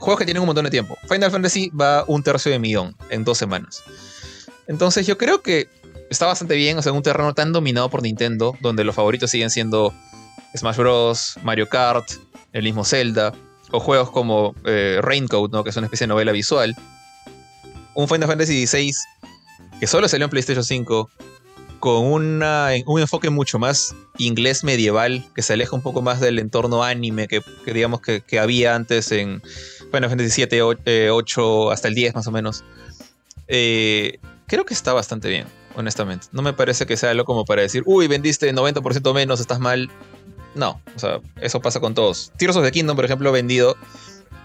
Juegos 0.00 0.18
que 0.18 0.24
tienen 0.24 0.40
un 0.40 0.46
montón 0.46 0.64
de 0.64 0.70
tiempo. 0.70 0.98
Final 1.08 1.30
Fantasy 1.30 1.70
va 1.70 2.04
un 2.08 2.22
tercio 2.22 2.50
de 2.50 2.58
millón 2.58 2.96
en 3.10 3.22
dos 3.24 3.38
semanas. 3.38 3.82
Entonces 4.66 5.06
yo 5.06 5.16
creo 5.18 5.42
que 5.42 5.68
está 6.10 6.26
bastante 6.26 6.54
bien, 6.56 6.76
o 6.78 6.82
sea, 6.82 6.90
en 6.90 6.96
un 6.96 7.02
terreno 7.02 7.34
tan 7.34 7.52
dominado 7.52 7.88
por 7.90 8.02
Nintendo, 8.02 8.56
donde 8.60 8.82
los 8.84 8.94
favoritos 8.94 9.30
siguen 9.30 9.50
siendo 9.50 9.94
Smash 10.56 10.76
Bros., 10.76 11.34
Mario 11.42 11.68
Kart, 11.68 12.08
el 12.52 12.64
mismo 12.64 12.84
Zelda, 12.84 13.32
o 13.70 13.78
juegos 13.78 14.10
como 14.10 14.54
eh, 14.64 14.98
Raincoat, 15.02 15.52
¿no? 15.52 15.62
que 15.62 15.70
es 15.70 15.76
una 15.76 15.86
especie 15.86 16.06
de 16.06 16.08
novela 16.08 16.32
visual. 16.32 16.74
Un 17.94 18.08
Final 18.08 18.28
Fantasy 18.28 18.66
XVI 18.66 18.92
que 19.78 19.86
solo 19.86 20.08
salió 20.08 20.24
en 20.24 20.30
PlayStation 20.30 20.64
5, 20.64 21.08
con 21.78 22.04
una- 22.04 22.68
un 22.86 23.00
enfoque 23.00 23.30
mucho 23.30 23.58
más 23.58 23.94
inglés 24.18 24.64
medieval, 24.64 25.24
que 25.34 25.40
se 25.42 25.54
aleja 25.54 25.74
un 25.74 25.82
poco 25.82 26.02
más 26.02 26.20
del 26.20 26.38
entorno 26.38 26.82
anime 26.84 27.26
que, 27.28 27.40
digamos 27.72 28.00
que 28.02 28.38
había 28.38 28.74
antes 28.74 29.10
en 29.12 29.40
Final 29.90 30.08
Fantasy 30.10 30.30
7, 30.30 30.62
8, 31.10 31.70
hasta 31.70 31.88
el 31.88 31.94
10 31.94 32.14
más 32.14 32.26
o 32.26 32.30
menos. 32.30 32.64
Eh, 33.48 34.18
creo 34.46 34.64
que 34.64 34.74
está 34.74 34.92
bastante 34.92 35.28
bien, 35.28 35.46
honestamente. 35.76 36.28
No 36.32 36.42
me 36.42 36.52
parece 36.52 36.86
que 36.86 36.96
sea 36.96 37.10
algo 37.10 37.24
como 37.24 37.44
para 37.44 37.62
decir, 37.62 37.82
uy, 37.86 38.06
vendiste 38.06 38.52
90% 38.52 39.14
menos, 39.14 39.40
estás 39.40 39.60
mal. 39.60 39.90
No, 40.54 40.80
o 40.96 40.98
sea, 40.98 41.20
eso 41.40 41.60
pasa 41.60 41.80
con 41.80 41.94
todos. 41.94 42.32
Tears 42.36 42.56
of 42.56 42.64
the 42.64 42.72
Kingdom, 42.72 42.96
por 42.96 43.04
ejemplo, 43.04 43.30
vendido 43.32 43.76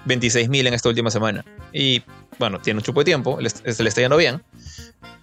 26.000 0.06 0.68
en 0.68 0.74
esta 0.74 0.90
última 0.90 1.12
semana. 1.12 1.44
Y 1.74 2.04
bueno, 2.40 2.60
tiene 2.60 2.80
un 2.80 2.84
chupo 2.84 3.02
de 3.02 3.06
tiempo, 3.06 3.40
se 3.50 3.84
le 3.84 3.90
está 3.90 4.02
yendo 4.02 4.18
bien. 4.18 4.44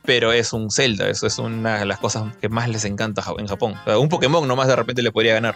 Pero 0.05 0.33
es 0.33 0.53
un 0.53 0.70
Zelda, 0.70 1.09
eso 1.09 1.29
es 1.29 1.39
una 1.39 1.79
de 1.79 1.87
las 1.87 2.01
cosas 2.01 2.37
que 2.41 2.49
más 2.49 2.68
les 2.68 2.85
encanta 2.85 3.23
en 3.39 3.47
Japón. 3.47 3.75
O 3.83 3.85
sea, 3.85 3.99
un 3.99 4.09
Pokémon 4.09 4.47
nomás 4.49 4.66
de 4.66 4.75
repente 4.75 5.01
le 5.01 5.12
podría 5.12 5.35
ganar. 5.35 5.55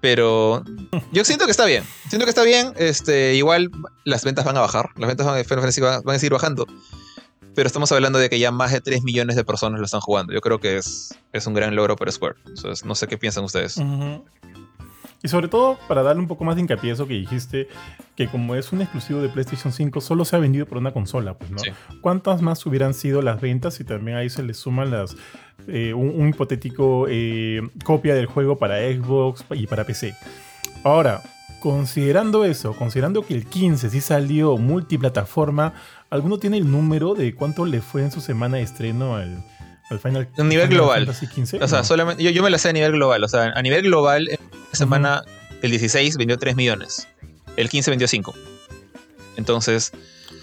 Pero 0.00 0.62
yo 1.12 1.24
siento 1.24 1.44
que 1.44 1.50
está 1.50 1.64
bien. 1.64 1.84
Siento 2.08 2.24
que 2.24 2.30
está 2.30 2.42
bien. 2.42 2.72
Este, 2.76 3.34
igual 3.34 3.70
las 4.04 4.24
ventas 4.24 4.44
van 4.44 4.56
a 4.56 4.60
bajar. 4.60 4.90
Las 4.96 5.08
ventas 5.08 5.26
van, 5.26 5.42
van, 5.48 6.02
van 6.04 6.16
a 6.16 6.18
seguir 6.18 6.32
bajando. 6.32 6.66
Pero 7.54 7.66
estamos 7.66 7.90
hablando 7.90 8.20
de 8.20 8.30
que 8.30 8.38
ya 8.38 8.52
más 8.52 8.70
de 8.72 8.80
3 8.80 9.02
millones 9.02 9.34
de 9.34 9.44
personas 9.44 9.80
lo 9.80 9.86
están 9.86 10.00
jugando. 10.00 10.32
Yo 10.32 10.40
creo 10.40 10.60
que 10.60 10.76
es, 10.76 11.14
es 11.32 11.46
un 11.46 11.54
gran 11.54 11.74
logro 11.74 11.96
para 11.96 12.12
Square. 12.12 12.36
Entonces, 12.46 12.84
no 12.84 12.94
sé 12.94 13.08
qué 13.08 13.18
piensan 13.18 13.42
ustedes. 13.42 13.76
Y 15.22 15.28
sobre 15.28 15.48
todo, 15.48 15.78
para 15.88 16.02
darle 16.02 16.22
un 16.22 16.28
poco 16.28 16.44
más 16.44 16.54
de 16.54 16.62
hincapié 16.62 16.90
a 16.90 16.94
eso 16.94 17.08
que 17.08 17.14
dijiste, 17.14 17.68
que 18.14 18.28
como 18.28 18.54
es 18.54 18.72
un 18.72 18.82
exclusivo 18.82 19.20
de 19.20 19.28
PlayStation 19.28 19.72
5, 19.72 20.00
solo 20.00 20.24
se 20.24 20.36
ha 20.36 20.38
vendido 20.38 20.64
por 20.64 20.78
una 20.78 20.92
consola, 20.92 21.34
pues, 21.34 21.50
¿no? 21.50 21.58
¿Cuántas 22.00 22.40
más 22.40 22.64
hubieran 22.66 22.94
sido 22.94 23.20
las 23.20 23.40
ventas 23.40 23.80
y 23.80 23.84
también 23.84 24.16
ahí 24.16 24.30
se 24.30 24.44
le 24.44 24.54
suman 24.54 24.92
las 24.92 25.16
eh, 25.66 25.92
un, 25.92 26.28
hipotético 26.28 27.06
eh, 27.08 27.68
copia 27.84 28.14
del 28.14 28.26
juego 28.26 28.58
para 28.58 28.78
Xbox 28.78 29.44
y 29.50 29.66
para 29.66 29.84
PC? 29.84 30.14
Ahora, 30.84 31.20
considerando 31.58 32.44
eso, 32.44 32.74
considerando 32.74 33.26
que 33.26 33.34
el 33.34 33.44
15 33.44 33.90
sí 33.90 34.00
salió 34.00 34.56
multiplataforma, 34.56 35.74
¿alguno 36.10 36.38
tiene 36.38 36.58
el 36.58 36.70
número 36.70 37.14
de 37.14 37.34
cuánto 37.34 37.64
le 37.64 37.80
fue 37.80 38.02
en 38.02 38.12
su 38.12 38.20
semana 38.20 38.58
de 38.58 38.62
estreno 38.62 39.16
al, 39.16 39.42
al 39.90 39.98
Final 40.00 40.28
A 40.36 40.42
nivel 40.42 40.68
global. 40.68 41.08
O 41.60 41.68
sea, 41.68 41.84
solamente, 41.84 42.22
yo, 42.22 42.30
yo, 42.30 42.42
me 42.42 42.50
lo 42.50 42.58
sé 42.58 42.68
a 42.68 42.72
nivel 42.72 42.92
global. 42.92 43.24
O 43.24 43.28
sea, 43.28 43.52
a 43.54 43.62
nivel 43.62 43.82
global, 43.82 44.28
en 44.28 44.38
semana, 44.72 45.24
el 45.62 45.70
16 45.70 46.16
vendió 46.16 46.38
3 46.38 46.56
millones. 46.56 47.08
El 47.56 47.68
15 47.68 47.90
vendió 47.90 48.06
5. 48.06 48.34
Entonces, 49.36 49.92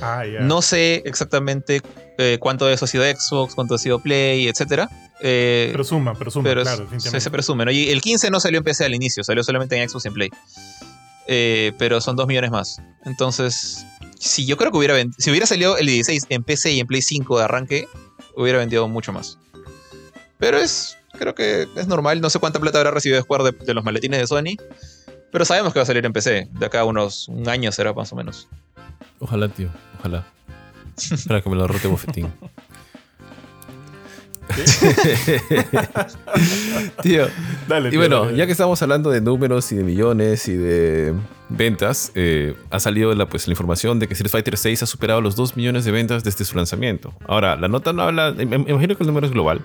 ah, 0.01 0.23
no 0.41 0.61
sé 0.61 1.03
exactamente 1.05 1.81
eh, 2.17 2.37
cuánto 2.39 2.65
de 2.65 2.73
eso 2.73 2.85
ha 2.85 2.87
sido 2.87 3.03
Xbox, 3.03 3.55
cuánto 3.55 3.75
ha 3.75 3.77
sido 3.77 3.99
Play, 3.99 4.47
etc. 4.47 4.87
Eh, 5.21 5.71
presuma, 5.73 6.13
presuma, 6.13 6.43
pero 6.43 6.63
claro. 6.63 6.87
Se, 6.97 7.19
se, 7.19 7.29
presume, 7.29 7.65
¿no? 7.65 7.71
Y 7.71 7.89
el 7.89 8.01
15 8.01 8.31
no 8.31 8.39
salió 8.39 8.59
en 8.59 8.63
PC 8.63 8.85
al 8.85 8.95
inicio, 8.95 9.23
salió 9.23 9.43
solamente 9.43 9.81
en 9.81 9.87
Xbox 9.87 10.05
y 10.05 10.07
en 10.07 10.13
Play. 10.13 10.29
Eh, 11.27 11.73
pero 11.77 12.01
son 12.01 12.15
2 12.15 12.27
millones 12.27 12.51
más. 12.51 12.81
Entonces, 13.03 13.85
si 14.19 14.45
yo 14.45 14.57
creo 14.57 14.71
que 14.71 14.77
hubiera 14.77 14.95
si 15.17 15.29
hubiera 15.29 15.45
salido 15.45 15.77
el 15.77 15.87
16 15.87 16.27
en 16.29 16.43
PC 16.43 16.71
y 16.73 16.79
en 16.79 16.87
Play 16.87 17.01
5 17.01 17.37
de 17.37 17.43
arranque, 17.43 17.87
hubiera 18.35 18.59
vendido 18.59 18.87
mucho 18.87 19.11
más. 19.11 19.37
Pero 20.37 20.57
es, 20.57 20.97
creo 21.17 21.35
que 21.35 21.67
es 21.75 21.87
normal. 21.87 22.21
No 22.21 22.29
sé 22.29 22.39
cuánta 22.39 22.59
plata 22.59 22.77
habrá 22.79 22.91
recibido 22.91 23.21
Square 23.21 23.51
de, 23.51 23.73
los 23.73 23.83
maletines 23.83 24.19
de 24.19 24.27
Sony. 24.27 24.57
Pero 25.31 25.45
sabemos 25.45 25.73
que 25.73 25.79
va 25.79 25.83
a 25.83 25.85
salir 25.85 26.05
en 26.05 26.13
PC. 26.13 26.47
De 26.51 26.65
acá 26.65 26.81
a 26.81 26.85
unos 26.85 27.27
un 27.27 27.47
año 27.49 27.71
será 27.71 27.93
más 27.93 28.11
o 28.13 28.15
menos. 28.15 28.47
Ojalá, 29.19 29.49
tío. 29.49 29.69
Ojalá. 29.99 30.25
Para 31.27 31.41
que 31.41 31.49
me 31.49 31.55
lo 31.55 31.67
rote 31.67 31.87
bofetín. 31.87 32.31
Tío. 37.01 37.27
y 37.91 37.97
bueno, 37.97 38.31
ya 38.31 38.45
que 38.45 38.51
estamos 38.51 38.81
hablando 38.81 39.09
de 39.09 39.21
números 39.21 39.71
y 39.71 39.77
de 39.77 39.83
millones 39.83 40.47
y 40.47 40.55
de 40.55 41.13
ventas, 41.49 42.11
eh, 42.15 42.55
ha 42.69 42.79
salido 42.79 43.13
la, 43.13 43.27
pues, 43.27 43.47
la 43.47 43.51
información 43.51 43.99
de 43.99 44.07
que 44.07 44.13
Street 44.13 44.31
Fighter 44.31 44.57
6 44.57 44.83
ha 44.83 44.85
superado 44.85 45.21
los 45.21 45.35
2 45.35 45.57
millones 45.57 45.85
de 45.85 45.91
ventas 45.91 46.23
desde 46.23 46.45
su 46.45 46.55
lanzamiento. 46.55 47.13
Ahora, 47.27 47.55
la 47.55 47.67
nota 47.67 47.93
no 47.93 48.03
habla, 48.03 48.31
me, 48.31 48.43
imagino 48.43 48.95
que 48.95 49.03
el 49.03 49.07
número 49.07 49.27
es 49.27 49.33
global, 49.33 49.61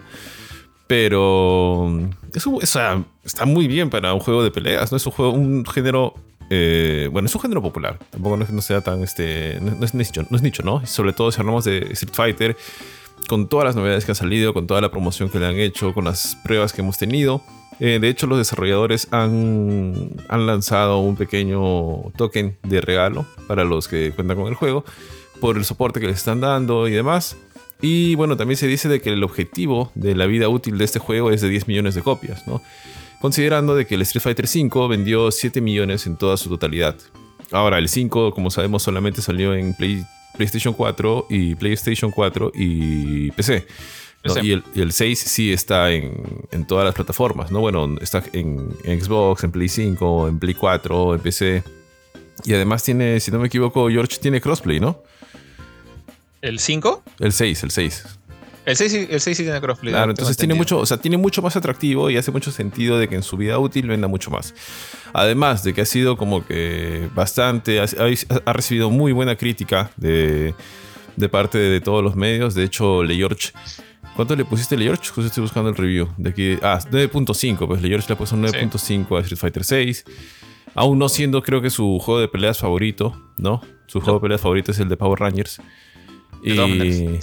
pero 0.87 1.91
eso, 2.35 2.59
está 2.61 3.47
muy 3.47 3.69
bien 3.69 3.91
para 3.91 4.15
un 4.15 4.21
juego 4.21 4.43
de 4.43 4.51
peleas, 4.51 4.91
¿no? 4.91 4.97
Es 4.97 5.07
un 5.07 5.13
juego, 5.13 5.33
un 5.33 5.65
género 5.67 6.15
eh, 6.53 7.09
bueno, 7.13 7.27
es 7.27 7.35
un 7.35 7.41
género 7.41 7.63
popular. 7.63 7.97
Tampoco 8.11 8.37
no, 8.37 8.47
no 8.51 8.61
sea 8.61 8.81
tan, 8.81 9.05
este, 9.05 9.59
no, 9.61 9.85
es 9.85 9.95
nicho, 9.95 10.27
no 10.29 10.37
es 10.37 10.43
nicho, 10.43 10.65
¿no? 10.65 10.85
Sobre 10.85 11.13
todo 11.13 11.31
si 11.31 11.41
hablamos 11.41 11.65
de 11.65 11.79
Street 11.93 12.13
Fighter, 12.13 12.57
con 13.29 13.49
todas 13.49 13.65
las 13.65 13.77
novedades 13.77 14.05
que 14.05 14.13
han 14.13 14.17
salido, 14.17 14.53
con 14.53 14.67
toda 14.67 14.81
la 14.81 14.91
promoción 14.91 15.29
que 15.29 15.39
le 15.39 15.47
han 15.47 15.57
hecho, 15.57 15.95
con 15.95 16.05
las 16.05 16.37
pruebas 16.43 16.73
que 16.73 16.83
hemos 16.83 16.99
tenido. 16.99 17.43
Eh, 17.79 17.99
de 18.01 18.09
hecho, 18.09 18.27
los 18.27 18.39
desarrolladores 18.39 19.09
han, 19.11 20.11
han 20.29 20.47
lanzado 20.47 20.99
un 20.99 21.17
pequeño 21.17 22.11
token 22.17 22.57
de 22.63 22.81
regalo 22.81 23.25
para 23.47 23.65
los 23.65 23.89
que 23.89 24.13
cuentan 24.13 24.37
con 24.37 24.49
el 24.49 24.55
juego 24.55 24.85
por 25.41 25.57
el 25.57 25.65
soporte 25.65 26.01
que 26.01 26.07
les 26.07 26.19
están 26.19 26.41
dando 26.41 26.87
y 26.87 26.93
demás. 26.93 27.37
Y 27.81 28.15
bueno, 28.15 28.37
también 28.37 28.59
se 28.59 28.67
dice 28.67 28.89
de 28.89 29.01
que 29.01 29.11
el 29.11 29.25
objetivo 29.25 29.91
de 29.95 30.15
la 30.15 30.27
vida 30.27 30.49
útil 30.49 30.77
de 30.77 30.85
este 30.85 30.99
juego 30.99 31.31
es 31.31 31.41
de 31.41 31.49
10 31.49 31.67
millones 31.67 31.95
de 31.95 32.03
copias, 32.03 32.47
¿no? 32.47 32.63
Considerando 33.21 33.75
de 33.75 33.87
que 33.87 33.95
el 33.95 34.03
Street 34.03 34.23
Fighter 34.23 34.45
V 34.45 34.89
vendió 34.89 35.31
7 35.31 35.61
millones 35.61 36.07
en 36.07 36.17
toda 36.17 36.37
su 36.37 36.49
totalidad. 36.49 36.97
Ahora, 37.51 37.79
el 37.79 37.89
5, 37.89 38.33
como 38.33 38.51
sabemos, 38.51 38.83
solamente 38.83 39.23
salió 39.23 39.55
en 39.55 39.75
Play 39.75 40.05
PlayStation 40.37 40.75
4 40.75 41.27
y 41.31 41.55
PlayStation 41.55 42.11
4 42.11 42.53
y 42.55 43.31
PC. 43.33 43.67
Y, 44.43 44.53
el, 44.53 44.93
6 44.93 45.19
sí 45.19 45.51
está 45.51 45.91
en, 45.91 46.47
en, 46.51 46.67
todas 46.67 46.85
las 46.85 46.95
plataformas, 46.95 47.51
¿no? 47.51 47.61
Bueno, 47.61 47.97
está 48.03 48.23
en, 48.35 48.71
Xbox, 48.85 49.45
en 49.45 49.51
Play 49.51 49.69
5, 49.69 50.29
en 50.29 50.39
Play 50.39 50.55
4, 50.55 51.15
en 51.15 51.21
PC. 51.21 51.63
Y 52.45 52.53
además 52.53 52.83
tiene, 52.83 53.19
si 53.21 53.31
no 53.31 53.39
me 53.39 53.47
equivoco, 53.47 53.89
George 53.89 54.19
tiene 54.19 54.41
crossplay, 54.41 54.79
¿no? 54.79 55.03
¿El 56.43 56.59
5? 56.59 57.03
El 57.19 57.33
6, 57.33 57.63
el 57.63 57.71
6. 57.71 58.05
El 58.67 58.77
6, 58.77 59.09
el 59.11 59.21
6 59.21 59.37
sí 59.37 59.43
tiene 59.43 59.61
crossplay. 59.61 59.93
Claro, 59.93 60.11
entonces 60.11 60.37
tiene 60.37 60.55
mucho, 60.55 60.79
o 60.79 60.87
sea, 60.87 60.99
tiene 60.99 61.17
mucho 61.17 61.41
más 61.43 61.57
atractivo 61.57 62.11
y 62.11 62.17
hace 62.17 62.31
mucho 62.31 62.51
sentido 62.51 62.99
de 62.99 63.09
que 63.09 63.15
en 63.15 63.23
su 63.23 63.37
vida 63.37 63.59
útil 63.59 63.87
venda 63.87 64.07
mucho 64.07 64.31
más. 64.31 64.55
Además 65.13 65.65
de 65.65 65.73
que 65.73 65.81
ha 65.81 65.87
sido 65.87 66.17
como 66.17 66.47
que 66.47 67.09
bastante, 67.15 67.81
ha, 67.81 68.53
recibido 68.53 68.91
muy 68.91 69.13
buena 69.13 69.37
crítica 69.37 69.91
de, 69.97 70.55
de 71.17 71.29
parte 71.29 71.59
de, 71.59 71.81
todos 71.81 72.05
los 72.05 72.17
medios. 72.17 72.55
De 72.55 72.65
hecho, 72.65 73.03
Le 73.03 73.17
George. 73.17 73.51
¿Cuánto 74.15 74.37
le 74.37 74.45
pusiste 74.45 74.77
Le 74.77 74.85
George? 74.85 75.05
Justo 75.07 75.23
estoy 75.23 75.43
buscando 75.43 75.71
el 75.71 75.77
review. 75.77 76.09
De 76.19 76.31
aquí, 76.31 76.59
ah, 76.63 76.79
9.5. 76.91 77.67
Pues 77.67 77.81
Le 77.81 77.89
George 77.89 78.07
le 78.11 78.17
puso 78.17 78.37
un 78.37 78.45
9.5 78.45 79.17
a 79.17 79.21
Street 79.21 79.39
Fighter 79.39 79.65
6. 79.65 80.05
Aún 80.75 80.99
no 80.99 81.09
siendo, 81.09 81.43
creo 81.43 81.63
que 81.63 81.71
su 81.71 81.99
juego 81.99 82.21
de 82.21 82.29
peleas 82.29 82.59
favorito, 82.59 83.33
¿no? 83.39 83.63
Su 83.87 84.01
juego 84.01 84.19
de 84.19 84.23
peleas 84.23 84.41
favorito 84.41 84.71
es 84.71 84.79
el 84.79 84.89
de 84.89 84.97
Power 84.97 85.19
Rangers. 85.19 85.61
Y... 86.43 87.21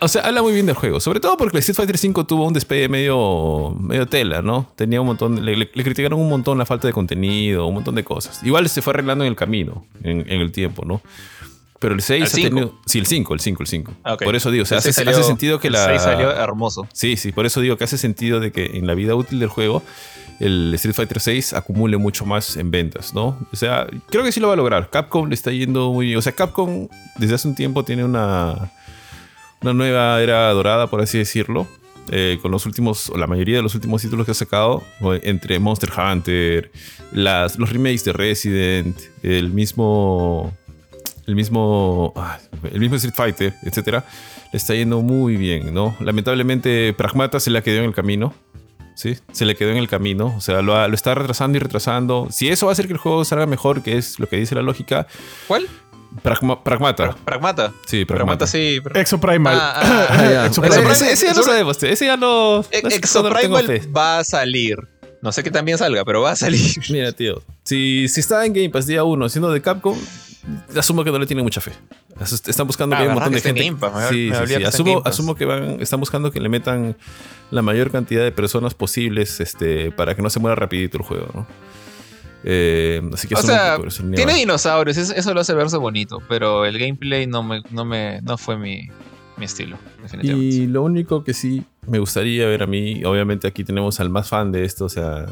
o 0.00 0.08
sea, 0.08 0.22
habla 0.22 0.42
muy 0.42 0.52
bien 0.52 0.66
del 0.66 0.74
juego. 0.74 1.00
Sobre 1.00 1.20
todo 1.20 1.36
porque 1.36 1.56
el 1.56 1.60
Street 1.60 1.76
Fighter 1.76 1.96
V 1.96 2.24
tuvo 2.24 2.46
un 2.46 2.52
despegue 2.52 2.88
medio, 2.88 3.74
medio 3.78 4.06
tela, 4.06 4.42
¿no? 4.42 4.70
Tenía 4.76 5.00
un 5.00 5.06
montón, 5.06 5.44
le, 5.44 5.70
criticaron 5.70 6.18
un 6.18 6.28
montón 6.28 6.58
la 6.58 6.66
falta 6.66 6.86
de 6.86 6.92
contenido, 6.92 7.66
un 7.66 7.74
montón 7.74 7.94
de 7.94 8.04
cosas. 8.04 8.42
Igual 8.42 8.68
se 8.68 8.82
fue 8.82 8.92
arreglando 8.92 9.24
en 9.24 9.30
el 9.30 9.36
camino, 9.36 9.86
en, 10.02 10.28
el 10.28 10.52
tiempo, 10.52 10.84
¿no? 10.84 11.00
Pero 11.78 11.94
el 11.94 12.02
6 12.02 12.32
ha 12.32 12.36
tenido. 12.36 12.74
Sí, 12.86 12.98
el 12.98 13.06
5, 13.06 13.34
el 13.34 13.40
5, 13.40 13.62
el 13.62 13.66
5. 13.66 13.92
Ah, 14.04 14.16
por 14.16 14.36
eso 14.36 14.50
digo, 14.50 14.62
o 14.62 14.66
sea, 14.66 14.78
hace, 14.78 14.90
hace, 14.90 15.22
sentido 15.24 15.58
que 15.58 15.68
la. 15.68 15.84
El 15.84 15.98
6 15.98 16.02
salió 16.02 16.30
hermoso. 16.30 16.86
Sí, 16.92 17.16
sí, 17.16 17.32
por 17.32 17.44
eso 17.44 17.60
digo 17.60 17.76
que 17.76 17.84
hace 17.84 17.98
sentido 17.98 18.38
de 18.38 18.52
que 18.52 18.76
en 18.78 18.86
la 18.86 18.94
vida 18.94 19.14
útil 19.16 19.40
del 19.40 19.48
juego 19.48 19.82
el 20.42 20.74
Street 20.74 20.94
Fighter 20.94 21.20
6 21.20 21.52
acumule 21.52 21.96
mucho 21.96 22.26
más 22.26 22.56
en 22.56 22.70
ventas, 22.70 23.14
¿no? 23.14 23.38
O 23.52 23.56
sea, 23.56 23.86
creo 24.10 24.24
que 24.24 24.32
sí 24.32 24.40
lo 24.40 24.48
va 24.48 24.54
a 24.54 24.56
lograr. 24.56 24.90
Capcom 24.90 25.28
le 25.28 25.34
está 25.34 25.52
yendo 25.52 25.92
muy... 25.92 26.16
O 26.16 26.22
sea, 26.22 26.32
Capcom 26.32 26.88
desde 27.16 27.36
hace 27.36 27.46
un 27.46 27.54
tiempo 27.54 27.84
tiene 27.84 28.04
una, 28.04 28.72
una 29.62 29.72
nueva 29.72 30.20
era 30.20 30.50
dorada, 30.50 30.88
por 30.88 31.00
así 31.00 31.18
decirlo. 31.18 31.68
Eh, 32.10 32.40
con 32.42 32.50
los 32.50 32.66
últimos, 32.66 33.12
la 33.16 33.28
mayoría 33.28 33.56
de 33.56 33.62
los 33.62 33.76
últimos 33.76 34.02
títulos 34.02 34.26
que 34.26 34.32
ha 34.32 34.34
sacado, 34.34 34.82
entre 35.22 35.60
Monster 35.60 35.90
Hunter, 35.96 36.72
las, 37.12 37.56
los 37.56 37.70
remakes 37.70 38.04
de 38.04 38.12
Resident, 38.12 38.98
el 39.22 39.52
mismo, 39.52 40.52
el 41.28 41.36
mismo, 41.36 42.12
ah, 42.16 42.40
el 42.72 42.80
mismo 42.80 42.96
Street 42.96 43.14
Fighter, 43.14 43.54
etcétera, 43.62 44.04
le 44.52 44.56
está 44.56 44.74
yendo 44.74 45.00
muy 45.00 45.36
bien, 45.36 45.72
¿no? 45.72 45.96
Lamentablemente, 46.00 46.92
Pragmata 46.94 47.38
se 47.38 47.50
le 47.50 47.58
ha 47.58 47.62
quedado 47.62 47.82
en 47.82 47.90
el 47.90 47.94
camino. 47.94 48.34
¿Sí? 48.94 49.16
Se 49.32 49.44
le 49.44 49.56
quedó 49.56 49.70
en 49.70 49.76
el 49.76 49.88
camino, 49.88 50.34
o 50.36 50.40
sea, 50.40 50.62
lo, 50.62 50.84
está 50.86 51.14
retrasando 51.14 51.56
y 51.56 51.60
retrasando. 51.60 52.28
Si 52.30 52.48
eso 52.48 52.66
va 52.66 52.72
a 52.72 52.74
hacer 52.74 52.86
que 52.86 52.92
el 52.92 52.98
juego 52.98 53.24
salga 53.24 53.46
mejor, 53.46 53.82
que 53.82 53.98
es 53.98 54.18
lo 54.18 54.28
que 54.28 54.36
dice 54.36 54.54
la 54.54 54.62
lógica. 54.62 55.06
¿Cuál? 55.46 55.68
pragmata. 56.22 57.16
pragmata. 57.24 57.72
Sí, 57.86 58.04
Pragmata. 58.04 58.46
sí. 58.46 58.80
Exoprimal. 58.94 59.56
Ah, 59.58 59.74
ah, 59.76 60.06
ah 60.44 60.46
Ese, 60.46 61.26
ya 61.26 61.34
lo 61.34 61.42
sabemos, 61.42 61.82
ese 61.82 62.06
ya 62.06 62.16
lo... 62.16 62.64
Exoprimal 62.70 63.80
va 63.96 64.18
a 64.18 64.24
salir. 64.24 64.76
No 65.22 65.30
sé 65.30 65.44
que 65.44 65.50
también 65.50 65.78
salga, 65.78 66.04
pero 66.04 66.20
va 66.20 66.32
a 66.32 66.36
salir. 66.36 66.74
Mira, 66.90 67.12
tío. 67.12 67.42
Si, 67.62 68.08
si 68.08 68.20
está 68.20 68.44
en 68.44 68.52
Game 68.52 68.70
Pass 68.70 68.86
día 68.86 69.04
1 69.04 69.28
siendo 69.28 69.52
de 69.52 69.62
Capcom, 69.62 69.96
asumo 70.76 71.04
que 71.04 71.10
no 71.10 71.18
le 71.18 71.26
tiene 71.26 71.42
mucha 71.42 71.60
fe. 71.60 71.72
Están 72.20 72.66
buscando 72.66 72.96
que 72.96 73.02
hay 73.02 73.08
un 73.08 73.14
montón 73.14 73.32
de 73.32 73.40
gente. 73.40 73.62
sí, 74.10 74.30
sí, 74.30 74.46
sí. 74.46 74.64
Asumo, 74.64 75.02
asumo, 75.04 75.34
que 75.34 75.44
van, 75.44 75.80
están 75.80 76.00
buscando 76.00 76.30
que 76.30 76.40
le 76.40 76.48
metan 76.48 76.96
la 77.50 77.62
mayor 77.62 77.90
cantidad 77.90 78.22
de 78.22 78.32
personas 78.32 78.74
posibles 78.74 79.40
este, 79.40 79.92
para 79.92 80.14
que 80.14 80.22
no 80.22 80.30
se 80.30 80.40
muera 80.40 80.54
rapidito 80.54 80.98
el 80.98 81.04
juego, 81.04 81.28
¿no? 81.34 81.46
Eh, 82.44 83.00
así 83.12 83.28
que 83.28 83.34
o 83.34 83.38
sea, 83.38 83.78
tiene 84.14 84.34
dinosaurios, 84.34 84.96
eso, 84.96 85.34
lo 85.34 85.40
hace 85.40 85.54
verse 85.54 85.76
bonito, 85.76 86.20
pero 86.28 86.64
el 86.64 86.76
gameplay 86.76 87.26
no 87.26 87.44
me, 87.44 87.62
no 87.70 87.84
me, 87.84 88.20
no 88.22 88.36
fue 88.36 88.56
mi, 88.56 88.88
mi 89.36 89.44
estilo, 89.44 89.78
definitivamente. 90.02 90.56
Y 90.56 90.66
lo 90.66 90.82
único 90.82 91.22
que 91.22 91.34
sí 91.34 91.64
me 91.86 92.00
gustaría 92.00 92.46
ver 92.46 92.64
a 92.64 92.66
mí, 92.66 93.04
obviamente 93.04 93.46
aquí 93.46 93.62
tenemos 93.62 94.00
al 94.00 94.10
más 94.10 94.28
fan 94.28 94.50
de 94.50 94.64
esto, 94.64 94.86
o 94.86 94.88
sea, 94.88 95.26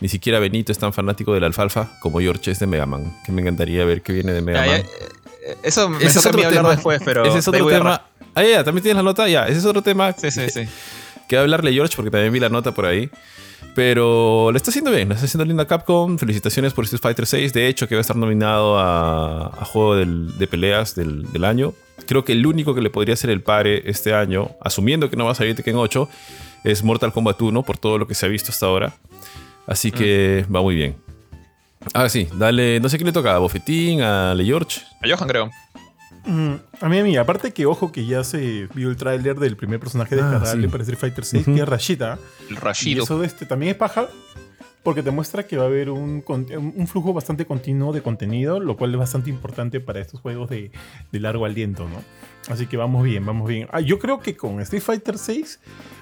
ni 0.00 0.08
siquiera 0.08 0.38
Benito 0.38 0.72
es 0.72 0.78
tan 0.78 0.92
fanático 0.92 1.32
del 1.34 1.44
alfalfa 1.44 1.90
como 2.00 2.20
George 2.20 2.50
es 2.50 2.58
de 2.58 2.66
Mega 2.66 2.86
Man, 2.86 3.16
que 3.24 3.32
me 3.32 3.40
encantaría 3.42 3.84
ver 3.84 4.02
qué 4.02 4.12
viene 4.12 4.32
de 4.32 4.42
Mega 4.42 4.64
Man. 4.66 4.82
eso 5.62 5.88
me 5.88 5.98
toca 5.98 6.28
a 6.28 6.32
mí 6.32 6.42
hablar 6.44 6.66
después, 6.76 7.00
pero... 7.04 7.24
Ese 7.24 7.38
es 7.38 7.48
otro 7.48 7.66
tema. 7.66 8.02
Ah, 8.34 8.42
ya, 8.44 8.62
también 8.64 8.82
tienes 8.82 8.96
la 8.96 9.02
nota, 9.02 9.28
ya, 9.28 9.46
ese 9.48 9.58
es 9.60 9.64
otro 9.64 9.82
tema. 9.82 10.12
Sí, 10.12 10.30
sí, 10.30 10.48
sí. 10.50 10.62
Queda 11.28 11.40
hablarle 11.40 11.70
a 11.70 11.72
George 11.72 11.94
porque 11.96 12.10
también 12.10 12.32
vi 12.32 12.38
la 12.40 12.48
nota 12.50 12.72
por 12.72 12.84
ahí. 12.86 13.10
Pero 13.74 14.50
le 14.52 14.56
está 14.56 14.70
haciendo 14.70 14.90
bien, 14.90 15.08
le 15.08 15.14
está 15.14 15.26
haciendo 15.26 15.44
linda 15.44 15.66
Capcom. 15.66 16.18
Felicitaciones 16.18 16.72
por 16.72 16.84
Street 16.84 17.00
Fighter 17.02 17.26
6. 17.26 17.52
De 17.52 17.66
hecho, 17.68 17.86
que 17.88 17.94
va 17.94 18.00
a 18.00 18.02
estar 18.02 18.16
nominado 18.16 18.78
a, 18.78 19.46
a 19.48 19.64
juego 19.64 19.96
del- 19.96 20.36
de 20.38 20.46
peleas 20.46 20.94
del, 20.94 21.30
del 21.32 21.44
año. 21.44 21.74
Creo 22.06 22.24
que 22.24 22.32
el 22.32 22.46
único 22.46 22.74
que 22.74 22.80
le 22.80 22.90
podría 22.90 23.14
hacer 23.14 23.30
el 23.30 23.42
pare 23.42 23.82
este 23.90 24.14
año, 24.14 24.50
asumiendo 24.62 25.10
que 25.10 25.16
no 25.16 25.24
va 25.26 25.32
a 25.32 25.34
salir 25.34 25.54
Tekken 25.56 25.76
8, 25.76 26.08
es 26.64 26.82
Mortal 26.84 27.12
Kombat 27.12 27.40
1 27.40 27.62
por 27.64 27.76
todo 27.78 27.98
lo 27.98 28.06
que 28.06 28.14
se 28.14 28.24
ha 28.26 28.28
visto 28.28 28.50
hasta 28.50 28.66
ahora. 28.66 28.94
Así 29.66 29.90
que 29.92 30.46
va 30.54 30.62
muy 30.62 30.74
bien. 30.74 30.96
Ahora 31.94 32.08
sí, 32.08 32.28
dale, 32.34 32.80
no 32.80 32.88
sé 32.88 32.96
quién 32.98 33.06
le 33.06 33.12
toca, 33.12 33.34
a 33.34 33.38
Bofetín, 33.38 34.02
a 34.02 34.34
Le 34.34 34.44
George. 34.44 34.80
A 35.02 35.08
Johan, 35.08 35.28
creo. 35.28 35.50
Mm, 36.24 36.54
a 36.80 36.88
mí, 36.88 36.98
a 36.98 37.04
mí, 37.04 37.16
aparte 37.16 37.52
que 37.52 37.66
ojo 37.66 37.92
que 37.92 38.04
ya 38.04 38.24
se 38.24 38.68
vio 38.74 38.90
el 38.90 38.96
tráiler 38.96 39.36
del 39.38 39.56
primer 39.56 39.78
personaje 39.78 40.14
Ah, 40.16 40.18
descargable 40.18 40.66
sí. 40.66 40.68
para 40.72 40.82
Street 40.82 40.98
Fighter 40.98 41.24
6, 41.24 41.42
Ujú. 41.46 41.54
que 41.56 41.62
es 41.62 41.68
Rashida. 41.68 42.18
El 42.48 42.54
Y 42.56 42.58
Rashido. 42.58 43.04
eso 43.04 43.22
este, 43.22 43.46
también 43.46 43.70
es 43.72 43.76
paja 43.78 44.08
porque 44.82 45.02
te 45.02 45.10
muestra 45.10 45.44
que 45.46 45.56
va 45.56 45.64
a 45.64 45.66
haber 45.66 45.90
un, 45.90 46.22
flujo 46.88 47.12
bastante 47.12 47.44
continuo 47.44 47.92
de 47.92 48.02
contenido, 48.02 48.60
lo 48.60 48.76
cual 48.76 48.92
es 48.92 48.98
bastante 48.98 49.30
importante 49.30 49.80
para 49.80 50.00
estos 50.00 50.20
juegos 50.20 50.48
de, 50.48 50.70
de 51.10 51.20
largo 51.20 51.44
aliento, 51.44 51.88
¿no? 51.88 52.02
Así 52.52 52.66
que 52.66 52.76
vamos 52.76 53.02
bien, 53.02 53.26
vamos 53.26 53.48
bien. 53.48 53.66
Ah, 53.72 53.80
yo 53.80 53.98
creo 53.98 54.20
que 54.20 54.36
con 54.36 54.60
Street 54.60 54.82
Fighter 54.82 55.18
6, 55.18 55.58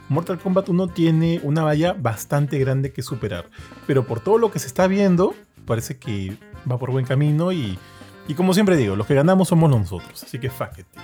Mortal 0.08 0.38
Kombat 0.38 0.68
1 0.68 0.88
tiene 0.88 1.40
una 1.42 1.62
valla 1.62 1.94
bastante 1.94 2.58
grande 2.58 2.92
que 2.92 3.02
superar. 3.02 3.48
Pero 3.86 4.06
por 4.06 4.20
todo 4.20 4.38
lo 4.38 4.50
que 4.50 4.58
se 4.58 4.66
está 4.66 4.86
viendo, 4.86 5.34
parece 5.66 5.98
que 5.98 6.36
va 6.70 6.78
por 6.78 6.90
buen 6.90 7.06
camino 7.06 7.52
y, 7.52 7.78
y 8.28 8.34
como 8.34 8.54
siempre 8.54 8.76
digo, 8.76 8.96
los 8.96 9.06
que 9.06 9.14
ganamos 9.14 9.48
somos 9.48 9.70
nosotros. 9.70 10.22
Así 10.22 10.38
que 10.38 10.50
fuck 10.50 10.78
it, 10.78 10.86
tío. 10.86 11.02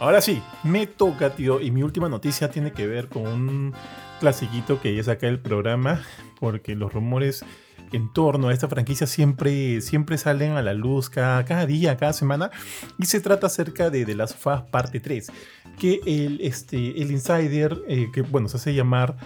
Ahora 0.00 0.20
sí, 0.20 0.40
me 0.62 0.86
toca, 0.86 1.30
tío, 1.30 1.60
y 1.60 1.70
mi 1.72 1.82
última 1.82 2.08
noticia 2.08 2.50
tiene 2.50 2.72
que 2.72 2.86
ver 2.86 3.08
con 3.08 3.26
un 3.26 3.74
clasiquito 4.20 4.80
que 4.80 4.94
ya 4.94 5.02
saca 5.02 5.26
el 5.26 5.40
programa, 5.40 6.02
porque 6.38 6.76
los 6.76 6.92
rumores 6.92 7.44
en 7.92 8.12
torno 8.12 8.48
a 8.48 8.52
esta 8.52 8.68
franquicia 8.68 9.06
siempre, 9.06 9.80
siempre 9.80 10.18
salen 10.18 10.52
a 10.52 10.62
la 10.62 10.74
luz 10.74 11.08
cada, 11.10 11.44
cada 11.44 11.66
día, 11.66 11.96
cada 11.96 12.12
semana, 12.12 12.50
y 12.98 13.06
se 13.06 13.20
trata 13.20 13.46
acerca 13.46 13.90
de 13.90 14.04
The 14.04 14.14
Last 14.14 14.34
of 14.34 14.46
Us 14.46 14.70
Parte 14.70 15.00
3, 15.00 15.30
que 15.78 16.00
el, 16.06 16.40
este, 16.42 17.00
el 17.00 17.10
insider, 17.10 17.82
eh, 17.88 18.08
que 18.12 18.22
bueno, 18.22 18.48
se 18.48 18.56
hace 18.56 18.74
llamar 18.74 19.16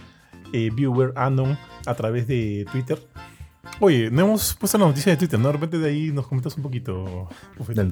eh, 0.53 0.71
Viewer 0.73 1.13
Anon 1.17 1.59
a 1.87 1.95
través 1.95 2.27
de 2.27 2.67
Twitter. 2.71 2.99
Oye, 3.81 4.11
no 4.11 4.23
hemos 4.23 4.55
puesto 4.55 4.77
la 4.77 4.87
noticia 4.87 5.13
de 5.13 5.17
Twitter, 5.17 5.39
¿no? 5.39 5.47
De 5.47 5.53
repente 5.53 5.79
de 5.79 5.89
ahí 5.89 6.11
nos 6.13 6.27
comentas 6.27 6.57
un 6.57 6.63
poquito. 6.63 7.29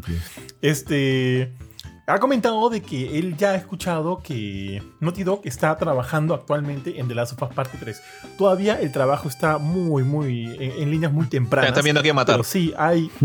Tío. 0.05 0.17
Este 0.61 1.53
ha 2.15 2.19
comentado 2.19 2.69
de 2.71 2.83
que 2.83 3.19
él 3.19 3.37
ya 3.37 3.51
ha 3.51 3.55
escuchado 3.57 4.23
que 4.23 4.83
Naughty 5.01 5.25
Dog 5.25 5.43
está 5.45 5.77
trabajando 5.77 6.35
actualmente 6.35 6.99
en 7.01 7.09
The 7.09 7.15
Last 7.15 7.33
of 7.33 7.43
Us 7.49 7.55
Parte 7.55 7.79
3. 7.79 8.03
Todavía 8.39 8.81
el 8.81 8.93
trabajo 8.93 9.29
está 9.29 9.59
muy, 9.59 10.03
muy 10.05 10.45
en, 10.59 10.83
en 10.83 10.91
líneas 10.91 11.13
muy 11.13 11.25
Ya 11.25 11.31
tempranas. 11.31 11.69
está 11.71 11.83
viendo 11.83 12.01
a 12.01 12.03
quién 12.03 12.15
matar. 12.17 12.35
Pero 12.37 12.45
sí, 12.45 12.73
hay. 12.77 13.11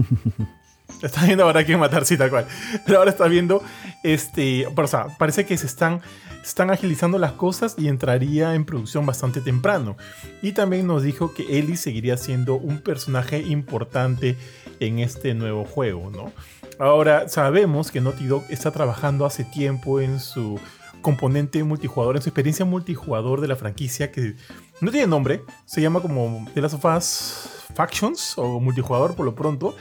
Está 1.02 1.26
viendo 1.26 1.44
ahora 1.44 1.66
quién 1.66 1.80
matar, 1.80 2.06
sí, 2.06 2.16
tal 2.16 2.30
cual. 2.30 2.46
Pero 2.86 3.00
ahora 3.00 3.10
está 3.12 3.28
viendo, 3.28 3.62
este, 4.04 4.68
pero, 4.76 4.86
o 4.86 4.88
sea, 4.88 5.08
parece 5.18 5.46
que 5.46 5.58
se 5.58 5.66
están, 5.66 6.02
se 6.42 6.50
están 6.50 6.70
agilizando 6.70 7.18
las 7.18 7.34
cosas 7.34 7.76
y 7.78 7.88
entraría 7.88 8.54
en 8.54 8.66
producción 8.66 9.06
bastante 9.06 9.42
temprano. 9.42 9.98
Y 10.42 10.54
también 10.54 10.86
nos 10.88 11.04
dijo 11.04 11.34
que 11.34 11.58
Ellie 11.60 11.76
seguiría 11.76 12.18
siendo 12.18 12.56
un 12.56 12.80
personaje 12.80 13.40
importante 13.40 14.38
en 14.80 15.00
este 15.00 15.34
nuevo 15.34 15.66
juego, 15.66 16.12
¿no? 16.12 16.32
Ahora 16.78 17.30
sabemos 17.30 17.90
que 17.90 18.02
Naughty 18.02 18.28
Dog 18.28 18.44
está 18.50 18.72
trabajando 18.72 19.26
hace 19.26 19.46
tiempo 19.46 20.02
en 20.02 20.20
su 20.20 20.60
componente 21.02 21.64
multijugador, 21.64 22.18
en 22.18 22.22
su 22.22 22.30
experiencia 22.30 22.66
multijugador 22.66 23.40
de 23.40 23.48
la 23.48 23.56
franquicia 23.56 24.12
que 24.12 24.36
no 24.82 24.92
tiene 24.92 25.08
nombre, 25.08 25.44
se 25.66 25.82
llama 25.82 26.02
como 26.02 26.46
The 26.54 26.62
Last 26.62 26.76
of 26.76 26.86
Us 26.86 27.50
Factions 27.76 28.38
o 28.38 28.60
multijugador 28.60 29.16
por 29.16 29.26
lo 29.26 29.36
pronto. 29.36 29.76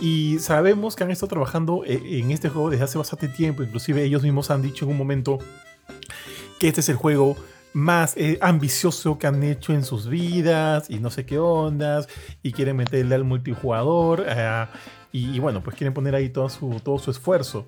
Y 0.00 0.38
sabemos 0.40 0.96
que 0.96 1.04
han 1.04 1.12
estado 1.12 1.28
trabajando 1.28 1.84
eh, 1.86 2.00
en 2.18 2.32
este 2.32 2.48
juego 2.48 2.68
desde 2.68 2.84
hace 2.84 2.98
bastante 2.98 3.28
tiempo. 3.28 3.62
Inclusive 3.62 4.02
ellos 4.02 4.24
mismos 4.24 4.50
han 4.50 4.60
dicho 4.60 4.84
en 4.86 4.90
un 4.90 4.98
momento 4.98 5.38
que 6.58 6.66
este 6.66 6.80
es 6.80 6.88
el 6.88 6.96
juego 6.96 7.36
más 7.74 8.16
eh, 8.16 8.38
ambicioso 8.40 9.18
que 9.18 9.28
han 9.28 9.42
hecho 9.44 9.72
en 9.72 9.84
sus 9.84 10.08
vidas 10.08 10.90
y 10.90 10.98
no 10.98 11.10
sé 11.10 11.26
qué 11.26 11.38
ondas. 11.38 12.08
Y 12.42 12.52
quieren 12.52 12.76
meterle 12.76 13.14
al 13.14 13.22
multijugador. 13.22 14.24
eh, 14.26 14.66
y, 15.16 15.38
bueno, 15.38 15.62
pues 15.62 15.76
quieren 15.76 15.94
poner 15.94 16.16
ahí 16.16 16.28
todo 16.28 16.48
su, 16.48 16.80
todo 16.82 16.98
su 16.98 17.12
esfuerzo. 17.12 17.66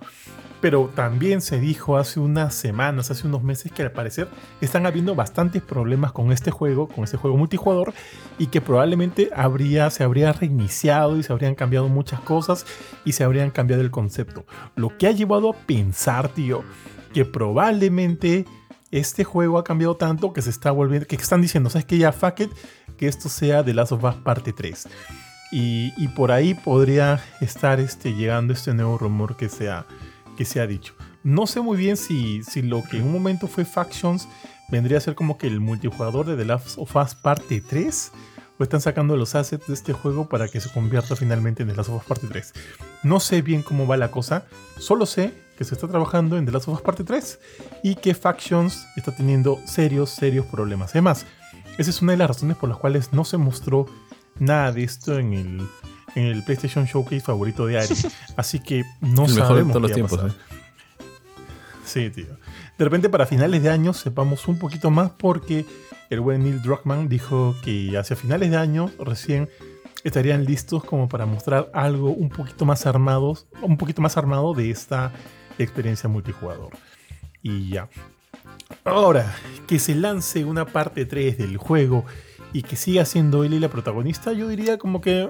Pero 0.60 0.90
también 0.96 1.40
se 1.40 1.60
dijo 1.60 1.96
hace 1.96 2.18
unas 2.18 2.56
semanas, 2.56 3.12
hace 3.12 3.24
unos 3.24 3.44
meses, 3.44 3.70
que 3.70 3.84
al 3.84 3.92
parecer 3.92 4.26
están 4.60 4.84
habiendo 4.84 5.14
bastantes 5.14 5.62
problemas 5.62 6.10
con 6.10 6.32
este 6.32 6.50
juego, 6.50 6.88
con 6.88 7.04
este 7.04 7.18
juego 7.18 7.36
multijugador, 7.36 7.94
y 8.36 8.48
que 8.48 8.60
probablemente 8.60 9.30
habría, 9.32 9.90
se 9.90 10.02
habría 10.02 10.32
reiniciado 10.32 11.18
y 11.18 11.22
se 11.22 11.32
habrían 11.32 11.54
cambiado 11.54 11.88
muchas 11.88 12.18
cosas 12.18 12.66
y 13.04 13.12
se 13.12 13.22
habrían 13.22 13.52
cambiado 13.52 13.80
el 13.80 13.92
concepto. 13.92 14.44
Lo 14.74 14.98
que 14.98 15.06
ha 15.06 15.12
llevado 15.12 15.50
a 15.50 15.54
pensar, 15.54 16.30
tío, 16.30 16.64
que 17.14 17.24
probablemente 17.24 18.44
este 18.90 19.22
juego 19.22 19.58
ha 19.58 19.62
cambiado 19.62 19.96
tanto 19.96 20.32
que 20.32 20.42
se 20.42 20.50
está 20.50 20.72
volviendo, 20.72 21.06
que 21.06 21.14
están 21.14 21.42
diciendo, 21.42 21.70
¿sabes 21.70 21.84
qué? 21.84 21.96
Ya 21.96 22.10
fuck 22.10 22.40
que 22.96 23.06
esto 23.06 23.28
sea 23.28 23.64
The 23.64 23.72
Last 23.72 23.92
of 23.92 24.02
Us 24.02 24.16
parte 24.16 24.52
3. 24.52 24.88
Y, 25.52 26.08
por 26.08 26.32
ahí 26.32 26.54
podría 26.54 27.22
estar 27.40 27.80
este, 27.80 28.14
llegando 28.14 28.52
este 28.52 28.74
nuevo 28.74 28.98
rumor 28.98 29.36
que 29.36 29.48
se 29.48 29.68
ha, 29.68 29.86
que 30.36 30.44
se 30.44 30.60
ha 30.60 30.66
dicho. 30.66 30.94
No 31.22 31.46
sé 31.46 31.60
muy 31.60 31.76
bien 31.76 31.96
si, 31.96 32.42
si 32.42 32.62
lo 32.62 32.82
que 32.82 32.98
en 32.98 33.04
un 33.04 33.12
momento 33.12 33.48
fue 33.48 33.64
Factions 33.64 34.28
vendría 34.68 34.98
a 34.98 35.00
ser 35.00 35.14
como 35.14 35.38
que 35.38 35.46
el 35.46 35.60
multijugador 35.60 36.26
de 36.26 36.36
The 36.36 36.44
Last 36.44 36.78
of 36.78 36.94
Us 36.96 37.14
parte 37.14 37.60
3 37.60 38.12
o 38.58 38.62
están 38.62 38.80
sacando 38.80 39.16
los 39.16 39.34
assets 39.34 39.66
de 39.66 39.74
este 39.74 39.92
juego 39.92 40.28
para 40.28 40.48
que 40.48 40.60
se 40.60 40.70
convierta 40.70 41.14
finalmente 41.16 41.62
en 41.62 41.68
The 41.68 41.76
Last 41.76 41.90
of 41.90 42.02
Us 42.02 42.04
parte 42.04 42.26
3. 42.26 42.52
No 43.02 43.20
sé 43.20 43.42
bien 43.42 43.62
cómo 43.62 43.86
va 43.86 43.96
la 43.96 44.10
cosa, 44.10 44.46
solo 44.78 45.06
sé 45.06 45.32
que 45.56 45.64
se 45.64 45.74
está 45.74 45.88
trabajando 45.88 46.36
en 46.36 46.46
The 46.46 46.52
Last 46.52 46.68
of 46.68 46.74
Us 46.74 46.82
parte 46.82 47.04
3 47.04 47.38
y 47.82 47.94
que 47.96 48.14
Factions 48.14 48.86
está 48.96 49.14
teniendo 49.14 49.58
serios, 49.66 50.10
serios 50.10 50.46
problemas. 50.46 50.90
Además, 50.90 51.26
esa 51.78 51.90
es 51.90 52.02
una 52.02 52.12
de 52.12 52.18
las 52.18 52.28
razones 52.28 52.56
por 52.56 52.68
las 52.68 52.78
cuales 52.78 53.12
no 53.12 53.24
se 53.24 53.36
mostró 53.36 53.86
nada 54.38 54.72
de 54.72 54.84
esto 54.84 55.18
en 55.18 55.32
el, 55.32 55.68
en 56.14 56.24
el 56.24 56.42
PlayStation 56.42 56.84
Showcase 56.84 57.20
favorito 57.20 57.66
de 57.66 57.78
Ari. 57.78 57.94
Así 58.36 58.60
que 58.60 58.84
no 59.00 59.26
el 59.26 59.34
mejor 59.34 59.34
de 59.34 59.40
sabemos 59.40 59.72
todos 59.72 59.82
los 59.82 59.92
tiempos. 59.92 60.18
pasar. 60.18 60.30
¿eh? 60.30 60.56
Sí, 61.84 62.10
tío. 62.10 62.36
De 62.78 62.84
repente 62.84 63.08
para 63.08 63.26
finales 63.26 63.62
de 63.62 63.70
año 63.70 63.92
sepamos 63.92 64.48
un 64.48 64.58
poquito 64.58 64.90
más 64.90 65.10
porque 65.10 65.64
el 66.10 66.20
buen 66.20 66.42
Neil 66.42 66.60
Druckmann 66.60 67.08
dijo 67.08 67.54
que 67.64 67.96
hacia 67.96 68.16
finales 68.16 68.50
de 68.50 68.56
año 68.56 68.90
recién 68.98 69.48
estarían 70.04 70.44
listos 70.44 70.84
como 70.84 71.08
para 71.08 71.26
mostrar 71.26 71.70
algo 71.72 72.10
un 72.10 72.28
poquito 72.28 72.64
más 72.64 72.86
armados, 72.86 73.46
un 73.62 73.76
poquito 73.76 74.02
más 74.02 74.16
armado 74.16 74.54
de 74.54 74.70
esta 74.70 75.12
experiencia 75.58 76.08
multijugador. 76.08 76.70
Y 77.42 77.70
ya. 77.70 77.88
Ahora, 78.84 79.34
que 79.66 79.78
se 79.78 79.94
lance 79.94 80.44
una 80.44 80.66
parte 80.66 81.06
3 81.06 81.38
del 81.38 81.56
juego 81.56 82.04
y 82.56 82.62
que 82.62 82.76
siga 82.76 83.04
siendo 83.04 83.44
Ellie 83.44 83.60
la 83.60 83.68
protagonista, 83.68 84.32
yo 84.32 84.48
diría 84.48 84.78
como 84.78 85.00
que 85.00 85.22
eh, 85.24 85.28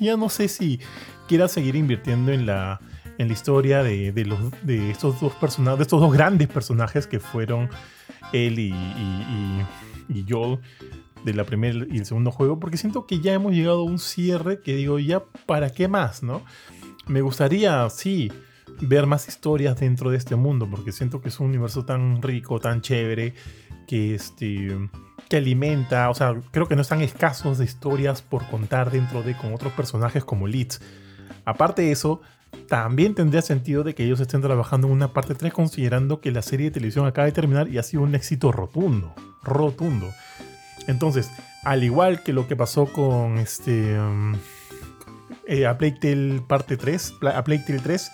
ya 0.00 0.16
no 0.16 0.28
sé 0.28 0.48
si 0.48 0.80
quiera 1.28 1.46
seguir 1.46 1.76
invirtiendo 1.76 2.32
en 2.32 2.46
la, 2.46 2.80
en 3.18 3.28
la 3.28 3.32
historia 3.32 3.82
de, 3.84 4.10
de 4.12 4.24
los, 4.24 4.38
de 4.62 4.90
estos 4.90 5.20
dos 5.20 5.32
personajes, 5.34 5.78
de 5.78 5.82
estos 5.82 6.00
dos 6.00 6.12
grandes 6.12 6.48
personajes 6.48 7.06
que 7.06 7.20
fueron 7.20 7.68
él 8.32 8.58
y, 8.58 8.70
y- 8.72 9.64
y- 10.08 10.18
y 10.20 10.24
de 11.24 11.34
la 11.34 11.44
primera 11.44 11.84
y 11.90 11.98
el 11.98 12.06
segundo 12.06 12.30
juego, 12.32 12.58
porque 12.58 12.76
siento 12.76 13.06
que 13.06 13.20
ya 13.20 13.34
hemos 13.34 13.52
llegado 13.52 13.80
a 13.80 13.84
un 13.84 13.98
cierre 13.98 14.60
que 14.60 14.74
digo, 14.74 14.98
ya 14.98 15.22
para 15.46 15.70
qué 15.70 15.86
más, 15.86 16.22
¿no? 16.22 16.42
Me 17.06 17.20
gustaría, 17.20 17.88
sí, 17.90 18.32
ver 18.80 19.06
más 19.06 19.28
historias 19.28 19.78
dentro 19.78 20.10
de 20.10 20.16
este 20.16 20.34
mundo, 20.36 20.66
porque 20.70 20.92
siento 20.92 21.20
que 21.20 21.28
es 21.28 21.38
un 21.40 21.48
universo 21.48 21.84
tan 21.84 22.22
rico, 22.22 22.58
tan 22.60 22.80
chévere, 22.80 23.34
que 23.86 24.14
este 24.14 24.76
que 25.28 25.36
alimenta, 25.36 26.08
o 26.10 26.14
sea, 26.14 26.34
creo 26.50 26.66
que 26.68 26.76
no 26.76 26.82
están 26.82 27.00
escasos 27.02 27.58
de 27.58 27.64
historias 27.64 28.22
por 28.22 28.46
contar 28.48 28.90
dentro 28.90 29.22
de 29.22 29.36
con 29.36 29.52
otros 29.54 29.72
personajes 29.74 30.24
como 30.24 30.46
Leeds. 30.46 30.80
Aparte 31.44 31.82
de 31.82 31.92
eso, 31.92 32.20
también 32.68 33.14
tendría 33.14 33.42
sentido 33.42 33.84
de 33.84 33.94
que 33.94 34.04
ellos 34.04 34.20
estén 34.20 34.40
trabajando 34.40 34.86
en 34.86 34.94
una 34.94 35.12
parte 35.12 35.34
3 35.34 35.52
considerando 35.52 36.20
que 36.20 36.30
la 36.32 36.40
serie 36.42 36.66
de 36.66 36.72
televisión 36.72 37.06
acaba 37.06 37.26
de 37.26 37.32
terminar 37.32 37.68
y 37.68 37.78
ha 37.78 37.82
sido 37.82 38.02
un 38.02 38.14
éxito 38.14 38.52
rotundo, 38.52 39.14
rotundo. 39.42 40.08
Entonces, 40.86 41.30
al 41.64 41.84
igual 41.84 42.22
que 42.22 42.32
lo 42.32 42.48
que 42.48 42.56
pasó 42.56 42.86
con 42.86 43.36
este 43.38 43.98
um, 44.00 44.34
eh, 45.46 45.66
a 45.66 45.76
Plague 45.76 45.98
Tale 46.00 46.40
parte 46.46 46.76
3, 46.78 47.14
Pla- 47.20 47.36
a 47.38 47.44
Plague 47.44 47.64
Tale 47.66 47.80
3, 47.80 48.10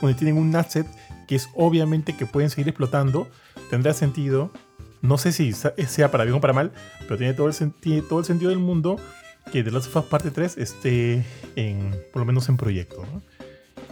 donde 0.00 0.14
tienen 0.16 0.38
un 0.38 0.54
asset 0.56 0.86
que 1.28 1.36
es 1.36 1.48
obviamente 1.54 2.14
que 2.16 2.26
pueden 2.26 2.48
seguir 2.50 2.68
explotando, 2.68 3.28
tendrá 3.70 3.92
sentido. 3.94 4.50
No 5.04 5.18
sé 5.18 5.32
si 5.32 5.52
sea 5.52 6.10
para 6.10 6.24
bien 6.24 6.36
o 6.36 6.40
para 6.40 6.52
mal, 6.52 6.72
pero 7.00 7.18
tiene 7.18 7.34
todo 7.34 7.46
el, 7.48 7.52
sen- 7.52 7.74
tiene 7.80 8.02
todo 8.02 8.18
el 8.20 8.24
sentido 8.24 8.48
del 8.50 8.58
mundo 8.58 8.96
que 9.52 9.62
The 9.62 9.70
Last 9.70 9.88
of 9.88 9.96
Us 9.96 10.04
parte 10.04 10.30
3 10.30 10.56
esté 10.56 11.24
en, 11.56 11.94
por 12.12 12.20
lo 12.20 12.26
menos 12.26 12.48
en 12.48 12.56
proyecto. 12.56 13.04
¿no? 13.12 13.22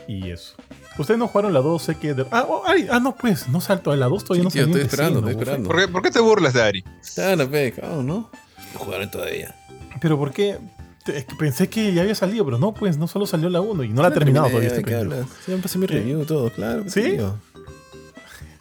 Y 0.09 0.31
eso. 0.31 0.55
Ustedes 0.99 1.19
no 1.19 1.29
jugaron 1.29 1.53
la 1.53 1.61
2, 1.61 1.83
sé 1.83 1.95
que... 1.97 2.15
de- 2.15 2.27
Ah, 2.31 2.47
oh, 2.49 2.63
ay, 2.67 2.87
ah, 2.91 2.99
no, 2.99 3.15
pues, 3.15 3.49
no 3.49 3.61
salto 3.61 3.93
a 3.93 3.97
la 3.97 4.07
2, 4.07 4.25
todavía 4.25 4.51
Sí, 4.51 4.59
no 4.59 4.65
tío, 4.65 4.73
estoy 4.73 4.81
esperando, 4.83 5.21
¿no? 5.21 5.29
estoy 5.29 5.43
esperando. 5.43 5.69
¿Por 5.69 5.79
qué, 5.81 5.89
por 5.89 6.03
qué 6.03 6.11
te 6.11 6.21
burlas 6.21 6.55
de 6.55 6.63
Ari? 6.63 6.85
Claro, 7.15 7.51
pe, 7.51 7.73
cabrón, 7.73 8.07
¿no? 8.07 8.31
No 8.75 8.79
jugaron 8.81 9.11
todavía. 9.11 9.55
Pero 10.01 10.19
¿por 10.19 10.33
qué? 10.33 10.57
Te- 11.05 11.19
es 11.19 11.25
que 11.27 11.35
Pensé 11.37 11.69
que 11.69 11.93
ya 11.93 12.03
había 12.03 12.15
salido, 12.15 12.45
pero 12.45 12.59
no, 12.59 12.73
pues, 12.75 12.97
no 12.97 13.07
solo 13.07 13.27
salió 13.27 13.49
la 13.51 13.61
1 13.61 13.85
y 13.85 13.89
no 13.91 14.01
la 14.03 14.09
ha 14.09 14.15
terminado 14.15 14.49
todavía 14.49 14.69
este 14.71 14.83
¿qué 14.83 14.93
pendejo. 14.93 15.13
hablas? 15.23 15.71
Sí, 15.71 15.79
me 15.79 15.87
review 15.87 16.25
todo, 16.25 16.51
claro. 16.51 16.85
¿Sí? 16.89 17.03
tío. 17.03 17.37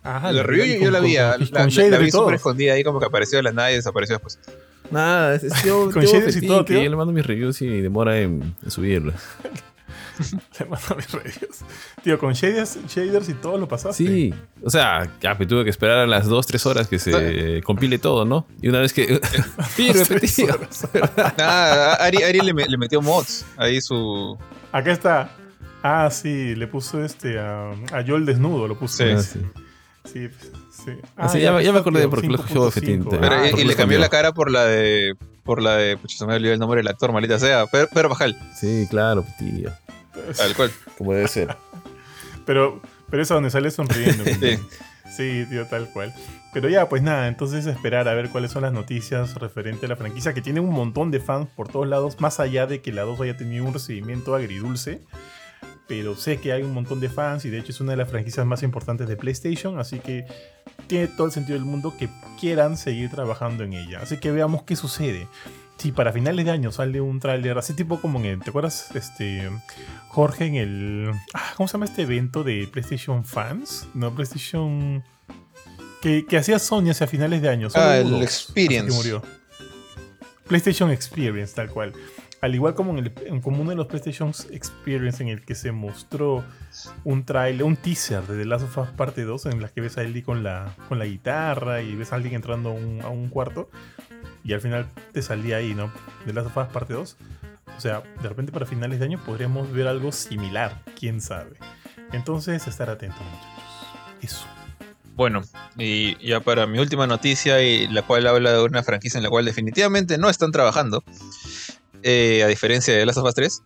Ajá, 0.03 0.31
la 0.31 0.43
review 0.43 0.75
yo, 0.79 0.85
yo 0.85 0.91
la 0.91 0.99
vi, 0.99 1.15
con, 1.15 1.23
la, 1.23 1.31
con 1.37 1.41
la- 1.51 1.89
la 1.89 1.99
y 2.01 2.03
vi 2.05 2.11
súper 2.11 2.35
escondida 2.35 2.73
ahí 2.73 2.83
como 2.83 2.99
que 2.99 3.05
apareció 3.05 3.37
de 3.37 3.43
la 3.43 3.51
nada 3.51 3.71
y 3.71 3.75
desapareció 3.75 4.15
después. 4.15 4.39
Nada, 4.89 5.35
es, 5.35 5.43
es 5.43 5.63
yo, 5.63 5.89
Con 5.93 6.01
yo 6.03 6.11
shaders 6.11 6.35
y 6.37 6.47
todo, 6.47 6.65
que 6.65 6.83
yo 6.83 6.89
le 6.89 6.95
mando 6.95 7.13
mis 7.13 7.25
reviews 7.25 7.61
y 7.61 7.67
demora 7.81 8.19
en, 8.19 8.55
en 8.63 8.71
subirlas. 8.71 9.21
Le 10.59 10.65
mando 10.65 10.95
mis 10.95 11.11
reviews. 11.11 11.59
Tío, 12.03 12.19
con 12.19 12.33
shaders, 12.33 12.77
shaders 12.87 13.29
y 13.29 13.33
todo 13.33 13.57
lo 13.57 13.67
pasaste. 13.67 14.05
Sí, 14.05 14.33
o 14.63 14.69
sea, 14.69 15.09
ya 15.19 15.33
me 15.35 15.45
tuve 15.47 15.63
que 15.63 15.69
esperar 15.71 15.97
a 15.99 16.05
las 16.07 16.27
2, 16.27 16.45
3 16.45 16.65
horas 16.67 16.87
que 16.87 16.99
se 16.99 17.61
compile 17.63 17.97
todo, 17.97 18.23
¿no? 18.25 18.45
Y 18.61 18.69
una 18.69 18.79
vez 18.79 18.93
que. 18.93 19.19
Tío. 19.75 19.93
horas. 20.53 20.87
Nada, 21.37 21.95
Ari, 21.95 22.21
Ari 22.23 22.39
le, 22.41 22.53
me- 22.53 22.67
le 22.67 22.77
metió 22.77 23.01
mods 23.01 23.45
ahí 23.57 23.81
su. 23.81 24.37
Acá 24.71 24.91
está. 24.91 25.31
Ah, 25.81 26.09
sí, 26.11 26.53
le 26.55 26.67
puso 26.67 27.03
este 27.03 27.39
a, 27.39 27.71
a 27.71 28.03
Joel 28.05 28.25
desnudo, 28.25 28.67
lo 28.67 28.77
puso. 28.77 28.97
Sí. 28.97 29.09
Ah, 29.15 29.21
sí. 29.21 29.39
Sí, 30.05 30.29
sí. 30.71 30.91
Ah, 31.15 31.29
sí, 31.29 31.39
ya- 31.41 31.51
acá 31.51 31.61
ya 31.61 31.71
me 31.71 31.79
acordé 31.79 32.07
por 32.07 32.21
qué 32.21 32.27
lo 32.27 32.37
juego 32.39 32.65
de 32.65 32.71
Fetín. 32.71 33.03
5.5. 33.03 33.19
Pero, 33.19 33.35
Ah, 33.35 33.47
y, 33.47 33.51
¿por 33.51 33.59
y 33.59 33.63
le 33.65 33.75
cambió 33.75 33.99
la 33.99 34.09
cara 34.09 34.33
por 34.33 34.51
la 34.51 34.65
de. 34.65 35.15
Por 35.43 35.61
la 35.61 35.77
de. 35.77 35.97
Pucha, 35.97 36.17
se 36.17 36.25
me 36.25 36.35
olvidó 36.35 36.53
el 36.53 36.59
nombre 36.59 36.79
del 36.79 36.87
actor, 36.87 37.11
maldita 37.13 37.37
sea. 37.39 37.65
Pedro, 37.67 37.87
Pedro 37.93 38.09
Bajal, 38.09 38.35
Sí, 38.59 38.87
claro, 38.89 39.23
pe, 39.23 39.31
tío. 39.39 39.71
tal 40.35 40.55
cual. 40.55 40.71
Como 40.97 41.13
debe 41.13 41.27
ser. 41.27 41.55
Pero, 42.45 42.81
pero 43.09 43.21
es 43.21 43.29
a 43.29 43.35
donde 43.35 43.51
sale 43.51 43.69
sonriendo. 43.69 44.23
Sí. 44.25 44.57
Sí, 45.15 45.45
tío, 45.49 45.67
tal 45.67 45.89
cual. 45.91 46.13
Pero 46.53 46.69
ya, 46.69 46.89
pues 46.89 47.03
nada, 47.03 47.27
entonces 47.27 47.65
esperar 47.67 48.07
a 48.07 48.13
ver 48.13 48.29
cuáles 48.29 48.51
son 48.51 48.63
las 48.63 48.73
noticias 48.73 49.35
referente 49.35 49.85
a 49.85 49.89
la 49.89 49.95
franquicia, 49.95 50.33
que 50.33 50.41
tiene 50.41 50.59
un 50.59 50.71
montón 50.73 51.11
de 51.11 51.19
fans 51.19 51.47
por 51.55 51.67
todos 51.67 51.87
lados, 51.87 52.19
más 52.19 52.39
allá 52.39 52.65
de 52.65 52.81
que 52.81 52.91
la 52.91 53.03
2 53.03 53.21
haya 53.21 53.37
tenido 53.37 53.63
un 53.65 53.73
recibimiento 53.73 54.33
agridulce. 54.35 55.01
Pero 55.91 56.15
sé 56.15 56.37
que 56.37 56.53
hay 56.53 56.63
un 56.63 56.73
montón 56.73 57.01
de 57.01 57.09
fans 57.09 57.43
y 57.43 57.49
de 57.49 57.59
hecho 57.59 57.73
es 57.73 57.81
una 57.81 57.91
de 57.91 57.97
las 57.97 58.09
franquicias 58.09 58.45
más 58.45 58.63
importantes 58.63 59.09
de 59.09 59.17
PlayStation, 59.17 59.77
así 59.77 59.99
que 59.99 60.25
tiene 60.87 61.07
todo 61.07 61.27
el 61.27 61.33
sentido 61.33 61.57
del 61.59 61.65
mundo 61.67 61.93
que 61.99 62.07
quieran 62.39 62.77
seguir 62.77 63.09
trabajando 63.09 63.65
en 63.65 63.73
ella. 63.73 63.99
Así 64.01 64.15
que 64.15 64.31
veamos 64.31 64.63
qué 64.63 64.77
sucede. 64.77 65.27
Si 65.77 65.91
para 65.91 66.13
finales 66.13 66.45
de 66.45 66.51
año 66.51 66.71
sale 66.71 67.01
un 67.01 67.19
tráiler 67.19 67.57
así 67.57 67.73
tipo 67.73 67.99
como 67.99 68.19
en 68.19 68.25
el, 68.25 68.39
¿te 68.39 68.51
acuerdas? 68.51 68.95
Este 68.95 69.49
Jorge 70.07 70.45
en 70.45 70.55
el 70.55 71.11
ah, 71.33 71.51
¿cómo 71.57 71.67
se 71.67 71.73
llama 71.73 71.83
este 71.87 72.03
evento 72.03 72.45
de 72.45 72.69
PlayStation 72.71 73.25
Fans? 73.25 73.85
No, 73.93 74.15
PlayStation 74.15 75.03
que, 76.01 76.25
que 76.25 76.37
hacía 76.37 76.57
Sony 76.59 76.91
hacia 76.91 77.05
finales 77.05 77.41
de 77.41 77.49
año. 77.49 77.69
solo 77.69 77.83
Ah, 77.83 77.97
el 77.97 78.23
Experience. 78.23 78.87
que 78.87 78.93
murió. 78.95 79.21
PlayStation 80.47 80.89
Experience, 80.89 81.53
tal 81.53 81.67
cual. 81.69 81.91
Al 82.41 82.55
igual 82.55 82.73
como 82.73 82.91
en, 82.91 83.05
el, 83.05 83.13
en 83.25 83.41
uno 83.43 83.69
de 83.69 83.75
los 83.75 83.87
PlayStation 83.87 84.33
Experience 84.51 85.21
en 85.21 85.29
el 85.29 85.45
que 85.45 85.53
se 85.53 85.71
mostró 85.71 86.43
un 87.03 87.23
trailer, 87.23 87.63
un 87.63 87.75
teaser 87.75 88.23
de 88.23 88.37
The 88.37 88.45
Last 88.45 88.65
of 88.65 88.77
Us 88.77 88.89
Parte 88.89 89.23
2 89.23 89.45
en 89.45 89.61
las 89.61 89.71
que 89.71 89.81
ves 89.81 89.97
a 89.97 90.01
Ellie 90.01 90.23
con 90.23 90.41
la, 90.41 90.75
con 90.89 90.97
la 90.97 91.05
guitarra 91.05 91.81
y 91.83 91.95
ves 91.95 92.11
a 92.11 92.15
alguien 92.15 92.33
entrando 92.33 92.71
a 92.71 93.09
un 93.09 93.29
cuarto 93.29 93.69
y 94.43 94.53
al 94.53 94.61
final 94.61 94.87
te 95.11 95.21
salía 95.21 95.57
ahí, 95.57 95.73
¿no? 95.75 95.91
The 96.25 96.33
Last 96.33 96.47
of 96.47 96.57
Us 96.57 96.73
Parte 96.73 96.93
2. 96.93 97.17
O 97.77 97.81
sea, 97.81 98.03
de 98.21 98.29
repente 98.29 98.51
para 98.51 98.65
finales 98.65 98.99
de 98.99 99.05
año 99.05 99.23
podríamos 99.23 99.71
ver 99.71 99.87
algo 99.87 100.11
similar, 100.11 100.81
quién 100.99 101.21
sabe. 101.21 101.57
Entonces, 102.11 102.67
estar 102.67 102.89
atentos, 102.89 103.19
muchachos. 103.19 103.51
Eso. 104.21 104.45
Bueno, 105.15 105.41
y 105.77 106.17
ya 106.25 106.39
para 106.39 106.67
mi 106.67 106.79
última 106.79 107.07
noticia, 107.07 107.61
y 107.61 107.87
la 107.87 108.01
cual 108.01 108.27
habla 108.27 108.51
de 108.53 108.63
una 108.63 108.83
franquicia 108.83 109.17
en 109.17 109.23
la 109.23 109.29
cual 109.29 109.45
definitivamente 109.45 110.17
no 110.17 110.29
están 110.29 110.51
trabajando, 110.51 111.03
eh, 112.03 112.43
a 112.43 112.47
diferencia 112.47 112.93
de 112.95 113.05
Last 113.05 113.19
of 113.19 113.27
Us 113.27 113.35
3. 113.35 113.61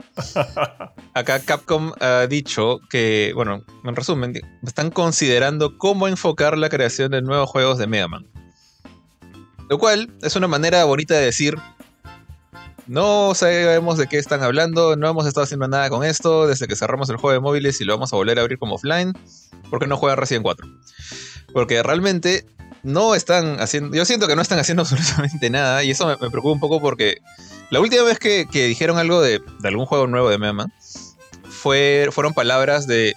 Acá 1.14 1.40
Capcom 1.40 1.94
ha 2.00 2.28
dicho 2.28 2.80
que, 2.90 3.32
bueno, 3.36 3.64
en 3.84 3.96
resumen, 3.96 4.34
están 4.66 4.92
considerando 4.92 5.78
cómo 5.78 6.08
enfocar 6.08 6.58
la 6.58 6.70
creación 6.70 7.12
de 7.12 7.22
nuevos 7.22 7.50
juegos 7.50 7.78
de 7.78 7.88
Mega 7.88 8.08
Man. 8.08 8.26
Lo 9.70 9.80
cual 9.80 10.14
es 10.22 10.36
una 10.36 10.48
manera 10.48 10.84
bonita 10.86 11.16
de 11.16 11.26
decir, 11.26 11.56
no 12.88 13.34
sabemos 13.34 13.98
de 13.98 14.08
qué 14.08 14.18
están 14.18 14.44
hablando, 14.44 14.96
no 14.96 15.10
hemos 15.10 15.26
estado 15.26 15.44
haciendo 15.44 15.68
nada 15.68 15.90
con 15.90 16.04
esto 16.04 16.48
desde 16.48 16.68
que 16.68 16.76
cerramos 16.76 17.10
el 17.10 17.18
juego 17.18 17.34
de 17.34 17.40
móviles 17.40 17.82
y 17.82 17.86
lo 17.86 17.94
vamos 17.94 18.14
a 18.14 18.16
volver 18.16 18.38
a 18.38 18.42
abrir 18.42 18.60
como 18.60 18.76
offline, 18.76 19.14
porque 19.70 19.88
no 19.88 19.98
juegan 19.98 20.18
Resident 20.18 20.44
4. 20.44 20.68
Porque 21.52 21.82
realmente 21.82 22.46
no 22.84 23.16
están 23.16 23.60
haciendo, 23.60 23.96
yo 23.96 24.06
siento 24.06 24.28
que 24.28 24.36
no 24.36 24.44
están 24.44 24.60
haciendo 24.60 24.82
absolutamente 24.84 25.50
nada 25.50 25.84
y 25.84 25.92
eso 25.92 26.06
me, 26.06 26.16
me 26.18 26.30
preocupa 26.30 26.54
un 26.54 26.60
poco 26.60 26.80
porque 26.80 27.18
la 27.72 27.80
última 27.80 28.04
vez 28.04 28.20
que, 28.20 28.48
que 28.52 28.66
dijeron 28.68 28.98
algo 28.98 29.22
de, 29.22 29.42
de 29.60 29.68
algún 29.68 29.86
juego 29.86 30.08
nuevo 30.08 30.30
de 30.30 30.38
Mega 30.38 30.54
Man 30.54 30.74
fue, 31.50 32.08
fueron 32.12 32.34
palabras 32.34 32.88
de, 32.88 33.16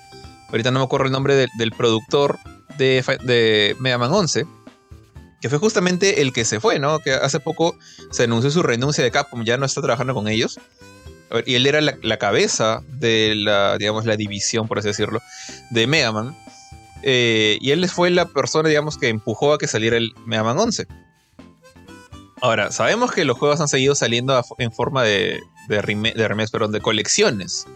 ahorita 0.50 0.70
no 0.70 0.80
me 0.80 0.84
acuerdo 0.84 1.06
el 1.06 1.12
nombre 1.12 1.34
del- 1.34 1.72
productor 1.72 2.38
de, 2.78 3.04
de 3.24 3.76
Mega 3.80 3.98
Man 3.98 4.12
11, 4.12 4.46
que 5.40 5.48
fue 5.48 5.58
justamente 5.58 6.22
el 6.22 6.32
que 6.32 6.44
se 6.44 6.60
fue, 6.60 6.78
¿no? 6.78 6.98
Que 7.00 7.12
hace 7.12 7.40
poco 7.40 7.76
se 8.10 8.24
anunció 8.24 8.50
su 8.50 8.62
renuncia 8.62 9.04
de 9.04 9.10
Capcom, 9.10 9.44
ya 9.44 9.56
no 9.56 9.66
está 9.66 9.80
trabajando 9.82 10.14
con 10.14 10.28
ellos. 10.28 10.58
Y 11.44 11.56
él 11.56 11.66
era 11.66 11.80
la, 11.82 11.94
la 12.02 12.16
cabeza 12.16 12.80
de 12.88 13.34
la, 13.36 13.76
digamos, 13.76 14.06
la 14.06 14.16
división, 14.16 14.66
por 14.66 14.78
así 14.78 14.88
decirlo, 14.88 15.20
de 15.70 15.86
Mega 15.86 16.10
Man. 16.10 16.34
Eh, 17.02 17.58
y 17.60 17.70
él 17.72 17.86
fue 17.88 18.08
la 18.10 18.24
persona, 18.24 18.68
digamos, 18.68 18.96
que 18.96 19.08
empujó 19.08 19.52
a 19.52 19.58
que 19.58 19.66
saliera 19.68 19.96
el 19.98 20.14
Mega 20.24 20.42
Man 20.42 20.58
11. 20.58 20.86
Ahora, 22.40 22.70
sabemos 22.70 23.12
que 23.12 23.24
los 23.24 23.38
juegos 23.38 23.60
han 23.60 23.68
seguido 23.68 23.94
saliendo 23.94 24.40
en 24.58 24.72
forma 24.72 25.02
de, 25.02 25.40
de, 25.68 25.76
de 26.14 26.48
perdón, 26.52 26.72
de 26.72 26.80
colecciones. 26.80 27.66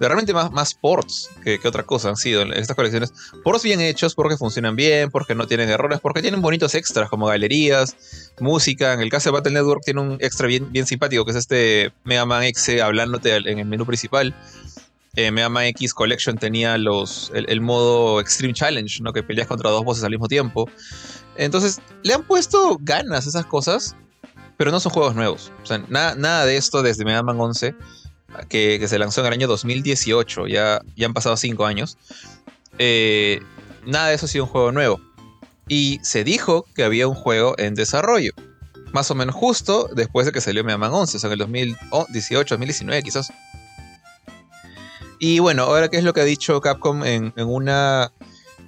De 0.00 0.08
realmente 0.08 0.34
más, 0.34 0.74
ports 0.74 1.30
que, 1.44 1.60
que 1.60 1.68
otra 1.68 1.84
cosa 1.84 2.08
han 2.08 2.16
sido 2.16 2.42
estas 2.54 2.74
colecciones. 2.74 3.12
Ports 3.44 3.62
bien 3.62 3.80
hechos 3.80 4.16
porque 4.16 4.36
funcionan 4.36 4.74
bien, 4.74 5.10
porque 5.10 5.36
no 5.36 5.46
tienen 5.46 5.68
errores, 5.70 6.00
porque 6.00 6.20
tienen 6.22 6.42
bonitos 6.42 6.74
extras 6.74 7.08
como 7.08 7.26
galerías, 7.26 8.32
música. 8.40 8.94
En 8.94 9.00
el 9.00 9.10
caso 9.10 9.30
de 9.30 9.34
Battle 9.34 9.52
Network 9.52 9.82
tiene 9.84 10.00
un 10.00 10.16
extra 10.20 10.48
bien, 10.48 10.86
simpático 10.86 11.24
que 11.24 11.30
es 11.30 11.36
este 11.36 11.92
Mega 12.02 12.26
Man 12.26 12.42
X 12.42 12.80
hablándote 12.82 13.32
al- 13.32 13.46
en 13.46 13.60
el 13.60 13.66
menú 13.66 13.86
principal. 13.86 14.34
Eh, 15.14 15.30
Mega 15.30 15.48
Man 15.50 15.66
X 15.66 15.94
Collection 15.94 16.36
tenía 16.36 16.78
los, 16.78 17.30
el, 17.34 17.48
el 17.48 17.60
modo 17.60 18.18
Extreme 18.20 18.54
Challenge, 18.54 19.02
¿no? 19.02 19.12
que 19.12 19.22
peleas 19.22 19.46
contra 19.46 19.70
dos 19.70 19.84
bosses 19.84 20.02
al 20.02 20.10
mismo 20.10 20.26
tiempo. 20.26 20.68
Entonces, 21.36 21.80
le 22.02 22.14
han 22.14 22.22
puesto 22.24 22.78
ganas 22.80 23.26
esas 23.26 23.46
cosas, 23.46 23.96
pero 24.56 24.70
no 24.70 24.80
son 24.80 24.92
juegos 24.92 25.14
nuevos. 25.14 25.52
O 25.62 25.66
sea, 25.66 25.78
nada, 25.88 26.46
de 26.46 26.56
esto 26.56 26.82
desde 26.82 27.04
Mega 27.04 27.22
Man 27.22 27.40
11, 27.40 27.74
que, 28.48 28.86
se 28.86 28.98
lanzó 28.98 29.20
en 29.20 29.28
el 29.28 29.32
año 29.32 29.48
2018, 29.48 30.46
ya, 30.46 30.80
ya 30.96 31.06
han 31.06 31.14
pasado 31.14 31.36
5 31.36 31.64
años. 31.66 31.98
eh, 32.78 33.40
nada 33.84 34.08
de 34.08 34.14
eso 34.14 34.26
ha 34.26 34.28
sido 34.28 34.44
un 34.44 34.50
juego 34.50 34.72
nuevo. 34.72 35.00
Y 35.68 36.00
se 36.02 36.24
dijo 36.24 36.66
que 36.74 36.84
había 36.84 37.08
un 37.08 37.14
juego 37.14 37.54
en 37.58 37.74
desarrollo. 37.74 38.32
Más 38.92 39.10
o 39.10 39.14
menos 39.14 39.34
justo 39.34 39.88
después 39.94 40.26
de 40.26 40.32
que 40.32 40.40
salió 40.40 40.64
Mega 40.64 40.78
Man 40.78 40.92
11, 40.92 41.16
o 41.16 41.20
sea, 41.20 41.28
en 41.28 41.32
el 41.32 41.38
2018, 41.38 42.54
2019 42.54 43.02
quizás. 43.02 43.32
Y 45.18 45.38
bueno, 45.38 45.62
ahora 45.62 45.88
qué 45.88 45.98
es 45.98 46.04
lo 46.04 46.12
que 46.12 46.20
ha 46.20 46.24
dicho 46.24 46.60
Capcom 46.60 47.04
en, 47.04 47.32
en 47.36 47.48
una... 47.48 48.12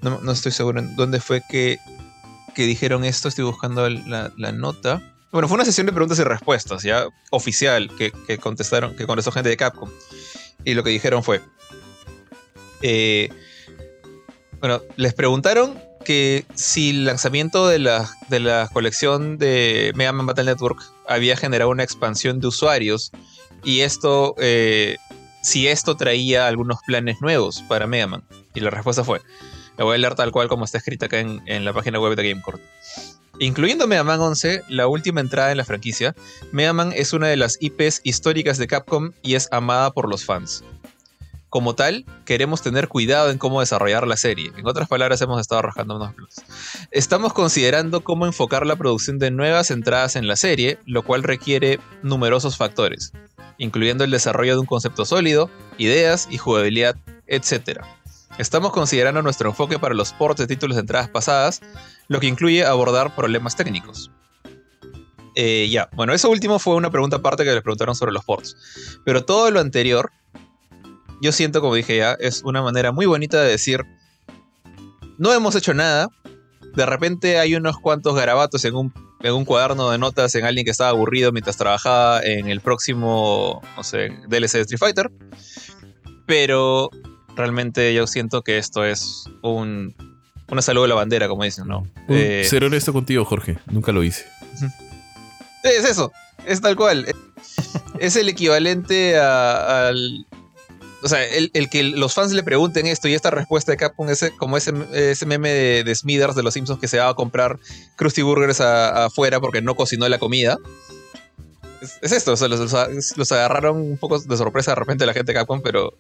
No, 0.03 0.21
no 0.23 0.33
estoy 0.33 0.53
seguro 0.53 0.81
en 0.81 0.97
dónde 0.97 1.19
fue 1.19 1.43
que, 1.49 1.79
que 2.55 2.65
dijeron 2.65 3.05
esto, 3.05 3.29
estoy 3.29 3.45
buscando 3.45 3.89
la 3.89 4.53
nota. 4.53 5.03
Bueno, 5.33 5.49
fue 5.49 5.57
una 5.57 5.65
sesión 5.65 5.87
de 5.87 5.93
preguntas 5.93 6.19
y 6.21 6.23
respuestas, 6.23 6.85
ya 6.85 7.09
oficial, 7.31 7.91
que, 7.99 8.13
que 8.27 8.39
contestaron, 8.39 8.95
que 8.95 9.05
contestó 9.05 9.33
gente 9.33 9.49
de 9.49 9.57
Capcom. 9.57 9.91
Y 10.65 10.75
lo 10.75 10.85
que 10.85 10.91
dijeron 10.91 11.25
fue... 11.25 11.41
eh, 12.83 13.31
bueno, 14.61 14.81
les 14.97 15.13
preguntaron 15.13 15.79
que 16.05 16.45
si 16.55 16.91
el 16.91 17.07
lanzamiento 17.07 17.67
de 17.67 17.79
la, 17.79 18.09
de 18.29 18.39
la 18.39 18.69
colección 18.73 19.37
de 19.39 19.93
Mega 19.95 20.13
Man 20.13 20.27
Battle 20.27 20.45
Network 20.45 20.81
había 21.09 21.37
generado 21.37 21.71
una 21.71 21.83
expansión 21.83 22.41
de 22.41 22.47
usuarios 22.47 23.11
y 23.65 23.81
esto, 23.81 24.35
eh, 24.39 24.99
si 25.43 25.67
esto 25.67 25.97
traía 25.97 26.47
algunos 26.47 26.79
planes 26.87 27.21
nuevos 27.21 27.63
para 27.69 27.87
Mega 27.87 28.07
Man. 28.07 28.23
Y 28.55 28.61
la 28.61 28.71
respuesta 28.71 29.03
fue, 29.03 29.21
la 29.77 29.85
voy 29.85 29.97
a 29.97 29.99
leer 29.99 30.15
tal 30.15 30.33
cual 30.33 30.49
como 30.49 30.65
está 30.65 30.79
escrita 30.79 31.07
acá 31.07 31.21
en, 31.21 31.65
la 31.65 31.73
página 31.73 32.01
web 32.01 32.17
de 32.17 32.29
GameCourt. 32.29 32.63
Incluyendo 33.41 33.89
Mega 33.89 34.05
Man 34.05 34.21
11, 34.21 34.63
la 34.69 34.87
última 34.87 35.21
entrada 35.21 35.51
en 35.51 35.57
la 35.57 35.65
franquicia, 35.65 36.15
Mega 36.53 36.73
Man 36.73 36.93
es 36.95 37.13
una 37.13 37.27
de 37.27 37.37
las 37.37 37.59
IPs 37.61 38.01
históricas 38.05 38.59
de 38.59 38.69
Capcom 38.69 39.11
y 39.23 39.35
es 39.35 39.49
amada 39.51 39.91
por 39.91 40.09
los 40.09 40.25
fans. 40.25 40.63
Como 41.55 41.77
tal, 41.77 42.05
queremos 42.25 42.63
tener 42.63 42.89
cuidado 42.89 43.31
en 43.31 43.39
cómo 43.39 43.61
desarrollar 43.61 44.09
la 44.09 44.17
serie. 44.17 44.51
En 44.57 44.67
otras 44.67 44.89
palabras, 44.89 45.21
hemos 45.21 45.41
estado 45.41 45.63
rascando 45.63 45.95
unos. 45.95 46.13
Estamos 46.91 47.33
considerando 47.33 48.03
cómo 48.03 48.27
enfocar 48.27 48.67
la 48.67 48.75
producción 48.75 49.21
de 49.21 49.31
nuevas 49.31 49.71
entradas 49.71 50.17
en 50.17 50.27
la 50.27 50.35
serie, 50.35 50.79
lo 50.85 51.03
cual 51.03 51.23
requiere 51.23 51.79
numerosos 52.03 52.57
factores, 52.57 53.13
incluyendo 53.57 54.03
el 54.03 54.11
desarrollo 54.11 54.55
de 54.55 54.61
un 54.61 54.67
concepto 54.67 55.05
sólido, 55.05 55.49
ideas 55.79 56.27
y 56.29 56.39
jugabilidad, 56.39 56.97
etc. 57.29 57.83
Estamos 58.37 58.73
considerando 58.73 59.23
nuestro 59.23 59.51
enfoque 59.51 59.79
para 59.79 59.95
los 59.95 60.13
ports 60.13 60.41
de 60.41 60.49
títulos 60.49 60.77
de 60.77 60.81
entradas 60.81 61.09
pasadas, 61.09 61.61
lo 62.09 62.19
que 62.19 62.27
incluye 62.27 62.65
abordar 62.65 63.15
problemas 63.15 63.55
técnicos. 63.55 64.11
Eh, 65.37 65.69
ya, 65.71 65.89
bueno, 65.93 66.13
eso 66.13 66.31
último 66.31 66.59
fue 66.59 66.75
una 66.75 66.91
pregunta 66.91 67.17
aparte 67.17 67.45
que 67.45 67.53
les 67.53 67.63
preguntaron 67.63 67.95
sobre 67.95 68.13
los 68.13 68.25
ports. 68.25 68.57
Pero 69.05 69.25
todo 69.25 69.51
lo 69.53 69.61
anterior, 69.61 70.11
yo 71.23 71.31
siento, 71.31 71.61
como 71.61 71.77
dije 71.77 71.97
ya, 71.97 72.15
es 72.15 72.43
una 72.43 72.61
manera 72.61 72.91
muy 72.91 73.07
bonita 73.07 73.41
de 73.41 73.51
decir, 73.51 73.85
no 75.17 75.33
hemos 75.33 75.55
hecho 75.55 75.73
nada, 75.73 76.09
de 76.75 76.87
repente 76.87 77.39
hay 77.39 77.55
unos 77.55 77.79
cuantos 77.79 78.17
garabatos 78.17 78.65
en 78.65 78.75
un, 78.75 78.93
en 79.23 79.33
un 79.33 79.45
cuaderno 79.45 79.91
de 79.91 79.99
notas 79.99 80.35
en 80.35 80.45
alguien 80.45 80.65
que 80.65 80.73
estaba 80.73 80.91
aburrido 80.91 81.31
mientras 81.31 81.57
trabajaba 81.57 82.21
en 82.21 82.49
el 82.49 82.61
próximo, 82.61 83.63
no 83.77 83.85
sé, 83.85 84.09
DLC 84.29 84.53
de 84.55 84.61
Street 84.63 84.79
Fighter. 84.81 85.13
Pero 86.27 86.91
realmente 87.37 87.95
yo 87.95 88.07
siento 88.07 88.43
que 88.43 88.59
esto 88.59 88.85
es 88.85 89.25
un, 89.43 89.95
una 90.49 90.63
salud 90.63 90.83
de 90.83 90.89
la 90.89 90.95
bandera, 90.95 91.29
como 91.29 91.45
dicen, 91.45 91.67
¿no? 91.67 91.87
Eh, 92.09 92.47
ser 92.49 92.65
honesto 92.65 92.93
contigo, 92.93 93.25
Jorge. 93.25 93.59
Nunca 93.67 93.93
lo 93.93 94.03
hice. 94.03 94.27
Es 95.63 95.85
eso, 95.85 96.13
es 96.47 96.61
tal 96.61 96.77
cual. 96.77 97.07
es 97.99 98.17
el 98.17 98.29
equivalente 98.29 99.19
al. 99.19 100.27
O 101.03 101.09
sea, 101.09 101.23
el, 101.23 101.69
que 101.69 101.83
los 101.83 102.15
fans 102.15 102.33
le 102.33 102.43
pregunten 102.43 102.87
esto 102.87 103.09
y 103.09 103.15
esta 103.15 103.31
respuesta 103.31 103.71
de 103.71 103.77
Capcom 103.77 104.09
es 104.09 104.33
como 104.39 104.57
ese, 104.57 104.73
ese 104.95 105.27
meme 105.27 105.51
de, 105.51 105.95
Smithers 105.95 106.35
de 106.35 106.43
los 106.43 106.55
Simpsons 106.55 106.81
que 106.81 106.89
se 106.89 106.97
va 106.97 107.11
a 107.11 107.15
comprar 107.15 107.59
Krusty 107.97 108.23
Burgers 108.23 108.63
afuera 108.63 109.39
porque 109.39 109.61
no 109.61 109.75
cocinó 109.75 110.09
la 110.09 110.19
comida. 110.19 110.57
Es, 112.01 112.13
esto, 112.13 112.33
o 112.33 112.37
sea, 112.39 112.49
los, 112.49 113.33
agarraron 113.33 113.77
un 113.77 113.99
poco 113.99 114.19
de 114.19 114.37
sorpresa 114.39 114.71
de 114.71 114.77
repente 114.77 115.05
la 115.05 115.13
gente 115.13 115.33
de 115.33 115.39
Capcom, 115.39 115.61
pero 115.61 115.93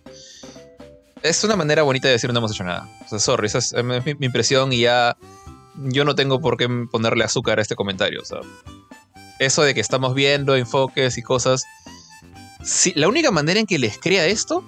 es 1.25 1.43
una 1.43 1.57
manera 1.57 1.83
bonita 1.83 2.07
de 2.07 2.13
decir 2.13 2.33
no 2.33 2.39
hemos 2.39 2.53
hecho 2.53 2.65
nada. 2.65 2.87
O 3.05 3.09
sea, 3.09 3.19
sorry, 3.19 3.47
esa 3.47 3.59
es, 3.59 3.75
mi, 3.83 4.15
mi, 4.15 4.27
impresión 4.27 4.73
y 4.73 4.81
ya 4.81 5.17
yo 5.75 6.05
no 6.05 6.15
tengo 6.15 6.41
por 6.41 6.59
qué 6.59 6.69
ponerle 6.91 7.25
azúcar 7.25 7.59
a 7.59 7.63
este 7.63 7.75
comentario. 7.75 8.23
Eso 9.39 9.63
de 9.63 9.75
que 9.75 9.81
estamos 9.81 10.15
viendo 10.15 10.55
enfoques 10.55 11.17
y 11.17 11.23
cosas. 11.23 11.65
La 12.95 13.09
única 13.09 13.31
manera 13.31 13.59
en 13.59 13.67
que 13.67 13.79
les 13.79 13.99
crea 13.99 14.27
esto, 14.27 14.63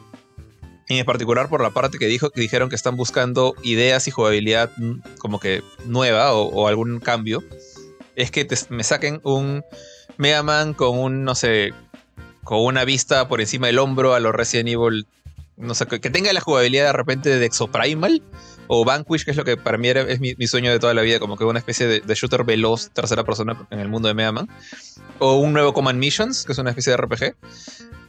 en 0.89 1.05
particular 1.05 1.51
por 1.51 1.61
la 1.61 1.71
parte 1.71 1.99
que, 1.99 2.07
dijo, 2.07 2.31
que 2.31 2.41
dijeron 2.41 2.71
que 2.71 2.77
están 2.77 2.97
buscando 2.97 3.55
ideas 3.63 4.09
y 4.09 4.11
jugabilidad 4.11 4.71
mm, 4.79 5.19
como 5.19 5.39
que 5.39 5.63
nueva 5.85 6.33
o, 6.33 6.69
algún 6.69 7.01
cambio, 7.01 7.45
es 8.15 8.31
que 8.31 8.47
me 8.71 8.83
saquen 8.83 9.21
un 9.25 9.63
Mega 10.17 10.43
Man 10.43 10.73
con 10.73 10.99
un, 10.99 11.25
no 11.25 11.35
sé, 11.35 11.75
con 12.45 12.65
una 12.65 12.85
vista 12.87 13.29
por 13.29 13.43
encima 13.43 13.67
del 13.67 13.79
hombro 13.79 14.15
a 14.15 14.21
los 14.21 14.35
Resident 14.35 14.71
Evil. 14.71 15.07
No 15.57 15.75
sé, 15.75 15.87
que, 15.87 15.99
tenga 15.99 16.33
la 16.33 16.41
jugabilidad 16.41 16.87
de 16.87 16.93
repente 16.93 17.39
de 17.39 17.47
Exoprimal 17.47 18.23
o 18.67 18.85
Vanquish, 18.85 19.25
que 19.25 19.31
es 19.31 19.37
lo 19.37 19.45
que 19.45 19.57
para 19.57 19.79
mí 19.79 19.89
era, 19.89 20.03
es 20.03 20.21
mi, 20.21 20.35
sueño 20.47 20.71
de 20.71 20.79
toda 20.79 20.93
la 20.93 21.03
vida, 21.03 21.19
como 21.19 21.37
que 21.37 21.45
una 21.45 21.59
especie 21.59 21.87
de, 21.87 22.15
shooter 22.15 22.45
veloz, 22.45 22.91
tercera 22.91 23.25
persona 23.25 23.67
en 23.71 23.81
el 23.81 23.89
mundo 23.89 24.09
de 24.09 24.15
Mega 24.15 24.33
Man, 24.33 24.49
o 25.19 25.37
un 25.37 25.53
nuevo 25.53 25.73
Command 25.73 25.99
Missions, 25.99 26.45
que 26.45 26.53
es 26.53 26.59
una 26.59 26.71
especie 26.71 26.91
de 26.91 26.99
RPG, 26.99 27.37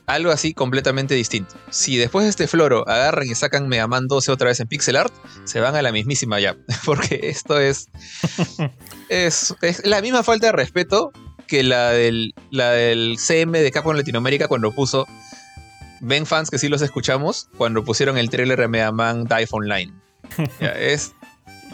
algo 0.08 0.32
así 0.32 0.54
completamente 0.54 1.16
distinto. 1.16 1.56
Si 1.70 1.98
después 1.98 2.26
de 2.26 2.30
este 2.30 2.48
floro 2.48 2.88
agarran 2.88 3.28
y 3.28 3.36
sacan 3.36 3.68
Mega 3.68 3.88
Man 3.88 4.08
12 4.08 4.32
otra 4.32 4.48
vez 4.48 4.60
en 4.60 4.68
pixel 4.68 4.96
art, 4.96 5.14
se 5.46 5.60
van 5.60 5.76
a 5.76 5.82
la 5.82 5.92
mismísima 5.92 6.40
ya, 6.40 6.58
porque 6.86 7.20
esto 7.24 7.60
es, 7.60 7.90
es, 9.10 9.56
la 9.86 10.02
misma 10.02 10.24
falta 10.24 10.48
de 10.48 10.52
respeto 10.54 11.12
que 11.48 11.64
la 11.64 11.92
del, 11.92 12.34
la 12.52 12.72
del 12.72 13.18
CM 13.18 13.60
de 13.62 13.72
Capcom 13.72 13.96
Latinoamérica 13.96 14.48
cuando 14.48 14.72
puso 14.72 15.08
ven 16.02 16.26
fans 16.26 16.50
que 16.50 16.60
sí 16.60 16.70
los 16.70 16.82
escuchamos 16.82 17.50
cuando 17.58 17.84
pusieron 17.84 18.18
el 18.18 18.30
trailer 18.30 18.60
de 18.60 18.68
Mega 18.68 18.92
Man 18.92 19.26
Dive 19.26 19.48
Online 19.52 19.94
es. 20.60 21.14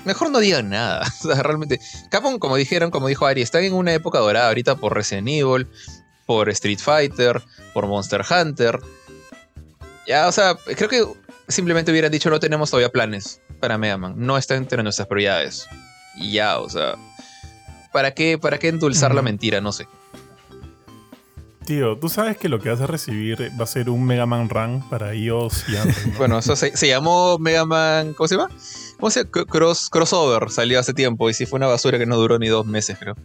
Mejor 0.05 0.31
no 0.31 0.39
digan 0.39 0.69
nada. 0.69 1.05
realmente. 1.41 1.79
Capcom, 2.09 2.39
como 2.39 2.55
dijeron, 2.55 2.91
como 2.91 3.07
dijo 3.07 3.25
Ari, 3.25 3.41
están 3.41 3.63
en 3.63 3.73
una 3.73 3.93
época 3.93 4.19
dorada 4.19 4.47
ahorita 4.47 4.75
por 4.75 4.93
Resident 4.93 5.27
Evil, 5.29 5.67
por 6.25 6.49
Street 6.49 6.79
Fighter, 6.79 7.41
por 7.73 7.87
Monster 7.87 8.23
Hunter. 8.29 8.79
Ya, 10.05 10.27
o 10.27 10.31
sea, 10.31 10.55
creo 10.55 10.89
que 10.89 11.05
simplemente 11.47 11.91
hubieran 11.91 12.11
dicho 12.11 12.29
no 12.29 12.39
tenemos 12.39 12.69
todavía 12.69 12.89
planes 12.91 13.41
para 13.59 13.77
Mega 13.77 13.97
Man. 13.97 14.15
No 14.17 14.37
está 14.37 14.55
entre 14.55 14.83
nuestras 14.83 15.07
prioridades. 15.07 15.67
Y 16.15 16.33
ya, 16.33 16.59
o 16.59 16.69
sea. 16.69 16.95
¿Para 17.93 18.11
qué, 18.11 18.37
para 18.37 18.57
qué 18.57 18.69
endulzar 18.69 19.13
la 19.13 19.21
mentira? 19.21 19.61
No 19.61 19.71
sé. 19.71 19.87
Tío, 21.65 21.97
tú 21.97 22.09
sabes 22.09 22.37
que 22.37 22.49
lo 22.49 22.59
que 22.59 22.69
vas 22.69 22.81
a 22.81 22.87
recibir 22.87 23.51
va 23.59 23.63
a 23.63 23.67
ser 23.67 23.89
un 23.89 24.03
Mega 24.03 24.25
Man 24.25 24.49
Run 24.49 24.81
para 24.89 25.15
iOS 25.15 25.69
y 25.69 25.77
Android. 25.77 26.13
bueno, 26.17 26.39
eso 26.39 26.55
se, 26.55 26.87
llamó 26.87 27.37
Mega 27.39 27.65
Man. 27.65 28.13
¿Cómo 28.13 28.27
se 28.27 28.35
llama? 28.35 28.49
¿Cómo 28.99 29.09
se 29.09 29.23
llama? 29.23 29.45
Cross, 29.45 29.89
crossover 29.89 30.49
salió 30.49 30.79
hace 30.79 30.93
tiempo 30.93 31.29
y 31.29 31.33
sí 31.33 31.45
fue 31.45 31.57
una 31.57 31.67
basura 31.67 31.97
que 31.97 32.05
no 32.05 32.17
duró 32.17 32.37
ni 32.37 32.47
dos 32.47 32.65
meses, 32.65 32.97
creo. 32.99 33.15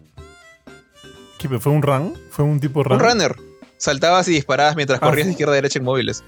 ¿Qué, 1.37 1.47
¿Fue 1.59 1.71
un 1.71 1.81
run? 1.81 2.17
¿Fue 2.31 2.45
un 2.45 2.59
tipo 2.59 2.83
run? 2.83 2.93
Un 2.93 2.99
runner. 2.99 3.35
Saltabas 3.77 4.27
y 4.29 4.31
disparabas 4.31 4.75
mientras 4.75 4.99
ah, 5.01 5.05
corrías 5.05 5.27
de 5.27 5.31
izquierda 5.31 5.53
a 5.53 5.55
derecha 5.55 5.79
en 5.79 5.85
móviles. 5.85 6.23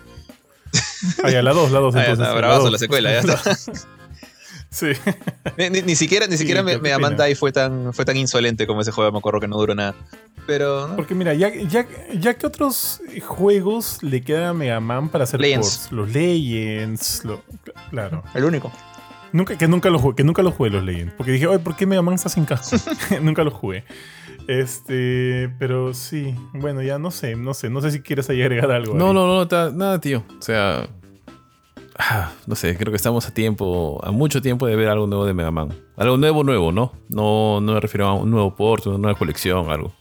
Ah, 1.23 1.29
ya, 1.29 1.41
la 1.41 1.53
2, 1.53 1.71
la 1.71 1.79
2 1.79 1.95
entonces. 1.97 2.27
Ah, 2.27 2.33
bravazo, 2.33 2.69
la, 2.69 2.77
secuela, 2.77 3.11
ya 3.11 3.19
está. 3.35 3.57
Sí. 4.71 4.93
Ni, 5.57 5.95
siquiera, 5.95 6.27
ni 6.27 6.37
siquiera 6.37 6.63
me, 6.63 6.77
me 6.77 7.35
fue 7.35 7.51
tan, 7.51 7.93
fue 7.93 8.05
tan 8.05 8.15
insolente 8.15 8.65
como 8.65 8.79
ese 8.81 8.91
juego, 8.91 9.11
me 9.11 9.17
acuerdo 9.17 9.41
que 9.41 9.47
no 9.47 9.57
duró 9.57 9.75
nada. 9.75 9.95
Pero. 10.47 10.95
Porque 10.95 11.13
mira, 11.13 11.33
ya, 11.33 11.53
ya, 11.53 11.85
ya 12.17 12.33
que 12.35 12.47
otros 12.47 13.01
juegos 13.21 14.01
le 14.01 14.21
quedan 14.21 14.43
a 14.43 14.53
Mega 14.53 14.79
Man 14.79 15.09
para 15.09 15.25
hacer 15.25 15.41
ports, 15.41 15.91
los 15.91 16.09
Legends, 16.11 17.23
claro. 17.89 18.23
El 18.33 18.45
único. 18.45 18.71
Nunca, 19.33 19.57
que 19.57 19.67
nunca 19.67 19.89
lo 19.89 19.99
jugué, 19.99 20.15
que 20.15 20.23
nunca 20.23 20.41
lo 20.41 20.51
jugué 20.51 20.69
los 20.69 20.83
Legends. 20.83 21.13
Porque 21.15 21.33
dije, 21.33 21.47
oye, 21.47 21.59
¿por 21.59 21.75
qué 21.75 21.85
Mega 21.85 22.01
Man 22.01 22.15
está 22.15 22.29
sin 22.29 22.45
casco? 22.45 22.77
nunca 23.21 23.43
lo 23.43 23.51
jugué. 23.51 23.83
Este, 24.47 25.53
pero 25.59 25.93
sí, 25.93 26.33
bueno, 26.53 26.81
ya 26.81 26.97
no 26.97 27.11
sé, 27.11 27.35
no 27.35 27.53
sé, 27.53 27.69
no 27.69 27.81
sé 27.81 27.91
si 27.91 28.01
quieres 28.01 28.29
ahí 28.29 28.41
agregar 28.41 28.71
algo. 28.71 28.95
No, 28.95 29.13
no, 29.13 29.27
no, 29.27 29.71
nada, 29.71 29.99
tío. 29.99 30.23
O 30.39 30.41
sea, 30.41 30.87
Ah, 32.03 32.31
no 32.47 32.55
sé, 32.55 32.75
creo 32.77 32.91
que 32.91 32.95
estamos 32.95 33.27
a 33.27 33.31
tiempo, 33.31 34.01
a 34.03 34.09
mucho 34.09 34.41
tiempo 34.41 34.65
de 34.65 34.75
ver 34.75 34.89
algo 34.89 35.05
nuevo 35.05 35.23
de 35.23 35.35
Mega 35.35 35.51
Man. 35.51 35.69
Algo 35.95 36.17
nuevo, 36.17 36.43
nuevo, 36.43 36.71
¿no? 36.71 36.93
No, 37.09 37.61
no 37.61 37.73
me 37.73 37.79
refiero 37.79 38.07
a 38.07 38.15
un 38.15 38.31
nuevo 38.31 38.55
port, 38.55 38.87
una 38.87 38.97
nueva 38.97 39.19
colección, 39.19 39.69
algo. 39.69 39.93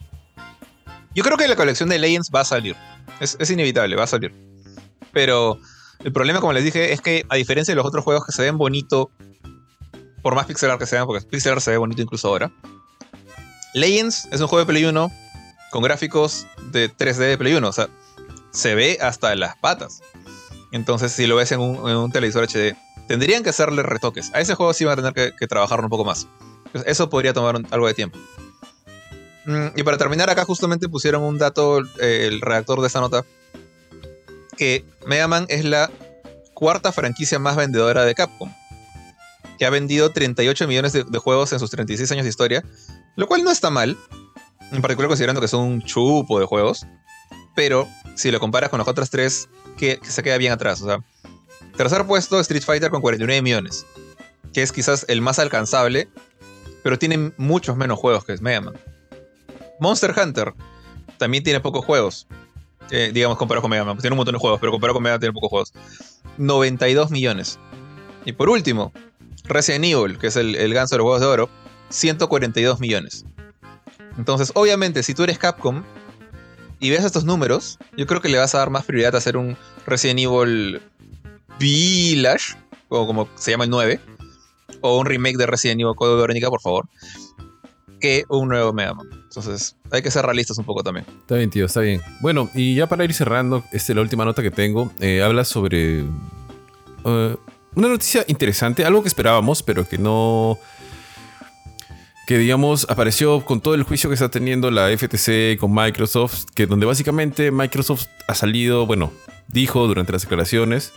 Yo 1.13 1.23
creo 1.23 1.37
que 1.37 1.47
la 1.47 1.55
colección 1.55 1.89
de 1.89 1.99
Legends 1.99 2.31
va 2.33 2.41
a 2.41 2.45
salir. 2.45 2.75
Es, 3.19 3.37
inevitable, 3.51 3.95
va 3.95 4.05
a 4.05 4.07
salir. 4.07 4.33
Pero 5.13 5.59
el 6.03 6.11
problema, 6.11 6.39
como 6.39 6.53
les 6.53 6.63
dije, 6.63 6.91
es 6.91 7.01
que 7.01 7.23
a 7.29 7.35
diferencia 7.35 7.71
de 7.71 7.75
los 7.75 7.85
otros 7.85 8.03
juegos 8.03 8.25
que 8.25 8.31
se 8.31 8.41
ven 8.41 8.57
bonito, 8.57 9.11
por 10.23 10.33
más 10.33 10.47
pixelar 10.47 10.79
que 10.79 10.87
sean, 10.87 11.05
porque 11.05 11.23
pixelar 11.27 11.61
se 11.61 11.69
ve 11.69 11.77
bonito 11.77 12.01
incluso 12.01 12.29
ahora, 12.29 12.51
Legends 13.75 14.27
es 14.31 14.41
un 14.41 14.47
juego 14.47 14.65
de 14.65 14.73
Play 14.73 14.85
1 14.85 15.11
con 15.69 15.83
gráficos 15.83 16.47
de 16.71 16.91
3D 16.91 17.17
de 17.17 17.37
Play 17.37 17.53
1. 17.53 17.67
O 17.67 17.71
sea, 17.71 17.89
se 18.49 18.73
ve 18.73 18.97
hasta 19.01 19.35
las 19.35 19.55
patas. 19.57 20.01
Entonces, 20.71 21.11
si 21.11 21.27
lo 21.27 21.35
ves 21.35 21.51
en 21.51 21.59
un, 21.59 22.11
televisor 22.11 22.47
HD, 22.47 22.75
tendrían 23.07 23.43
que 23.43 23.49
hacerle 23.49 23.83
retoques. 23.83 24.31
A 24.33 24.39
ese 24.39 24.55
juego 24.55 24.73
sí 24.73 24.85
van 24.85 24.97
a 24.99 25.11
tener 25.13 25.35
que, 25.35 25.47
trabajar 25.47 25.81
un 25.81 25.89
poco 25.89 26.05
más. 26.05 26.27
Eso 26.85 27.09
podría 27.09 27.33
tomar 27.33 27.61
algo 27.71 27.87
de 27.87 27.93
tiempo. 27.93 28.17
Mm, 29.45 29.67
y 29.75 29.83
para 29.83 29.97
terminar, 29.97 30.29
acá 30.29 30.45
justamente 30.45 30.87
pusieron 30.87 31.23
un 31.23 31.37
dato, 31.37 31.81
eh, 31.99 32.27
el 32.27 32.41
redactor 32.41 32.79
de 32.79 32.87
esta 32.87 33.01
nota, 33.01 33.25
que 34.55 34.85
Mega 35.05 35.27
Man 35.27 35.45
es 35.49 35.65
la 35.65 35.91
cuarta 36.53 36.91
franquicia 36.91 37.39
más 37.39 37.55
vendedora 37.57 38.05
de 38.05 38.15
Capcom, 38.15 38.53
que 39.57 39.65
ha 39.65 39.69
vendido 39.69 40.11
38 40.11 40.67
millones 40.67 40.93
de, 40.93 41.03
de, 41.03 41.17
juegos 41.17 41.51
en 41.51 41.59
sus 41.59 41.71
36 41.71 42.09
años 42.11 42.23
de 42.23 42.29
historia, 42.29 42.63
lo 43.17 43.27
cual 43.27 43.43
no 43.43 43.51
está 43.51 43.69
mal, 43.69 43.97
en 44.71 44.81
particular 44.81 45.09
considerando 45.09 45.41
que 45.41 45.47
son 45.47 45.61
un 45.65 45.81
chupo 45.81 46.39
de 46.39 46.45
juegos, 46.45 46.85
pero 47.55 47.87
si 48.15 48.31
lo 48.31 48.39
comparas 48.39 48.69
con 48.69 48.79
las 48.79 48.87
otras 48.87 49.09
tres 49.09 49.49
que, 49.77 49.99
se 50.03 50.23
queda 50.23 50.37
bien 50.37 50.51
atrás. 50.51 50.83
Tercer 51.75 52.05
puesto 52.05 52.39
Street 52.39 52.63
Fighter 52.63 52.89
con 52.89 53.01
49 53.01 53.41
millones, 53.41 53.85
que 54.53 54.61
es 54.61 54.71
quizás 54.71 55.05
el 55.07 55.21
más 55.21 55.39
alcanzable, 55.39 56.09
pero 56.83 56.97
tiene 56.97 57.31
muchos 57.37 57.77
menos 57.77 57.99
juegos 57.99 58.25
que 58.25 58.35
Mega 58.37 58.61
Man. 58.61 58.73
Monster 59.79 60.13
Hunter 60.17 60.53
también 61.17 61.43
tiene 61.43 61.59
pocos 61.59 61.85
juegos. 61.85 62.27
Eh, 62.89 63.11
digamos, 63.13 63.37
comparado 63.37 63.61
con 63.61 63.71
Mega 63.71 63.85
Man. 63.85 63.97
Tiene 63.97 64.13
un 64.13 64.17
montón 64.17 64.33
de 64.33 64.39
juegos, 64.39 64.59
pero 64.59 64.71
comparado 64.71 64.95
con 64.95 65.03
Mega 65.03 65.13
Man 65.13 65.19
tiene 65.19 65.33
pocos 65.33 65.49
juegos. 65.49 65.73
92 66.37 67.09
millones. 67.09 67.59
Y 68.25 68.33
por 68.33 68.49
último, 68.49 68.91
Resident 69.45 69.85
Evil, 69.85 70.17
que 70.17 70.27
es 70.27 70.35
el, 70.35 70.55
el 70.55 70.73
ganso 70.73 70.95
de 70.95 70.97
los 70.97 71.05
juegos 71.05 71.21
de 71.21 71.27
oro, 71.27 71.49
142 71.89 72.79
millones. 72.79 73.25
Entonces, 74.17 74.51
obviamente, 74.55 75.03
si 75.03 75.13
tú 75.13 75.23
eres 75.23 75.37
Capcom, 75.37 75.83
y 76.81 76.89
ves 76.89 77.05
estos 77.05 77.23
números, 77.23 77.77
yo 77.95 78.07
creo 78.07 78.21
que 78.21 78.27
le 78.27 78.39
vas 78.39 78.55
a 78.55 78.57
dar 78.57 78.71
más 78.71 78.83
prioridad 78.85 79.13
a 79.13 79.19
hacer 79.19 79.37
un 79.37 79.55
Resident 79.85 80.19
Evil 80.19 80.81
Village, 81.59 82.55
o 82.89 83.05
como 83.05 83.29
se 83.35 83.51
llama 83.51 83.65
el 83.65 83.69
9, 83.69 83.99
o 84.81 84.97
un 84.97 85.05
remake 85.05 85.37
de 85.37 85.45
Resident 85.45 85.79
Evil 85.79 85.93
Code 85.95 86.19
Verónica, 86.19 86.49
por 86.49 86.59
favor, 86.59 86.89
que 87.99 88.25
un 88.29 88.49
nuevo 88.49 88.73
Mega 88.73 88.95
Man. 88.95 89.07
Entonces, 89.11 89.77
hay 89.91 90.01
que 90.01 90.09
ser 90.09 90.25
realistas 90.25 90.57
un 90.57 90.65
poco 90.65 90.81
también. 90.81 91.05
Está 91.21 91.35
bien, 91.35 91.51
tío, 91.51 91.67
está 91.67 91.81
bien. 91.81 92.01
Bueno, 92.19 92.49
y 92.55 92.73
ya 92.73 92.87
para 92.87 93.05
ir 93.05 93.13
cerrando, 93.13 93.63
esta 93.71 93.91
es 93.91 93.95
la 93.95 94.01
última 94.01 94.25
nota 94.25 94.41
que 94.41 94.51
tengo. 94.51 94.91
Eh, 94.99 95.21
habla 95.21 95.45
sobre. 95.45 95.99
Eh, 95.99 97.35
una 97.75 97.87
noticia 97.87 98.25
interesante, 98.27 98.83
algo 98.83 99.03
que 99.03 99.07
esperábamos, 99.07 99.61
pero 99.61 99.87
que 99.87 99.99
no 99.99 100.57
que 102.27 102.37
digamos 102.37 102.87
apareció 102.89 103.43
con 103.43 103.61
todo 103.61 103.75
el 103.75 103.83
juicio 103.83 104.09
que 104.09 104.13
está 104.13 104.29
teniendo 104.29 104.71
la 104.71 104.89
FTC 104.95 105.57
con 105.59 105.73
Microsoft, 105.73 106.45
que 106.53 106.67
donde 106.67 106.85
básicamente 106.85 107.51
Microsoft 107.51 108.07
ha 108.27 108.35
salido, 108.35 108.85
bueno, 108.85 109.11
dijo 109.47 109.87
durante 109.87 110.11
las 110.11 110.21
declaraciones 110.21 110.93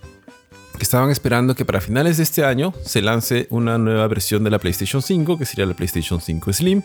que 0.76 0.82
estaban 0.82 1.10
esperando 1.10 1.54
que 1.54 1.64
para 1.64 1.80
finales 1.80 2.16
de 2.16 2.24
este 2.24 2.44
año 2.44 2.74
se 2.84 3.00
lance 3.00 3.46
una 3.50 3.78
nueva 3.78 4.06
versión 4.08 4.42
de 4.44 4.50
la 4.50 4.58
PlayStation 4.58 5.02
5, 5.02 5.38
que 5.38 5.44
sería 5.44 5.66
la 5.66 5.74
PlayStation 5.74 6.20
5 6.20 6.52
Slim, 6.52 6.82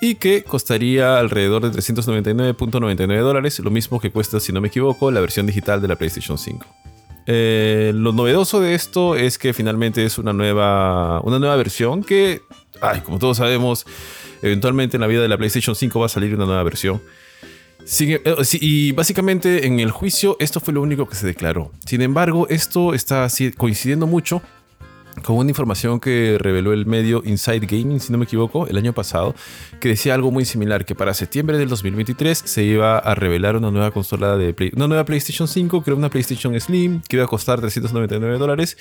y 0.00 0.16
que 0.16 0.42
costaría 0.42 1.18
alrededor 1.18 1.62
de 1.62 1.78
399.99 1.78 3.20
dólares, 3.20 3.58
lo 3.60 3.70
mismo 3.70 4.00
que 4.00 4.10
cuesta, 4.10 4.40
si 4.40 4.52
no 4.52 4.60
me 4.60 4.68
equivoco, 4.68 5.10
la 5.10 5.20
versión 5.20 5.46
digital 5.46 5.80
de 5.80 5.88
la 5.88 5.96
PlayStation 5.96 6.38
5. 6.38 6.66
Eh, 7.26 7.92
lo 7.94 8.12
novedoso 8.12 8.60
de 8.60 8.74
esto 8.74 9.14
es 9.14 9.38
que 9.38 9.52
finalmente 9.52 10.04
es 10.04 10.18
una 10.18 10.32
nueva, 10.32 11.20
una 11.20 11.38
nueva 11.38 11.54
versión 11.56 12.02
que, 12.02 12.40
ay, 12.80 13.00
como 13.00 13.18
todos 13.18 13.36
sabemos, 13.36 13.86
eventualmente 14.42 14.96
en 14.96 15.00
la 15.00 15.06
vida 15.06 15.22
de 15.22 15.28
la 15.28 15.36
PlayStation 15.36 15.74
5 15.74 16.00
va 16.00 16.06
a 16.06 16.08
salir 16.08 16.34
una 16.34 16.46
nueva 16.46 16.62
versión. 16.62 17.00
Eh, 17.98 18.20
y 18.60 18.92
básicamente 18.92 19.66
en 19.66 19.80
el 19.80 19.90
juicio 19.90 20.36
esto 20.38 20.60
fue 20.60 20.74
lo 20.74 20.82
único 20.82 21.08
que 21.08 21.14
se 21.14 21.26
declaró. 21.26 21.72
Sin 21.86 22.02
embargo, 22.02 22.46
esto 22.48 22.94
está 22.94 23.26
coincidiendo 23.56 24.06
mucho 24.06 24.42
con 25.22 25.36
una 25.36 25.50
información 25.50 26.00
que 26.00 26.36
reveló 26.38 26.72
el 26.72 26.86
medio 26.86 27.22
Inside 27.24 27.66
Gaming, 27.66 28.00
si 28.00 28.12
no 28.12 28.18
me 28.18 28.24
equivoco, 28.24 28.66
el 28.66 28.76
año 28.76 28.92
pasado, 28.92 29.34
que 29.80 29.88
decía 29.88 30.14
algo 30.14 30.30
muy 30.30 30.44
similar, 30.44 30.84
que 30.84 30.94
para 30.94 31.14
septiembre 31.14 31.58
del 31.58 31.68
2023 31.68 32.42
se 32.44 32.62
iba 32.62 32.98
a 32.98 33.14
revelar 33.14 33.56
una 33.56 33.70
nueva 33.70 33.90
consola 33.90 34.36
de 34.36 34.52
Play, 34.52 34.72
una 34.74 34.88
nueva 34.88 35.04
PlayStation 35.04 35.48
5, 35.48 35.82
que 35.82 35.90
era 35.90 35.96
una 35.96 36.10
PlayStation 36.10 36.58
Slim, 36.60 37.02
que 37.08 37.16
iba 37.16 37.24
a 37.24 37.28
costar 37.28 37.60
399 37.60 38.38
dólares, 38.38 38.76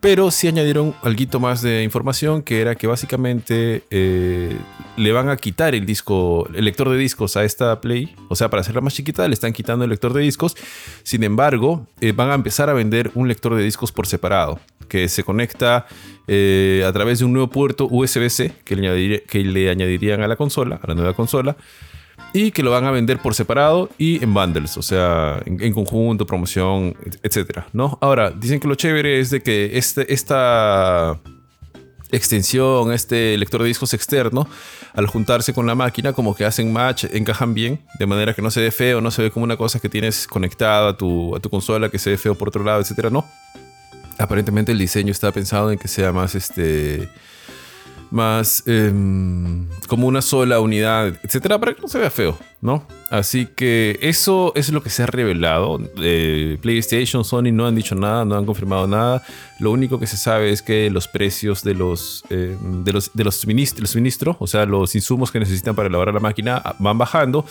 pero 0.00 0.30
sí 0.30 0.48
añadieron 0.48 0.94
algo 1.02 1.40
más 1.40 1.62
de 1.62 1.82
información, 1.82 2.42
que 2.42 2.60
era 2.60 2.74
que 2.74 2.86
básicamente 2.86 3.84
eh, 3.90 4.56
le 4.96 5.12
van 5.12 5.28
a 5.28 5.36
quitar 5.36 5.74
el 5.74 5.86
disco, 5.86 6.48
el 6.54 6.64
lector 6.64 6.88
de 6.90 6.98
discos 6.98 7.36
a 7.36 7.44
esta 7.44 7.80
Play, 7.80 8.14
o 8.28 8.36
sea, 8.36 8.50
para 8.50 8.60
hacerla 8.60 8.80
más 8.80 8.94
chiquita 8.94 9.26
le 9.26 9.34
están 9.34 9.52
quitando 9.52 9.84
el 9.84 9.90
lector 9.90 10.12
de 10.12 10.20
discos, 10.20 10.56
sin 11.02 11.24
embargo, 11.24 11.86
eh, 12.00 12.12
van 12.12 12.30
a 12.30 12.34
empezar 12.34 12.68
a 12.68 12.72
vender 12.72 13.10
un 13.14 13.28
lector 13.28 13.54
de 13.54 13.62
discos 13.62 13.92
por 13.92 14.06
separado 14.06 14.60
que 14.88 15.08
se 15.08 15.24
conecta 15.24 15.86
eh, 16.26 16.84
a 16.86 16.92
través 16.92 17.18
de 17.18 17.24
un 17.26 17.32
nuevo 17.32 17.48
puerto 17.48 17.86
USB-C 17.90 18.52
que, 18.64 18.76
le 18.76 19.70
añadirían 19.70 20.22
a 20.22 20.28
la 20.28 20.36
consola, 20.36 20.80
a 20.82 20.86
la 20.86 20.94
nueva 20.94 21.12
consola, 21.12 21.56
y 22.32 22.50
que 22.50 22.62
lo 22.62 22.70
van 22.70 22.84
a 22.84 22.90
vender 22.90 23.18
por 23.18 23.34
separado 23.34 23.90
y 23.98 24.22
en 24.22 24.34
bundles, 24.34 24.76
o 24.76 24.82
sea, 24.82 25.40
en, 25.44 25.72
conjunto, 25.72 26.26
promoción, 26.26 26.96
etcétera, 27.22 27.68
¿no? 27.72 27.98
Ahora, 28.00 28.30
dicen 28.30 28.58
que 28.58 28.68
lo 28.68 28.74
chévere 28.74 29.20
es 29.20 29.30
de 29.30 29.42
que 29.42 29.76
este, 29.78 30.12
esta 30.12 31.20
extensión, 32.10 32.92
este 32.92 33.36
lector 33.36 33.62
de 33.62 33.68
discos 33.68 33.92
externo, 33.94 34.48
al 34.94 35.06
juntarse 35.06 35.52
con 35.52 35.66
la 35.66 35.74
máquina, 35.74 36.12
como 36.12 36.34
que 36.34 36.44
hacen 36.44 36.72
match, 36.72 37.04
encajan 37.12 37.54
bien, 37.54 37.84
de 37.98 38.06
manera 38.06 38.34
que 38.34 38.42
no 38.42 38.50
se 38.50 38.60
ve 38.60 38.70
feo, 38.70 39.00
no 39.00 39.10
se 39.10 39.22
ve 39.22 39.30
como 39.30 39.44
una 39.44 39.56
cosa 39.56 39.78
que 39.78 39.88
tienes 39.88 40.26
conectada 40.26 40.90
a 40.90 40.96
tu, 40.96 41.36
a 41.36 41.40
tu 41.40 41.50
consola 41.50 41.88
que 41.90 41.98
se 41.98 42.10
ve 42.10 42.18
feo 42.18 42.34
por 42.34 42.48
otro 42.48 42.64
lado, 42.64 42.80
etcétera, 42.80 43.10
no 43.10 43.24
aparentemente 44.18 44.72
el 44.72 44.78
diseño 44.78 45.12
está 45.12 45.32
pensado 45.32 45.70
en 45.72 45.78
que 45.78 45.88
sea 45.88 46.12
más 46.12 46.34
este 46.34 47.08
más 48.14 48.62
em, 48.66 49.66
como 49.88 50.06
una 50.06 50.22
sola 50.22 50.60
unidad, 50.60 51.18
etcétera, 51.24 51.58
para 51.58 51.74
que 51.74 51.82
no 51.82 51.88
se 51.88 51.98
vea 51.98 52.10
feo, 52.10 52.38
¿no? 52.60 52.86
Así 53.10 53.46
que 53.46 53.98
eso 54.02 54.52
es 54.54 54.70
lo 54.70 54.84
que 54.84 54.90
se 54.90 55.02
ha 55.02 55.06
revelado. 55.06 55.80
Eh, 56.00 56.56
PlayStation, 56.62 57.24
Sony 57.24 57.50
no 57.52 57.66
han 57.66 57.74
dicho 57.74 57.96
nada, 57.96 58.24
no 58.24 58.36
han 58.36 58.46
confirmado 58.46 58.86
nada. 58.86 59.24
Lo 59.58 59.72
único 59.72 59.98
que 59.98 60.06
se 60.06 60.16
sabe 60.16 60.52
es 60.52 60.62
que 60.62 60.90
los 60.90 61.08
precios 61.08 61.64
de 61.64 61.74
los, 61.74 62.22
em, 62.30 62.84
de 62.84 62.92
los, 62.92 63.10
de 63.14 63.24
los 63.24 63.34
suministros, 63.34 64.36
o 64.38 64.46
sea, 64.46 64.64
los 64.64 64.94
insumos 64.94 65.32
que 65.32 65.40
necesitan 65.40 65.74
para 65.74 65.88
elaborar 65.88 66.14
la 66.14 66.20
máquina, 66.20 66.62
van 66.78 66.96
bajando 66.96 67.44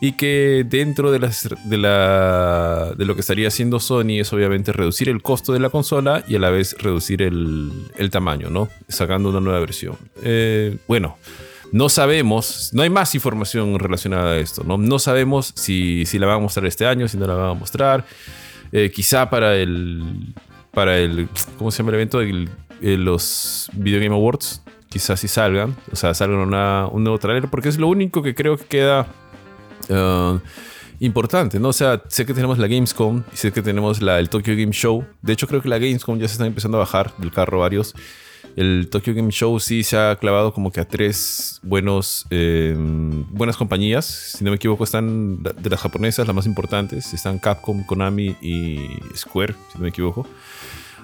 y 0.00 0.12
que 0.12 0.64
dentro 0.68 1.10
de, 1.10 1.18
las, 1.18 1.48
de, 1.64 1.76
la, 1.76 2.92
de 2.96 3.04
lo 3.04 3.14
que 3.14 3.20
estaría 3.20 3.48
haciendo 3.48 3.80
Sony 3.80 4.20
es 4.20 4.32
obviamente 4.32 4.72
reducir 4.72 5.08
el 5.08 5.22
costo 5.22 5.52
de 5.52 5.58
la 5.58 5.70
consola 5.70 6.24
y 6.28 6.36
a 6.36 6.38
la 6.38 6.50
vez 6.50 6.76
reducir 6.78 7.22
el, 7.22 7.72
el 7.96 8.10
tamaño, 8.10 8.48
¿no? 8.48 8.68
Sacando 8.88 9.30
una 9.30 9.40
nueva 9.40 9.58
versión. 9.58 9.96
Eh, 10.22 10.76
bueno, 10.86 11.16
no 11.72 11.88
sabemos, 11.88 12.70
no 12.72 12.82
hay 12.82 12.90
más 12.90 13.14
información 13.14 13.78
relacionada 13.78 14.32
a 14.32 14.38
esto, 14.38 14.62
¿no? 14.64 14.78
No 14.78 14.98
sabemos 14.98 15.52
si, 15.56 16.06
si 16.06 16.18
la 16.18 16.26
van 16.26 16.36
a 16.36 16.40
mostrar 16.40 16.66
este 16.66 16.86
año, 16.86 17.08
si 17.08 17.16
no 17.16 17.26
la 17.26 17.34
van 17.34 17.50
a 17.50 17.54
mostrar. 17.54 18.04
Eh, 18.70 18.92
quizá 18.94 19.28
para 19.28 19.56
el, 19.56 20.34
para 20.72 20.98
el, 20.98 21.28
¿cómo 21.58 21.70
se 21.70 21.78
llama 21.78 21.90
el 21.90 21.94
evento? 21.96 22.18
de 22.18 22.96
los 22.96 23.68
Video 23.72 24.00
Game 24.00 24.14
Awards. 24.14 24.62
Quizás 24.88 25.20
si 25.20 25.28
salgan, 25.28 25.76
o 25.92 25.96
sea, 25.96 26.14
salgan 26.14 26.38
un 26.40 27.04
nuevo 27.04 27.18
trailer, 27.18 27.50
porque 27.50 27.68
es 27.68 27.78
lo 27.78 27.88
único 27.88 28.22
que 28.22 28.34
creo 28.34 28.56
que 28.56 28.64
queda 28.64 29.06
Uh, 29.88 30.40
importante, 31.00 31.60
¿no? 31.60 31.68
O 31.68 31.72
sea, 31.72 32.02
sé 32.08 32.26
que 32.26 32.34
tenemos 32.34 32.58
la 32.58 32.66
Gamescom 32.66 33.22
y 33.32 33.36
sé 33.36 33.52
que 33.52 33.62
tenemos 33.62 34.02
la, 34.02 34.18
el 34.18 34.28
Tokyo 34.28 34.54
Game 34.54 34.72
Show. 34.72 35.04
De 35.22 35.32
hecho, 35.32 35.46
creo 35.46 35.62
que 35.62 35.68
la 35.68 35.78
Gamescom 35.78 36.18
ya 36.18 36.26
se 36.26 36.32
están 36.32 36.48
empezando 36.48 36.78
a 36.78 36.80
bajar 36.80 37.12
del 37.18 37.32
carro 37.32 37.60
varios. 37.60 37.94
El 38.56 38.88
Tokyo 38.90 39.14
Game 39.14 39.30
Show 39.30 39.60
sí 39.60 39.84
se 39.84 39.96
ha 39.96 40.16
clavado 40.16 40.52
como 40.52 40.72
que 40.72 40.80
a 40.80 40.84
tres 40.84 41.60
buenos, 41.62 42.26
em, 42.30 43.24
buenas 43.32 43.56
compañías. 43.56 44.04
Si 44.04 44.42
no 44.42 44.50
me 44.50 44.56
equivoco, 44.56 44.82
están 44.82 45.42
de 45.42 45.70
las 45.70 45.80
japonesas, 45.80 46.26
las 46.26 46.34
más 46.34 46.46
importantes. 46.46 47.14
Están 47.14 47.38
Capcom, 47.38 47.84
Konami 47.84 48.34
y 48.42 48.78
Square, 49.14 49.54
si 49.70 49.78
no 49.78 49.82
me 49.84 49.90
equivoco. 49.90 50.26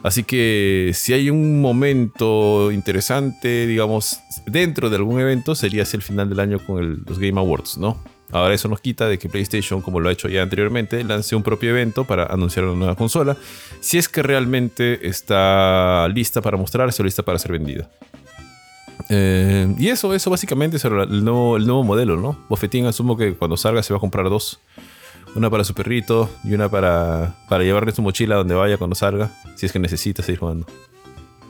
Así 0.03 0.25
que 0.25 0.91
si 0.95 1.13
hay 1.13 1.31
un 1.31 1.61
momento 1.61 2.73
interesante, 2.73 3.67
digamos, 3.67 4.21
dentro 4.47 4.91
de 4.91 4.97
algún 4.97 5.21
evento, 5.21 5.55
sería 5.55 5.85
hacia 5.85 5.97
el 5.97 6.03
final 6.03 6.29
del 6.29 6.41
año 6.41 6.59
con 6.59 7.05
los 7.07 7.19
Game 7.19 7.39
Awards, 7.41 7.79
¿no? 7.79 7.99
Ahora 8.35 8.53
eso 8.53 8.67
nos 8.67 8.81
quita 8.81 9.07
de 9.07 9.17
que 9.17 9.29
PlayStation, 9.29 9.81
como 9.81 10.01
lo 10.01 10.09
ha 10.09 10.13
hecho 10.13 10.29
ya 10.29 10.43
anteriormente, 10.43 11.05
lance 11.05 11.37
un 11.37 11.45
propio 11.45 11.71
evento 11.71 12.05
para 12.05 12.25
anunciar 12.27 12.65
una 12.65 12.75
nueva 12.75 12.97
consola, 12.97 13.37
si 13.79 13.97
es 13.97 14.09
que 14.09 14.25
realmente 14.25 15.07
está 15.07 16.09
lista 16.09 16.43
para 16.43 16.57
mostrarse 16.57 17.01
o 17.01 17.05
lista 17.05 17.23
para 17.23 17.39
ser 17.39 17.53
vendida. 17.53 17.89
Eh, 19.09 19.73
y 19.79 19.89
eso, 19.89 20.13
eso 20.15 20.31
básicamente 20.31 20.79
es 20.79 20.85
el 20.85 21.25
nuevo, 21.25 21.57
el 21.57 21.65
nuevo 21.65 21.85
modelo, 21.85 22.17
¿no? 22.17 22.37
Bofetín 22.49 22.87
asumo 22.87 23.17
que 23.17 23.35
cuando 23.35 23.57
salga 23.57 23.85
se 23.85 23.93
va 23.93 23.99
a 23.99 24.01
comprar 24.01 24.29
dos. 24.29 24.59
Una 25.37 25.49
para 25.49 25.63
su 25.63 25.73
perrito 25.73 26.29
y 26.43 26.55
una 26.55 26.69
para, 26.69 27.37
para 27.49 27.63
llevarle 27.63 27.93
su 27.93 28.03
mochila 28.03 28.35
donde 28.35 28.57
vaya 28.57 28.79
cuando 28.79 28.97
salga, 28.97 29.31
si 29.55 29.67
es 29.67 29.73
que 29.73 29.79
necesita 29.79 30.25
seguir 30.25 30.41
jugando. 30.41 30.67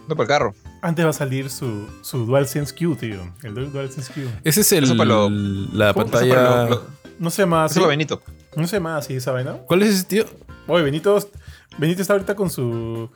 No, 0.08 0.16
para 0.16 0.22
el 0.22 0.28
carro. 0.28 0.54
Antes 0.82 1.04
va 1.04 1.10
a 1.10 1.14
salir 1.14 1.48
su, 1.48 1.88
su 2.02 2.26
DualSense 2.26 2.74
Q, 2.74 2.96
tío. 2.96 3.32
El 3.42 3.54
DualSense 3.54 4.12
Q. 4.12 4.20
Ese 4.44 4.60
es 4.60 4.72
el, 4.72 4.98
la 5.72 5.94
pantalla. 5.94 6.68
no 7.18 7.30
se 7.30 7.42
llama 7.42 7.64
así. 7.64 7.80
Benito. 7.80 8.22
No 8.54 8.66
se 8.66 8.76
llama 8.76 8.96
así 8.96 9.14
esa 9.14 9.32
vaina. 9.32 9.54
¿Cuál 9.66 9.82
es 9.82 9.94
ese 9.94 10.04
tío? 10.04 10.24
Oye, 10.66 10.84
Benito, 10.84 11.18
Benito 11.78 12.02
está 12.02 12.14
ahorita 12.14 12.34
con 12.34 12.50
su. 12.50 13.10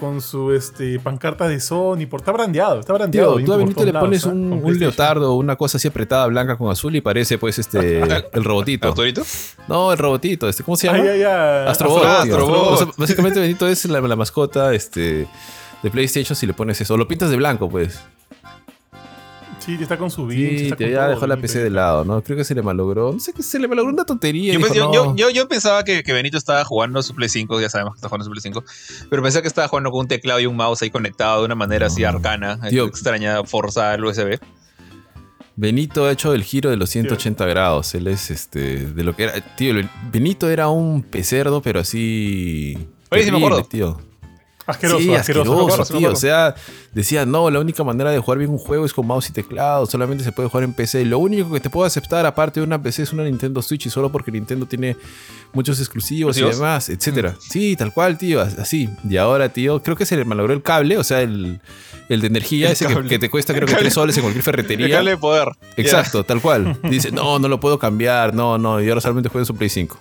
Con, 0.00 0.20
su 0.20 0.50
este, 0.50 0.98
pancarta 0.98 1.46
de 1.46 1.60
Sony. 1.60 2.08
Por, 2.10 2.22
está 2.22 2.32
brandeado, 2.32 2.80
está 2.80 2.92
brandeado. 2.92 3.36
Tío, 3.36 3.46
tú 3.46 3.52
a 3.52 3.56
Benito 3.56 3.84
le 3.84 3.92
pones 3.92 4.24
un, 4.24 4.52
un 4.52 4.78
leotardo, 4.80 5.34
una 5.34 5.54
cosa 5.54 5.76
así 5.76 5.86
apretada 5.86 6.26
blanca 6.26 6.56
con 6.56 6.72
azul 6.72 6.96
y 6.96 7.00
parece 7.00 7.38
pues 7.38 7.56
este 7.60 8.00
el 8.32 8.44
robotito. 8.44 8.88
¿Autorito? 8.88 9.22
No, 9.68 9.92
el 9.92 9.98
robotito, 9.98 10.48
este, 10.48 10.64
¿cómo 10.64 10.76
se 10.76 10.88
llama? 10.88 10.98
Ay, 10.98 11.08
ay, 11.08 11.22
ay. 11.22 11.68
Astrobot. 11.68 12.04
Astrobot. 12.04 12.96
básicamente 12.96 13.38
Benito 13.38 13.68
es 13.68 13.84
la, 13.84 14.00
la 14.00 14.16
mascota, 14.16 14.74
este 14.74 15.28
de 15.82 15.90
PlayStation 15.90 16.36
si 16.36 16.46
le 16.46 16.54
pones 16.54 16.80
eso. 16.80 16.94
O 16.94 16.96
lo 16.96 17.08
pintas 17.08 17.30
de 17.30 17.36
blanco, 17.36 17.68
pues. 17.68 18.00
Sí, 19.60 19.76
está 19.78 19.98
con 19.98 20.10
su 20.10 20.26
vida. 20.26 20.58
Sí, 20.58 20.72
te 20.72 20.90
ya 20.90 21.06
dejó 21.06 21.26
la 21.26 21.36
PC 21.36 21.62
de 21.62 21.70
lado, 21.70 22.04
¿no? 22.04 22.22
Creo 22.22 22.36
que 22.36 22.44
se 22.44 22.54
le 22.54 22.62
malogró. 22.62 23.12
No 23.12 23.20
sé 23.20 23.34
qué 23.34 23.42
se 23.42 23.58
le 23.58 23.68
malogró 23.68 23.92
una 23.92 24.04
tontería. 24.04 24.54
Yo, 24.54 25.48
pensaba 25.48 25.84
que, 25.84 26.02
Benito 26.06 26.38
estaba 26.38 26.64
jugando 26.64 27.02
su 27.02 27.14
Play 27.14 27.28
5, 27.28 27.60
ya 27.60 27.68
sabemos 27.68 27.94
que 27.94 27.98
está 27.98 28.08
jugando 28.08 28.24
su 28.24 28.30
Play 28.30 28.40
5, 28.40 28.64
pero 29.10 29.22
pensé 29.22 29.42
que 29.42 29.48
estaba 29.48 29.68
jugando 29.68 29.90
con 29.90 30.00
un 30.00 30.08
teclado 30.08 30.40
y 30.40 30.46
un 30.46 30.56
mouse 30.56 30.82
ahí 30.82 30.90
conectado 30.90 31.40
de 31.40 31.46
una 31.46 31.54
manera 31.54 31.88
así 31.88 32.04
arcana, 32.04 32.58
extraña, 32.70 33.44
forzada 33.44 33.92
al 33.92 34.04
USB. 34.04 34.38
Benito 35.56 36.06
ha 36.06 36.12
hecho 36.12 36.32
el 36.32 36.42
giro 36.42 36.70
de 36.70 36.78
los 36.78 36.88
180 36.88 37.44
grados. 37.44 37.94
Él 37.94 38.06
es 38.06 38.30
este. 38.30 38.86
de 38.86 39.04
lo 39.04 39.14
que 39.14 39.24
era. 39.24 39.40
Tío, 39.56 39.74
Benito 40.10 40.48
era 40.48 40.68
un 40.68 41.02
pecerdo, 41.02 41.60
pero 41.60 41.80
así. 41.80 42.78
Oye, 43.10 43.24
sí 43.24 43.30
me 43.30 43.36
acuerdo. 43.36 43.64
Tío. 43.64 44.09
Asqueroso, 44.70 45.00
sí, 45.00 45.14
asqueroso, 45.14 45.96
tío. 45.96 46.12
O 46.12 46.16
sea, 46.16 46.54
decía, 46.92 47.26
no, 47.26 47.50
la 47.50 47.60
única 47.60 47.84
manera 47.84 48.10
de 48.10 48.18
jugar 48.18 48.38
bien 48.38 48.50
un 48.50 48.58
juego 48.58 48.84
es 48.84 48.92
con 48.92 49.06
mouse 49.06 49.30
y 49.30 49.32
teclado, 49.32 49.86
solamente 49.86 50.24
se 50.24 50.32
puede 50.32 50.48
jugar 50.48 50.64
en 50.64 50.72
PC. 50.72 51.04
Lo 51.04 51.18
único 51.18 51.52
que 51.52 51.60
te 51.60 51.70
puedo 51.70 51.86
aceptar 51.86 52.26
aparte 52.26 52.60
de 52.60 52.66
una 52.66 52.82
PC 52.82 53.02
es 53.02 53.12
una 53.12 53.24
Nintendo 53.24 53.62
Switch 53.62 53.86
y 53.86 53.90
solo 53.90 54.10
porque 54.10 54.30
Nintendo 54.30 54.66
tiene 54.66 54.96
muchos 55.52 55.78
exclusivos 55.78 56.38
y 56.38 56.44
demás, 56.44 56.88
etcétera. 56.88 57.32
Mm. 57.32 57.40
Sí, 57.40 57.76
tal 57.76 57.92
cual, 57.92 58.18
tío, 58.18 58.40
así. 58.40 58.88
Y 59.08 59.16
ahora, 59.16 59.48
tío, 59.48 59.82
creo 59.82 59.96
que 59.96 60.06
se 60.06 60.16
le 60.16 60.24
malogró 60.24 60.52
el 60.52 60.62
cable, 60.62 60.98
o 60.98 61.04
sea, 61.04 61.22
el, 61.22 61.60
el 62.08 62.20
de 62.20 62.26
energía, 62.26 62.70
ese 62.70 62.86
que, 63.08 63.18
te 63.18 63.30
cuesta 63.30 63.54
creo 63.54 63.66
que 63.66 63.74
3 63.74 63.92
soles 63.92 64.16
en 64.16 64.22
cualquier 64.22 64.44
ferretería. 64.44 64.86
El 64.86 64.92
cable 64.92 65.10
de 65.12 65.16
poder. 65.16 65.48
Exacto, 65.76 66.24
tal 66.24 66.40
cual. 66.40 66.78
Dice, 66.84 67.10
no, 67.12 67.38
no 67.38 67.48
lo 67.48 67.60
puedo 67.60 67.78
cambiar, 67.78 68.34
no, 68.34 68.58
no, 68.58 68.80
y 68.80 68.88
ahora 68.88 69.00
solamente 69.00 69.28
juego 69.28 69.42
en 69.42 69.46
su 69.46 69.54
Play 69.54 69.68
5. 69.68 69.98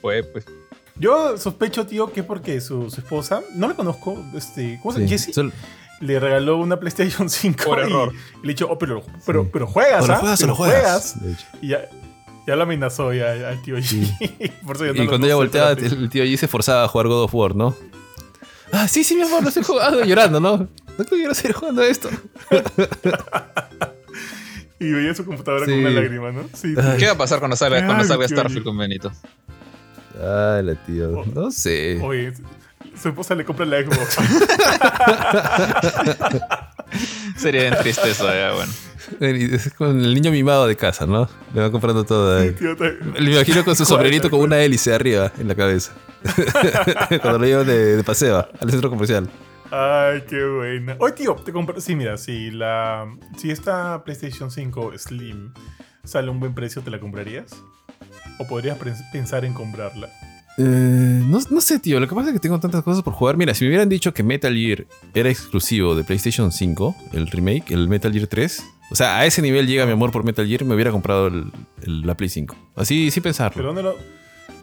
Pues, 0.00 0.26
pues. 0.26 0.44
Yo 0.96 1.36
sospecho, 1.38 1.86
tío, 1.86 2.12
que 2.12 2.22
porque 2.22 2.60
su, 2.60 2.88
su 2.90 3.00
esposa, 3.00 3.42
no 3.54 3.66
la 3.68 3.74
conozco, 3.74 4.22
este, 4.34 4.78
¿cómo 4.82 4.92
se 4.94 5.00
llama? 5.00 5.08
Sí, 5.08 5.12
Jessie, 5.14 5.34
sol- 5.34 5.52
le 6.00 6.20
regaló 6.20 6.56
una 6.58 6.78
PlayStation 6.78 7.28
5 7.28 7.64
Por 7.64 7.78
y, 7.78 7.82
error. 7.82 8.12
y 8.42 8.46
le 8.46 8.52
dicho, 8.52 8.68
oh, 8.70 8.78
pero, 8.78 9.02
pero, 9.26 9.42
Sí. 9.44 9.50
pero 9.52 9.66
juegas, 9.66 10.04
¿O 10.04 10.06
lo 10.06 10.12
¿ah? 10.14 10.16
juegas 10.18 10.40
Pero 10.40 10.54
juegas? 10.54 11.22
De 11.22 11.32
hecho. 11.32 11.46
Y 11.62 11.68
ya, 11.68 11.88
ya 12.46 12.56
lo 12.56 12.62
amenazó 12.62 13.12
ya 13.12 13.32
al 13.48 13.60
tío 13.62 13.76
G. 13.78 14.52
Por 14.66 14.76
eso 14.76 14.86
ya 14.86 14.92
no 14.92 14.96
Y 15.02 15.04
lo- 15.04 15.08
cuando 15.08 15.26
ella 15.26 15.36
volteaba, 15.36 15.70
el 15.72 16.08
tío 16.10 16.22
allí 16.22 16.36
se 16.36 16.46
forzaba 16.48 16.84
a 16.84 16.88
jugar 16.88 17.08
God 17.08 17.24
of 17.24 17.34
War, 17.34 17.56
¿no? 17.56 17.74
Ah, 18.72 18.86
sí, 18.88 19.02
sí, 19.04 19.14
mi 19.16 19.22
amor, 19.22 19.42
lo 19.42 19.48
estoy 19.48 19.62
jugando, 19.64 20.04
llorando, 20.04 20.40
¿no? 20.40 20.68
No 20.98 21.04
quiero 21.08 21.34
seguir 21.34 21.54
jugando 21.56 21.82
a 21.82 21.86
esto. 21.86 22.08
Y 24.80 24.90
veía 24.92 25.14
su 25.14 25.24
computadora 25.24 25.64
Sí. 25.64 25.70
con 25.70 25.80
una 25.80 25.90
lágrima, 25.90 26.32
¿no? 26.32 26.42
Sí. 26.52 26.74
Ay. 26.76 26.98
¿Qué 26.98 27.06
va 27.06 27.12
a 27.12 27.16
pasar 27.16 27.38
cuando 27.38 27.56
salga, 27.56 27.84
cuando 27.86 28.04
salga 28.04 28.26
Starfield 28.28 28.64
con 28.64 28.76
Benito? 28.76 29.12
Ay, 30.20 30.62
la 30.64 30.74
tío. 30.86 31.24
No 31.34 31.50
sé. 31.50 32.00
Oye, 32.02 32.32
su 33.00 33.08
esposa 33.08 33.34
le 33.34 33.44
compra 33.44 33.66
la 33.66 33.82
Xbox. 33.82 34.16
Sería 37.36 37.62
bien 37.62 37.74
tristeza, 37.80 38.34
ya, 38.34 38.52
bueno. 38.54 38.72
Es 39.20 39.72
con 39.74 40.00
el 40.00 40.14
niño 40.14 40.30
mimado 40.30 40.66
de 40.66 40.76
casa, 40.76 41.06
¿no? 41.06 41.28
Le 41.52 41.60
va 41.62 41.70
comprando 41.70 42.04
todo 42.04 42.38
ahí. 42.38 42.52
Tío, 42.52 42.76
te- 42.76 42.92
Me 43.20 43.32
imagino 43.32 43.64
con 43.64 43.76
su 43.76 43.84
sombrerito 43.84 44.30
con 44.30 44.40
una 44.40 44.58
hélice 44.60 44.94
arriba 44.94 45.32
en 45.38 45.48
la 45.48 45.54
cabeza. 45.54 45.92
Cuando 47.20 47.38
lo 47.38 47.44
llevan 47.44 47.66
de, 47.66 47.96
de 47.96 48.04
paseo 48.04 48.48
al 48.60 48.70
centro 48.70 48.88
comercial. 48.90 49.28
Ay, 49.70 50.22
qué 50.28 50.42
buena. 50.44 50.96
Oye, 51.00 51.14
tío, 51.14 51.34
te 51.34 51.52
compro. 51.52 51.80
Sí, 51.80 51.96
mira, 51.96 52.16
si 52.16 52.50
la. 52.50 53.06
Si 53.36 53.50
esta 53.50 54.04
PlayStation 54.04 54.50
5 54.50 54.92
Slim 54.96 55.52
sale 56.04 56.28
a 56.28 56.30
un 56.30 56.40
buen 56.40 56.54
precio, 56.54 56.80
¿te 56.82 56.90
la 56.90 57.00
comprarías? 57.00 57.50
¿O 58.38 58.46
podrías 58.46 58.76
pensar 59.12 59.44
en 59.44 59.52
comprarla? 59.54 60.08
Eh, 60.56 60.62
no, 60.62 61.38
no 61.50 61.60
sé, 61.60 61.78
tío. 61.80 61.98
Lo 61.98 62.08
que 62.08 62.14
pasa 62.14 62.28
es 62.28 62.34
que 62.34 62.40
tengo 62.40 62.60
tantas 62.60 62.82
cosas 62.82 63.02
por 63.02 63.12
jugar. 63.12 63.36
Mira, 63.36 63.54
si 63.54 63.64
me 63.64 63.68
hubieran 63.70 63.88
dicho 63.88 64.14
que 64.14 64.22
Metal 64.22 64.54
Gear 64.54 64.84
era 65.12 65.28
exclusivo 65.28 65.94
de 65.96 66.04
PlayStation 66.04 66.52
5, 66.52 66.94
el 67.12 67.26
remake, 67.26 67.72
el 67.72 67.88
Metal 67.88 68.12
Gear 68.12 68.26
3. 68.28 68.62
O 68.90 68.94
sea, 68.94 69.18
a 69.18 69.26
ese 69.26 69.42
nivel 69.42 69.66
llega 69.66 69.86
mi 69.86 69.92
amor 69.92 70.12
por 70.12 70.24
Metal 70.24 70.46
Gear, 70.46 70.64
me 70.64 70.74
hubiera 70.74 70.90
comprado 70.92 71.26
el- 71.28 71.50
el- 71.82 72.02
la 72.02 72.16
Play 72.16 72.28
5. 72.28 72.56
Así, 72.76 73.10
sin 73.10 73.22
pensarlo. 73.22 73.56
¿Pero 73.56 73.68
dónde 73.68 73.82
lo, 73.82 73.96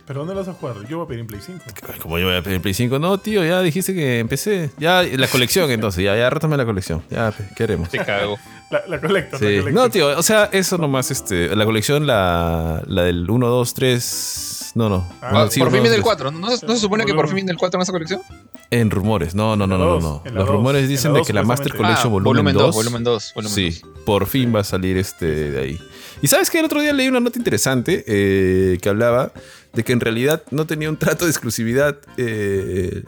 pero 0.07 0.19
dónde 0.19 0.33
lo 0.33 0.39
vas 0.41 0.47
a 0.47 0.53
jugar? 0.53 0.75
Yo 0.87 0.97
voy 0.97 1.05
a 1.05 1.07
pedir 1.09 1.21
en 1.21 1.27
Play 1.27 1.41
5. 1.45 1.59
Ay, 1.91 1.99
Como 1.99 2.17
yo 2.19 2.27
voy 2.27 2.35
a 2.35 2.41
pedir 2.41 2.61
Play 2.61 2.73
5, 2.73 2.97
no, 2.99 3.17
tío, 3.17 3.43
ya 3.43 3.61
dijiste 3.61 3.93
que 3.93 4.19
empecé. 4.19 4.69
Ya, 4.77 5.03
la 5.03 5.27
colección 5.27 5.69
entonces, 5.71 6.03
ya, 6.05 6.15
ya, 6.15 6.29
rótame 6.29 6.55
la 6.55 6.65
colección. 6.65 7.01
Ya, 7.09 7.31
pe, 7.31 7.43
¿qué 7.55 7.63
haremos? 7.63 7.89
Te 7.89 7.97
cago. 7.97 8.37
La, 8.71 8.83
la 8.87 9.01
colecta, 9.01 9.37
Sí. 9.37 9.45
la 9.45 9.59
colecta. 9.63 9.71
No, 9.81 9.89
tío, 9.89 10.17
o 10.17 10.23
sea, 10.23 10.45
eso 10.51 10.77
nomás, 10.77 11.11
este, 11.11 11.55
la 11.55 11.65
colección, 11.65 12.07
la, 12.07 12.81
la 12.87 13.03
del 13.03 13.29
1, 13.29 13.47
2, 13.47 13.73
3. 13.73 14.71
No, 14.73 14.87
no. 14.87 15.05
Ah, 15.21 15.31
Bueno, 15.31 15.39
por 15.45 15.47
sí, 15.49 15.53
fin 15.55 15.63
uno, 15.63 15.71
viene 15.71 15.87
el 15.89 15.93
tres. 15.95 16.03
4. 16.03 16.31
¿No, 16.31 16.49
se- 16.55 16.65
no 16.65 16.73
se 16.75 16.79
supone 16.79 17.03
que 17.05 17.13
por 17.13 17.27
fin 17.27 17.35
viene 17.35 17.51
el 17.51 17.57
4 17.57 17.77
en 17.77 17.81
esa 17.81 17.91
colección? 17.91 18.21
En 18.69 18.89
rumores, 18.89 19.35
no, 19.35 19.57
no, 19.57 19.67
no, 19.67 19.77
no, 19.77 19.99
no. 19.99 20.23
Los 20.31 20.47
rumores 20.47 20.83
en 20.83 20.87
dicen 20.87 21.11
la 21.11 21.19
de 21.19 21.25
que 21.25 21.33
la 21.33 21.43
Master. 21.43 21.75
Collection 21.75 22.07
Ah, 22.07 22.19
volumen 22.23 22.53
2. 22.55 22.73
volumen 22.73 23.03
2. 23.03 23.33
Volumen 23.35 23.53
Sí, 23.53 23.81
2. 23.81 23.91
por 24.05 24.27
fin 24.27 24.55
va 24.55 24.61
a 24.61 24.63
salir 24.63 24.95
este 24.97 25.25
de 25.51 25.59
ahí. 25.59 25.79
Y 26.21 26.27
sabes 26.27 26.49
que 26.49 26.59
el 26.59 26.65
otro 26.65 26.79
día 26.79 26.93
leí 26.93 27.09
una 27.09 27.19
nota 27.19 27.37
interesante 27.37 28.05
eh, 28.07 28.77
que 28.81 28.87
hablaba 28.87 29.33
de 29.73 29.83
que 29.83 29.91
en 29.91 29.99
realidad 29.99 30.43
no 30.51 30.65
tenía 30.65 30.87
un 30.89 30.95
trato 30.97 31.25
de 31.25 31.31
exclusividad 31.31 31.97
eh, 32.15 33.03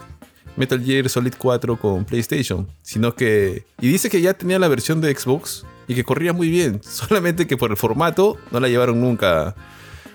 Metal 0.55 0.83
Gear 0.83 1.09
Solid 1.09 1.33
4 1.37 1.77
con 1.77 2.05
PlayStation, 2.05 2.67
sino 2.81 3.15
que... 3.15 3.65
Y 3.81 3.87
dice 3.87 4.09
que 4.09 4.21
ya 4.21 4.33
tenía 4.33 4.59
la 4.59 4.67
versión 4.67 5.01
de 5.01 5.13
Xbox 5.15 5.65
y 5.87 5.95
que 5.95 6.03
corría 6.03 6.31
muy 6.33 6.49
bien, 6.49 6.81
solamente 6.83 7.47
que 7.47 7.57
por 7.57 7.71
el 7.71 7.77
formato 7.77 8.37
no 8.51 8.59
la 8.59 8.67
llevaron 8.69 9.01
nunca 9.01 9.55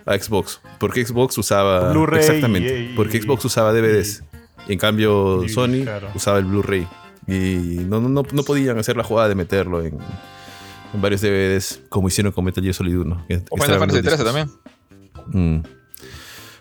a 0.07 0.19
Xbox, 0.19 0.61
porque 0.79 1.05
Xbox 1.05 1.37
usaba... 1.39 1.91
Blu-ray 1.93 2.21
Exactamente, 2.21 2.81
y- 2.81 2.93
y- 2.93 2.97
porque 2.97 3.21
Xbox 3.21 3.45
usaba 3.45 3.73
DVDs. 3.73 4.23
Y 4.69 4.73
en 4.75 4.79
cambio 4.79 5.45
y- 5.45 5.49
Sony 5.49 5.83
claro. 5.83 6.09
usaba 6.15 6.39
el 6.39 6.45
Blu-ray. 6.45 6.87
Y 7.27 7.81
no, 7.87 8.01
no, 8.01 8.09
no, 8.09 8.23
no 8.33 8.43
podían 8.43 8.79
hacer 8.79 8.97
la 8.97 9.05
jugada 9.05 9.29
de 9.29 9.35
meterlo 9.35 9.83
en, 9.83 9.99
en 10.95 11.03
varios 11.03 11.21
DVDs, 11.21 11.81
como 11.91 12.09
hicieron 12.09 12.33
con 12.33 12.43
Metal 12.45 12.63
Gear 12.63 12.75
Solid 12.75 12.97
1. 12.99 13.25
que 13.29 13.35
O 13.51 13.57
Final 13.57 13.81
extraen 13.81 13.81
Fantasy 13.81 14.03
los 14.03 14.17
13 14.17 14.25
discos. 14.25 14.25
también. 15.35 15.59
Mm. 15.59 15.63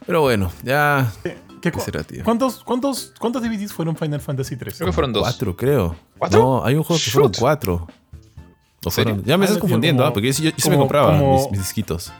Pero 0.05 0.21
bueno, 0.21 0.51
ya. 0.63 1.11
¿Qué, 1.61 1.71
¿Qué 1.71 1.79
será, 1.79 2.03
tío? 2.03 2.23
¿Cuántos, 2.23 2.63
cuántos, 2.63 3.13
¿Cuántos 3.19 3.41
DVDs 3.41 3.73
fueron 3.73 3.95
Final 3.95 4.21
Fantasy 4.21 4.55
3? 4.55 4.75
Creo 4.77 4.87
que 4.87 4.93
fueron 4.93 5.11
dos. 5.13 5.23
Cuatro, 5.23 5.55
creo. 5.55 5.95
¿Cuatro? 6.17 6.39
No, 6.39 6.65
hay 6.65 6.75
un 6.75 6.83
juego 6.83 7.01
que 7.03 7.09
fueron 7.11 7.31
Shoot. 7.31 7.39
cuatro. 7.39 7.87
O 8.85 8.91
serio? 8.91 9.13
fueron- 9.15 9.25
ya 9.25 9.37
me 9.37 9.43
Ah, 9.43 9.47
estás 9.47 9.59
confundiendo, 9.59 10.01
como- 10.03 10.09
ah, 10.09 10.13
porque 10.13 10.27
yo, 10.27 10.33
sí- 10.33 10.43
yo 10.43 10.51
sí 10.55 10.69
me 10.69 10.75
como- 10.75 10.85
compraba 10.85 11.17
como- 11.17 11.33
mis, 11.41 11.51
mis 11.51 11.59
disquitos. 11.61 12.13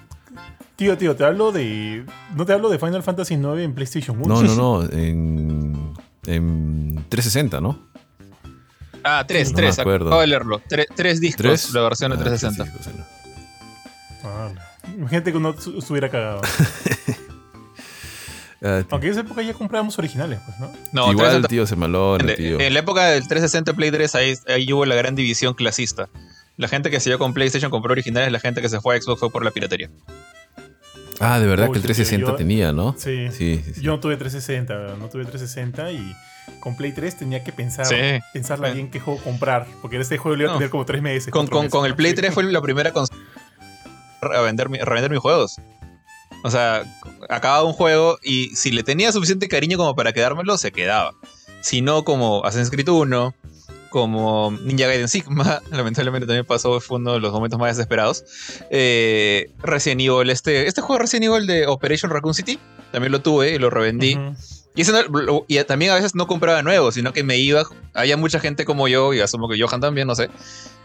Tío, 0.76 0.98
tío, 0.98 1.16
te 1.16 1.24
hablo 1.24 1.52
de. 1.52 2.06
No 2.36 2.46
te 2.46 2.54
hablo 2.54 2.70
de 2.70 2.78
Final 2.80 3.02
Fantasy 3.04 3.36
9 3.38 3.64
en 3.64 3.74
PlayStation 3.74 4.18
1. 4.22 4.28
No, 4.28 4.44
no, 4.44 4.56
no. 4.84 4.84
En, 4.92 5.94
en 6.26 7.06
360, 7.10 7.62
¿no? 7.62 7.80
Ah, 9.04 9.24
3, 9.28 9.52
No 9.52 9.56
3. 9.56 9.78
me 9.78 9.82
acuerdo. 9.82 10.08
Acabo 10.08 10.22
de 10.22 10.28
leerlo. 10.28 10.62
3 10.96 11.20
discos, 11.22 11.38
¿Tres? 11.42 11.74
la 11.74 11.82
versión 11.82 12.12
de 12.12 12.18
Ah, 12.18 12.24
360. 12.24 12.64
tres 12.64 12.76
discos, 12.86 12.94
era. 12.94 13.08
Ah, 14.24 14.50
Imagínate 14.98 15.32
que 15.32 15.38
uno 15.38 15.54
su- 15.60 15.78
estuviera 15.80 16.10
cagado. 16.10 16.42
Ah. 18.64 18.84
Aunque 18.90 19.08
en 19.08 19.12
esa 19.14 19.22
época 19.22 19.42
ya 19.44 19.54
comprábamos 19.54 19.98
originales, 20.00 20.40
pues, 20.46 20.60
¿no? 20.60 20.68
No, 20.92 21.12
Igual, 21.12 21.44
360 21.44 21.48
tío, 21.48 21.68
se 21.68 21.76
malona, 21.76 22.34
tío. 22.36 22.60
en 22.60 22.74
la 22.74 22.80
época 22.80 23.06
del 23.06 23.28
360 23.28 23.74
Play 23.74 23.92
3, 23.92 24.16
ahí, 24.16 24.34
ahí 24.48 24.74
hubo 24.74 24.86
la 24.86 24.96
gran 24.96 25.14
división 25.16 25.54
clasista. 25.54 26.10
La 26.58 26.68
gente 26.68 26.90
que 26.90 27.00
siguió 27.00 27.20
con 27.20 27.34
PlayStation 27.36 27.70
compró 27.70 27.92
originales, 27.92 28.32
la 28.32 28.40
gente 28.40 28.62
que 28.62 28.70
se 28.70 28.82
fue 28.82 28.96
a 28.96 29.02
Xbox 29.02 29.20
fue 29.20 29.30
por 29.30 29.46
la 29.46 29.52
piratería. 29.52 29.90
Ah, 31.20 31.40
de 31.40 31.48
verdad 31.48 31.68
Uy, 31.68 31.74
que 31.74 31.78
el 31.80 31.84
tío, 31.84 31.88
360 31.96 32.32
yo- 32.32 32.36
tenía, 32.36 32.72
¿no? 32.72 32.96
Sí. 32.98 33.28
Sí, 33.32 33.62
sí, 33.64 33.74
sí. 33.76 33.82
Yo 33.82 33.92
no 33.92 34.00
tuve 34.00 34.18
360, 34.18 34.76
¿verdad? 34.76 34.98
no 34.98 35.08
tuve 35.10 35.24
360 35.26 35.92
y 35.92 36.16
con 36.60 36.76
Play 36.76 36.92
3 36.94 37.18
tenía 37.18 37.44
que 37.44 37.52
pensar, 37.52 37.86
Sí. 37.86 37.96
pensarla 38.34 38.70
bien 38.72 38.90
qué 38.90 39.00
juego 39.00 39.20
comprar, 39.24 39.68
porque 39.82 40.00
este 40.00 40.18
juego 40.18 40.36
lo 40.36 40.44
iba 40.44 40.52
a 40.52 40.54
No. 40.54 40.58
tener 40.60 40.70
como 40.72 40.86
3 40.86 41.02
meses. 41.02 41.32
Con, 41.32 41.48
con- 41.48 41.60
meses, 41.66 41.72
con 41.72 41.86
el. 41.86 41.96
Play 41.96 42.12
Sí. 42.12 42.18
3 42.18 42.34
fue 42.34 42.44
la 42.44 42.62
primera 42.62 42.92
consola 42.92 43.20
a, 44.22 44.42
vender, 44.42 44.68
revender 44.70 45.12
mis 45.12 45.20
juegos. 45.20 45.58
O 46.44 46.52
sea, 46.52 46.84
acababa 47.30 47.64
un 47.64 47.74
juego 47.74 48.20
y 48.24 48.56
si 48.56 48.72
le 48.72 48.84
tenía 48.84 49.12
suficiente 49.12 49.48
cariño 49.48 49.78
como 49.78 49.96
para 49.96 50.14
quedármelo, 50.14 50.58
se 50.58 50.72
quedaba. 50.72 51.14
Si 51.62 51.82
no, 51.82 52.04
como 52.04 52.46
Assassin's 52.46 52.70
Creed 52.70 52.88
1, 52.90 53.34
como 53.90 54.52
Ninja 54.62 54.88
Gaiden 54.88 55.08
Sigma, 55.08 55.62
lamentablemente 55.72 56.28
también 56.28 56.46
pasó, 56.46 56.80
fue 56.80 56.98
uno 56.98 57.14
de 57.14 57.20
los 57.20 57.32
momentos 57.34 57.60
más 57.60 57.76
desesperados. 57.76 58.24
Eh, 58.70 59.50
Resident 59.60 60.02
Evil, 60.02 60.30
este, 60.30 60.68
este 60.68 60.82
juego 60.82 61.00
Resident 61.02 61.26
Evil 61.34 61.48
de 61.48 61.68
Operation 61.68 62.12
Raccoon 62.12 62.34
City, 62.34 62.60
también 62.92 63.12
lo 63.12 63.22
tuve 63.22 63.54
y 63.56 63.58
lo 63.60 63.70
revendí. 63.70 64.18
Y, 64.76 64.82
ese 64.82 64.92
no- 64.92 65.44
y 65.48 65.62
también 65.64 65.92
a 65.92 65.96
veces 65.96 66.14
no 66.14 66.28
compraba 66.28 66.62
nuevos, 66.62 66.94
sino 66.94 67.12
que 67.12 67.24
me 67.24 67.38
iba. 67.38 67.64
Había 67.96 68.16
mucha 68.16 68.40
gente 68.40 68.64
como 68.64 68.88
yo, 68.88 69.14
y 69.14 69.20
asumo 69.22 69.50
que 69.50 69.60
Johan 69.60 69.82
también, 69.82 70.08
no 70.08 70.14
sé. 70.16 70.30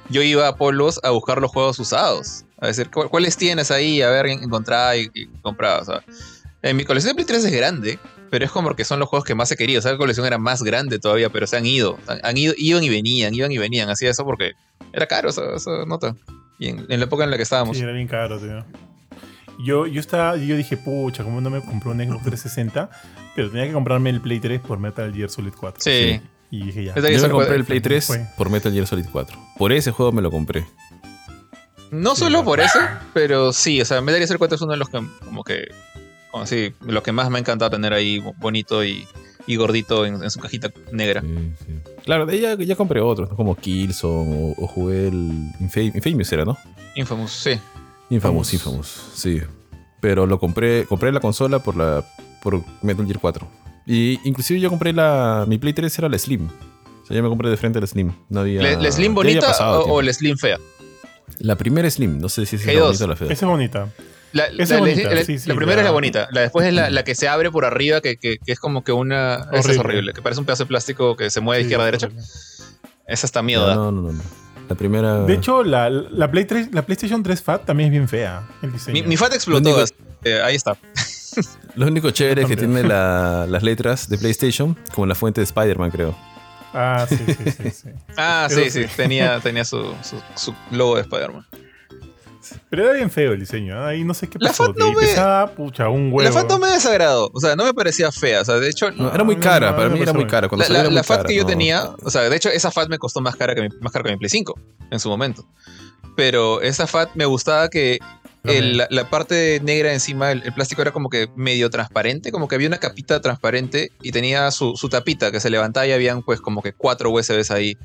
Yo 0.09 0.23
iba 0.23 0.49
a 0.49 0.57
Polos 0.57 0.99
a 1.03 1.11
buscar 1.11 1.41
los 1.43 1.51
juegos 1.51 1.79
usados. 1.79 2.45
A 2.63 2.69
decir, 2.69 2.89
"¿Cu- 2.91 3.09
¿cuáles 3.09 3.37
tienes 3.37 3.71
ahí? 3.71 4.01
A 4.03 4.09
ver, 4.11 4.27
encontraba 4.27 4.97
y, 4.97 5.11
y 5.13 5.27
compraba. 5.43 5.81
o 5.81 5.85
sea. 5.85 6.03
En 6.63 6.77
mi 6.77 6.85
colección 6.85 7.11
de 7.11 7.15
Play 7.17 7.27
3 7.27 7.45
es 7.47 7.53
grande, 7.53 7.99
pero 8.31 8.45
es 8.45 8.51
como 8.53 8.75
que 8.77 8.85
son 8.85 9.01
los 9.01 9.09
juegos 9.09 9.27
que 9.27 9.35
más 9.35 9.51
he 9.51 9.57
querido. 9.57 9.81
O 9.81 9.83
sea, 9.83 9.91
la 9.93 9.99
colección 9.99 10.25
era 10.27 10.39
más 10.39 10.63
grande 10.63 10.99
todavía, 11.01 11.29
pero 11.29 11.47
se 11.49 11.57
han 11.57 11.67
ido. 11.67 11.99
Han, 12.07 12.21
han 12.23 12.37
ido, 12.39 12.55
iban 12.57 12.85
y 12.85 12.89
venían, 12.89 13.35
iban 13.35 13.51
y 13.51 13.59
venían. 13.59 13.91
Hacía 13.91 14.11
eso 14.11 14.25
porque 14.25 14.53
era 14.93 15.07
caro 15.07 15.31
esa, 15.31 15.55
esa 15.57 15.85
nota. 15.87 16.15
Y 16.61 16.69
en, 16.69 16.87
en 16.89 17.01
la 17.01 17.07
época 17.07 17.25
en 17.25 17.31
la 17.33 17.37
que 17.37 17.43
estábamos. 17.43 17.77
Sí, 17.77 17.83
era 17.83 17.93
bien 17.93 18.07
caro, 18.07 18.39
tío. 18.39 18.65
Yo, 19.65 19.87
yo, 19.87 20.01
estaba, 20.01 20.37
yo 20.37 20.57
dije, 20.57 20.77
pucha, 20.77 21.25
¿cómo 21.25 21.41
no 21.41 21.51
me 21.51 21.61
compré 21.61 21.91
un 21.91 21.99
Xbox 21.99 22.23
360? 22.25 22.91
Pero 23.35 23.51
tenía 23.51 23.67
que 23.67 23.73
comprarme 23.73 24.11
el 24.11 24.21
Play 24.21 24.41
3 24.41 24.61
por 24.61 24.79
Metal 24.79 25.13
Gear 25.13 25.31
Solid 25.31 25.53
4. 25.59 25.81
Sí. 25.83 26.21
Y 26.51 26.65
dije, 26.67 26.85
ya. 26.85 26.95
Yo 26.95 27.03
me 27.03 27.29
compré 27.31 27.57
el 27.57 27.65
4 27.65 27.65
Play 27.67 27.81
3 27.81 28.07
fue. 28.07 28.27
por 28.37 28.51
Metal 28.51 28.73
Gear 28.73 28.87
Solid 28.87 29.07
4. 29.11 29.37
Por 29.59 29.73
ese 29.73 29.91
juego 29.91 30.13
me 30.13 30.23
lo 30.23 30.31
compré. 30.31 30.65
No 31.93 32.15
Sí, 32.17 32.23
solo 32.23 32.43
por 32.43 32.59
eso, 32.61 32.79
pero 33.15 33.53
sí, 33.53 33.81
o 33.81 33.85
sea, 33.85 34.01
Metal 34.01 34.17
Gear 34.19 34.27
Solid 34.27 34.39
4 34.39 34.57
es 34.57 34.63
uno 34.63 34.73
de 34.73 34.79
los 34.79 34.89
que, 34.89 35.01
como 35.25 35.45
que, 35.45 35.69
como 36.31 36.43
así, 36.45 36.73
lo 36.81 37.03
que 37.03 37.13
más 37.13 37.31
me 37.31 37.37
ha 37.37 37.41
encantado 37.41 37.71
tener 37.71 37.93
ahí 37.93 38.19
bonito 38.39 38.83
y, 38.85 39.07
y 39.47 39.57
gordito 39.57 40.05
en, 40.07 40.23
en 40.25 40.31
su 40.31 40.41
cajita 40.41 40.73
negra. 40.91 41.21
Sí, 41.21 41.53
sí. 41.67 41.73
Claro, 42.05 42.29
ya, 42.33 42.55
ya 42.57 42.75
compré 42.77 43.01
otros, 43.01 43.31
¿no? 43.31 43.37
como 43.37 43.55
Killzone 43.55 44.55
o, 44.57 44.65
o 44.65 44.67
jugué 44.67 45.09
el 45.09 45.15
Infam- 45.61 45.95
Infamous, 45.95 46.33
era, 46.33 46.45
¿no? 46.45 46.57
Infamous, 46.97 47.31
sí. 47.33 47.61
Infamous, 48.11 48.53
Infamous. 48.55 49.11
Sí. 49.15 49.41
Pero 50.01 50.27
lo 50.27 50.41
compré, 50.41 50.85
compré 50.87 51.13
la 51.13 51.21
consola 51.21 51.61
por 51.63 51.77
la 51.77 52.05
por 52.43 52.61
Metal 52.83 53.07
Gear 53.07 53.21
4. 53.21 53.47
Y 53.87 54.19
inclusive 54.29 54.59
yo 54.61 54.69
compré 54.71 54.93
la 54.93 55.45
mi 55.47 55.59
Play 55.59 55.73
3 55.75 55.97
era 55.99 56.09
la 56.09 56.19
Slim. 56.19 56.47
O 56.49 57.07
sea, 57.07 57.17
yo 57.17 57.23
me 57.23 57.29
compré 57.29 57.51
de 57.51 57.57
frente 57.57 57.81
la 57.81 57.87
Slim. 57.87 58.13
No 58.29 58.41
había 58.41 58.63
¿La, 58.63 58.91
Slim 58.93 59.13
había 59.13 59.15
bonita 59.15 59.47
pasado 59.49 59.73
o, 59.73 59.79
tiempo. 59.83 59.95
o 59.97 60.03
la 60.03 60.13
Slim 60.13 60.37
fea? 60.37 60.59
La 61.39 61.57
primera 61.57 61.91
Slim, 61.91 62.21
no 62.21 62.29
sé 62.29 62.47
si 62.47 62.57
es 62.57 62.67
la 62.67 62.73
G2. 62.73 62.81
bonita 62.87 63.05
o 63.05 63.09
la 63.09 63.17
fea. 63.17 63.27
Esa 63.29 63.47
es 63.47 63.51
bonita. 63.51 63.89
La, 64.33 64.45
Esa 64.47 64.63
es 64.63 64.71
la- 64.71 64.79
bonita, 64.79 65.15
la- 65.15 65.25
sí, 65.25 65.39
sí, 65.39 65.49
la 65.49 65.55
primera 65.55 65.77
la- 65.77 65.83
es 65.83 65.85
la 65.87 65.91
bonita, 65.91 66.29
la 66.33 66.41
después 66.41 66.67
es 66.67 66.73
la, 66.73 66.89
la 66.89 67.05
que 67.05 67.15
se 67.15 67.29
abre 67.29 67.51
por 67.51 67.65
arriba, 67.67 68.01
que, 68.01 68.17
que- 68.17 68.39
que 68.39 68.53
es 68.53 68.59
como 68.59 68.83
que 68.83 68.93
una... 68.93 69.47
Esa 69.53 69.73
es 69.73 69.79
Horrible. 69.79 70.15
que 70.15 70.23
parece 70.23 70.41
un 70.41 70.47
pedazo 70.47 70.65
de 70.65 70.69
plástico 70.69 71.17
que 71.17 71.29
se 71.29 71.41
mueve 71.41 71.59
de 71.59 71.65
Sí, 71.65 71.67
izquierda 71.67 71.83
a 71.83 71.87
derecha. 71.87 72.07
horrible. 72.07 72.25
Esa 73.07 73.27
está 73.27 73.43
miedo. 73.43 73.75
no, 73.75 73.93
no, 73.93 74.03
no, 74.03 74.13
no. 74.13 74.23
La 74.69 74.75
primera. 74.77 75.19
De 75.25 75.35
hecho, 75.35 75.63
la, 75.65 75.91
la, 75.91 76.31
Play 76.31 76.47
3, 76.47 76.69
la 76.73 76.81
PlayStation 76.83 77.23
3 77.23 77.43
Fat 77.43 77.67
también 77.67 77.89
es 77.89 77.91
bien 77.91 78.09
fea. 78.09 78.49
El 78.63 78.73
diseño. 78.73 78.95
Mi, 78.95 79.03
mi 79.03 79.17
FAT 79.19 79.35
explotó. 79.35 79.69
Lo 79.71 79.77
único- 79.85 80.45
ahí 80.45 80.55
está. 80.55 80.79
Lo 81.75 81.87
único 81.89 82.11
chévere 82.11 82.43
es 82.43 82.49
que 82.49 82.57
tiene 82.57 82.83
la- 82.85 83.47
las 83.49 83.63
letras 83.63 84.09
de 84.09 84.17
PlayStation, 84.19 84.79
como 84.95 85.07
la 85.07 85.15
fuente 85.15 85.41
de 85.41 85.45
Spider-Man, 85.45 85.91
creo. 85.91 86.17
Ah, 86.75 87.07
sí, 87.09 87.17
sí, 87.17 87.51
sí. 87.51 87.71
sí. 87.71 87.89
Ah, 88.17 88.47
sí, 88.51 88.71
sí, 88.71 88.85
sí. 88.85 88.89
tenía, 88.97 89.41
tenía 89.41 89.65
su, 89.65 89.95
su, 90.03 90.21
su 90.35 90.55
logo 90.71 90.97
de 90.97 91.03
Spider-Man. 91.03 91.47
Pero 92.71 92.85
era 92.85 92.93
bien 92.95 93.11
feo 93.11 93.33
el 93.33 93.41
diseño. 93.41 93.77
¿eh? 93.77 93.91
Ahí 93.91 94.05
no 94.05 94.15
sé 94.15 94.29
qué 94.29 94.37
La 94.41 94.49
pasó. 94.49 94.65
FAT 94.67 94.75
que 94.75 94.81
no 94.81 94.89
me- 94.93 95.01
pesaba, 95.01 95.47
pucha, 95.55 95.89
un 95.89 96.07
huevo. 96.13 96.23
La 96.23 96.33
FAT 96.33 96.49
no 96.49 96.59
me 96.59 96.69
desagradó, 96.69 97.31
o 97.33 97.41
sea, 97.41 97.55
no 97.55 97.65
me 97.65 97.73
parecía 97.73 98.11
fea, 98.11 98.41
o 98.41 98.45
sea, 98.45 98.57
de 98.57 98.69
hecho, 98.69 98.91
No, 98.91 99.15
era 99.15 99.23
muy 99.23 99.37
no, 99.37 99.43
cara, 99.43 99.71
no, 99.71 99.77
para 99.77 99.89
no 99.89 99.95
mí 99.95 100.03
era 100.03 100.13
muy 100.13 100.27
cara. 100.27 100.49
Cuando 100.49 100.63
la, 100.63 100.67
salió 100.67 100.79
la- 100.79 100.81
era 100.83 100.91
muy 100.91 100.97
la 100.97 101.03
FAT 101.05 101.17
cara, 101.19 101.29
que 101.29 101.35
yo 101.37 101.43
no. 101.43 101.49
tenía, 101.49 101.85
o 102.03 102.11
sea, 102.11 102.23
de 102.23 102.37
hecho, 102.37 102.49
esa 102.49 102.71
FAT 102.71 102.89
me 102.89 102.99
costó 102.99 103.21
más 103.21 103.37
cara 103.37 103.55
que 103.55 103.63
mi, 103.63 103.69
más 103.81 103.93
cara 103.93 104.05
que 104.05 104.11
mi 104.13 104.17
Play 104.19 104.31
5 104.31 104.59
en 104.91 104.99
su 104.99 105.09
momento. 105.09 105.47
Pero 106.17 106.61
esa 106.63 106.87
FAT 106.87 107.11
me 107.15 107.25
gustaba 107.27 107.69
que 107.69 107.99
el- 108.45 108.77
la, 108.77 108.87
la 108.91 109.09
parte 109.11 109.61
negra 109.63 109.93
encima, 109.93 110.33
el, 110.33 110.43
el 110.43 110.53
plástico 110.53 110.83
era 110.83 110.91
como 110.91 111.09
que 111.11 111.29
medio 111.37 111.71
transparente, 111.71 112.33
como 112.33 112.49
que 112.49 112.55
había 112.57 112.69
una 112.69 112.79
capita 112.79 113.21
transparente 113.21 113.93
y 114.03 114.11
tenía 114.13 114.51
su, 114.51 114.77
su 114.77 114.89
tapita 114.89 115.31
que 115.31 115.41
se 115.41 115.51
levantaba 115.51 115.87
y 115.87 115.93
habían 115.93 116.23
pues 116.23 116.41
como 116.41 116.63
que 116.63 116.73
cuatro 116.73 117.11
USBs 117.11 117.51
ahí. 117.51 117.77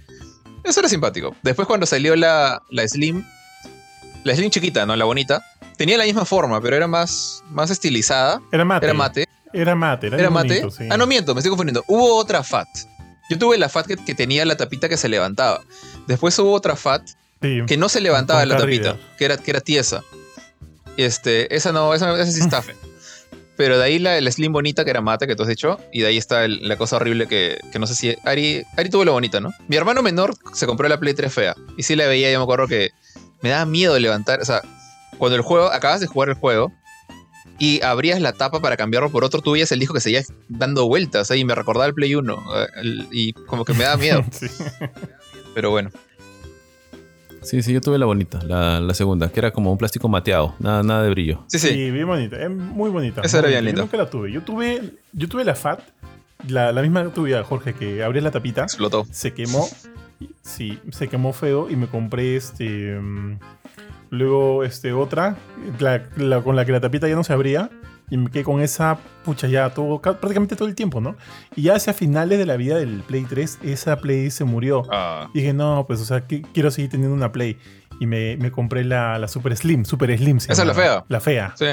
Eso 0.64 0.80
era 0.80 0.90
simpático. 0.90 1.36
Después 1.44 1.68
cuando 1.68 1.86
salió 1.86 2.16
la, 2.16 2.62
la 2.72 2.88
Slim, 2.88 3.24
la 4.24 4.36
Slim 4.36 4.50
chiquita, 4.50 4.86
¿no? 4.86 4.96
La 4.96 5.06
bonita, 5.06 5.44
tenía 5.78 5.98
la 5.98 6.04
misma 6.06 6.26
forma, 6.26 6.60
pero 6.62 6.76
era 6.76 6.88
más, 6.88 7.44
más 7.50 7.70
estilizada. 7.70 8.42
Era 8.52 8.66
mate. 8.66 8.86
Era 8.86 8.94
mate. 8.94 9.26
Era 9.54 9.76
mate. 9.76 10.08
Era, 10.08 10.18
Era 10.20 10.30
mate. 10.30 10.48
bonito, 10.60 10.72
sí. 10.72 10.88
Ah, 10.90 10.98
no 10.98 11.08
miento, 11.08 11.34
me 11.34 11.40
estoy 11.40 11.50
confundiendo. 11.52 11.84
Hubo 11.88 12.16
otra 12.18 12.44
FAT. 12.44 12.68
Yo 13.30 13.38
tuve 13.38 13.58
la 13.58 13.70
FAT 13.70 13.88
que, 13.88 13.96
que 13.98 14.16
tenía 14.16 14.44
la 14.46 14.58
tapita 14.58 14.90
que 14.90 14.98
se 14.98 15.08
levantaba. 15.08 15.62
Después 16.08 16.38
hubo 16.40 16.52
otra 16.52 16.76
FAT 16.76 17.04
Sí. 17.40 17.60
que 17.68 17.78
no 17.78 17.88
se 17.88 18.02
levantaba 18.02 18.44
la 18.48 18.58
tapita, 18.58 18.98
que 19.18 19.26
era, 19.26 19.38
que 19.38 19.52
era 19.52 19.62
tiesa. 19.62 20.04
Este, 20.98 21.56
esa 21.56 21.72
no, 21.72 21.94
esa, 21.94 22.20
esa 22.20 22.32
sí 22.32 22.40
está 22.42 22.62
fe. 22.64 22.76
Pero 23.56 23.78
de 23.80 23.86
ahí 23.86 23.98
la, 23.98 24.22
la 24.22 24.32
Slim 24.32 24.52
bonita 24.52 24.84
que 24.84 24.92
era 24.92 25.02
mate 25.02 25.26
que 25.26 25.36
tú 25.36 25.42
has 25.44 25.50
dicho, 25.50 25.80
y 25.92 26.02
de 26.02 26.08
ahí 26.08 26.18
está 26.18 26.46
el- 26.46 26.68
la 26.68 26.78
cosa 26.78 26.98
horrible 26.98 27.28
que, 27.28 27.60
que 27.72 27.80
no 27.80 27.88
sé 27.88 27.96
si. 27.96 28.16
Ari, 28.24 28.64
Ari 28.78 28.90
tuvo 28.90 29.04
la 29.06 29.12
bonita, 29.12 29.40
¿no? 29.40 29.52
Mi 29.68 29.78
hermano 29.78 30.04
menor 30.04 30.36
se 30.54 30.68
compró 30.68 30.88
la 30.88 31.00
Play 31.00 31.14
3 31.16 31.34
fea, 31.34 31.56
y 31.76 31.84
sí 31.84 31.96
la 31.96 32.06
veía, 32.08 32.32
yo 32.32 32.38
me 32.40 32.44
acuerdo 32.44 32.68
que 32.68 32.92
me 33.42 33.50
daba 33.50 33.66
miedo 33.66 33.98
levantar. 33.98 34.42
O 34.42 34.46
sea, 34.46 34.62
cuando 35.18 35.36
el 35.36 35.42
juego, 35.42 35.72
acabas 35.72 36.02
de 36.02 36.08
jugar 36.08 36.30
el 36.30 36.36
juego, 36.36 36.72
y 37.58 37.82
abrías 37.82 38.22
la 38.22 38.34
tapa 38.34 38.60
para 38.62 38.78
cambiarlo 38.78 39.10
por 39.12 39.24
otro, 39.24 39.42
tú 39.42 39.54
veías 39.54 39.72
el 39.72 39.80
disco 39.80 39.96
que 39.96 40.02
seguía 40.02 40.22
dando 40.50 40.88
vueltas, 40.88 41.32
ahí 41.32 41.44
me 41.44 41.56
recordaba 41.56 41.88
el 41.88 41.96
Play 41.96 42.14
1, 42.14 42.44
eh, 42.64 42.68
el- 42.76 43.08
y 43.12 43.34
como 43.34 43.66
que 43.66 43.74
me 43.74 43.86
daba 43.86 43.98
miedo, 43.98 44.24
Sí. 44.32 44.46
pero 45.56 45.72
bueno. 45.72 45.90
Sí, 47.50 47.62
sí, 47.64 47.74
yo 47.74 47.82
tuve 47.82 47.98
la 47.98 48.06
bonita, 48.06 48.40
la, 48.44 48.80
la 48.80 48.94
segunda, 48.94 49.30
que 49.32 49.40
era 49.40 49.52
como 49.52 49.72
un 49.72 49.78
plástico 49.78 50.08
mateado, 50.10 50.56
nada, 50.60 50.84
nada 50.84 51.04
de 51.04 51.10
brillo. 51.10 51.44
Sí, 51.48 51.60
sí. 51.60 51.70
Sí, 51.70 51.92
bien 51.92 52.06
bonita. 52.08 52.42
Es 52.42 52.50
muy 52.50 52.90
bonita. 52.90 53.22
Esa 53.22 53.38
muy 53.38 53.40
era 53.46 53.50
bien 53.50 53.66
linda. 53.66 53.80
Yo 53.80 53.86
nunca 53.86 53.98
la 53.98 54.10
tuve. 54.10 54.32
Yo 54.32 54.42
tuve, 54.42 54.82
yo 55.14 55.30
tuve 55.30 55.44
la 55.46 55.56
FAT, 55.56 55.80
la, 56.48 56.72
la 56.72 56.82
misma 56.82 57.04
que 57.04 57.10
tuve 57.10 57.42
Jorge, 57.44 57.74
que 57.74 58.04
abría 58.04 58.22
la 58.22 58.32
tapita, 58.32 58.64
Explotó. 58.64 59.06
se 59.12 59.34
quemó. 59.34 59.68
Sí, 60.42 60.80
se 60.92 61.08
quemó 61.08 61.32
feo 61.34 61.70
y 61.70 61.76
me 61.76 61.88
compré 61.88 62.36
este. 62.36 63.00
mm, 63.00 63.40
luego 64.10 64.64
este 64.64 64.94
otra, 64.94 65.38
la- 65.80 66.04
la- 66.16 66.42
con 66.42 66.56
la 66.56 66.66
que 66.66 66.72
la 66.72 66.80
tapita 66.82 67.08
ya 67.08 67.16
no 67.16 67.24
se 67.24 67.34
abría. 67.34 67.70
Y 68.10 68.16
me 68.18 68.30
quedé 68.32 68.44
con 68.44 68.62
esa, 68.62 68.98
pucha, 69.26 69.48
ya 69.48 69.70
todo, 69.72 70.00
ca- 70.00 70.14
prácticamente 70.18 70.56
todo 70.56 70.68
el 70.70 70.76
tiempo, 70.76 71.02
¿no? 71.02 71.16
Y 71.56 71.64
ya 71.64 71.76
hacia 71.76 71.94
finales 71.94 72.40
de 72.40 72.46
la 72.46 72.56
vida 72.56 72.78
del 72.78 73.02
Play 73.06 73.26
3, 73.26 73.60
esa 73.64 73.98
Play 73.98 74.32
se 74.32 74.46
murió. 74.46 74.84
Ah. 74.92 75.30
Y 75.34 75.40
dije, 75.40 75.54
no, 75.54 75.84
pues, 75.88 76.00
o 76.00 76.06
sea, 76.06 76.26
que- 76.26 76.42
quiero 76.54 76.72
seguir 76.72 76.90
teniendo 76.90 77.14
una 77.16 77.32
Play. 77.34 77.58
Y 78.00 78.06
me, 78.06 78.38
me 78.38 78.52
compré 78.52 78.84
la, 78.86 79.20
la 79.20 79.28
Super 79.28 79.58
Slim, 79.58 79.84
Super 79.84 80.16
Slim. 80.18 80.38
¿Esa 80.38 80.54
es 80.54 80.66
la 80.66 80.74
fea? 80.74 81.04
La 81.10 81.20
fea. 81.20 81.54
Sí. 81.56 81.66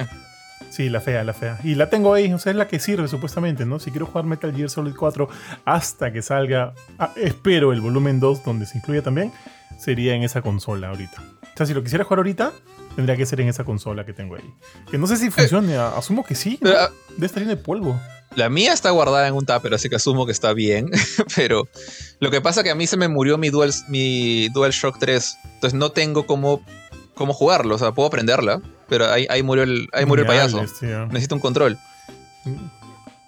Sí, 0.71 0.89
la 0.89 1.01
fea, 1.01 1.23
la 1.23 1.35
fea. 1.35 1.61
Y 1.63 1.77
la 1.77 1.89
tengo 1.89 2.13
ahí, 2.15 2.33
o 2.33 2.39
sea, 2.41 2.51
es 2.51 2.57
la 2.57 2.67
que 2.67 2.81
sirve 2.81 3.07
supuestamente, 3.07 3.65
¿no? 3.65 3.79
Si 3.79 3.93
quiero 3.93 4.07
jugar 4.07 4.25
Metal 4.25 4.53
Gear 4.53 4.69
Solid 4.69 4.95
4 4.99 5.29
hasta 5.65 6.13
que 6.13 6.21
salga, 6.21 6.73
ah, 6.99 7.13
espero 7.15 7.73
el 7.73 7.81
volumen 7.81 8.19
2 8.19 8.43
donde 8.45 8.67
se 8.67 8.79
incluya 8.79 9.03
también, 9.03 9.31
sería 9.79 10.15
en 10.17 10.25
esa 10.25 10.43
consola 10.43 10.89
ahorita. 10.89 11.23
O 11.55 11.57
sea, 11.57 11.67
si 11.67 11.75
lo 11.75 11.83
quisiera 11.83 12.05
jugar 12.05 12.19
ahorita, 12.19 12.53
tendría 12.97 13.17
que 13.17 13.25
ser 13.27 13.41
en 13.41 13.49
esa 13.49 13.65
consola 13.65 14.05
que 14.05 14.13
tengo 14.13 14.35
ahí. 14.37 14.53
Que 14.91 14.99
no 14.99 15.07
sé 15.07 15.17
si 15.17 15.31
funcione, 15.31 15.77
a- 15.77 15.97
asumo 15.97 16.25
que 16.25 16.35
sí. 16.35 16.59
¿no? 16.61 16.71
Pero, 16.71 16.81
ah, 16.81 16.91
Debe 17.11 17.27
estar 17.27 17.43
lleno 17.43 17.55
de 17.55 17.63
polvo. 17.63 18.01
La 18.35 18.49
mía 18.49 18.73
está 18.73 18.91
guardada 18.91 19.29
en 19.29 19.35
un 19.35 19.47
tupper, 19.47 19.73
así 19.75 19.89
que 19.89 19.95
asumo 19.95 20.27
que 20.27 20.33
está 20.33 20.53
bien. 20.53 20.91
Pero 21.37 21.69
lo 22.19 22.31
que 22.33 22.41
pasa 22.41 22.61
es 22.61 22.65
que 22.65 22.71
a 22.71 22.75
mí 22.75 22.87
se 22.89 22.97
me 22.97 23.07
murió 23.07 23.39
mi 23.39 23.51
Dual, 23.51 23.73
mi 23.89 24.49
DualShock 24.49 24.99
3. 24.99 25.39
Entonces 25.55 25.79
no 25.79 25.93
tengo 25.93 26.27
cómo, 26.27 26.61
cómo 27.15 27.33
jugarlo. 27.33 27.77
O 27.77 27.79
sea, 27.79 27.93
puedo 27.93 28.09
aprenderla, 28.09 28.61
pero 28.89 29.07
ahí, 29.07 29.27
ahí 29.31 29.45
murió 29.45 29.63
el, 29.63 29.87
ahí 29.93 30.05
murió 30.05 30.23
el 30.25 30.29
payaso. 30.29 30.59
hables. 30.59 30.83
Necesito 31.13 31.37
un 31.37 31.41
control. 31.41 31.79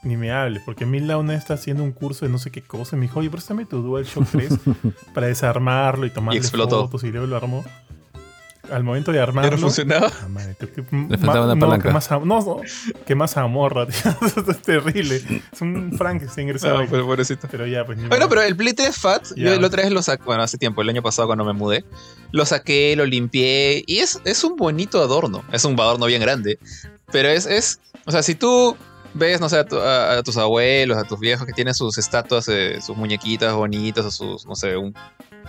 Ni 0.03 0.17
me 0.17 0.31
hables, 0.33 0.63
porque 0.65 0.87
Mila 0.87 1.17
una 1.19 1.35
está 1.35 1.55
haciendo 1.55 1.83
un 1.83 1.91
curso 1.93 2.25
de 2.27 2.31
no 2.33 2.39
sé 2.39 2.51
qué 2.51 2.63
cosa. 2.63 2.97
y 2.97 2.99
Me 2.99 3.07
dijo, 3.07 3.21
oye, 3.21 3.31
préstame 3.31 3.65
tu 3.65 3.83
DualShock 3.83 4.27
3 4.31 4.53
para 5.15 5.27
desarmarlo 5.29 6.07
y 6.07 6.11
tomarle 6.11 6.39
explotó. 6.41 6.83
fotos 6.87 7.05
y 7.05 7.11
luego 7.11 7.27
lo 7.27 7.37
armó. 7.37 7.65
Al 8.71 8.83
momento 8.85 9.13
de 9.13 9.19
¿Ya 9.19 9.23
armarlo. 9.23 9.51
no 9.53 9.59
funcionaba? 9.59 10.11
Ah, 10.23 10.29
madre, 10.29 10.57
que- 10.59 10.67
Le 11.09 11.19
faltaba 11.19 11.45
una 11.47 11.55
no, 11.55 11.61
palanca. 11.61 11.89
que 11.89 11.95
más, 11.95 12.11
no, 12.11 12.25
no, 12.25 12.61
que 13.07 13.15
más 13.15 13.37
amorra, 13.37 13.87
tío. 13.89 14.17
es 14.49 14.63
terrible. 14.63 15.17
Es 15.53 15.61
un 15.61 15.93
Frankenstein 15.97 16.49
ingresado. 16.49 16.83
No, 16.83 16.89
pero 16.91 17.07
pobrecito. 17.07 17.47
pero 17.51 17.67
ya, 17.67 17.85
pues 17.85 17.99
Bueno, 17.99 18.17
modo. 18.17 18.29
pero 18.29 18.43
el 18.43 18.57
Play 18.57 18.73
3 18.73 18.97
Fat, 18.97 19.25
Ya. 19.37 19.55
yo 19.55 19.61
la 19.61 19.67
otra 19.67 19.83
vez 19.83 19.93
lo 19.93 20.03
saqué, 20.03 20.25
bueno, 20.25 20.43
hace 20.43 20.59
tiempo, 20.59 20.83
el 20.83 20.89
año 20.89 21.03
pasado 21.03 21.29
cuando 21.29 21.45
me 21.45 21.53
mudé, 21.53 21.85
lo 22.33 22.45
saqué, 22.47 22.95
lo 22.97 23.07
limpié 23.07 23.85
y 23.87 23.99
es, 23.99 24.21
es 24.25 24.43
un 24.45 24.57
bonito 24.57 25.01
adorno. 25.03 25.45
Es 25.53 25.65
un 25.65 25.79
adorno 25.81 26.07
bien 26.07 26.21
grande, 26.21 26.59
pero 27.13 27.29
es, 27.29 27.47
es 27.47 27.81
o 28.07 28.11
sea, 28.11 28.23
si 28.23 28.35
tú 28.35 28.77
ves, 29.15 29.41
no 29.41 29.49
sé, 29.49 29.59
a, 29.59 29.65
tu- 29.65 29.79
a- 29.81 30.19
a 30.19 30.23
tus 30.23 30.37
abuelos, 30.37 30.99
a 30.99 31.05
tus 31.05 31.19
viejos 31.19 31.47
que 31.47 31.53
tienen 31.53 31.73
sus 31.75 31.97
estatuas, 31.99 32.47
eh, 32.49 32.81
sus 32.85 32.97
muñequitas 32.97 33.55
bonitas 33.55 34.05
o 34.05 34.11
sus, 34.11 34.45
no 34.47 34.55
sé, 34.55 34.77
un 34.77 34.95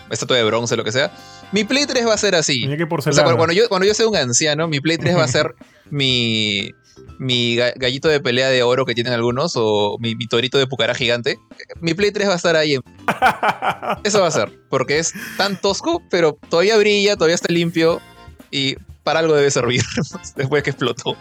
estatua 0.10 0.38
de 0.38 0.44
bronce, 0.46 0.78
lo 0.78 0.84
que 0.86 0.92
sea, 0.94 1.12
mi 1.52 1.64
Play 1.64 1.86
3 1.86 2.06
va 2.08 2.14
a 2.14 2.18
ser 2.18 2.36
así. 2.36 2.66
O 3.12 3.14
sea, 3.16 3.24
cuando, 3.38 3.54
yo, 3.54 3.70
cuando 3.70 3.88
yo 3.88 3.94
sea 3.94 4.08
un 4.08 4.16
anciano, 4.16 4.68
mi 4.68 4.80
Play 4.80 4.98
3 4.98 5.16
va 5.18 5.24
a 5.24 5.28
ser 5.28 5.56
mi, 5.90 6.72
mi 7.20 7.56
ga- 7.56 7.74
gallito 7.76 8.08
de 8.10 8.20
pelea 8.20 8.50
de 8.50 8.64
oro 8.64 8.86
que 8.86 8.94
tienen 8.94 9.14
algunos 9.14 9.54
o 9.56 9.98
mi, 10.00 10.16
mi 10.16 10.28
torito 10.28 10.58
de 10.58 10.68
pucará 10.68 10.94
gigante. 10.96 11.38
Mi 11.82 11.94
Play 11.94 12.12
3 12.12 12.28
va 12.30 12.34
a 12.34 12.38
estar 12.38 12.56
ahí. 12.56 12.76
en- 12.76 12.84
Eso 14.04 14.22
va 14.22 14.28
a 14.28 14.32
ser, 14.32 14.52
porque 14.70 15.00
es 15.00 15.14
tan 15.38 15.60
tosco, 15.60 16.02
pero 16.10 16.38
todavía 16.50 16.78
brilla, 16.78 17.16
todavía 17.16 17.36
está 17.36 17.52
limpio 17.54 18.02
y 18.52 18.76
para 19.04 19.20
algo 19.20 19.34
debe 19.36 19.50
servir 19.52 19.82
después 20.36 20.64
que 20.64 20.70
explotó. 20.72 21.16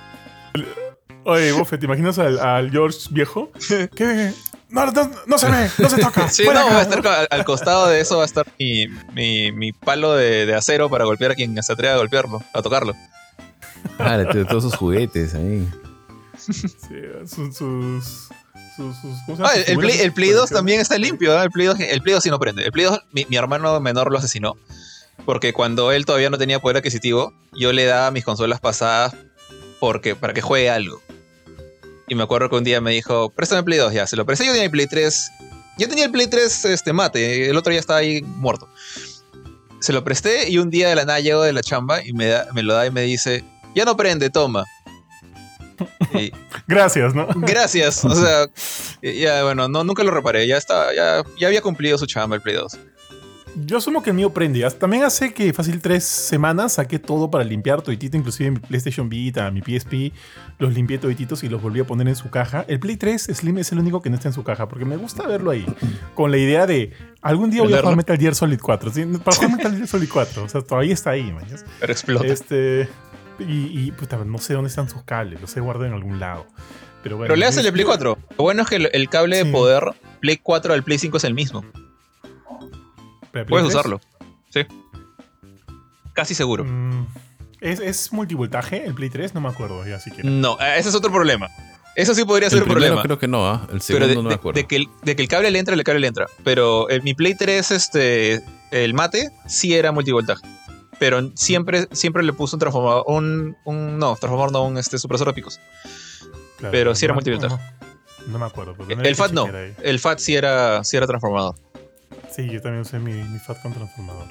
Oye, 1.25 1.53
Bofe, 1.53 1.77
¿te 1.79 1.87
imaginas 1.87 2.19
al, 2.19 2.39
al 2.39 2.71
George 2.71 2.99
viejo? 3.11 3.51
¿Qué? 3.95 4.33
No, 4.69 4.85
no, 4.87 5.11
no 5.27 5.39
se 5.39 5.49
ve, 5.51 5.71
no 5.79 5.89
se 5.89 5.99
toca. 5.99 6.29
Sí, 6.31 6.45
fuera 6.45 6.61
no, 6.61 6.67
va 6.71 6.79
a 6.79 6.83
estar 6.83 7.07
al, 7.07 7.29
al 7.31 7.45
costado 7.45 7.87
de 7.89 8.01
eso 8.01 8.17
va 8.17 8.23
a 8.25 8.27
estar 8.27 8.47
mi, 8.59 8.87
mi- 9.15 9.53
mi 9.53 9.73
palo 9.73 10.15
de, 10.15 10.45
de 10.47 10.55
acero 10.55 10.89
para 10.91 11.05
golpear 11.05 11.31
a 11.31 11.35
quien 11.35 11.61
se 11.63 11.73
atreva 11.73 11.95
a 11.95 11.99
golpearlo, 11.99 12.43
a 12.53 12.63
tocarlo. 12.63 12.95
Ah, 13.99 14.19
todos 14.49 14.65
sus 14.65 14.75
juguetes 14.75 15.35
ahí. 15.35 15.67
Sí, 16.39 16.53
sus, 17.27 17.57
sus, 17.57 18.29
sus, 18.77 18.97
sus-. 19.27 19.41
Ah, 19.41 19.53
el, 19.55 19.61
el 19.61 19.79
Play, 19.79 19.93
figuras 19.93 20.01
el 20.01 20.13
Play 20.13 20.31
2 20.31 20.37
colección. 20.41 20.59
también 20.59 20.81
está 20.81 20.99
limpio, 20.99 21.39
¿ah? 21.39 21.45
el, 21.45 21.51
Play 21.51 21.67
2, 21.69 21.81
el 21.81 22.03
Play 22.03 22.15
2 22.15 22.23
sí 22.23 22.31
no 22.31 22.39
prende. 22.39 22.65
El 22.65 22.73
Play 22.73 22.87
2, 22.87 23.01
mi, 23.13 23.25
mi 23.29 23.37
hermano 23.37 23.79
menor 23.81 24.11
lo 24.13 24.19
asesinó. 24.19 24.55
Porque 25.25 25.53
cuando 25.53 25.93
él 25.93 26.05
todavía 26.05 26.29
no 26.31 26.39
tenía 26.39 26.59
poder 26.61 26.77
adquisitivo, 26.79 27.33
yo 27.53 27.73
le 27.73 27.85
daba 27.87 28.11
mis 28.11 28.25
consolas 28.25 28.61
pasadas 28.61 29.15
porque, 29.81 30.15
para 30.15 30.35
que 30.35 30.43
juegue 30.43 30.71
algo. 30.71 31.01
Y 32.09 32.15
me 32.15 32.23
acuerdo 32.23 32.49
que 32.49 32.57
un 32.57 32.65
día 32.65 32.81
me 32.81 32.93
dijo, 32.93 33.31
préstame 33.31 33.61
el 33.61 33.65
Play 33.65 33.79
2 33.79 33.93
ya. 33.93 34.07
Se 34.07 34.17
lo 34.17 34.25
presté, 34.25 34.47
yo 34.47 34.53
tenía 34.53 34.65
el 34.65 34.71
Play 34.71 34.87
3. 34.87 35.31
Yo 35.79 35.89
tenía 35.89 36.05
el 36.07 36.11
Play 36.11 36.27
3 36.29 36.65
este, 36.67 36.93
mate, 36.93 37.51
el 37.51 37.57
otro 37.57 37.73
ya 37.73 37.81
estaba 37.81 37.99
ahí 37.99 38.23
muerto. 38.23 38.69
Se 39.81 39.93
lo 39.93 40.05
presté 40.05 40.49
y 40.49 40.59
un 40.59 40.71
día 40.71 40.89
de 40.89 40.95
la 40.95 41.05
nada 41.05 41.21
llego 41.21 41.43
de 41.43 41.53
la 41.53 41.63
chamba 41.63 42.03
y 42.05 42.13
me, 42.13 42.27
da, 42.27 42.49
me 42.55 42.63
lo 42.63 42.75
da 42.75 42.87
y 42.87 42.91
me 42.91 43.03
dice, 43.03 43.45
ya 43.75 43.85
no 43.85 43.97
prende, 43.97 44.31
toma. 44.31 44.65
Y, 46.15 46.33
Gracias, 46.67 47.15
¿no? 47.15 47.29
Gracias. 47.37 48.05
O 48.05 48.15
sea, 48.15 48.47
ya 49.03 49.45
bueno, 49.45 49.69
no, 49.69 49.85
nunca 49.85 50.03
lo 50.03 50.11
reparé. 50.11 50.47
Ya 50.47 50.57
estaba, 50.57 50.95
ya, 50.95 51.23
ya 51.39 51.47
había 51.47 51.61
cumplido 51.61 51.99
su 51.99 52.07
chamba 52.07 52.37
el 52.37 52.43
Play 52.43 52.57
2. 52.57 52.79
Yo 53.65 53.79
asumo 53.79 54.03
que 54.03 54.11
el 54.11 54.17
mío 54.17 54.35
prende. 54.35 54.69
También 54.73 55.05
hace 55.05 55.33
que 55.33 55.53
fácil 55.55 55.81
tres 55.81 56.05
semanas 56.05 56.75
saqué 56.75 56.99
todo 56.99 57.31
para 57.31 57.43
limpiar 57.43 57.81
toditito, 57.81 58.17
inclusive 58.17 58.51
mi 58.51 58.59
PlayStation 58.59 59.09
Vita, 59.09 59.51
mi 59.51 59.61
PSP, 59.63 60.13
los 60.59 60.75
limpié 60.75 60.99
todititos 60.99 61.43
y 61.43 61.49
los 61.49 61.63
volví 61.63 61.81
a 61.81 61.85
poner 61.85 62.07
en 62.09 62.17
su 62.17 62.29
caja. 62.29 62.67
El 62.69 62.79
Play 62.81 62.97
3 62.99 63.31
Slim 63.33 63.57
es 63.59 63.73
el 63.73 63.79
único 63.79 64.03
que 64.03 64.11
no 64.11 64.17
está 64.17 64.29
en 64.29 64.35
su 64.35 64.45
caja, 64.45 64.69
porque 64.69 64.85
me 64.85 64.97
gusta 64.99 65.27
verlo 65.27 65.51
ahí, 65.53 65.65
con 66.15 66.31
la 66.31 66.37
idea 66.37 66.67
de 66.67 66.93
algún 67.23 67.51
día 67.51 67.63
voy 67.63 67.73
a 67.73 67.81
jugar 67.81 67.97
Metal 67.97 68.19
Gear 68.19 68.35
Solid 68.35 68.61
4. 68.61 68.91
¿sí? 68.93 69.05
Para 69.25 69.37
jugar 69.37 69.57
Metal 69.57 69.75
Gear 69.75 69.89
Solid 69.89 70.09
4, 70.13 70.45
o 70.45 70.49
sea, 70.51 70.61
todavía 70.61 70.93
está 70.93 71.11
ahí, 71.11 71.33
man. 71.33 71.45
Pero 71.81 71.93
explota. 71.93 72.27
Este, 72.27 72.89
y, 73.39 73.87
y 73.87 73.91
puta, 73.93 74.19
no 74.25 74.37
sé 74.39 74.53
dónde 74.53 74.69
están 74.69 74.91
sus 74.91 75.03
cables, 75.05 75.41
los 75.41 75.57
he 75.57 75.61
guardado 75.61 75.87
en 75.87 75.95
algún 75.95 76.21
lado. 76.21 76.47
Pero 77.03 77.17
bueno. 77.17 77.29
Pero 77.29 77.37
le 77.41 77.47
hace 77.47 77.61
el 77.61 77.73
Play 77.73 77.85
4. 77.87 78.19
Lo 78.37 78.43
bueno 78.45 78.63
es 78.63 78.69
que 78.69 78.77
el, 78.77 78.91
el 78.93 79.09
cable 79.09 79.39
Sí. 79.39 79.47
de 79.47 79.51
poder 79.53 79.83
Play 80.21 80.37
4 80.43 80.75
al 80.75 80.83
Play 80.83 80.99
5 80.99 81.17
es 81.17 81.25
el 81.25 81.33
mismo. 81.35 81.65
¿Play 83.45 83.51
Puedes 83.51 83.67
3? 83.69 83.75
usarlo. 83.75 84.01
Sí. 84.51 84.61
Casi 86.13 86.35
seguro. 86.35 86.65
Mm, 86.65 87.07
¿Es, 87.61 87.81
¿Es 87.81 88.13
multivoltaje 88.13 88.85
el 88.85 88.95
Play 88.95 89.11
3? 89.11 89.35
No 89.35 89.41
me 89.41 89.49
acuerdo 89.49 89.87
ya 89.87 89.99
siquiera. 90.01 90.29
No, 90.29 90.59
eh, 90.61 90.79
ese 90.79 90.89
es 90.89 90.95
otro 90.95 91.11
problema. 91.13 91.49
Eso 91.95 92.15
sí 92.15 92.25
podría 92.25 92.51
ser 92.51 92.63
un 92.63 92.69
problema. 92.69 93.03
creo 93.03 93.19
que 93.19 93.27
no, 93.29 93.47
¿ah? 93.49 93.63
El 93.65 93.69
Pero 93.69 93.81
segundo 93.81 94.07
de, 94.09 94.15
no 94.17 94.23
me 94.25 94.35
acuerdo. 94.35 94.57
de 94.61 94.67
que 94.67 94.77
el, 94.77 94.89
de 95.03 95.17
que 95.17 95.23
el 95.23 95.29
cable 95.29 95.51
le 95.51 95.59
entra, 95.59 95.75
el 95.75 95.83
cable 95.83 96.01
le 96.01 96.07
entra. 96.09 96.27
Pero 96.45 96.91
en 96.91 97.03
mi 97.05 97.15
Play 97.15 97.35
3, 97.35 97.71
este, 97.71 98.43
el 98.71 98.93
mate 98.93 99.31
sí 99.47 99.75
era 99.75 99.93
multivoltaje. 99.93 100.43
Pero 100.99 101.31
siempre, 101.37 101.89
siempre 101.93 102.23
le 102.23 102.33
puso 102.35 102.57
un 102.57 102.61
transformador, 102.61 103.05
un, 103.07 103.57
un 103.65 103.99
no, 103.99 104.15
transformador 104.17 104.53
no, 104.53 104.65
un 104.65 104.77
este, 104.79 104.99
supresor 104.99 105.27
de 105.29 105.33
picos. 105.35 105.59
Claro, 106.59 106.73
Pero 106.73 106.95
sí 106.95 107.05
era 107.07 107.13
no- 107.13 107.17
multivoltaje. 107.17 107.57
No, 108.27 108.33
no 108.33 108.39
me 108.41 108.45
acuerdo. 108.47 108.75
pero 108.77 109.01
El 109.03 109.15
FAT 109.17 109.33
no. 109.33 109.47
El 109.83 109.99
FAT 109.99 110.19
sí 110.19 110.35
era, 110.37 110.85
sí 110.85 110.97
era 110.99 111.07
transformador. 111.07 111.55
Sí, 112.37 112.47
yo 112.51 112.61
también 112.61 112.83
usé 112.83 112.99
mi, 112.99 113.13
mi 113.13 113.39
FAT 113.39 113.63
con 113.63 113.73
transformador. 113.73 114.29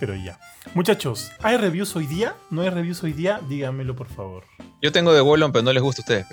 Pero 0.00 0.14
ya. 0.14 0.38
Muchachos, 0.74 1.32
¿hay 1.42 1.56
reviews 1.56 1.94
hoy 1.96 2.06
día? 2.06 2.34
¿No 2.50 2.62
hay 2.62 2.70
reviews 2.70 3.02
hoy 3.02 3.12
día? 3.12 3.40
Díganmelo, 3.48 3.94
por 3.96 4.08
favor. 4.08 4.44
Yo 4.80 4.92
tengo 4.92 5.12
de 5.12 5.20
Wallon, 5.20 5.50
pero 5.52 5.62
no 5.64 5.72
les 5.72 5.82
gusta 5.82 6.02
a 6.02 6.04
ustedes. 6.04 6.26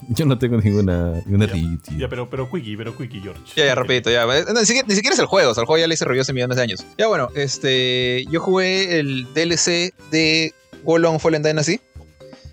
Yo 0.08 0.24
no 0.26 0.38
tengo 0.38 0.56
ninguna, 0.58 1.12
ninguna 1.26 1.46
Ya. 1.46 1.52
review, 1.52 1.78
tío. 1.78 1.98
Ya, 1.98 2.08
pero, 2.08 2.28
pero 2.30 2.50
quickie, 2.50 2.76
pero 2.76 2.96
quickie, 2.96 3.20
George. 3.20 3.42
Ya, 3.56 3.66
ya, 3.66 3.74
rapidito, 3.74 4.10
ya. 4.10 4.24
No, 4.26 4.60
ni, 4.60 4.66
siquiera, 4.66 4.86
ni 4.88 4.94
siquiera 4.94 5.14
es 5.14 5.20
el 5.20 5.26
juego, 5.26 5.50
o 5.50 5.54
sea, 5.54 5.62
el 5.62 5.66
juego 5.66 5.80
ya 5.80 5.86
le 5.86 5.94
hice 5.94 6.04
review 6.04 6.22
hace 6.22 6.32
millones 6.32 6.56
de 6.56 6.62
años. 6.62 6.84
Ya, 6.98 7.08
bueno, 7.08 7.28
este. 7.34 8.24
Yo 8.30 8.40
jugué 8.40 8.98
el 9.00 9.26
DLC 9.34 9.92
de 10.10 10.54
Wolong 10.84 11.18
Fallen 11.20 11.42
Dynasty, 11.42 11.80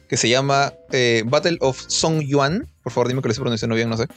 que 0.07 0.17
se 0.17 0.29
llama 0.29 0.73
eh, 0.91 1.23
Battle 1.25 1.57
of 1.61 1.79
Song 1.87 2.21
Yuan. 2.21 2.67
Por 2.83 2.91
favor, 2.93 3.07
dime 3.09 3.21
que 3.21 3.27
lo 3.27 3.31
estoy 3.31 3.43
pronunciando 3.43 3.75
bien, 3.75 3.89
no 3.89 3.97
sé. 3.97 4.07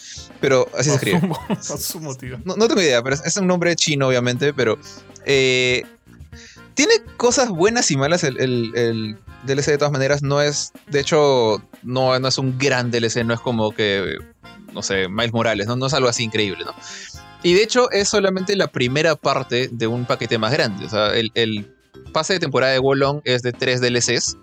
Pero 0.40 0.68
así 0.78 0.90
se 0.90 0.94
escribe. 0.96 1.16
Asumo, 1.18 1.38
asumo, 1.50 2.14
tío. 2.18 2.38
No, 2.44 2.56
no 2.56 2.68
tengo 2.68 2.80
idea, 2.80 3.02
pero 3.02 3.14
es, 3.16 3.24
es 3.24 3.36
un 3.36 3.46
nombre 3.46 3.74
chino, 3.76 4.06
obviamente, 4.08 4.52
pero. 4.54 4.78
eh, 5.26 5.84
tiene 6.74 6.94
cosas 7.16 7.48
buenas 7.50 7.90
y 7.90 7.96
malas 7.96 8.24
el, 8.24 8.40
el- 8.40 8.72
el 8.76 9.16
DLC 9.44 9.66
de 9.66 9.78
todas 9.78 9.92
maneras. 9.92 10.22
No 10.22 10.40
es. 10.40 10.72
De 10.88 11.00
hecho, 11.00 11.62
no, 11.82 12.18
no 12.18 12.28
es 12.28 12.38
un 12.38 12.58
gran 12.58 12.90
DLC, 12.90 13.24
no 13.24 13.34
es 13.34 13.40
como 13.40 13.72
que. 13.72 14.16
No 14.72 14.82
sé, 14.82 15.08
Miles 15.08 15.32
Morales, 15.32 15.66
¿no? 15.66 15.76
No 15.76 15.86
es 15.86 15.94
algo 15.94 16.08
así 16.08 16.22
increíble, 16.24 16.64
¿no? 16.64 16.72
Y 17.42 17.54
de 17.54 17.62
hecho, 17.62 17.90
es 17.90 18.08
solamente 18.08 18.54
la 18.54 18.68
primera 18.68 19.16
parte 19.16 19.68
de 19.72 19.86
un 19.88 20.04
paquete 20.06 20.38
más 20.38 20.52
grande. 20.52 20.84
O 20.84 20.88
sea, 20.88 21.08
el, 21.14 21.32
el 21.34 21.74
pase 22.12 22.34
de 22.34 22.38
temporada 22.40 22.72
de 22.72 22.78
Wolong 22.78 23.20
es 23.24 23.42
de 23.42 23.52
tres 23.52 23.80
DLCs. 23.80 24.36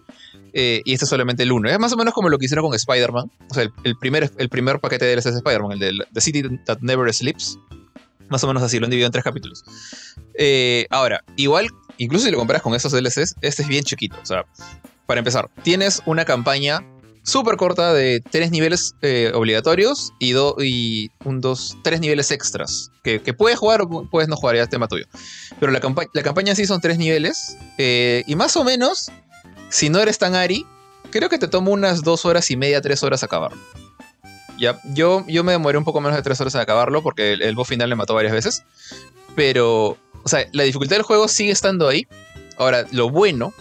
Eh, 0.60 0.82
y 0.86 0.94
este 0.94 1.06
es 1.06 1.10
solamente 1.10 1.44
el 1.44 1.52
uno. 1.52 1.70
Es 1.70 1.78
más 1.78 1.94
o 1.94 1.98
menos 1.98 2.14
como 2.16 2.30
lo 2.30 2.38
que 2.40 2.46
hicieron 2.46 2.66
con 2.66 2.74
Spider-Man. 2.74 3.30
O 3.50 3.54
sea, 3.54 3.64
el, 3.84 3.96
primer, 3.98 4.32
el 4.38 4.50
primer 4.50 4.80
paquete 4.80 5.06
de 5.06 5.16
DLCs 5.16 5.26
de 5.34 5.38
Spider-Man, 5.38 5.72
el 5.74 5.80
de 5.80 6.06
The 6.14 6.22
City 6.22 6.44
That 6.66 6.80
Never 6.82 7.14
Sleeps. 7.14 7.60
Más 8.30 8.44
o 8.44 8.48
menos 8.48 8.64
así, 8.64 8.80
lo 8.80 8.86
han 8.86 8.90
dividido 8.90 9.06
en 9.06 9.12
tres 9.12 9.24
capítulos. 9.24 9.64
Eh, 10.34 10.88
ahora, 10.90 11.24
igual, 11.36 11.68
incluso 11.98 12.26
si 12.26 12.32
lo 12.32 12.38
comparas 12.38 12.62
con 12.62 12.74
esos 12.76 12.92
DLCs, 12.92 13.36
este 13.42 13.62
es 13.62 13.68
bien 13.68 13.84
chiquito. 13.84 14.18
O 14.22 14.26
sea, 14.26 14.46
para 15.06 15.20
empezar, 15.20 15.50
tienes 15.64 16.02
una 16.06 16.26
campaña 16.26 16.80
súper 17.24 17.56
corta 17.58 17.94
de 17.94 18.22
tres 18.32 18.52
niveles 18.52 18.96
eh, 19.02 19.32
obligatorios 19.34 20.12
y, 20.20 20.32
do- 20.32 20.56
y 20.60 21.10
un, 21.26 21.40
dos, 21.42 21.78
tres 21.84 22.00
niveles 22.00 22.32
extras. 22.32 22.92
Que, 23.04 23.20
puedes 23.34 23.58
jugar 23.60 23.82
o 23.82 23.86
pu- 23.90 24.10
puedes 24.10 24.28
no 24.28 24.36
jugar, 24.36 24.56
ya 24.58 24.64
es 24.64 24.70
tema 24.70 24.88
tuyo. 24.88 25.06
Pero 25.60 25.72
la, 25.72 25.80
campa- 25.80 26.10
la 26.14 26.24
campaña 26.24 26.56
sí 26.56 26.66
son 26.66 26.82
tres 26.82 26.98
niveles. 26.98 27.58
y 27.78 28.36
más 28.36 28.58
o 28.58 28.64
menos, 28.64 29.12
si 29.69 29.89
no 29.89 29.99
eres 29.99 30.18
tan 30.18 30.35
Ari, 30.35 30.65
creo 31.10 31.30
que 31.30 31.38
te 31.38 31.48
toma 31.48 31.72
unas 31.72 32.03
dos 32.03 32.26
horas 32.26 32.49
y 32.52 32.57
media, 32.57 32.81
tres 32.81 33.03
horas 33.03 33.23
acabarlo. 33.23 33.60
Ya, 34.60 34.80
yo, 34.85 35.23
yo 35.27 35.44
me 35.44 35.52
demoré 35.52 35.77
un 35.77 35.84
poco 35.84 36.02
menos 36.02 36.15
de 36.15 36.23
tres 36.23 36.41
horas 36.41 36.56
en 36.56 36.61
acabarlo 36.61 37.03
porque 37.03 37.34
el, 37.34 37.56
boss 37.56 37.68
final 37.68 37.89
me 37.89 37.95
mató 37.95 38.15
varias 38.15 38.34
veces. 38.34 38.64
Pero, 39.35 39.98
o 40.23 40.27
sea, 40.30 40.48
la 40.52 40.64
dificultad 40.64 40.95
del 40.95 41.03
juego 41.03 41.27
sigue 41.27 41.52
estando 41.52 41.88
ahí. 41.88 42.07
Ahora, 42.57 42.88
lo 42.91 43.10
bueno, 43.10 43.53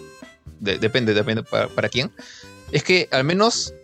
de- 0.61 0.79
depende, 0.79 1.13
depende 1.13 1.43
para, 1.43 1.69
para 1.69 1.91
quién, 1.91 2.11
es 2.73 2.83
que 2.83 3.09
al 3.13 3.25
menos 3.25 3.75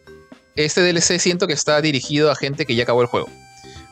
este 0.56 0.80
DLC 0.80 1.18
siento 1.18 1.46
que 1.46 1.52
está 1.52 1.80
dirigido 1.80 2.30
a 2.30 2.36
gente 2.36 2.66
que 2.66 2.74
ya 2.74 2.84
acabó 2.84 3.02
el 3.02 3.08
juego. 3.08 3.28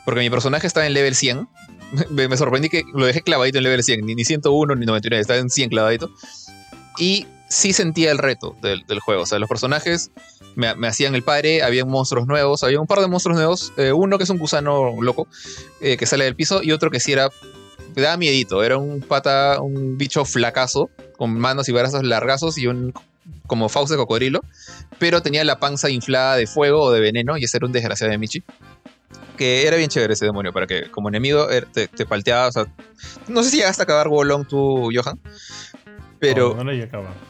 Porque 0.05 0.20
mi 0.20 0.31
personaje 0.31 0.66
está 0.66 0.86
en 0.86 0.94
level 0.94 1.15
100. 1.15 1.48
Me, 2.11 2.36
sorprendí 2.36 2.69
que 2.69 2.85
lo 2.94 3.07
dejé 3.07 3.20
clavadito 3.20 3.59
en 3.59 3.65
level 3.65 3.82
100, 3.82 4.07
ni, 4.07 4.15
ni 4.15 4.24
101 4.24 4.77
ni 4.77 4.86
99, 4.86 5.20
está 5.20 5.36
en 5.36 5.51
100 5.51 5.70
clavadito. 5.70 6.11
Y 6.98 7.27
sí 7.51 7.73
sentía 7.73 8.13
el 8.13 8.19
reto 8.19 8.57
del, 8.63 8.87
del 8.87 9.01
juego. 9.01 9.23
O 9.23 9.27
sea, 9.27 9.39
los 9.39 9.49
personajes 9.49 10.11
me, 10.55 10.75
me 10.77 10.87
hacían 10.87 11.15
el 11.15 11.23
padre, 11.23 11.63
había 11.63 11.85
monstruos 11.85 12.27
nuevos, 12.27 12.63
había 12.63 12.81
un 12.81 12.87
par 12.87 13.01
de 13.01 13.09
monstruos 13.09 13.37
nuevos, 13.37 13.73
eh, 13.77 13.93
uno 13.93 14.17
que 14.17 14.25
es 14.25 14.31
un 14.31 14.39
gusano 14.39 14.95
loco 15.03 15.29
eh, 15.81 15.97
que 15.97 16.07
sale 16.07 16.25
del 16.25 16.37
piso 16.37 16.63
y 16.63 16.73
otro 16.73 16.91
que 16.91 17.01
sí 17.01 17.13
era, 17.13 17.29
daba 17.95 18.17
miedito, 18.17 18.63
era 18.63 18.79
un 18.79 19.01
pata, 19.01 19.61
un 19.61 19.99
bicho 19.99 20.25
flacazo, 20.25 20.91
con 21.19 21.39
manos 21.39 21.69
y 21.69 21.73
brazos 21.73 22.03
largazos 22.05 22.57
y 22.57 22.67
un 22.69 22.95
como 23.47 23.69
fauce 23.69 23.95
de 23.95 23.99
cocodrilo, 23.99 24.41
pero 24.99 25.23
tenía 25.23 25.45
la 25.45 25.59
panza 25.59 25.91
inflada 25.91 26.37
de 26.37 26.47
fuego 26.47 26.83
o 26.83 26.93
de 26.93 27.01
veneno 27.01 27.37
y 27.37 27.45
ese 27.45 27.59
era 27.59 27.67
un 27.67 27.73
desgraciado 27.73 28.11
de 28.13 28.19
Michi. 28.19 28.43
Que 29.37 29.67
era 29.67 29.77
bien 29.77 29.89
chévere 29.89 30.13
ese 30.13 30.27
demonio, 30.27 30.53
para 30.53 30.67
que 30.67 30.91
como 30.91 31.09
enemigo 31.09 31.49
er, 31.49 31.67
te, 31.67 31.89
te 31.89 32.07
palteaba, 32.07 32.49
o 32.49 32.53
sea, 32.53 32.67
no 33.27 33.43
sé 33.43 33.51
si 33.51 33.57
llegaste 33.57 33.83
a 33.83 33.85
acabar 33.85 34.09
Wolong 34.09 34.47
tú, 34.47 34.91
Johan, 34.95 35.19
pero... 36.21 36.55
No. 36.63 37.30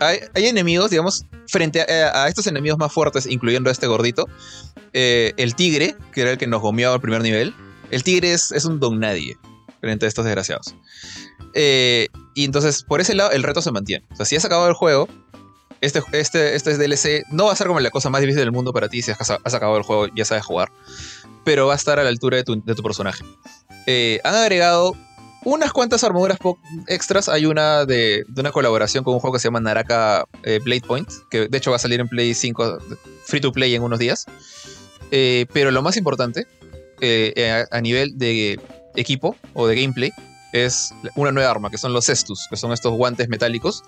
Hay, 0.00 0.20
hay 0.34 0.46
enemigos, 0.46 0.90
digamos, 0.90 1.26
frente 1.46 1.80
a, 1.80 2.28
estos 2.28 2.46
enemigos 2.46 2.78
más 2.78 2.92
fuertes, 2.92 3.26
incluyendo 3.26 3.70
a 3.70 3.72
este 3.72 3.86
gordito, 3.86 4.26
eh, 4.92 5.32
el 5.36 5.54
tigre, 5.54 5.96
que 6.12 6.22
era 6.22 6.32
el 6.32 6.38
que 6.38 6.46
nos 6.46 6.62
gomeaba 6.62 6.94
al 6.94 7.00
primer 7.00 7.22
nivel, 7.22 7.54
el 7.90 8.02
tigre 8.02 8.32
es, 8.32 8.52
es 8.52 8.64
un 8.64 8.80
don 8.80 8.98
nadie 9.00 9.36
frente 9.80 10.06
a 10.06 10.08
estos 10.08 10.24
desgraciados. 10.24 10.74
Eh, 11.54 12.08
y 12.34 12.44
entonces, 12.44 12.82
por 12.82 13.00
ese 13.00 13.14
lado, 13.14 13.30
el 13.30 13.42
reto 13.42 13.62
se 13.62 13.70
mantiene. 13.70 14.04
O 14.12 14.16
sea, 14.16 14.26
si 14.26 14.36
has 14.36 14.44
acabado 14.44 14.68
el 14.68 14.74
juego, 14.74 15.08
este, 15.80 16.02
este, 16.12 16.56
este 16.56 16.78
DLC 16.78 17.24
no 17.30 17.46
va 17.46 17.52
a 17.52 17.56
ser 17.56 17.66
como 17.66 17.80
la 17.80 17.90
cosa 17.90 18.08
más 18.10 18.20
difícil 18.20 18.40
del 18.40 18.52
mundo 18.52 18.72
para 18.72 18.88
ti 18.88 19.02
si 19.02 19.10
has, 19.10 19.20
has 19.20 19.54
acabado 19.54 19.76
el 19.76 19.84
juego, 19.84 20.06
ya 20.14 20.24
sabes 20.24 20.44
jugar, 20.44 20.72
pero 21.44 21.66
va 21.66 21.74
a 21.74 21.76
estar 21.76 22.00
a 22.00 22.02
la 22.02 22.08
altura 22.08 22.38
de 22.38 22.44
tu, 22.44 22.62
de 22.62 22.74
tu 22.74 22.82
personaje. 22.82 23.22
Eh, 23.86 24.20
han 24.24 24.34
agregado 24.34 24.94
unas 25.44 25.72
cuantas 25.72 26.04
armaduras 26.04 26.38
extras. 26.88 27.28
Hay 27.28 27.46
una 27.46 27.84
de, 27.84 28.24
una 28.36 28.52
colaboración 28.52 29.04
con 29.04 29.14
un 29.14 29.20
juego 29.20 29.34
que 29.34 29.40
se 29.40 29.48
llama 29.48 29.60
Naraka 29.60 30.26
eh, 30.42 30.60
Blade 30.62 30.82
Point, 30.82 31.08
que 31.30 31.48
de 31.48 31.58
hecho 31.58 31.70
va 31.70 31.76
a 31.76 31.80
salir 31.80 32.00
en 32.00 32.08
Play 32.08 32.34
5 32.34 32.78
free 33.24 33.40
to 33.40 33.52
play 33.52 33.74
en 33.74 33.82
unos 33.82 33.98
días. 33.98 34.26
Eh, 35.10 35.46
pero 35.52 35.70
lo 35.70 35.82
más 35.82 35.96
importante, 35.96 36.46
eh, 37.00 37.66
a, 37.70 37.76
a 37.76 37.80
nivel 37.80 38.18
de 38.18 38.58
equipo 38.96 39.36
o 39.52 39.66
de 39.66 39.80
gameplay, 39.80 40.10
es 40.52 40.94
una 41.16 41.32
nueva 41.32 41.50
arma, 41.50 41.70
que 41.70 41.78
son 41.78 41.92
los 41.92 42.06
Cestus, 42.06 42.46
que 42.48 42.56
son 42.56 42.72
estos 42.72 42.92
guantes 42.92 43.28
metálicos, 43.28 43.82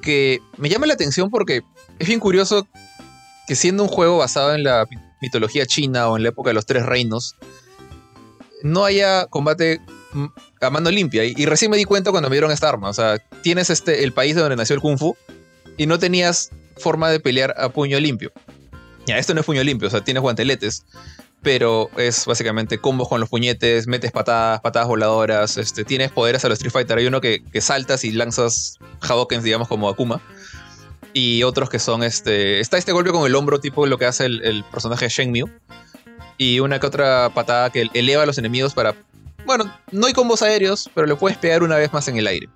que 0.00 0.38
me 0.56 0.68
llama 0.68 0.86
la 0.86 0.94
atención 0.94 1.28
porque 1.28 1.62
es 1.98 2.06
bien 2.06 2.20
curioso 2.20 2.66
que 3.48 3.56
siendo 3.56 3.82
un 3.82 3.88
juego 3.88 4.18
basado 4.18 4.54
en 4.54 4.62
la 4.62 4.86
mitología 5.20 5.66
china 5.66 6.08
o 6.08 6.16
en 6.16 6.22
la 6.22 6.28
época 6.28 6.50
de 6.50 6.54
los 6.54 6.66
tres 6.66 6.86
reinos, 6.86 7.34
no 8.62 8.84
haya 8.84 9.26
combate 9.26 9.80
a 10.60 10.70
mano 10.70 10.90
limpia. 10.90 11.24
Y, 11.24 11.34
y 11.36 11.46
recién 11.46 11.70
me 11.70 11.76
di 11.76 11.84
cuenta 11.84 12.10
cuando 12.10 12.28
me 12.28 12.34
dieron 12.36 12.50
esta 12.50 12.68
arma. 12.68 12.88
O 12.88 12.94
sea, 12.94 13.18
tienes 13.42 13.70
este, 13.70 14.04
el 14.04 14.12
país 14.12 14.34
de 14.34 14.42
donde 14.42 14.56
nació 14.56 14.74
el 14.74 14.80
Kung 14.80 14.98
Fu 14.98 15.16
y 15.76 15.86
no 15.86 15.98
tenías 15.98 16.50
forma 16.76 17.10
de 17.10 17.20
pelear 17.20 17.54
a 17.56 17.68
puño 17.68 17.98
limpio. 18.00 18.32
Ya, 19.06 19.18
esto 19.18 19.32
no 19.34 19.40
es 19.40 19.46
puño 19.46 19.64
limpio, 19.64 19.88
o 19.88 19.90
sea, 19.90 20.04
tienes 20.04 20.20
guanteletes, 20.20 20.84
pero 21.42 21.88
es 21.96 22.26
básicamente 22.26 22.78
combos 22.78 23.08
con 23.08 23.20
los 23.20 23.30
puñetes, 23.30 23.86
metes 23.86 24.12
patadas, 24.12 24.60
patadas 24.60 24.88
voladoras, 24.88 25.56
este, 25.56 25.84
tienes 25.84 26.10
poderes 26.12 26.44
a 26.44 26.48
los 26.48 26.58
Street 26.58 26.72
Fighter. 26.72 26.98
Hay 26.98 27.06
uno 27.06 27.20
que, 27.20 27.42
que 27.42 27.60
saltas 27.60 28.04
y 28.04 28.10
lanzas 28.12 28.78
Hadokens, 29.00 29.44
digamos, 29.44 29.68
como 29.68 29.88
Akuma. 29.88 30.20
Y 31.14 31.42
otros 31.42 31.70
que 31.70 31.78
son 31.78 32.02
este. 32.02 32.60
Está 32.60 32.76
este 32.76 32.92
golpe 32.92 33.10
con 33.10 33.26
el 33.26 33.34
hombro, 33.34 33.60
tipo 33.60 33.86
lo 33.86 33.98
que 33.98 34.04
hace 34.04 34.26
el, 34.26 34.64
personaje 34.70 35.08
Shenmue. 35.08 35.50
Y 36.36 36.60
una 36.60 36.78
que 36.78 36.86
otra 36.86 37.30
patada 37.34 37.70
que 37.70 37.88
eleva 37.94 38.24
a 38.24 38.26
los 38.26 38.38
enemigos 38.38 38.74
para. 38.74 38.94
Bueno, 39.48 39.64
no 39.92 40.06
hay 40.06 40.12
combos 40.12 40.42
aéreos, 40.42 40.90
pero 40.94 41.06
le 41.06 41.16
puedes 41.16 41.38
pegar 41.38 41.62
una 41.62 41.76
vez 41.76 41.90
más 41.90 42.06
en 42.06 42.18
el 42.18 42.26
aire. 42.26 42.50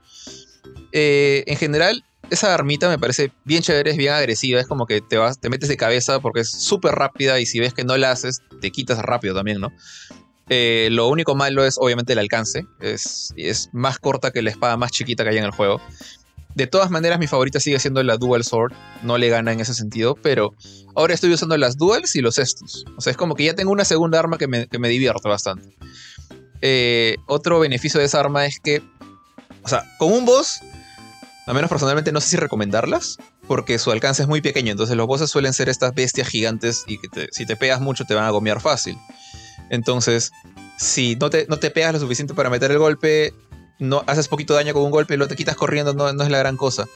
Eh, 0.93 1.43
en 1.47 1.57
general, 1.57 2.05
esa 2.29 2.53
armita 2.53 2.87
me 2.91 2.99
parece 2.99 3.33
bien 3.47 3.63
chévere, 3.63 3.93
es 3.93 3.97
bien 3.97 4.13
agresiva, 4.13 4.61
es 4.61 4.67
como 4.67 4.85
que 4.85 5.01
te 5.01 5.17
vas, 5.17 5.41
te 5.41 5.49
metes 5.49 5.71
de 5.71 5.79
cabeza 5.79 6.21
porque 6.21 6.41
es 6.41 6.51
súper 6.51 6.95
rápida 6.95 7.41
y 7.41 7.47
si 7.47 7.61
ves 7.61 7.73
que 7.73 7.83
no 7.83 7.97
la 7.97 8.11
haces, 8.11 8.43
te 8.61 8.71
quitas 8.71 8.99
rápido 8.99 9.35
también, 9.35 9.59
¿no? 9.59 9.73
Eh, 10.51 10.91
lo 10.93 11.09
único 11.09 11.35
malo 11.35 11.65
es 11.65 11.77
obviamente 11.79 12.13
el 12.13 12.19
alcance, 12.19 12.67
es, 12.79 13.33
más 13.73 13.99
corta 13.99 14.31
que 14.31 14.43
la 14.43 14.51
espada 14.51 14.77
más 14.77 14.91
chiquita 14.91 15.25
que 15.25 15.31
hay 15.31 15.39
en 15.39 15.45
el 15.45 15.53
juego. 15.53 15.81
De 16.55 16.67
todas 16.67 16.91
maneras, 16.91 17.19
mi 17.19 17.27
favorita 17.27 17.59
sigue 17.59 17.79
siendo 17.79 18.03
la 18.03 18.19
Dual 18.19 18.45
Sword, 18.45 18.75
no 19.03 19.17
le 19.17 19.31
gana 19.31 19.51
en 19.51 19.61
ese 19.61 19.73
sentido, 19.73 20.15
pero 20.15 20.55
ahora 20.95 21.15
estoy 21.15 21.33
usando 21.33 21.57
las 21.57 21.79
Duals 21.79 22.15
y 22.17 22.21
los 22.21 22.37
Estus. 22.39 22.85
O 22.99 23.01
sea, 23.01 23.13
es 23.13 23.17
como 23.17 23.35
que 23.35 23.45
ya 23.45 23.55
tengo 23.55 23.73
una 23.73 23.87
segunda 23.87 24.19
arma 24.19 24.37
que 24.37 24.47
me, 24.47 24.67
que 24.67 24.79
me 24.79 24.91
divierte 24.91 25.27
bastante. 25.27 25.75
Eh, 26.63 27.17
otro 27.27 27.59
beneficio 27.59 28.01
de 28.01 28.07
esa 28.07 28.21
arma 28.21 28.47
es 28.47 28.61
que, 28.61 28.83
o 29.63 29.69
sea, 29.69 29.85
con 29.99 30.13
un 30.13 30.25
boss, 30.25 30.61
al 31.47 31.55
menos 31.55 31.69
personalmente 31.69 32.13
no 32.13 32.21
sé 32.21 32.31
si 32.31 32.37
recomendarlas, 32.37 33.19
porque 33.49 33.79
su 33.79 33.91
alcance 33.91 34.23
es 34.23 34.29
muy 34.29 34.41
pequeño, 34.41 34.71
entonces 34.71 34.97
los 34.97 35.07
bosses 35.09 35.29
suelen 35.29 35.53
ser 35.53 35.69
estas 35.69 35.93
bestias 35.95 36.29
gigantes 36.29 36.85
y 36.87 36.99
que 36.99 37.29
si 37.33 37.45
te 37.45 37.57
pegas 37.57 37.81
mucho 37.81 38.05
te 38.05 38.15
van 38.15 38.25
a 38.25 38.31
gomear 38.31 38.61
fácil. 38.61 38.97
Entonces, 39.71 40.31
si 40.79 41.17
no 41.17 41.31
te, 41.31 41.47
no 41.49 41.59
te 41.59 41.71
pegas 41.71 41.93
lo 41.93 41.99
suficiente 41.99 42.33
para 42.35 42.49
meter 42.49 42.71
el 42.71 42.79
golpe, 42.79 43.35
no 43.81 44.05
haces 44.07 44.29
poquito 44.29 44.55
daño 44.55 44.73
con 44.73 44.85
un 44.85 44.91
golpe 44.93 45.15
y 45.15 45.17
lo 45.17 45.27
te 45.27 45.35
quitas 45.35 45.57
corriendo, 45.57 45.95
no, 45.95 46.13
no 46.13 46.23
es 46.23 46.31
la 46.31 46.39
gran 46.39 46.57
cosa. 46.57 46.87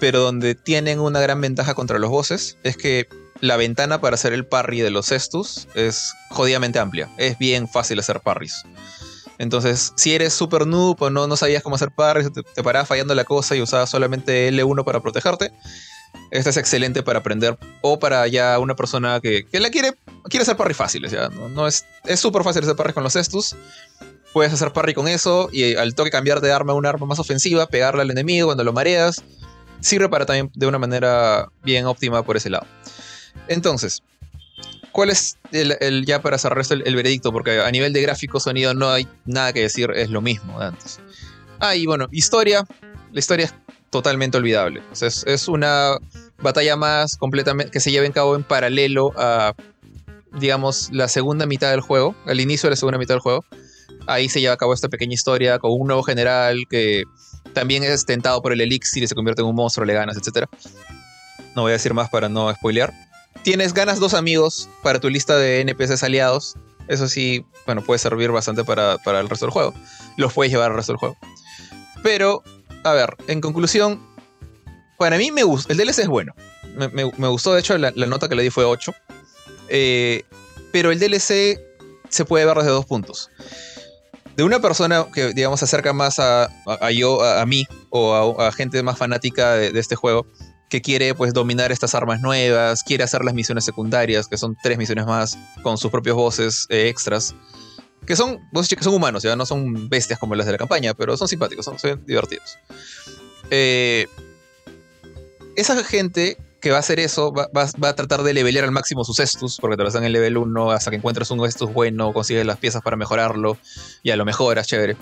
pero 0.00 0.20
donde 0.20 0.54
tienen 0.54 1.00
una 1.00 1.20
gran 1.20 1.40
ventaja 1.40 1.74
contra 1.74 1.98
los 1.98 2.10
bosses 2.10 2.58
es 2.62 2.76
que 2.76 3.08
la 3.40 3.56
ventana 3.56 4.00
para 4.00 4.14
hacer 4.14 4.32
el 4.32 4.46
parry 4.46 4.80
de 4.80 4.90
los 4.90 5.12
Estus 5.12 5.68
es 5.74 6.12
jodidamente 6.30 6.78
amplia. 6.78 7.08
Es 7.16 7.38
bien 7.38 7.68
fácil 7.68 7.98
hacer 7.98 8.20
parries. 8.20 8.62
Entonces, 9.38 9.92
si 9.96 10.14
eres 10.14 10.34
super 10.34 10.66
noob 10.66 11.00
o 11.00 11.10
no, 11.10 11.36
sabías 11.36 11.62
cómo 11.62 11.76
hacer 11.76 11.92
parries, 11.92 12.32
te, 12.32 12.42
te 12.42 12.62
parabas 12.62 12.88
fallando 12.88 13.14
la 13.14 13.24
cosa 13.24 13.54
y 13.54 13.62
usabas 13.62 13.88
solamente 13.88 14.50
L1 14.50 14.84
para 14.84 15.00
protegerte, 15.00 15.52
esta 16.30 16.50
es 16.50 16.56
excelente 16.58 17.02
para 17.02 17.20
aprender 17.20 17.58
o 17.80 17.98
para 17.98 18.26
ya 18.26 18.58
una 18.58 18.76
persona 18.76 19.20
que, 19.20 19.46
que 19.46 19.60
la 19.60 19.70
quiere, 19.70 19.92
quiere 20.24 20.42
hacer 20.42 20.56
parry 20.56 20.74
fáciles. 20.74 21.12
¿ya? 21.12 21.28
No, 21.28 21.66
es 21.66 21.84
súper 22.16 22.42
fácil 22.42 22.62
hacer 22.62 22.76
parry 22.76 22.92
con 22.92 23.02
los 23.02 23.16
Estus. 23.16 23.56
Puedes 24.32 24.52
hacer 24.52 24.72
parry 24.72 24.92
con 24.92 25.08
eso 25.08 25.48
y 25.52 25.74
al 25.76 25.94
toque 25.94 26.10
cambiar 26.10 26.40
de 26.40 26.52
arma 26.52 26.72
a 26.72 26.76
un 26.76 26.84
arma 26.84 27.06
más 27.06 27.18
ofensiva, 27.18 27.66
pegarle 27.66 28.02
al 28.02 28.10
enemigo 28.10 28.48
cuando 28.48 28.62
lo 28.62 28.72
mareas. 28.72 29.22
Sirve 29.80 30.08
para 30.08 30.26
también 30.26 30.50
de 30.54 30.66
una 30.66 30.78
manera 30.78 31.48
bien 31.62 31.86
óptima 31.86 32.22
por 32.22 32.36
ese 32.36 32.50
lado. 32.50 32.66
Entonces, 33.48 34.02
¿cuál 34.92 35.10
es 35.10 35.38
el, 35.52 36.04
ya 36.06 36.22
para 36.22 36.38
cerrar 36.38 36.60
esto 36.60 36.74
el, 36.74 36.96
veredicto? 36.96 37.32
Porque 37.32 37.60
a 37.60 37.70
nivel 37.70 37.92
de 37.92 38.02
gráfico, 38.02 38.40
sonido, 38.40 38.74
no 38.74 38.90
hay 38.90 39.08
nada 39.24 39.52
que 39.52 39.60
decir, 39.60 39.90
es 39.94 40.10
lo 40.10 40.20
mismo 40.20 40.58
de 40.60 40.66
antes. 40.66 41.00
Ah, 41.60 41.74
y 41.74 41.86
bueno, 41.86 42.08
historia. 42.12 42.64
La 43.12 43.20
historia 43.20 43.46
es 43.46 43.54
totalmente 43.90 44.36
olvidable. 44.36 44.82
Es, 44.92 45.24
es, 45.26 45.48
una 45.48 45.96
batalla 46.42 46.76
más 46.76 47.16
completamente 47.16 47.70
que 47.70 47.80
se 47.80 47.90
lleva 47.90 48.06
en 48.06 48.12
cabo 48.12 48.36
en 48.36 48.42
paralelo 48.42 49.12
a, 49.16 49.54
digamos, 50.38 50.90
la 50.92 51.08
segunda 51.08 51.46
mitad 51.46 51.70
del 51.70 51.80
juego, 51.80 52.14
al 52.26 52.38
inicio 52.40 52.68
de 52.68 52.72
la 52.72 52.76
segunda 52.76 52.98
mitad 52.98 53.14
del 53.14 53.20
juego. 53.20 53.44
Ahí 54.06 54.28
se 54.28 54.40
lleva 54.40 54.54
a 54.54 54.56
cabo 54.56 54.74
esta 54.74 54.88
pequeña 54.88 55.14
historia 55.14 55.58
con 55.58 55.72
un 55.72 55.86
nuevo 55.86 56.02
general 56.02 56.64
que 56.68 57.04
también 57.54 57.82
es 57.82 58.04
tentado 58.04 58.40
por 58.42 58.52
el 58.52 58.60
elixir 58.60 59.02
y 59.02 59.06
se 59.06 59.14
convierte 59.14 59.42
en 59.42 59.48
un 59.48 59.54
monstruo, 59.54 59.84
le 59.86 59.94
ganas, 59.94 60.16
etc. 60.16 60.46
No 61.56 61.62
voy 61.62 61.70
a 61.70 61.72
decir 61.72 61.94
más 61.94 62.08
para 62.10 62.28
no 62.28 62.52
spoilear. 62.54 62.92
Tienes 63.42 63.72
ganas 63.74 64.00
dos 64.00 64.14
amigos 64.14 64.68
para 64.82 65.00
tu 65.00 65.08
lista 65.08 65.36
de 65.36 65.60
NPCs 65.60 66.02
aliados. 66.02 66.56
Eso 66.88 67.08
sí, 67.08 67.44
bueno, 67.66 67.82
puede 67.82 67.98
servir 67.98 68.30
bastante 68.30 68.64
para, 68.64 68.98
para 68.98 69.20
el 69.20 69.28
resto 69.28 69.46
del 69.46 69.52
juego. 69.52 69.74
Los 70.16 70.32
puedes 70.32 70.52
llevar 70.52 70.70
al 70.70 70.76
resto 70.76 70.92
del 70.92 70.98
juego. 70.98 71.16
Pero 72.02 72.42
a 72.84 72.92
ver, 72.92 73.16
en 73.26 73.40
conclusión, 73.40 74.00
para 74.96 75.18
mí 75.18 75.30
me 75.30 75.42
gusta, 75.42 75.72
el 75.72 75.78
DLC 75.78 76.00
es 76.00 76.08
bueno. 76.08 76.34
Me, 76.76 76.88
me, 76.88 77.28
gustó, 77.28 77.52
de 77.54 77.60
hecho, 77.60 77.76
la, 77.76 77.90
nota 77.90 78.28
que 78.28 78.34
le 78.34 78.42
di 78.42 78.50
fue 78.50 78.64
8. 78.64 78.92
Eh, 79.68 80.24
pero 80.72 80.90
el 80.92 80.98
DLC 80.98 81.60
se 82.08 82.24
puede 82.24 82.44
ver 82.44 82.56
desde 82.56 82.70
dos 82.70 82.86
puntos. 82.86 83.30
De 84.36 84.44
una 84.44 84.60
persona 84.60 85.06
que, 85.12 85.32
digamos, 85.34 85.58
se 85.58 85.64
acerca 85.64 85.92
más 85.92 86.18
a, 86.20 86.48
a, 86.66 86.90
yo, 86.92 87.22
a, 87.24 87.44
mí, 87.46 87.66
o 87.90 88.40
a, 88.40 88.52
gente 88.52 88.82
más 88.82 88.96
fanática 88.96 89.54
de, 89.54 89.78
este 89.78 89.96
juego, 89.96 90.26
que 90.68 90.82
quiere, 90.82 91.14
pues, 91.14 91.32
dominar 91.32 91.72
estas 91.72 91.94
armas 91.94 92.20
nuevas, 92.20 92.82
quiere 92.82 93.04
hacer 93.04 93.24
las 93.24 93.34
misiones 93.34 93.64
secundarias, 93.64 94.28
que 94.28 94.36
son 94.36 94.56
tres 94.62 94.78
misiones 94.78 95.06
más, 95.06 95.38
con 95.62 95.78
sus 95.78 95.90
propios 95.90 96.16
voces 96.16 96.66
eh, 96.68 96.88
extras 96.88 97.34
que 98.08 98.16
son, 98.16 98.38
que 98.50 98.82
son 98.82 98.94
humanos, 98.94 99.22
ya 99.22 99.36
no 99.36 99.44
son 99.44 99.90
bestias 99.90 100.18
como 100.18 100.34
las 100.34 100.46
de 100.46 100.52
la 100.52 100.58
campaña, 100.58 100.94
pero 100.94 101.14
son 101.18 101.28
simpáticos, 101.28 101.66
son, 101.66 101.76
divertidos. 102.06 102.58
Eh, 103.50 104.06
esa 105.56 105.84
gente 105.84 106.38
que 106.62 106.70
va 106.70 106.78
a 106.78 106.80
hacer 106.80 107.00
eso 107.00 107.34
va, 107.34 107.48
va, 107.54 107.66
va, 107.82 107.90
a 107.90 107.94
tratar 107.94 108.22
de 108.22 108.32
levelear 108.32 108.64
al 108.64 108.70
máximo 108.70 109.04
sus 109.04 109.20
estus, 109.20 109.58
porque 109.58 109.76
te 109.76 109.82
lo 109.82 109.90
dan 109.90 110.04
en 110.04 110.06
el 110.06 110.12
level 110.14 110.38
1 110.38 110.70
hasta 110.70 110.90
que 110.90 110.96
encuentres 110.96 111.30
un 111.30 111.44
estus 111.44 111.70
bueno, 111.70 112.14
consigues 112.14 112.46
las 112.46 112.56
piezas 112.56 112.80
para 112.80 112.96
mejorarlo, 112.96 113.58
y 114.02 114.10
a 114.10 114.16
lo 114.16 114.24
mejoras, 114.24 114.66
chévere. 114.66 114.96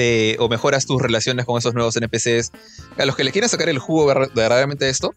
Eh, 0.00 0.36
o 0.38 0.48
mejoras 0.48 0.86
tus 0.86 1.02
relaciones 1.02 1.44
con 1.44 1.58
esos 1.58 1.74
nuevos 1.74 1.96
NPCs. 1.96 2.52
A 2.98 3.04
los 3.04 3.16
que 3.16 3.24
le 3.24 3.32
quieren 3.32 3.50
sacar 3.50 3.68
el 3.68 3.80
jugo 3.80 4.06
verdaderamente 4.06 4.84
de 4.84 4.92
esto, 4.92 5.12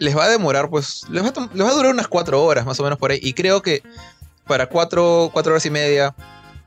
les 0.00 0.14
va 0.14 0.24
a 0.24 0.28
demorar, 0.28 0.68
pues, 0.68 1.06
les 1.08 1.24
va 1.24 1.28
a, 1.28 1.74
durar 1.74 1.92
unas 1.92 2.08
4 2.08 2.44
horas 2.44 2.66
más 2.66 2.78
o 2.78 2.82
menos 2.82 2.98
por 2.98 3.10
ahí. 3.10 3.20
Y 3.22 3.32
creo 3.32 3.62
que 3.62 3.82
para 4.46 4.66
4, 4.66 5.30
4 5.32 5.52
horas 5.52 5.64
y 5.64 5.70
media 5.70 6.14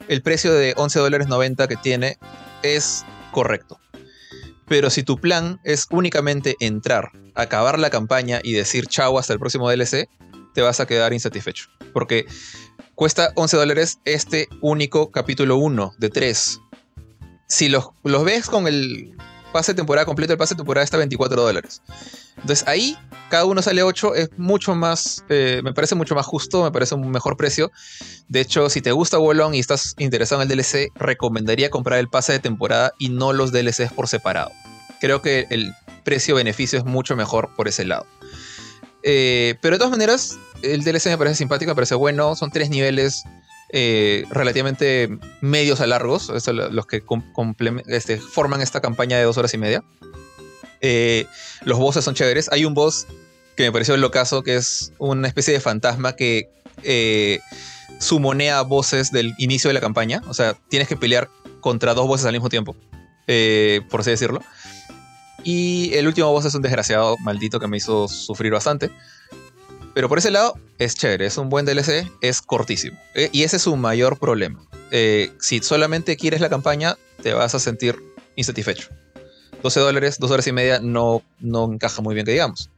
el 0.08 0.24
precio 0.24 0.52
de 0.52 0.74
11 0.76 1.00
dólares 1.02 1.28
90 1.28 1.68
que 1.68 1.76
tiene 1.76 2.18
es 2.64 3.06
correcto. 3.32 3.80
Pero 4.68 4.90
si 4.90 5.04
tu 5.04 5.20
plan 5.20 5.60
es 5.64 5.86
únicamente 5.92 6.56
entrar, 6.62 7.12
acabar 7.36 7.78
la 7.78 7.92
campaña 7.92 8.40
y 8.42 8.54
decir 8.54 8.88
chao 8.88 9.20
hasta 9.20 9.34
el 9.34 9.40
próximo 9.40 9.70
DLC, 9.70 10.10
te 10.56 10.64
vas 10.64 10.80
a 10.80 10.88
quedar 10.88 11.14
insatisfecho. 11.14 11.66
Porque 11.94 12.26
cuesta 12.96 13.34
11 13.36 13.56
dólares 13.56 14.00
este 14.06 14.48
único 14.62 15.12
capítulo 15.12 15.58
1 15.58 15.94
de 16.00 16.10
3. 16.10 16.60
Si 17.52 17.68
los, 17.68 17.90
los 18.04 18.24
ves 18.24 18.48
con 18.48 18.66
el 18.66 19.14
pase 19.52 19.74
de 19.74 19.76
temporada 19.76 20.06
completo, 20.06 20.32
el 20.32 20.40
pase 20.40 20.54
de 20.54 20.60
temporada 20.60 20.86
está 20.86 20.96
24 20.96 21.42
dólares. 21.42 21.82
Entonces 22.38 22.66
ahí 22.66 22.98
cada 23.30 23.44
uno 23.44 23.62
sale 23.62 23.84
8, 23.84 24.16
es 24.16 24.30
mucho 24.38 24.74
más, 24.74 25.26
eh, 25.28 25.60
me 25.62 25.74
parece 25.74 25.96
mucho 25.96 26.16
más 26.16 26.26
justo, 26.26 26.64
me 26.64 26.72
parece 26.72 26.96
un 26.96 27.12
mejor 27.12 27.36
precio. 27.36 27.70
De 28.30 28.40
hecho, 28.40 28.70
si 28.70 28.82
te 28.82 28.94
gusta 28.94 29.18
Wolong 29.18 29.54
y 29.54 29.60
estás 29.60 29.96
interesado 29.98 30.42
en 30.42 30.50
el 30.50 30.58
DLC, 30.58 30.94
recomendaría 30.96 31.70
comprar 31.70 32.00
el 32.00 32.08
pase 32.08 32.32
de 32.32 32.40
temporada 32.40 32.94
y 33.00 33.10
no 33.10 33.34
los 33.34 33.52
DLCs 33.52 33.92
por 33.92 34.08
separado. 34.08 34.52
Creo 35.02 35.22
que 35.22 35.48
el 35.50 35.74
precio-beneficio 36.06 36.80
es 36.80 36.86
mucho 36.86 37.18
mejor 37.18 37.54
por 37.58 37.68
ese 37.68 37.84
lado. 37.84 38.06
Eh, 39.04 39.56
pero 39.62 39.76
de 39.76 39.80
todas 39.80 39.92
maneras, 39.92 40.40
el 40.62 40.86
DLC 40.86 41.08
me 41.08 41.18
parece 41.18 41.36
simpático, 41.36 41.72
me 41.72 41.76
parece 41.76 41.96
bueno, 41.96 42.34
son 42.38 42.50
tres 42.50 42.70
niveles 42.70 43.24
eh, 43.74 44.26
relativamente 44.30 45.10
medios 45.40 45.80
a 45.80 45.88
largos, 45.88 46.30
los 46.48 46.86
que 46.86 47.04
este, 47.88 48.18
forman 48.18 48.62
esta 48.62 48.82
campaña 48.82 49.18
de 49.18 49.24
dos 49.24 49.38
horas 49.38 49.54
y 49.54 49.58
media. 49.58 49.84
Eh, 50.82 51.26
los 51.64 51.80
bosses 51.80 52.04
son 52.04 52.14
chéveres. 52.14 52.50
Hay 52.52 52.66
un 52.66 52.74
boss 52.74 53.08
que 53.56 53.64
me 53.64 53.72
pareció 53.72 53.96
el 53.96 54.02
locazo, 54.02 54.44
que 54.44 54.56
es 54.58 54.92
una 54.98 55.28
especie 55.28 55.54
de 55.54 55.62
fantasma 55.62 56.18
que 56.18 56.50
eh, 56.84 57.40
sumonea 58.00 58.62
voces 58.64 59.12
del 59.12 59.34
inicio 59.38 59.70
de 59.70 59.76
la 59.76 59.82
campaña. 59.82 60.22
O 60.28 60.34
sea, 60.34 60.54
tienes 60.68 60.90
que 60.90 60.98
pelear 60.98 61.30
contra 61.62 61.94
dos 61.94 62.08
voces 62.08 62.26
al 62.26 62.34
mismo 62.34 62.50
tiempo, 62.50 62.76
por 63.90 64.02
así 64.02 64.10
decirlo. 64.10 64.42
Y 65.44 65.94
el 65.94 66.08
último 66.08 66.30
boss 66.32 66.44
es 66.44 66.56
un 66.56 66.62
desgraciado 66.62 67.18
maldito 67.20 67.60
que 67.60 67.68
me 67.68 67.78
hizo 67.78 68.10
sufrir 68.10 68.52
bastante. 68.52 68.92
Pero 69.94 70.10
por 70.10 70.18
ese 70.18 70.32
lado, 70.32 70.56
es 70.82 70.96
chévere, 70.96 71.28
es 71.28 71.38
un 71.38 71.50
buen 71.50 71.64
DLC, 71.64 72.12
es 72.22 72.42
cortísimo. 72.42 72.98
Eh, 73.14 73.30
y 73.32 73.44
ese 73.44 73.58
es 73.58 73.62
su 73.62 73.76
mayor 73.76 74.18
problema. 74.18 74.66
Eh, 74.90 75.32
si 75.40 75.60
solamente 75.60 76.18
quieres 76.18 76.42
la 76.42 76.50
campaña, 76.50 76.98
te 77.22 77.36
vas 77.36 77.54
a 77.54 77.60
sentir 77.60 78.02
insatisfecho. 78.36 78.90
12 79.62 79.80
dólares, 79.80 80.18
2 80.20 80.32
horas 80.32 80.48
y 80.48 80.52
media 80.52 80.80
no, 80.82 81.22
no 81.40 81.72
encaja 81.72 82.02
muy 82.02 82.16
bien 82.16 82.26
que 82.26 82.32
digamos. 82.32 82.72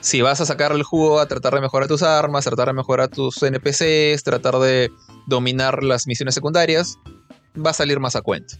Si 0.00 0.22
vas 0.22 0.40
a 0.40 0.46
sacar 0.46 0.72
el 0.72 0.82
jugo 0.82 1.20
a 1.20 1.28
tratar 1.28 1.54
de 1.54 1.60
mejorar 1.60 1.88
tus 1.88 2.02
armas, 2.02 2.44
tratar 2.44 2.68
de 2.68 2.72
mejorar 2.72 3.08
tus 3.08 3.42
NPCs, 3.42 4.22
tratar 4.22 4.58
de 4.58 4.90
dominar 5.26 5.84
las 5.84 6.06
misiones 6.06 6.34
secundarias, 6.34 6.96
va 7.54 7.68
a 7.68 7.74
salir 7.74 8.00
más 8.00 8.16
a 8.16 8.22
cuenta. 8.22 8.56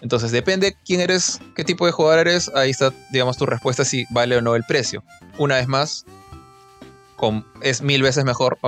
Entonces 0.00 0.32
depende 0.32 0.74
quién 0.84 1.00
eres, 1.00 1.38
qué 1.54 1.62
tipo 1.62 1.86
de 1.86 1.92
jugador 1.92 2.26
eres, 2.26 2.50
ahí 2.56 2.70
está, 2.70 2.92
digamos, 3.12 3.36
tu 3.36 3.46
respuesta 3.46 3.84
si 3.84 4.06
vale 4.10 4.36
o 4.36 4.42
no 4.42 4.56
el 4.56 4.64
precio. 4.64 5.04
Una 5.38 5.54
vez 5.54 5.68
más, 5.68 6.04
es 7.62 7.82
mil 7.82 8.02
veces 8.02 8.24
mejor, 8.24 8.58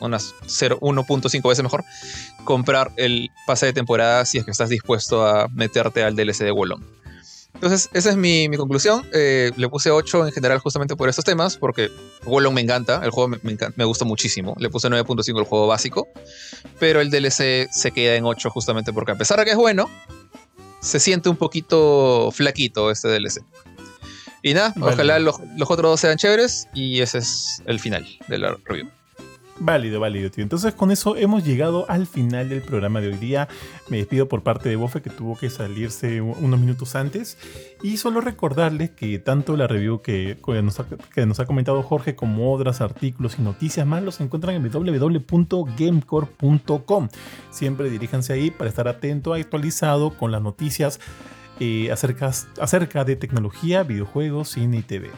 unas 0.00 0.34
1.5 0.42 1.48
veces 1.48 1.62
mejor, 1.62 1.84
comprar 2.44 2.92
el 2.96 3.30
pase 3.46 3.66
de 3.66 3.72
temporada 3.72 4.24
si 4.24 4.38
es 4.38 4.44
que 4.44 4.50
estás 4.50 4.68
dispuesto 4.68 5.26
a 5.26 5.48
meterte 5.48 6.02
al 6.02 6.16
DLC 6.16 6.44
de 6.44 6.50
Wolong. 6.50 6.82
Entonces, 7.54 7.88
esa 7.94 8.10
es 8.10 8.16
mi, 8.16 8.50
conclusión. 8.56 9.06
Eh, 9.14 9.50
le 9.56 9.68
puse 9.70 9.90
8 9.90 10.26
en 10.26 10.32
general 10.32 10.58
justamente 10.58 10.94
por 10.94 11.08
estos 11.08 11.24
temas, 11.24 11.56
porque 11.56 11.90
Wolong 12.24 12.52
me 12.52 12.60
encanta, 12.60 13.00
el 13.02 13.10
juego 13.10 13.28
me, 13.28 13.38
me, 13.42 13.56
me 13.76 13.84
gusta 13.84 14.04
muchísimo. 14.04 14.54
Le 14.58 14.68
puse 14.68 14.88
9.5 14.88 15.38
el 15.38 15.44
juego 15.44 15.66
básico, 15.66 16.06
pero 16.78 17.00
el 17.00 17.10
DLC 17.10 17.68
se 17.70 17.90
queda 17.92 18.14
en 18.14 18.26
8 18.26 18.50
justamente 18.50 18.92
porque 18.92 19.12
a 19.12 19.14
pesar 19.14 19.38
de 19.38 19.46
que 19.46 19.52
es 19.52 19.56
bueno, 19.56 19.88
se 20.80 21.00
siente 21.00 21.28
un 21.28 21.36
poquito 21.36 22.30
flaquito 22.30 22.90
este 22.90 23.08
DLC. 23.08 23.42
Y 24.46 24.54
nada, 24.54 24.72
vale. 24.76 24.94
ojalá 24.94 25.18
los, 25.18 25.40
los 25.56 25.68
otros 25.68 25.90
dos 25.90 26.00
sean 26.00 26.16
chéveres 26.16 26.68
y 26.72 27.00
ese 27.00 27.18
es 27.18 27.60
el 27.66 27.80
final 27.80 28.06
de 28.28 28.38
la 28.38 28.56
review. 28.64 28.88
Válido, 29.58 29.98
válido, 29.98 30.30
tío. 30.30 30.44
Entonces 30.44 30.72
con 30.74 30.92
eso 30.92 31.16
hemos 31.16 31.42
llegado 31.42 31.84
al 31.88 32.06
final 32.06 32.48
del 32.48 32.62
programa 32.62 33.00
de 33.00 33.08
hoy 33.08 33.16
día. 33.16 33.48
Me 33.88 33.96
despido 33.96 34.28
por 34.28 34.44
parte 34.44 34.68
de 34.68 34.76
Bofe 34.76 35.02
que 35.02 35.10
tuvo 35.10 35.36
que 35.36 35.50
salirse 35.50 36.20
unos 36.20 36.60
minutos 36.60 36.94
antes. 36.94 37.38
Y 37.82 37.96
solo 37.96 38.20
recordarles 38.20 38.90
que 38.90 39.18
tanto 39.18 39.56
la 39.56 39.66
review 39.66 40.00
que, 40.00 40.38
que, 40.44 40.62
nos, 40.62 40.78
ha, 40.78 40.86
que 41.12 41.26
nos, 41.26 41.40
ha, 41.40 41.46
comentado 41.46 41.82
Jorge 41.82 42.14
como 42.14 42.52
otros 42.52 42.80
artículos 42.80 43.40
y 43.40 43.42
noticias 43.42 43.84
más 43.84 44.04
los 44.04 44.20
encuentran 44.20 44.54
en 44.54 44.70
www.gamecore.com. 44.70 47.08
Siempre 47.50 47.90
diríjanse 47.90 48.32
ahí 48.32 48.52
para 48.52 48.70
estar 48.70 48.86
atento, 48.86 49.34
actualizado 49.34 50.10
con 50.10 50.30
las 50.30 50.40
noticias 50.40 51.00
acerca 51.90 53.04
de 53.04 53.16
tecnología, 53.16 53.82
videojuegos, 53.82 54.50
cine 54.50 54.78
y 54.78 54.82
TV. 54.82 55.10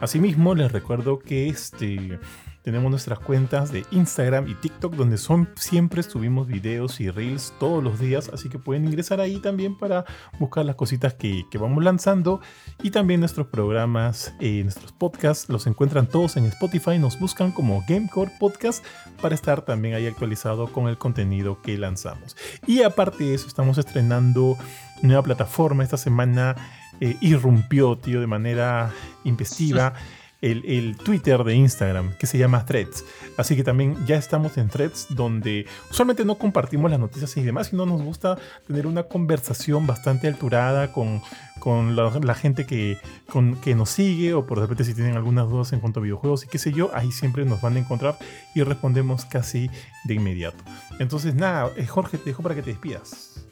Asimismo, 0.00 0.54
les 0.54 0.72
recuerdo 0.72 1.18
que 1.18 1.48
este 1.48 2.18
Tenemos 2.62 2.90
nuestras 2.90 3.18
cuentas 3.18 3.72
de 3.72 3.84
Instagram 3.90 4.48
y 4.48 4.54
TikTok 4.54 4.94
donde 4.94 5.18
son, 5.18 5.48
siempre 5.56 6.02
subimos 6.04 6.46
videos 6.46 7.00
y 7.00 7.10
reels 7.10 7.52
todos 7.58 7.82
los 7.82 7.98
días, 7.98 8.30
así 8.32 8.48
que 8.48 8.60
pueden 8.60 8.84
ingresar 8.84 9.20
ahí 9.20 9.40
también 9.40 9.76
para 9.76 10.04
buscar 10.38 10.64
las 10.64 10.76
cositas 10.76 11.14
que, 11.14 11.44
vamos 11.58 11.82
lanzando 11.82 12.40
y 12.80 12.90
también 12.90 13.18
nuestros 13.18 13.48
programas, 13.48 14.32
eh, 14.38 14.62
nuestros 14.62 14.92
podcasts, 14.92 15.48
los 15.48 15.66
encuentran 15.66 16.06
todos 16.06 16.36
en 16.36 16.44
Spotify, 16.44 16.98
nos 16.98 17.18
buscan 17.18 17.50
como 17.50 17.84
Gamecore 17.88 18.30
Podcast 18.38 18.84
para 19.20 19.34
estar 19.34 19.62
también 19.62 19.94
ahí 19.94 20.06
actualizado 20.06 20.68
con 20.68 20.88
el 20.88 20.98
contenido 20.98 21.60
que 21.62 21.76
lanzamos. 21.76 22.36
Y 22.66 22.82
aparte 22.82 23.24
de 23.24 23.34
eso, 23.34 23.48
estamos 23.48 23.78
estrenando 23.78 24.56
nueva 25.02 25.22
plataforma 25.22 25.82
esta 25.82 25.96
semana. 25.96 26.56
Eh, 27.00 27.16
irrumpió, 27.20 27.96
tío, 27.98 28.20
de 28.20 28.28
manera 28.28 28.92
investiva 29.24 29.94
el, 30.42 30.96
Twitter 30.96 31.42
de 31.44 31.54
Instagram, 31.54 32.16
que 32.18 32.26
se 32.26 32.36
llama 32.36 32.66
Threads. 32.66 33.04
Así 33.36 33.56
que 33.56 33.62
también 33.64 33.96
ya 34.06 34.16
estamos 34.16 34.58
en 34.58 34.68
Threads, 34.68 35.06
donde 35.10 35.66
usualmente 35.90 36.24
no 36.24 36.36
compartimos 36.36 36.90
las 36.90 37.00
noticias 37.00 37.36
y 37.36 37.42
demás, 37.42 37.68
sino 37.68 37.86
nos 37.86 38.02
gusta 38.02 38.36
tener 38.66 38.86
una 38.86 39.04
conversación 39.04 39.86
bastante 39.86 40.26
alturada 40.26 40.92
con, 40.92 41.22
con 41.60 41.94
la, 41.94 42.34
gente 42.34 42.66
que, 42.66 42.98
con, 43.30 43.54
que 43.60 43.74
nos 43.74 43.90
sigue, 43.90 44.34
o 44.34 44.44
por 44.44 44.58
repente 44.58 44.84
si 44.84 44.94
tienen 44.94 45.16
algunas 45.16 45.48
dudas 45.48 45.72
en 45.72 45.80
cuanto 45.80 46.00
a 46.00 46.02
videojuegos 46.02 46.44
y 46.44 46.48
qué 46.48 46.58
sé 46.58 46.72
yo, 46.72 46.90
ahí 46.92 47.12
siempre 47.12 47.44
nos 47.44 47.60
van 47.60 47.76
a 47.76 47.78
encontrar 47.78 48.18
y 48.54 48.62
respondemos 48.62 49.24
casi 49.24 49.70
de 50.04 50.14
inmediato. 50.14 50.62
Entonces, 50.98 51.34
nada, 51.34 51.70
eh, 51.76 51.86
Jorge, 51.86 52.18
te 52.18 52.24
dejo 52.24 52.42
para 52.42 52.56
que 52.56 52.62
te 52.62 52.70
despidas. 52.70 53.46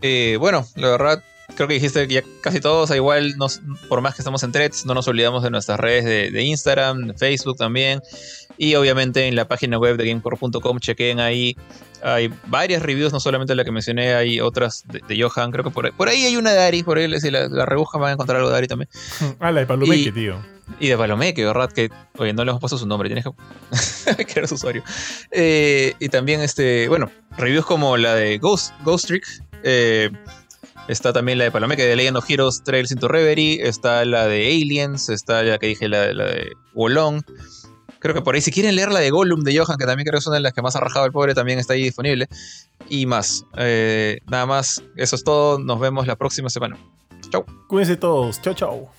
Eh, 0.00 0.36
bueno, 0.40 0.66
la 0.76 0.88
verdad, 0.88 1.22
creo 1.54 1.68
que 1.68 1.74
dijiste 1.74 2.06
ya 2.08 2.22
casi 2.40 2.60
todos, 2.60 2.90
igual 2.90 3.36
nos, 3.36 3.60
por 3.88 4.00
más 4.00 4.14
que 4.14 4.22
estamos 4.22 4.42
en 4.42 4.52
threads, 4.52 4.86
no 4.86 4.94
nos 4.94 5.06
olvidamos 5.08 5.42
de 5.42 5.50
nuestras 5.50 5.78
redes 5.78 6.04
de, 6.32 6.42
Instagram, 6.42 7.14
Facebook 7.16 7.56
también. 7.56 8.00
Y 8.56 8.76
obviamente 8.76 9.26
en 9.26 9.34
la 9.34 9.48
página 9.48 9.78
web 9.78 9.96
de 9.96 10.08
gamecore.com, 10.08 10.78
chequen 10.78 11.20
ahí. 11.20 11.56
Hay 12.02 12.32
varias 12.46 12.82
reviews, 12.82 13.12
no 13.12 13.18
solamente 13.18 13.54
la 13.54 13.64
que 13.64 13.72
mencioné, 13.72 14.14
hay 14.14 14.40
otras 14.40 14.84
de, 14.86 15.20
Johan. 15.20 15.50
Creo 15.50 15.64
que 15.64 15.70
por 15.70 15.86
ahí, 15.86 15.92
por 15.92 16.08
ahí 16.08 16.24
hay 16.24 16.36
una 16.36 16.52
de 16.52 16.60
Ari, 16.60 16.82
por 16.82 16.98
ahí 16.98 17.20
si 17.20 17.30
la, 17.30 17.48
la 17.48 17.66
rebuja 17.66 17.98
van 17.98 18.10
a 18.10 18.12
encontrar 18.12 18.38
algo 18.38 18.50
de 18.50 18.58
Ari 18.58 18.68
también. 18.68 18.88
Ah, 19.40 19.50
la 19.50 19.60
de 19.60 19.66
Palomeque, 19.66 20.12
tío. 20.12 20.36
Y 20.80 20.88
de 20.88 20.96
Palomeque, 20.96 21.44
¿verdad? 21.44 21.70
Que, 21.72 21.90
oye, 22.18 22.32
no 22.32 22.44
le 22.44 22.50
hemos 22.50 22.60
puesto 22.60 22.78
su 22.78 22.86
nombre, 22.86 23.08
tienes 23.08 23.24
que 24.16 24.26
crear 24.26 24.48
su 24.48 24.54
usuario. 24.54 24.82
Eh, 25.30 25.94
y 25.98 26.08
también, 26.08 26.40
este, 26.40 26.88
bueno, 26.88 27.10
reviews 27.36 27.66
como 27.66 27.96
la 27.96 28.14
de 28.14 28.38
Ghost, 28.38 28.72
Ghost 28.84 29.06
Trick. 29.06 29.26
Eh, 29.62 30.10
Está 30.88 31.12
también 31.12 31.38
la 31.38 31.44
de 31.44 31.50
Palomeque 31.50 31.84
de 31.84 31.96
Legend 31.96 32.18
of 32.18 32.28
Heroes 32.28 32.62
Trails 32.62 32.90
into 32.90 33.08
Reverie. 33.08 33.66
Está 33.66 34.04
la 34.04 34.26
de 34.26 34.46
Aliens. 34.46 35.08
Está 35.08 35.42
la 35.42 35.58
que 35.58 35.68
dije, 35.68 35.88
la, 35.88 36.06
de 36.08 36.52
Wolong. 36.74 37.22
Creo 38.00 38.14
que 38.14 38.20
por 38.20 38.34
ahí, 38.34 38.42
si 38.42 38.50
quieren 38.50 38.76
leer 38.76 38.92
la 38.92 39.00
de 39.00 39.10
Gollum 39.10 39.44
de 39.44 39.58
Johan, 39.58 39.78
que 39.78 39.86
también 39.86 40.04
creo 40.04 40.18
que 40.18 40.18
es 40.18 40.26
una 40.26 40.36
de 40.36 40.42
las 40.42 40.52
que 40.52 40.60
más 40.60 40.76
ha 40.76 40.80
rajado 40.80 41.06
el 41.06 41.12
pobre, 41.12 41.32
también 41.32 41.58
está 41.58 41.72
ahí 41.72 41.84
disponible. 41.84 42.28
Y 42.90 43.06
más. 43.06 43.46
Eh, 43.56 44.20
nada 44.26 44.44
más, 44.44 44.82
eso 44.96 45.16
es 45.16 45.24
todo. 45.24 45.58
Nos 45.58 45.80
vemos 45.80 46.06
la 46.06 46.16
próxima 46.16 46.50
semana. 46.50 46.76
Chau. 47.30 47.46
Cuídense 47.66 47.96
todos. 47.96 48.42
Chau, 48.42 48.52
chau. 48.52 48.90